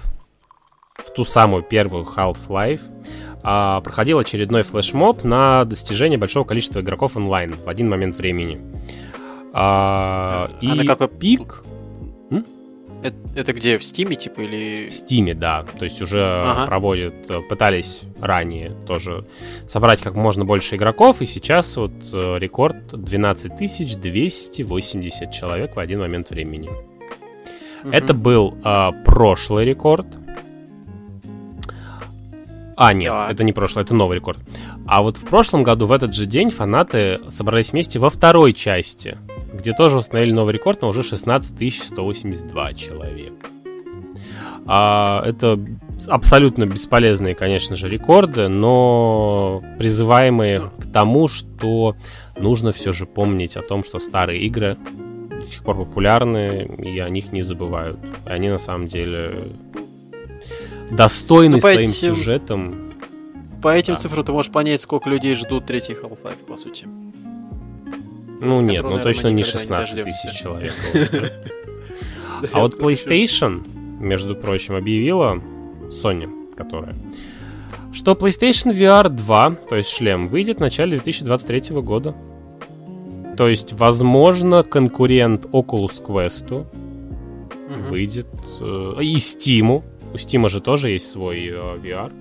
в 0.97 1.13
ту 1.13 1.23
самую 1.23 1.63
первую 1.63 2.03
Half-Life, 2.05 2.81
а, 3.43 3.81
проходил 3.81 4.17
очередной 4.19 4.63
флешмоб 4.63 5.23
на 5.23 5.63
достижение 5.65 6.17
большого 6.17 6.43
количества 6.43 6.79
игроков 6.79 7.15
онлайн 7.15 7.53
в 7.53 7.69
один 7.69 7.89
момент 7.89 8.15
времени. 8.15 8.59
А, 9.53 10.49
а 10.51 10.57
и 10.59 10.67
на 10.67 10.85
какой 10.85 11.07
пик 11.07 11.63
это, 13.03 13.15
это 13.35 13.53
где, 13.53 13.77
в 13.77 13.83
Стиме, 13.83 14.15
типа, 14.15 14.41
или... 14.41 14.89
В 14.89 14.93
Стиме, 14.93 15.33
да. 15.33 15.65
То 15.77 15.83
есть 15.85 16.01
уже 16.01 16.23
ага. 16.23 16.65
проводят, 16.65 17.29
э, 17.29 17.41
пытались 17.41 18.03
ранее 18.19 18.71
тоже 18.85 19.25
собрать 19.67 20.01
как 20.01 20.15
можно 20.15 20.45
больше 20.45 20.75
игроков, 20.75 21.21
и 21.21 21.25
сейчас 21.25 21.77
вот 21.77 21.91
э, 22.13 22.37
рекорд 22.39 22.87
12 22.91 24.01
280 24.01 25.31
человек 25.31 25.75
в 25.75 25.79
один 25.79 25.99
момент 25.99 26.29
времени. 26.29 26.69
Угу. 27.83 27.91
Это 27.91 28.13
был 28.13 28.57
а, 28.63 28.91
прошлый 28.91 29.65
рекорд. 29.65 30.07
А, 32.75 32.93
нет, 32.93 33.11
да. 33.11 33.31
это 33.31 33.43
не 33.43 33.53
прошлый, 33.53 33.83
это 33.83 33.95
новый 33.95 34.15
рекорд. 34.15 34.39
А 34.85 35.01
вот 35.01 35.17
в 35.17 35.25
прошлом 35.25 35.63
году, 35.63 35.87
в 35.87 35.91
этот 35.91 36.13
же 36.13 36.25
день, 36.25 36.49
фанаты 36.49 37.19
собрались 37.27 37.71
вместе 37.71 37.97
во 37.97 38.09
второй 38.09 38.53
части 38.53 39.17
где 39.57 39.73
тоже 39.73 39.97
установили 39.97 40.31
новый 40.31 40.53
рекорд, 40.53 40.81
но 40.81 40.89
уже 40.89 41.03
16 41.03 41.73
182 41.73 42.73
человека. 42.73 43.47
А, 44.65 45.23
это 45.25 45.59
абсолютно 46.07 46.65
бесполезные, 46.65 47.35
конечно 47.35 47.75
же, 47.75 47.87
рекорды, 47.87 48.49
но 48.49 49.63
призываемые 49.79 50.71
к 50.79 50.91
тому, 50.91 51.27
что 51.27 51.95
нужно 52.37 52.71
все 52.71 52.91
же 52.91 53.05
помнить 53.05 53.55
о 53.55 53.61
том, 53.61 53.83
что 53.83 53.99
старые 53.99 54.41
игры 54.41 54.77
до 55.29 55.43
сих 55.43 55.63
пор 55.63 55.77
популярны, 55.77 56.69
и 56.83 56.99
о 56.99 57.09
них 57.09 57.31
не 57.31 57.41
забывают. 57.41 57.99
И 58.25 58.29
они 58.29 58.49
на 58.49 58.57
самом 58.57 58.87
деле 58.87 59.53
достойны 60.91 61.55
ну, 61.55 61.61
своим 61.61 61.89
этим, 61.89 62.15
сюжетом. 62.15 62.93
По 63.61 63.69
этим 63.69 63.95
да. 63.95 63.99
цифрам 63.99 64.25
ты 64.25 64.31
можешь 64.31 64.51
понять, 64.51 64.81
сколько 64.81 65.09
людей 65.09 65.35
ждут 65.35 65.65
третий 65.65 65.93
Half-Life, 65.93 66.45
по 66.47 66.57
сути. 66.57 66.87
Ну 68.39 68.61
нет, 68.61 68.83
ну 68.83 69.01
точно 69.01 69.29
не 69.29 69.43
16 69.43 70.03
тысяч 70.03 70.31
человек. 70.39 70.73
А 72.51 72.59
вот 72.61 72.79
PlayStation, 72.79 73.67
между 73.99 74.35
прочим, 74.35 74.75
объявила, 74.75 75.41
Sony, 75.89 76.55
которая, 76.55 76.95
что 77.91 78.13
PlayStation 78.13 78.71
VR 78.77 79.09
2, 79.09 79.55
то 79.69 79.75
есть 79.75 79.89
шлем, 79.89 80.27
выйдет 80.27 80.57
в 80.57 80.59
начале 80.59 80.97
2023 80.97 81.75
года. 81.81 82.15
То 83.37 83.47
есть, 83.47 83.73
возможно, 83.73 84.63
конкурент 84.63 85.45
Oculus 85.45 86.03
Quest 86.03 86.65
выйдет. 87.89 88.27
Э, 88.59 88.95
и 89.01 89.15
Steam. 89.15 89.83
У 90.13 90.15
Steam 90.15 90.49
же 90.49 90.61
тоже 90.61 90.89
есть 90.89 91.09
свой 91.09 91.47
э, 91.47 91.77
VR. 91.77 92.11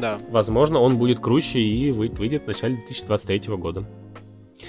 Да. 0.00 0.18
Возможно, 0.30 0.80
он 0.80 0.96
будет 0.96 1.18
круче 1.18 1.60
и 1.60 1.90
выйдет 1.90 2.44
в 2.44 2.46
начале 2.46 2.76
2023 2.76 3.56
года. 3.56 3.84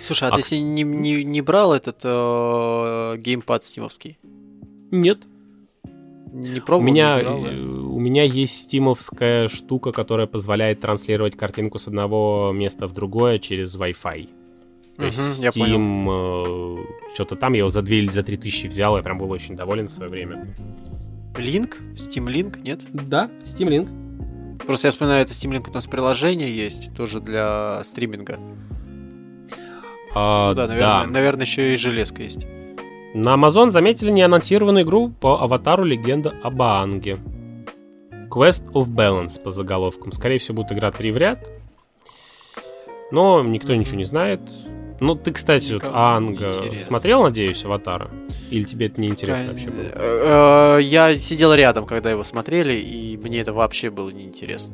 Слушай, 0.05 0.29
а, 0.29 0.33
а 0.33 0.37
ты 0.37 0.43
к... 0.43 0.51
не, 0.51 0.83
не, 0.83 1.23
не 1.23 1.41
брал 1.41 1.73
этот 1.73 2.01
э, 2.03 3.17
геймпад 3.17 3.63
стимовский? 3.63 4.17
Нет. 4.91 5.19
Не 6.31 6.59
пробовал? 6.59 6.89
У 6.89 6.91
меня, 6.91 7.17
не 7.17 7.23
брал, 7.23 7.43
да? 7.43 7.51
у 7.51 7.99
меня 7.99 8.23
есть 8.23 8.61
стимовская 8.61 9.47
штука, 9.47 9.91
которая 9.91 10.27
позволяет 10.27 10.79
транслировать 10.81 11.35
картинку 11.35 11.77
с 11.77 11.87
одного 11.87 12.51
места 12.53 12.87
в 12.87 12.93
другое 12.93 13.39
через 13.39 13.75
Wi-Fi. 13.77 14.29
То 14.95 15.01
угу, 15.01 15.05
есть 15.05 15.45
Steam, 15.45 16.07
э, 16.09 17.13
что-то 17.13 17.35
там, 17.35 17.53
я 17.53 17.59
его 17.59 17.69
за 17.69 17.81
2 17.81 17.95
или 17.95 18.09
за 18.09 18.23
3 18.23 18.37
тысячи 18.37 18.67
взял, 18.67 18.95
я 18.97 19.03
прям 19.03 19.17
был 19.17 19.31
очень 19.31 19.55
доволен 19.55 19.87
в 19.87 19.91
свое 19.91 20.09
время. 20.09 20.55
Линк? 21.37 21.77
Steam 21.95 22.27
Link, 22.27 22.59
нет? 22.61 22.81
Да, 22.93 23.29
Steam 23.41 23.69
Link. 23.69 23.89
Просто 24.65 24.87
я 24.87 24.91
вспоминаю, 24.91 25.23
это 25.23 25.33
Steam 25.33 25.51
Link 25.51 25.69
у 25.69 25.73
нас 25.73 25.85
приложение 25.85 26.55
есть, 26.55 26.93
тоже 26.95 27.19
для 27.19 27.83
стриминга. 27.83 28.39
А, 30.15 30.49
ну, 30.49 30.55
да, 30.55 30.67
наверное, 30.67 31.05
да. 31.05 31.05
наверное, 31.07 31.45
еще 31.45 31.73
и 31.73 31.77
железка 31.77 32.23
есть. 32.23 32.45
На 33.13 33.35
Amazon 33.35 33.69
заметили 33.69 34.09
неанонсированную 34.09 34.83
игру 34.83 35.09
по 35.09 35.41
аватару 35.41 35.83
Легенда 35.83 36.33
об 36.41 36.61
Аанге. 36.61 37.19
Quest 38.29 38.71
of 38.73 38.87
Balance 38.89 39.41
по 39.41 39.51
заголовкам. 39.51 40.11
Скорее 40.11 40.39
всего, 40.39 40.57
будет 40.57 40.71
игра 40.71 40.91
3 40.91 41.11
в 41.11 41.17
ряд. 41.17 41.49
Но 43.11 43.43
никто 43.43 43.75
ничего 43.75 43.97
не 43.97 44.05
знает. 44.05 44.41
Ну, 44.99 45.15
ты, 45.15 45.31
кстати, 45.31 45.73
вот 45.73 45.83
Анга 45.85 46.79
смотрел, 46.79 47.23
надеюсь, 47.23 47.63
Аватара? 47.65 48.09
Или 48.49 48.63
тебе 48.63 48.87
это 48.87 49.01
не 49.01 49.09
интересно 49.09 49.51
вообще 49.51 49.69
было? 49.69 49.85
Э, 49.93 50.79
я 50.81 51.17
сидел 51.19 51.53
рядом, 51.53 51.85
когда 51.85 52.09
его 52.09 52.23
смотрели, 52.23 52.73
и 52.73 53.17
мне 53.17 53.41
это 53.41 53.53
вообще 53.53 53.89
было 53.89 54.09
неинтересно. 54.09 54.73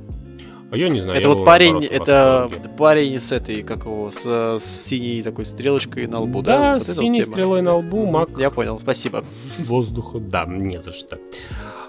А 0.71 0.77
я 0.77 0.89
не 0.89 0.99
знаю. 0.99 1.17
Это 1.17 1.29
вот 1.29 1.45
парень, 1.45 1.83
это 1.83 2.49
парень 2.77 3.19
с 3.19 3.31
этой, 3.31 3.63
как 3.63 3.85
его, 3.85 4.11
с, 4.11 4.23
с 4.23 4.63
синей 4.63 5.23
такой 5.23 5.45
стрелочкой 5.45 6.05
на 6.07 6.19
лбу, 6.19 6.41
да? 6.41 6.57
Да, 6.57 6.73
вот 6.73 6.83
с 6.83 6.95
синей 6.95 7.23
стрелой 7.23 7.61
на 7.61 7.75
лбу, 7.77 8.05
маг. 8.05 8.29
Я 8.37 8.51
понял, 8.51 8.79
спасибо. 8.79 9.23
Воздуха, 9.57 10.19
да, 10.19 10.45
не 10.45 10.81
за 10.81 10.91
что. 10.91 11.17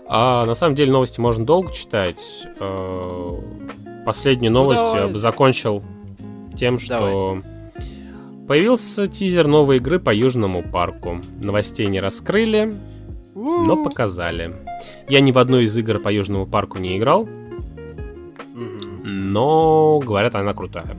А, 0.06 0.46
на 0.46 0.54
самом 0.54 0.74
деле 0.74 0.92
новости 0.92 1.20
можно 1.20 1.44
долго 1.44 1.72
читать. 1.72 2.46
А, 2.58 3.38
последнюю 4.06 4.52
новость 4.52 4.82
ну, 4.94 5.14
закончил 5.14 5.82
тем, 6.56 6.78
что 6.78 6.98
давай. 6.98 7.42
появился 8.48 9.06
тизер 9.06 9.46
новой 9.46 9.76
игры 9.76 10.00
по 10.00 10.12
Южному 10.12 10.62
парку. 10.62 11.20
Новостей 11.38 11.86
не 11.86 12.00
раскрыли, 12.00 12.74
но 13.34 13.82
показали. 13.82 14.56
Я 15.08 15.20
ни 15.20 15.32
в 15.32 15.38
одной 15.38 15.64
из 15.64 15.76
игр 15.76 15.98
по 15.98 16.08
Южному 16.08 16.46
парку 16.46 16.78
не 16.78 16.96
играл, 16.96 17.28
но 19.30 19.98
говорят, 20.00 20.34
она 20.34 20.54
крутая. 20.54 20.96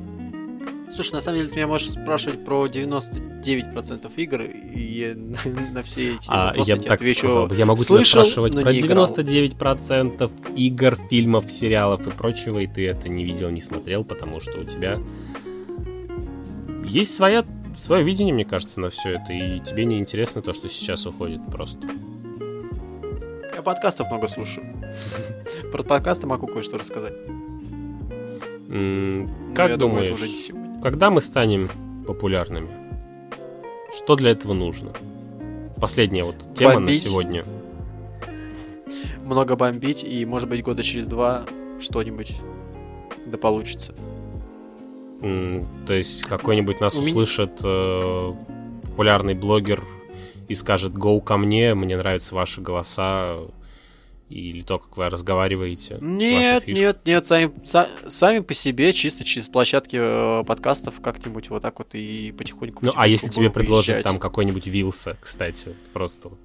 Слушай, 0.94 1.14
на 1.14 1.22
самом 1.22 1.38
деле 1.38 1.50
ты 1.50 1.56
меня 1.56 1.68
можешь 1.68 1.92
спрашивать 1.92 2.44
про 2.44 2.68
99% 2.68 4.12
игр, 4.18 4.42
и 4.42 5.14
на 5.74 5.84
все 5.84 6.16
эти 6.16 6.26
а, 6.28 6.54
я 6.58 6.76
бы 6.76 6.84
так 6.84 6.94
отвечу. 6.94 7.28
Сказал, 7.28 7.52
я 7.54 7.66
могу 7.66 7.82
Слышал, 7.82 8.24
тебя 8.24 8.32
спрашивать 8.32 8.54
про 8.62 8.74
99% 8.74 10.32
игр, 10.56 10.98
фильмов, 11.10 11.50
сериалов 11.50 12.06
и 12.08 12.12
прочего, 12.12 12.60
и 12.60 12.68
ты 12.68 12.88
это 12.88 13.08
не 13.08 13.24
видел, 13.24 13.50
не 13.50 13.62
смотрел, 13.62 14.04
потому 14.04 14.42
что 14.42 14.60
у 14.60 14.64
тебя 14.66 15.00
есть 16.84 17.16
своя, 17.16 17.46
свое 17.78 18.04
видение, 18.04 18.34
мне 18.34 18.46
кажется, 18.46 18.82
на 18.82 18.90
все 18.90 19.12
это, 19.12 19.32
и 19.32 19.62
тебе 19.62 19.86
не 19.86 19.98
интересно 19.98 20.42
то, 20.42 20.52
что 20.52 20.68
сейчас 20.68 21.06
уходит 21.06 21.40
просто. 21.50 21.88
Я 23.56 23.62
подкастов 23.62 24.08
много 24.08 24.28
слушаю. 24.28 24.66
Про 25.72 25.84
подкасты 25.84 26.28
могу 26.28 26.48
кое-что 26.48 26.78
рассказать. 26.78 27.14
Ну, 28.74 29.28
как 29.54 29.78
думаешь, 29.78 30.50
когда 30.82 31.12
мы 31.12 31.20
станем 31.20 31.70
популярными? 32.08 32.70
Что 33.94 34.16
для 34.16 34.32
этого 34.32 34.54
нужно? 34.54 34.94
Последняя 35.82 36.24
вот 36.24 36.54
тема 36.56 36.76
бомбить. 36.76 37.04
на 37.04 37.10
сегодня. 37.10 37.46
Много 39.26 39.58
бомбить, 39.58 40.06
и 40.06 40.26
может 40.26 40.48
быть 40.48 40.64
года 40.64 40.84
через 40.84 41.08
два 41.08 41.46
что-нибудь 41.82 42.34
да 43.26 43.38
получится. 43.38 43.94
То 45.20 45.94
есть 45.94 46.24
какой-нибудь 46.24 46.80
нас 46.80 46.96
У 46.96 47.02
услышит 47.02 47.60
э, 47.64 48.34
популярный 48.84 49.34
блогер 49.34 49.84
и 50.48 50.54
скажет 50.54 50.94
«Гоу 50.94 51.20
ко 51.20 51.38
мне, 51.38 51.76
мне 51.76 51.98
нравятся 51.98 52.36
ваши 52.36 52.62
голоса, 52.62 53.38
или 54.32 54.62
то, 54.62 54.80
как 54.80 54.98
вы 54.98 55.10
разговариваете? 55.10 55.98
Нет, 56.02 56.68
нет, 56.68 57.00
нет, 57.06 57.26
сами, 57.26 57.52
са, 57.66 57.88
сами 58.08 58.40
по 58.40 58.54
себе, 58.54 58.94
чисто 58.94 59.24
через 59.24 59.50
площадки 59.50 59.98
э, 60.00 60.44
подкастов 60.46 61.02
как-нибудь 61.02 61.50
вот 61.50 61.62
так 61.62 61.80
вот 61.80 61.90
и 61.94 62.34
потихоньку. 62.38 62.86
Ну, 62.86 62.92
а 62.96 63.08
если 63.08 63.28
тебе 63.28 63.50
предложат 63.50 64.04
там 64.04 64.20
какой-нибудь 64.20 64.68
Вилса, 64.68 65.18
кстати, 65.20 65.76
просто 65.94 66.30
вот. 66.30 66.40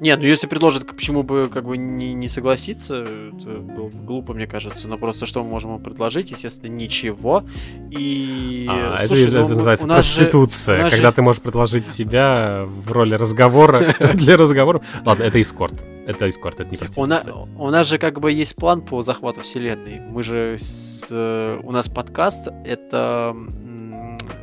Нет, 0.00 0.20
ну 0.20 0.26
если 0.26 0.46
предложат, 0.46 0.86
почему 0.86 1.22
бы 1.22 1.48
как 1.52 1.64
бы 1.64 1.78
не, 1.78 2.12
не 2.12 2.28
согласиться, 2.28 2.96
это 2.96 3.48
было 3.60 3.88
бы 3.88 3.98
глупо, 4.04 4.34
мне 4.34 4.46
кажется. 4.46 4.88
Но 4.88 4.98
просто 4.98 5.24
что 5.24 5.42
мы 5.42 5.48
можем 5.48 5.70
ему 5.70 5.80
предложить? 5.80 6.30
Естественно, 6.30 6.70
ничего. 6.70 7.44
И. 7.90 8.66
А, 8.68 8.98
Слушай, 9.06 9.28
это, 9.28 9.38
это 9.38 9.48
ну, 9.48 9.54
называется 9.54 9.88
проституция, 9.88 10.84
же, 10.84 10.90
когда 10.90 11.12
ты 11.12 11.22
можешь 11.22 11.40
предложить 11.40 11.86
себя 11.86 12.64
в 12.66 12.92
роли 12.92 13.14
разговора 13.14 13.94
для 14.14 14.36
разговора. 14.36 14.82
Ладно, 15.04 15.22
это 15.22 15.40
эскорт. 15.40 15.84
Это 16.06 16.28
эскорт, 16.28 16.60
это 16.60 16.70
не 16.70 16.76
проституция. 16.76 17.32
У, 17.32 17.46
на, 17.46 17.64
у 17.64 17.70
нас 17.70 17.88
же 17.88 17.98
как 17.98 18.20
бы 18.20 18.30
есть 18.30 18.54
план 18.54 18.82
по 18.82 19.02
захвату 19.02 19.40
вселенной. 19.40 20.00
Мы 20.00 20.22
же 20.22 20.56
с, 20.58 21.08
у 21.10 21.72
нас 21.72 21.88
подкаст 21.88 22.48
это 22.64 23.34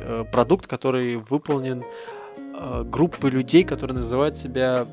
э, 0.02 0.24
продукт, 0.30 0.66
который 0.66 1.16
выполнен 1.16 1.84
э, 2.36 2.82
группой 2.84 3.30
людей, 3.30 3.64
которые 3.64 3.96
называют 3.96 4.36
себя 4.36 4.86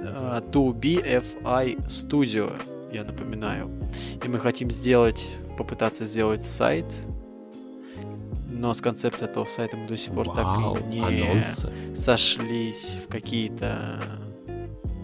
2BFI 0.00 1.76
э, 1.76 1.86
Studio, 1.86 2.52
я 2.92 3.04
напоминаю. 3.04 3.70
И 4.24 4.28
мы 4.28 4.38
хотим 4.38 4.70
сделать, 4.70 5.26
попытаться 5.56 6.04
сделать 6.04 6.42
сайт, 6.42 6.86
но 8.48 8.74
с 8.74 8.80
концепцией 8.80 9.28
этого 9.28 9.46
сайта 9.46 9.76
мы 9.76 9.86
до 9.86 9.96
сих 9.96 10.12
пор 10.12 10.28
Вау, 10.28 10.74
так 10.76 10.82
и 10.82 10.88
не 10.88 11.00
анонсы. 11.00 11.70
сошлись 11.94 12.96
в 13.04 13.10
какие-то... 13.10 14.02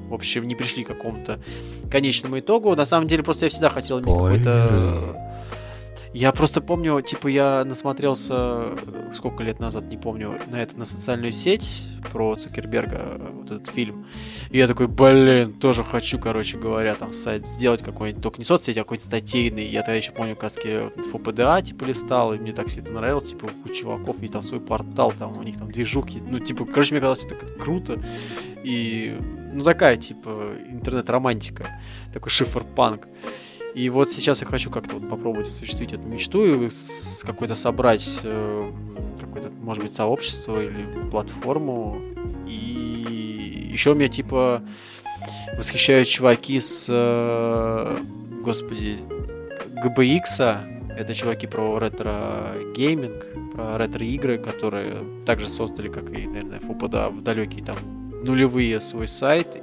В 0.09 0.15
общем, 0.15 0.47
не 0.47 0.55
пришли 0.55 0.85
к 0.85 0.89
какому-то 0.89 1.41
конечному 1.91 2.39
итогу. 2.39 2.75
На 2.77 2.87
самом 2.87 3.09
деле, 3.09 3.25
просто 3.25 3.47
я 3.47 3.51
всегда 3.51 3.71
хотел 3.71 3.99
иметь 3.99 4.15
какой-то 4.15 5.26
я 6.17 6.33
просто 6.33 6.63
помню, 6.63 7.03
типа, 7.03 7.29
я 7.29 7.63
насмотрелся 7.67 8.71
сколько 9.13 9.43
лет 9.43 9.61
назад, 9.61 9.85
не 9.89 9.99
помню, 9.99 10.39
на 10.47 10.57
это, 10.57 10.75
на 10.79 10.87
социальную 10.87 11.31
сеть 11.31 11.85
про 12.11 12.37
Цукерберга, 12.37 13.21
вот 13.35 13.51
этот 13.51 13.69
фильм. 13.69 14.07
И 14.49 14.57
я 14.57 14.67
такой, 14.67 14.87
блин, 14.87 15.53
тоже 15.53 15.85
хочу, 15.85 16.19
короче 16.19 16.57
говоря, 16.57 16.95
там 16.95 17.13
сайт 17.13 17.47
сделать 17.47 17.83
какой-нибудь, 17.83 18.23
только 18.23 18.39
не 18.39 18.45
соцсеть, 18.45 18.79
а 18.79 18.81
какой-нибудь 18.81 19.05
статейный. 19.05 19.67
Я 19.67 19.83
тогда 19.83 19.97
еще 19.97 20.13
помню, 20.13 20.37
как 20.37 20.53
ФПДА, 20.53 21.61
типа, 21.61 21.85
листал, 21.85 22.33
и 22.33 22.39
мне 22.39 22.53
так 22.53 22.69
все 22.69 22.81
это 22.81 22.93
нравилось, 22.93 23.29
типа, 23.29 23.51
у 23.67 23.69
чуваков 23.69 24.23
есть 24.23 24.33
там 24.33 24.43
свой 24.43 24.61
портал, 24.61 25.13
там 25.13 25.37
у 25.37 25.43
них 25.43 25.59
там 25.59 25.71
движухи, 25.71 26.21
ну, 26.27 26.39
типа, 26.39 26.65
короче, 26.65 26.95
мне 26.95 27.01
казалось, 27.01 27.27
это 27.27 27.35
круто. 27.35 28.03
И, 28.65 29.21
ну, 29.53 29.63
такая, 29.65 29.99
типа, 29.99 30.55
интернет-романтика, 30.71 31.79
такой 32.15 32.31
шифр-панк. 32.31 33.07
И 33.77 33.91
вот 33.91 34.11
сейчас 34.11 34.41
я 34.41 34.47
хочу 34.47 34.71
как-то 34.71 34.95
вот 34.95 35.07
попробовать 35.07 35.49
осуществить 35.49 35.93
эту 35.93 36.09
мечту 36.09 36.47
и 36.47 36.71
какой-то 37.27 37.55
собрать 37.55 38.21
э, 38.23 38.73
какое-то, 39.21 39.51
может 39.51 39.83
быть, 39.83 39.95
сообщество 39.95 40.63
или 40.63 41.11
платформу. 41.11 42.01
И 42.49 43.69
еще 43.71 43.95
меня 43.95 44.09
типа 44.09 44.63
восхищают 45.59 46.09
чуваки 46.09 46.59
с, 46.59 46.87
э, 46.89 47.99
господи, 48.43 49.01
GBX. 49.85 50.97
Это 50.97 51.15
чуваки 51.15 51.47
про 51.47 51.79
ретро-гейминг, 51.79 53.53
про 53.53 53.77
ретро-игры, 53.77 54.39
которые 54.39 55.05
также 55.27 55.51
создали, 55.51 55.89
как 55.89 56.09
и, 56.19 56.27
наверное, 56.27 56.61
4PDA 56.61 57.11
в 57.11 57.21
далекие 57.21 57.63
там 57.63 57.77
нулевые 58.25 58.81
свой 58.81 59.07
сайт 59.07 59.55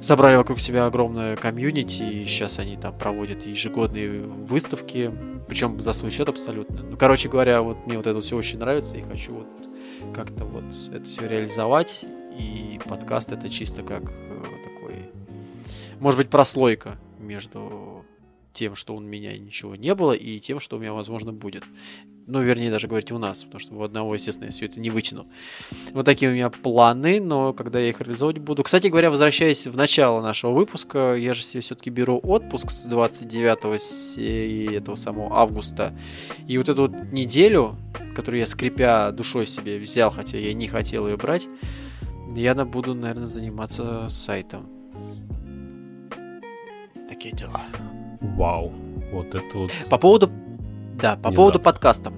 собрали 0.00 0.36
вокруг 0.36 0.60
себя 0.60 0.86
огромное 0.86 1.36
комьюнити, 1.36 2.02
и 2.02 2.26
сейчас 2.26 2.58
они 2.58 2.76
там 2.76 2.96
проводят 2.96 3.46
ежегодные 3.46 4.22
выставки, 4.22 5.12
причем 5.48 5.80
за 5.80 5.92
свой 5.92 6.10
счет 6.10 6.28
абсолютно. 6.28 6.82
Ну, 6.82 6.96
короче 6.96 7.28
говоря, 7.28 7.62
вот 7.62 7.86
мне 7.86 7.96
вот 7.96 8.06
это 8.06 8.20
все 8.20 8.36
очень 8.36 8.58
нравится, 8.58 8.96
и 8.96 9.02
хочу 9.02 9.34
вот 9.34 9.48
как-то 10.14 10.44
вот 10.44 10.64
это 10.92 11.04
все 11.04 11.26
реализовать, 11.26 12.04
и 12.38 12.80
подкаст 12.84 13.32
это 13.32 13.48
чисто 13.48 13.82
как 13.82 14.02
э, 14.04 14.44
такой, 14.64 15.10
может 15.98 16.18
быть, 16.18 16.30
прослойка 16.30 16.98
между 17.18 18.04
тем, 18.58 18.74
что 18.74 18.96
у 18.96 19.00
меня 19.00 19.38
ничего 19.38 19.76
не 19.76 19.94
было, 19.94 20.12
и 20.12 20.40
тем, 20.40 20.58
что 20.58 20.76
у 20.76 20.80
меня, 20.80 20.92
возможно, 20.92 21.32
будет. 21.32 21.62
Ну, 22.26 22.42
вернее, 22.42 22.70
даже 22.70 22.88
говорить 22.88 23.12
у 23.12 23.18
нас, 23.18 23.44
потому 23.44 23.60
что 23.60 23.74
у 23.74 23.82
одного, 23.82 24.14
естественно, 24.14 24.46
я 24.46 24.50
все 24.50 24.66
это 24.66 24.80
не 24.80 24.90
вытяну. 24.90 25.28
Вот 25.92 26.04
такие 26.04 26.30
у 26.30 26.34
меня 26.34 26.50
планы, 26.50 27.20
но 27.20 27.52
когда 27.52 27.78
я 27.78 27.88
их 27.88 28.00
реализовывать 28.00 28.38
буду... 28.38 28.64
Кстати 28.64 28.88
говоря, 28.88 29.10
возвращаясь 29.10 29.66
в 29.66 29.76
начало 29.76 30.20
нашего 30.20 30.52
выпуска, 30.52 31.14
я 31.14 31.34
же 31.34 31.42
себе 31.42 31.60
все-таки 31.62 31.88
беру 31.88 32.18
отпуск 32.18 32.70
с 32.70 32.84
29 32.84 34.72
этого 34.74 34.96
самого 34.96 35.36
августа. 35.36 35.96
И 36.48 36.58
вот 36.58 36.68
эту 36.68 36.82
вот 36.82 37.12
неделю, 37.12 37.76
которую 38.14 38.40
я, 38.40 38.46
скрипя 38.46 39.12
душой 39.12 39.46
себе 39.46 39.78
взял, 39.78 40.10
хотя 40.10 40.36
я 40.36 40.52
не 40.52 40.66
хотел 40.66 41.06
ее 41.06 41.16
брать, 41.16 41.48
я 42.34 42.54
буду, 42.64 42.94
наверное, 42.94 43.24
заниматься 43.24 44.08
сайтом. 44.10 44.68
Такие 47.08 47.34
дела. 47.34 47.62
Вау. 48.20 48.72
Вот 49.12 49.34
это 49.34 49.58
вот... 49.58 49.72
По 49.88 49.98
поводу 49.98 50.30
да, 51.00 51.16
по 51.16 51.30
поводу 51.30 51.60
подкаста. 51.60 52.12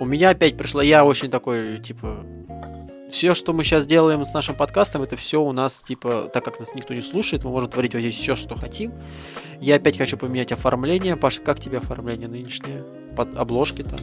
У 0.00 0.06
меня 0.06 0.30
опять 0.30 0.56
пришла, 0.56 0.82
я 0.82 1.04
очень 1.04 1.30
такой, 1.30 1.78
типа, 1.78 2.24
все, 3.10 3.34
что 3.34 3.52
мы 3.52 3.64
сейчас 3.64 3.86
делаем 3.86 4.24
с 4.24 4.32
нашим 4.32 4.54
подкастом, 4.54 5.02
это 5.02 5.16
все 5.16 5.42
у 5.42 5.52
нас, 5.52 5.82
типа, 5.82 6.30
так 6.32 6.42
как 6.42 6.58
нас 6.58 6.74
никто 6.74 6.94
не 6.94 7.02
слушает, 7.02 7.44
мы 7.44 7.50
можем 7.50 7.68
творить 7.68 7.92
вот 7.92 8.00
здесь 8.00 8.16
все, 8.16 8.34
что 8.34 8.56
хотим. 8.56 8.92
Я 9.60 9.76
опять 9.76 9.98
хочу 9.98 10.16
поменять 10.16 10.52
оформление. 10.52 11.16
Паша, 11.16 11.42
как 11.42 11.60
тебе 11.60 11.78
оформление 11.78 12.28
нынешнее? 12.28 12.82
Под 13.14 13.36
обложки 13.36 13.82
там? 13.82 13.98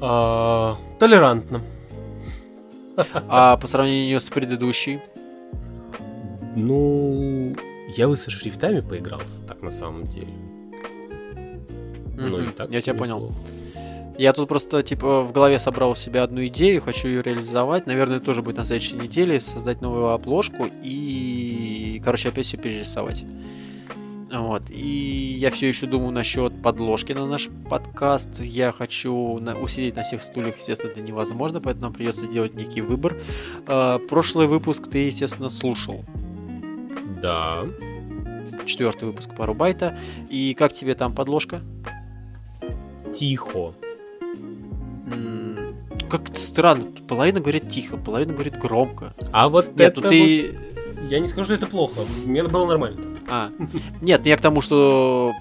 А, 0.00 0.76
толерантно. 0.98 1.62
А 3.28 3.56
по 3.56 3.66
сравнению 3.68 4.20
с 4.20 4.24
предыдущей? 4.24 5.00
Ну, 6.56 7.35
я 7.88 8.08
бы 8.08 8.16
со 8.16 8.30
шрифтами 8.30 8.80
поигрался, 8.80 9.44
так 9.46 9.62
на 9.62 9.70
самом 9.70 10.06
деле. 10.06 10.32
Ну 12.16 12.42
и 12.42 12.48
так. 12.48 12.70
Я 12.70 12.80
тебя 12.80 12.94
понял. 12.94 13.32
Я 14.18 14.32
тут 14.32 14.48
просто, 14.48 14.82
типа, 14.82 15.22
в 15.22 15.32
голове 15.32 15.60
собрал 15.60 15.94
себе 15.94 16.20
одну 16.20 16.46
идею, 16.46 16.80
хочу 16.80 17.06
ее 17.06 17.22
реализовать. 17.22 17.86
Наверное, 17.86 18.18
тоже 18.18 18.42
будет 18.42 18.56
на 18.56 18.64
следующей 18.64 18.96
неделе 18.96 19.40
создать 19.40 19.82
новую 19.82 20.08
обложку 20.08 20.66
и, 20.82 22.00
короче, 22.02 22.30
опять 22.30 22.46
все 22.46 22.56
перерисовать. 22.56 23.24
Вот. 24.32 24.70
И 24.70 25.36
я 25.38 25.50
все 25.50 25.68
еще 25.68 25.86
думаю 25.86 26.12
насчет 26.12 26.60
подложки 26.62 27.12
на 27.12 27.26
наш 27.26 27.48
подкаст. 27.68 28.40
Я 28.40 28.72
хочу 28.72 29.38
на, 29.38 29.58
усидеть 29.58 29.96
на 29.96 30.02
всех 30.02 30.22
стульях, 30.22 30.56
естественно, 30.58 30.90
это 30.90 31.02
невозможно, 31.02 31.60
поэтому 31.60 31.92
придется 31.92 32.26
делать 32.26 32.54
некий 32.54 32.80
выбор. 32.80 33.20
Э, 33.66 33.98
прошлый 34.08 34.46
выпуск 34.46 34.88
ты, 34.88 35.06
естественно, 35.06 35.50
слушал. 35.50 36.04
Да. 37.20 37.64
Четвертый 38.64 39.04
выпуск 39.04 39.34
пару 39.36 39.54
байта. 39.54 39.98
И 40.28 40.54
как 40.54 40.72
тебе 40.72 40.94
там 40.94 41.14
подложка? 41.14 41.62
тихо. 43.16 43.74
Как-то 46.08 46.38
странно. 46.38 46.86
Половина 47.08 47.40
говорит 47.40 47.68
тихо, 47.68 47.96
половина 47.96 48.32
говорит 48.32 48.58
громко. 48.58 49.14
А 49.32 49.48
вот 49.48 49.76
Нет, 49.76 49.92
это 49.92 50.00
ну 50.02 50.08
ты... 50.08 50.52
Вот... 50.52 51.10
Я 51.10 51.18
не 51.18 51.26
скажу, 51.26 51.46
что 51.46 51.54
это 51.54 51.66
плохо. 51.66 52.00
Мне 52.26 52.44
было 52.44 52.66
нормально. 52.66 53.16
А. 53.28 53.50
Нет, 54.00 54.20
ну 54.22 54.28
я 54.28 54.36
к 54.36 54.40
тому, 54.40 54.60
что... 54.60 55.32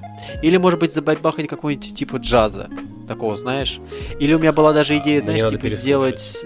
Или, 0.41 0.57
может 0.57 0.79
быть, 0.79 0.93
забайбахать 0.93 1.47
какой-нибудь 1.47 1.93
типа 1.95 2.17
джаза. 2.17 2.69
Такого, 3.07 3.37
знаешь? 3.37 3.79
Или 4.19 4.33
у 4.33 4.39
меня 4.39 4.53
была 4.53 4.73
даже 4.73 4.97
идея, 4.97 5.21
знаешь, 5.21 5.43
Мне 5.43 5.51
типа 5.51 5.69
сделать... 5.69 6.45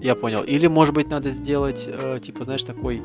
Я 0.00 0.14
понял. 0.14 0.42
Или, 0.42 0.68
может 0.68 0.94
быть, 0.94 1.08
надо 1.08 1.30
сделать, 1.30 1.88
э, 1.88 2.20
типа, 2.22 2.44
знаешь, 2.44 2.62
такой... 2.62 3.02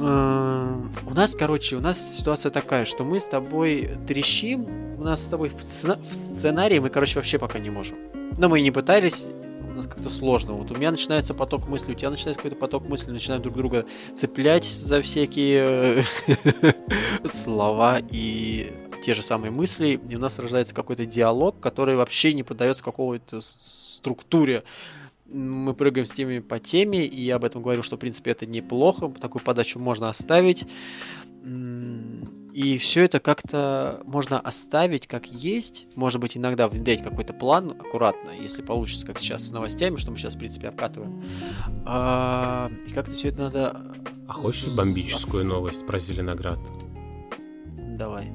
Э, 0.00 0.80
у 1.06 1.14
нас, 1.14 1.34
короче, 1.34 1.76
у 1.76 1.80
нас 1.80 2.16
ситуация 2.16 2.50
такая, 2.50 2.84
что 2.84 3.04
мы 3.04 3.20
с 3.20 3.26
тобой 3.26 3.96
трещим 4.06 4.84
у 4.98 5.02
нас 5.06 5.22
с 5.22 5.28
тобой 5.28 5.48
в, 5.50 5.62
сцена... 5.62 5.98
в 5.98 6.14
сценарии 6.14 6.78
мы, 6.78 6.88
короче, 6.88 7.16
вообще 7.16 7.38
пока 7.38 7.58
не 7.58 7.70
можем. 7.70 7.98
Но 8.38 8.48
мы 8.48 8.60
и 8.60 8.62
не 8.62 8.70
пытались, 8.70 9.24
у 9.60 9.74
нас 9.74 9.86
как-то 9.86 10.08
сложно. 10.08 10.54
Вот 10.54 10.70
у 10.70 10.76
меня 10.76 10.90
начинается 10.90 11.34
поток 11.34 11.68
мыслей, 11.68 11.94
у 11.94 11.96
тебя 11.96 12.10
начинается 12.10 12.38
какой-то 12.38 12.56
поток 12.56 12.88
мыслей, 12.88 13.12
начинаем 13.12 13.42
друг 13.42 13.54
друга 13.54 13.84
цеплять 14.14 14.64
за 14.64 15.02
всякие 15.02 16.06
слова 17.26 18.00
и 18.10 18.72
те 19.04 19.14
же 19.14 19.22
самые 19.22 19.50
мысли, 19.50 20.00
и 20.08 20.16
у 20.16 20.18
нас 20.18 20.38
рождается 20.38 20.74
какой-то 20.74 21.04
диалог, 21.04 21.60
который 21.60 21.96
вообще 21.96 22.32
не 22.32 22.42
поддается 22.42 22.82
какой-то 22.82 23.40
структуре. 23.42 24.64
Мы 25.34 25.74
прыгаем 25.74 26.06
с 26.06 26.12
темами 26.12 26.38
по 26.38 26.60
теме, 26.60 27.04
и 27.04 27.24
я 27.24 27.36
об 27.36 27.44
этом 27.44 27.60
говорил, 27.60 27.82
что, 27.82 27.96
в 27.96 27.98
принципе, 27.98 28.30
это 28.30 28.46
неплохо, 28.46 29.08
такую 29.20 29.42
подачу 29.42 29.80
можно 29.80 30.08
оставить. 30.08 30.64
И 32.54 32.78
все 32.78 33.02
это 33.02 33.18
как-то 33.18 34.00
можно 34.06 34.38
оставить 34.38 35.08
как 35.08 35.26
есть. 35.26 35.86
Может 35.96 36.20
быть, 36.20 36.36
иногда 36.36 36.68
внедрять 36.68 37.02
какой-то 37.02 37.32
план 37.32 37.72
аккуратно, 37.72 38.30
если 38.30 38.62
получится, 38.62 39.04
как 39.04 39.18
сейчас 39.18 39.48
с 39.48 39.50
новостями, 39.50 39.96
что 39.96 40.12
мы 40.12 40.18
сейчас, 40.18 40.36
в 40.36 40.38
принципе, 40.38 40.68
обкатываем. 40.68 41.24
А, 41.84 42.70
и 42.86 42.92
как-то 42.92 43.12
все 43.12 43.28
это 43.28 43.38
надо... 43.38 43.94
А 44.28 44.32
хочешь 44.32 44.68
бомбическую 44.68 45.44
новость 45.44 45.84
про 45.84 45.98
Зеленоград? 45.98 46.60
Давай. 47.76 48.30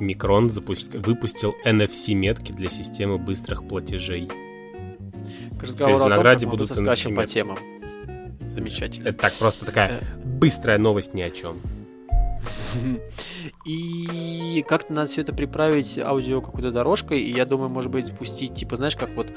Микрон 0.00 0.50
запусти... 0.50 0.98
выпустил 0.98 1.54
NFC-метки 1.64 2.50
для 2.50 2.68
системы 2.68 3.18
быстрых 3.18 3.66
платежей. 3.68 4.28
К 5.58 5.62
разговору 5.62 6.04
о 6.04 6.14
том, 6.14 6.24
как 6.24 6.48
будут 6.48 6.70
NFC 6.70 7.14
по 7.14 7.26
темам. 7.26 7.58
Замечательно. 8.40 9.08
Это 9.08 9.18
так 9.18 9.34
просто 9.34 9.66
такая 9.66 10.00
э. 10.00 10.02
быстрая 10.24 10.78
новость 10.78 11.14
ни 11.14 11.20
о 11.20 11.30
чем. 11.30 11.60
И 13.64 14.64
как-то 14.68 14.92
надо 14.92 15.10
все 15.10 15.22
это 15.22 15.32
приправить 15.32 15.98
аудио 15.98 16.40
какой-то 16.40 16.70
дорожкой. 16.70 17.20
И 17.20 17.32
я 17.34 17.44
думаю, 17.44 17.68
может 17.68 17.90
быть, 17.90 18.12
пустить, 18.16 18.54
типа, 18.54 18.76
знаешь, 18.76 18.96
как 18.96 19.10
вот 19.14 19.28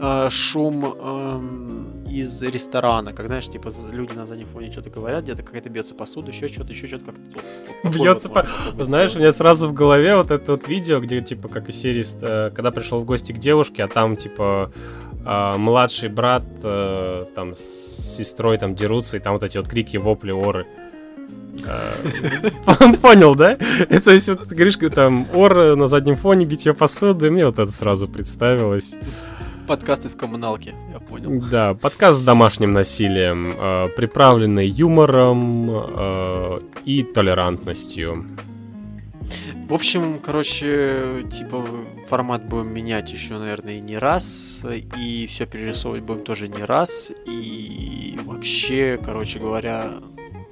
э, 0.00 0.30
шум 0.30 0.84
э, 0.84 2.10
из 2.10 2.42
ресторана. 2.42 3.12
Как 3.12 3.26
знаешь, 3.26 3.48
типа, 3.48 3.70
люди 3.90 4.12
на 4.12 4.26
заднем 4.26 4.46
фоне 4.46 4.70
что-то 4.72 4.90
говорят, 4.90 5.24
где-то 5.24 5.42
какая-то 5.42 5.68
бьется 5.68 5.94
посуда, 5.94 6.30
еще 6.30 6.48
что-то, 6.48 6.70
еще 6.72 6.86
что-то 6.86 7.06
как-то. 7.06 7.98
Бьется 7.98 8.28
по... 8.28 8.46
Знаешь, 8.78 9.16
у 9.16 9.18
меня 9.18 9.32
сразу 9.32 9.68
в 9.68 9.72
голове 9.72 10.16
вот 10.16 10.30
это 10.30 10.52
вот 10.52 10.68
видео, 10.68 11.00
где, 11.00 11.20
типа, 11.20 11.48
как 11.48 11.68
из 11.68 11.80
серии, 11.80 12.04
э, 12.22 12.50
когда 12.50 12.70
пришел 12.70 13.00
в 13.00 13.04
гости 13.04 13.32
к 13.32 13.38
девушке, 13.38 13.84
а 13.84 13.88
там, 13.88 14.16
типа, 14.16 14.72
э, 15.24 15.56
младший 15.56 16.08
брат 16.08 16.44
э, 16.62 17.26
там 17.34 17.54
с 17.54 17.60
сестрой 18.16 18.58
там 18.58 18.74
дерутся, 18.74 19.16
и 19.16 19.20
там 19.20 19.34
вот 19.34 19.42
эти 19.42 19.58
вот 19.58 19.68
крики, 19.68 19.96
вопли, 19.96 20.32
оры. 20.32 20.66
Э, 21.66 22.92
понял, 23.02 23.34
да? 23.34 23.52
Это 23.88 24.12
есть 24.12 24.28
вот 24.28 24.48
ты 24.48 24.54
говоришь, 24.54 24.78
там 24.94 25.26
ор 25.34 25.76
на 25.76 25.86
заднем 25.86 26.16
фоне, 26.16 26.44
битье 26.44 26.74
посуды, 26.74 27.30
мне 27.30 27.46
вот 27.46 27.58
это 27.58 27.72
сразу 27.72 28.08
представилось. 28.08 28.96
Подкаст 29.66 30.04
из 30.04 30.14
коммуналки, 30.16 30.74
я 30.92 30.98
понял. 30.98 31.40
Да, 31.48 31.74
подкаст 31.74 32.18
с 32.18 32.22
домашним 32.22 32.72
насилием, 32.72 33.54
э, 33.56 33.88
приправленный 33.96 34.66
юмором 34.66 35.70
э, 35.70 36.60
и 36.84 37.02
толерантностью. 37.04 38.26
В 39.68 39.74
общем, 39.74 40.18
короче, 40.18 41.24
типа 41.30 41.64
формат 42.08 42.44
будем 42.48 42.74
менять 42.74 43.12
еще, 43.12 43.38
наверное, 43.38 43.78
не 43.78 43.96
раз, 43.96 44.62
и 44.98 45.28
все 45.28 45.46
перерисовывать 45.46 46.02
будем 46.02 46.24
тоже 46.24 46.48
не 46.48 46.64
раз, 46.64 47.12
и 47.28 48.18
вообще, 48.24 48.98
короче 49.00 49.38
говоря, 49.38 50.00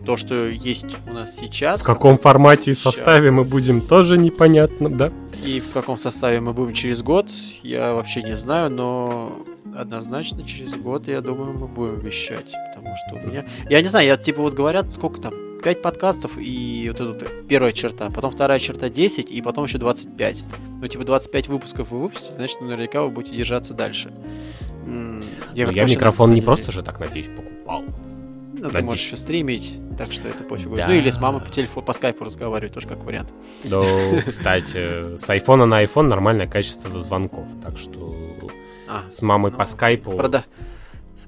то, 0.08 0.16
что 0.16 0.48
есть 0.48 0.86
у 1.06 1.12
нас 1.12 1.36
сейчас. 1.36 1.82
В 1.82 1.84
каком 1.84 2.16
формате 2.16 2.70
и 2.70 2.74
составе 2.74 3.30
мы 3.30 3.44
будем, 3.44 3.82
тоже 3.82 4.16
непонятно, 4.16 4.88
да? 4.88 5.12
И 5.44 5.60
в 5.60 5.70
каком 5.72 5.98
составе 5.98 6.40
мы 6.40 6.54
будем 6.54 6.72
через 6.72 7.02
год, 7.02 7.26
я 7.62 7.92
вообще 7.92 8.22
не 8.22 8.34
знаю, 8.34 8.70
но 8.70 9.44
однозначно 9.76 10.44
через 10.44 10.74
год, 10.76 11.08
я 11.08 11.20
думаю, 11.20 11.52
мы 11.52 11.68
будем 11.68 12.00
вещать. 12.00 12.54
Потому 12.74 12.94
что 12.96 13.16
у 13.16 13.28
меня... 13.28 13.44
Я 13.68 13.82
не 13.82 13.88
знаю, 13.88 14.06
я 14.06 14.16
типа 14.16 14.40
вот 14.40 14.54
говорят, 14.54 14.90
сколько 14.94 15.20
там, 15.20 15.34
5 15.62 15.82
подкастов 15.82 16.38
и 16.38 16.90
вот 16.90 17.02
эта 17.02 17.26
первая 17.46 17.72
черта, 17.72 18.08
потом 18.08 18.30
вторая 18.30 18.60
черта 18.60 18.88
10 18.88 19.30
и 19.30 19.42
потом 19.42 19.64
еще 19.64 19.76
25. 19.76 20.44
Ну, 20.80 20.88
типа 20.88 21.04
25 21.04 21.48
выпусков 21.48 21.90
вы 21.90 22.00
выпустите, 22.00 22.34
значит, 22.34 22.62
наверняка 22.62 23.02
вы 23.02 23.10
будете 23.10 23.36
держаться 23.36 23.74
дальше. 23.74 24.10
Я, 25.52 25.70
я 25.70 25.84
микрофон 25.84 26.32
не 26.32 26.40
просто 26.40 26.72
же 26.72 26.82
так, 26.82 26.98
надеюсь, 26.98 27.28
покупал. 27.28 27.84
Ну, 28.58 28.70
ты 28.70 28.82
можешь 28.82 29.06
еще 29.06 29.16
стримить, 29.16 29.74
так 29.96 30.12
что 30.12 30.28
это 30.28 30.44
пофигу. 30.44 30.76
Да. 30.76 30.88
Ну 30.88 30.94
или 30.94 31.10
с 31.10 31.20
мамой 31.20 31.40
по 31.40 31.50
телефону, 31.50 31.86
по 31.86 31.92
скайпу 31.92 32.24
разговаривать, 32.24 32.74
тоже 32.74 32.88
как 32.88 33.04
вариант. 33.04 33.30
Ну, 33.64 33.84
кстати, 34.26 35.16
с 35.16 35.30
айфона 35.30 35.66
на 35.66 35.84
iPhone 35.84 36.08
нормальное 36.08 36.46
качество 36.46 36.98
звонков, 36.98 37.48
так 37.62 37.76
что 37.76 38.16
а, 38.88 39.04
с 39.10 39.22
мамой 39.22 39.52
ну, 39.52 39.58
по 39.58 39.64
скайпу... 39.64 40.12
Прода... 40.12 40.44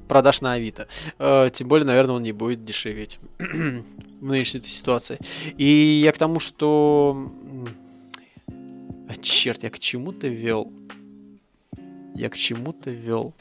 Продаж 0.09 0.40
на 0.40 0.55
Авито. 0.55 0.89
Э, 1.20 1.51
тем 1.52 1.69
более, 1.69 1.86
наверное, 1.86 2.16
он 2.16 2.24
не 2.24 2.32
будет 2.32 2.65
дешеветь 2.65 3.20
в 3.39 4.24
нынешней 4.24 4.61
ситуации. 4.62 5.19
И 5.57 6.01
я 6.05 6.11
к 6.11 6.19
тому, 6.19 6.40
что... 6.40 7.31
А, 9.09 9.15
черт, 9.20 9.62
я 9.62 9.70
к 9.70 9.78
чему-то 9.78 10.27
вел. 10.27 10.73
Я 12.15 12.28
к 12.28 12.36
чему-то 12.36 12.90
вел. 12.90 13.35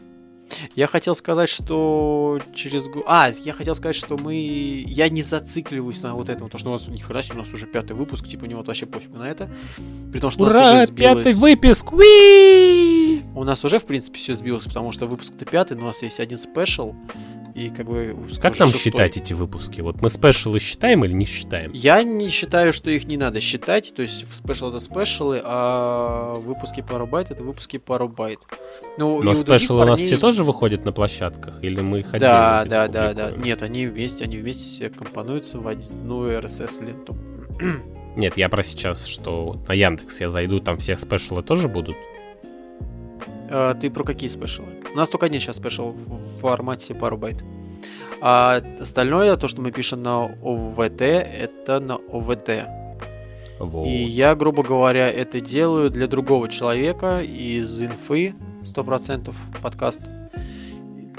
Я 0.76 0.88
хотел 0.88 1.16
сказать, 1.16 1.50
что 1.50 2.40
через... 2.54 2.84
А, 3.06 3.32
я 3.44 3.54
хотел 3.54 3.76
сказать, 3.76 3.96
что 3.96 4.18
мы... 4.18 4.36
Я 4.88 5.10
не 5.10 5.22
зацикливаюсь 5.22 6.02
на 6.02 6.16
вот 6.16 6.30
этом, 6.30 6.48
потому 6.48 6.60
что 6.60 6.70
у 6.70 6.74
нас, 6.74 6.88
нихера 6.88 7.24
себе, 7.24 7.36
у 7.36 7.40
нас 7.40 7.54
уже 7.54 7.68
пятый 7.68 7.94
выпуск, 7.94 8.28
типа, 8.28 8.46
мне 8.46 8.56
вот 8.56 8.68
вообще 8.68 8.86
пофиг 8.86 9.12
на 9.12 9.30
это. 9.30 9.50
При 10.12 10.20
том, 10.20 10.32
что 10.32 10.44
Ура, 10.44 10.52
у 10.52 10.56
нас 10.56 10.74
уже 10.74 10.86
сбилось... 10.88 11.24
пятый 11.24 11.34
выпуск! 11.34 11.94
Уи! 11.94 13.22
У 13.36 13.44
нас 13.44 13.64
уже, 13.64 13.80
в 13.80 13.86
принципе, 13.86 14.20
все 14.20 14.34
сбилось, 14.34 14.66
потому 14.66 14.92
что 14.92 15.08
выпуск-то 15.08 15.46
пятый, 15.46 15.78
но 15.78 15.84
у 15.84 15.88
нас 15.88 16.02
есть 16.02 16.20
один 16.20 16.38
special, 16.38 16.96
и 17.56 17.70
как 17.70 17.88
бы... 17.88 18.16
Как 18.42 18.58
нам 18.60 18.70
шестой. 18.70 18.92
считать 18.92 19.18
эти 19.18 19.34
выпуски? 19.34 19.82
Вот 19.82 20.02
мы 20.02 20.10
special 20.10 20.53
ы 20.53 20.60
считаем 20.60 21.04
или 21.04 21.14
не 21.14 21.26
считаем? 21.26 21.72
Я 21.74 22.04
не 22.04 22.30
считаю, 22.30 22.74
что 22.74 22.90
их 22.90 23.06
не 23.06 23.18
надо 23.18 23.42
считать, 23.42 23.94
то 23.94 24.02
есть 24.02 24.34
special 24.34 24.70
это 24.70 24.80
special 24.80 25.28
ы, 25.28 25.41
а 25.44 26.36
выпуски 26.36 26.82
пару 26.82 27.06
байт 27.06 27.32
это 27.32 27.44
выпуски 27.44 27.78
пару 27.78 28.08
байт. 28.08 28.40
Ну, 29.00 29.24
Но 29.24 29.34
special 29.34 29.77
ы 29.77 29.84
у 29.84 29.86
нас 29.86 30.02
все 30.02 30.18
тоже 30.18 30.44
выходят 30.44 30.84
на 30.84 30.92
площадках? 30.92 31.64
Или 31.64 31.80
мы 31.80 32.00
их 32.00 32.12
Да, 32.12 32.66
да, 32.66 32.90
да, 32.90 33.14
да. 33.14 33.32
Нет, 33.32 33.62
они 33.62 33.86
вместе, 33.88 34.26
они 34.26 34.38
вместе 34.38 34.66
все 34.66 34.90
компонуются 34.90 35.58
в 35.58 35.70
одну 35.70 36.28
RSS 36.28 36.86
ленту. 36.86 37.16
Нет, 38.18 38.36
я 38.36 38.50
про 38.50 38.62
сейчас, 38.62 39.06
что 39.06 39.56
на 39.70 39.74
Яндекс 39.74 40.20
я 40.20 40.28
зайду, 40.28 40.60
там 40.60 40.76
все 40.80 40.98
special 40.98 41.38
ы 41.38 41.44
тоже 41.44 41.70
будут? 41.70 41.96
А, 43.50 43.74
ты 43.74 43.90
про 43.90 44.04
какие 44.04 44.30
special 44.30 44.59
ы? 44.59 44.68
У 44.94 44.98
нас 44.98 45.10
только 45.10 45.28
один 45.28 45.40
сейчас 45.40 45.56
special 45.56 45.91
в 45.92 46.42
формате 46.42 46.94
пару 46.94 47.18
байт. 47.18 47.42
А 48.20 48.62
остальное, 48.82 49.38
то, 49.38 49.48
что 49.48 49.62
мы 49.62 49.72
пишем 49.72 50.04
на 50.04 50.26
ОВТ, 50.26 51.02
это 51.02 51.80
на 51.80 51.96
ОВТ. 51.96 52.68
Вот. 53.60 53.88
И 53.88 54.04
я, 54.04 54.36
грубо 54.36 54.62
говоря, 54.62 55.10
это 55.10 55.40
делаю 55.40 55.90
для 55.90 56.08
другого 56.08 56.50
человека 56.50 57.22
из 57.22 57.82
инфы 57.82 58.36
100% 58.74 59.34
подкаст. 59.62 60.02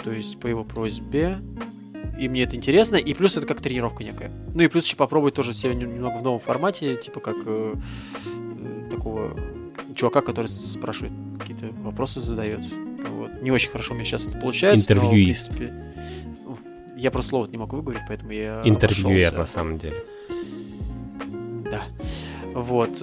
То 0.05 0.13
есть 0.13 0.39
по 0.41 0.47
его 0.47 0.65
просьбе. 0.65 1.39
И 2.19 2.29
мне 2.29 2.43
это 2.43 2.57
интересно. 2.57 2.97
И 2.97 3.15
плюс 3.15 3.37
это 3.37 3.47
как 3.47 3.61
тренировка 3.61 4.05
некая. 4.05 4.31
Ну 4.55 4.63
и 4.63 4.69
плюс 4.69 4.85
еще 4.85 4.97
попробовать 4.97 5.35
тоже 5.35 5.55
себя 5.55 5.75
нем- 5.75 5.95
немного 5.95 6.17
в 6.19 6.23
новом 6.23 6.41
формате. 6.41 6.97
Типа 6.97 7.21
как 7.21 7.37
э, 7.47 7.75
э, 8.27 8.91
такого 8.91 9.37
чувака, 9.95 10.21
который 10.21 10.47
спрашивает 10.49 11.13
какие-то 11.39 11.67
вопросы 11.83 12.21
задает. 12.21 12.61
Вот. 13.11 13.43
Не 13.43 13.51
очень 13.51 13.71
хорошо 13.71 13.93
у 13.93 13.97
меня 13.97 14.05
сейчас 14.05 14.27
это 14.27 14.39
получается. 14.39 14.95
но, 14.95 15.01
в 15.01 15.05
Интервьюист. 15.05 15.57
принципе, 15.57 15.85
я 16.97 17.11
просто 17.11 17.31
слово 17.31 17.47
не 17.47 17.57
могу 17.57 17.77
выговорить, 17.77 18.03
поэтому 18.07 18.33
я 18.33 18.63
Интервьюер, 18.65 19.29
обошелся. 19.29 19.39
на 19.39 19.47
самом 19.47 19.79
деле. 19.79 20.05
Да. 21.71 21.85
Вот. 22.55 23.03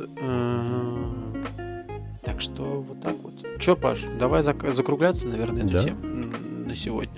Так 2.28 2.42
что 2.42 2.84
вот 2.88 3.02
так 3.02 3.16
вот. 3.24 3.34
Че, 3.60 3.76
Паш, 3.78 4.00
давай 4.20 4.42
зак- 4.44 4.74
закругляться, 4.74 5.28
наверное, 5.30 5.64
эту 5.64 5.74
Да. 5.74 5.80
тему 5.80 5.98
на 6.66 6.76
сегодня. 6.76 7.14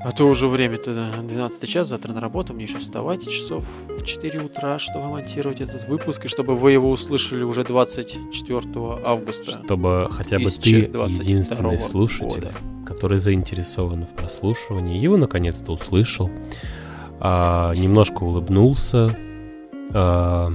А 0.00 0.10
то 0.12 0.24
уже 0.28 0.46
время-то 0.48 0.94
да, 0.94 1.12
12 1.22 1.68
час, 1.68 1.88
завтра 1.88 2.12
на 2.12 2.20
работу, 2.20 2.54
мне 2.54 2.64
еще 2.64 2.78
вставать 2.78 3.28
часов 3.28 3.64
в 3.88 4.04
4 4.04 4.40
утра, 4.40 4.78
чтобы 4.78 5.08
монтировать 5.08 5.60
этот 5.60 5.88
выпуск, 5.88 6.24
и 6.24 6.28
чтобы 6.28 6.56
вы 6.56 6.72
его 6.72 6.90
услышали 6.90 7.42
уже 7.44 7.62
24 7.64 8.62
августа. 9.04 9.50
Чтобы 9.64 10.08
хотя 10.10 10.38
бы 10.38 10.50
ты 10.50 10.60
2022 10.60 11.04
единственный 11.20 11.80
слушатель, 11.80 12.40
года. 12.42 12.52
который 12.86 13.18
заинтересован 13.18 14.06
в 14.06 14.14
прослушивании, 14.14 14.98
его 14.98 15.16
наконец-то 15.16 15.72
услышал, 15.72 16.30
а, 17.20 17.72
немножко 17.74 18.22
улыбнулся. 18.24 19.16
а, 19.94 20.52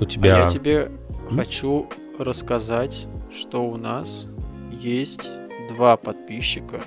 у 0.00 0.04
А 0.04 0.06
тебя... 0.06 0.44
я 0.44 0.48
тебе? 0.48 0.90
Хочу 1.36 1.88
рассказать, 2.18 3.06
что 3.32 3.64
у 3.64 3.76
нас 3.76 4.26
есть 4.70 5.28
два 5.68 5.96
подписчика 5.96 6.82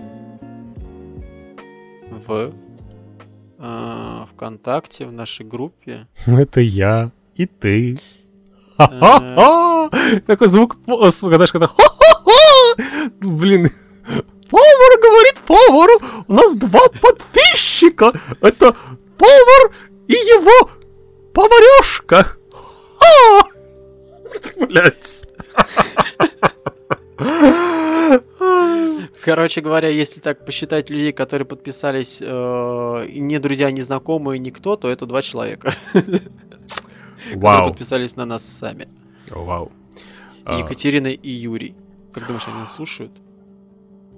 в 2.28 2.54
э, 3.60 4.26
ВКонтакте, 4.32 5.06
в 5.06 5.12
нашей 5.12 5.46
группе. 5.46 6.08
Это 6.26 6.62
я 6.62 7.12
и 7.36 7.46
ты. 7.46 7.98
Э. 8.78 9.90
Такой 10.28 10.48
звук, 10.48 10.76
по- 10.86 11.10
звук, 11.12 11.34
знаешь, 11.36 11.52
когда! 11.52 11.68
Блин, 13.20 13.70
повар 14.50 15.00
говорит 15.02 15.40
повару, 15.46 16.00
у 16.28 16.34
нас 16.34 16.56
два 16.56 16.82
подписчика. 17.02 18.14
Это 18.42 18.76
повар 19.18 19.72
и 20.08 20.14
его 20.14 20.70
поварешка. 21.34 22.38
Ха! 24.76 24.82
Блять. 24.82 25.28
Короче 29.24 29.62
говоря, 29.62 29.90
если 29.90 30.20
так 30.20 30.46
посчитать 30.46 30.90
людей, 30.90 31.12
которые 31.12 31.48
подписались, 31.48 32.20
э, 32.22 33.08
не 33.10 33.40
друзья, 33.40 33.72
не 33.72 33.82
знакомые, 33.82 34.38
никто, 34.38 34.76
то 34.76 34.90
это 34.90 35.06
два 35.06 35.22
человека, 35.22 35.74
которые 35.94 36.22
Вау. 37.36 37.70
подписались 37.70 38.16
на 38.16 38.26
нас 38.26 38.46
сами. 38.46 38.88
Вау. 39.30 39.72
А, 40.44 40.60
Екатерина 40.60 41.08
и 41.08 41.30
Юрий. 41.32 41.74
Как 42.14 42.28
думаешь, 42.28 42.48
они 42.48 42.60
нас 42.60 42.74
слушают? 42.74 43.12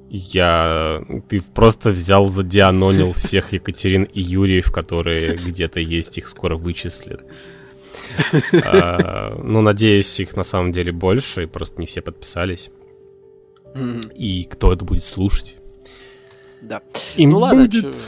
Я... 0.09 1.03
Ты 1.29 1.41
просто 1.41 1.91
взял, 1.91 2.25
задианонил 2.25 3.13
всех 3.13 3.53
Екатерин 3.53 4.03
и 4.03 4.21
Юрьев, 4.21 4.71
которые 4.71 5.37
где-то 5.37 5.79
есть, 5.79 6.17
их 6.17 6.27
скоро 6.27 6.57
вычислят. 6.57 7.23
А, 8.65 9.35
Ну, 9.43 9.61
надеюсь, 9.61 10.19
их 10.19 10.35
на 10.35 10.43
самом 10.43 10.71
деле 10.71 10.91
больше, 10.91 11.47
просто 11.47 11.79
не 11.79 11.85
все 11.85 12.01
подписались. 12.01 12.71
И 14.15 14.43
кто 14.49 14.73
это 14.73 14.83
будет 14.85 15.03
слушать? 15.03 15.57
Да. 16.61 16.81
Им 17.15 17.31
Ну 17.31 17.39
ладно, 17.39 17.65
будет 17.65 17.81
чё- 17.95 17.99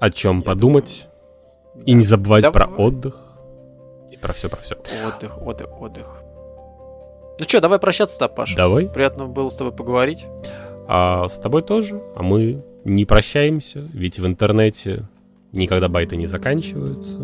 о 0.00 0.10
чем 0.10 0.38
Я 0.38 0.42
подумать. 0.42 1.06
И 1.84 1.92
не 1.92 2.04
забывать 2.04 2.50
про 2.52 2.66
отдых. 2.66 3.16
И 4.10 4.16
про 4.16 4.32
все, 4.32 4.48
про 4.48 4.60
все. 4.60 4.76
Отдых, 5.06 5.40
отдых, 5.42 5.80
отдых. 5.80 6.22
Ну 7.38 7.44
что, 7.48 7.60
давай 7.60 7.78
прощаться-то, 7.78 8.28
Паш. 8.28 8.54
Давай. 8.54 8.88
Приятно 8.88 9.26
было 9.26 9.50
с 9.50 9.56
тобой 9.56 9.72
поговорить. 9.72 10.24
А 10.88 11.28
с 11.28 11.38
тобой 11.38 11.62
тоже. 11.62 12.00
А 12.16 12.22
мы 12.22 12.62
не 12.84 13.04
прощаемся, 13.04 13.80
ведь 13.92 14.18
в 14.18 14.26
интернете 14.26 15.08
никогда 15.52 15.88
байты 15.88 16.16
не 16.16 16.26
заканчиваются. 16.26 17.18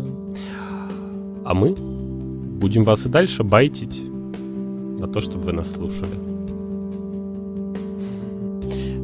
А 1.45 1.53
мы 1.53 1.75
Будем 2.59 2.83
вас 2.83 3.05
и 3.05 3.09
дальше 3.09 3.43
байтить 3.43 4.01
на 4.99 5.07
то, 5.07 5.21
чтобы 5.21 5.45
вы 5.45 5.53
нас 5.53 5.71
слушали. 5.71 6.11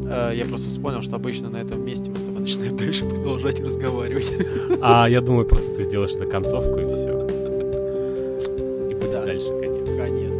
Э, 0.10 0.32
я 0.36 0.44
просто 0.44 0.68
вспомнил, 0.68 1.02
что 1.02 1.16
обычно 1.16 1.50
на 1.50 1.58
этом 1.58 1.86
месте 1.86 2.10
мы 2.10 2.18
с 2.18 2.24
тобой 2.24 2.42
начинаем 2.42 2.76
дальше 2.76 3.06
продолжать 3.06 3.62
разговаривать. 3.62 4.30
А 4.82 5.08
я 5.08 5.22
думаю, 5.22 5.46
просто 5.46 5.74
ты 5.74 5.84
сделаешь 5.84 6.16
на 6.16 6.26
концовку 6.26 6.80
и 6.80 6.86
все. 6.88 7.12
И 8.90 8.94
будет 8.94 9.12
да. 9.12 9.24
дальше 9.24 9.48
конец. 9.48 9.90
Конец. 9.98 10.35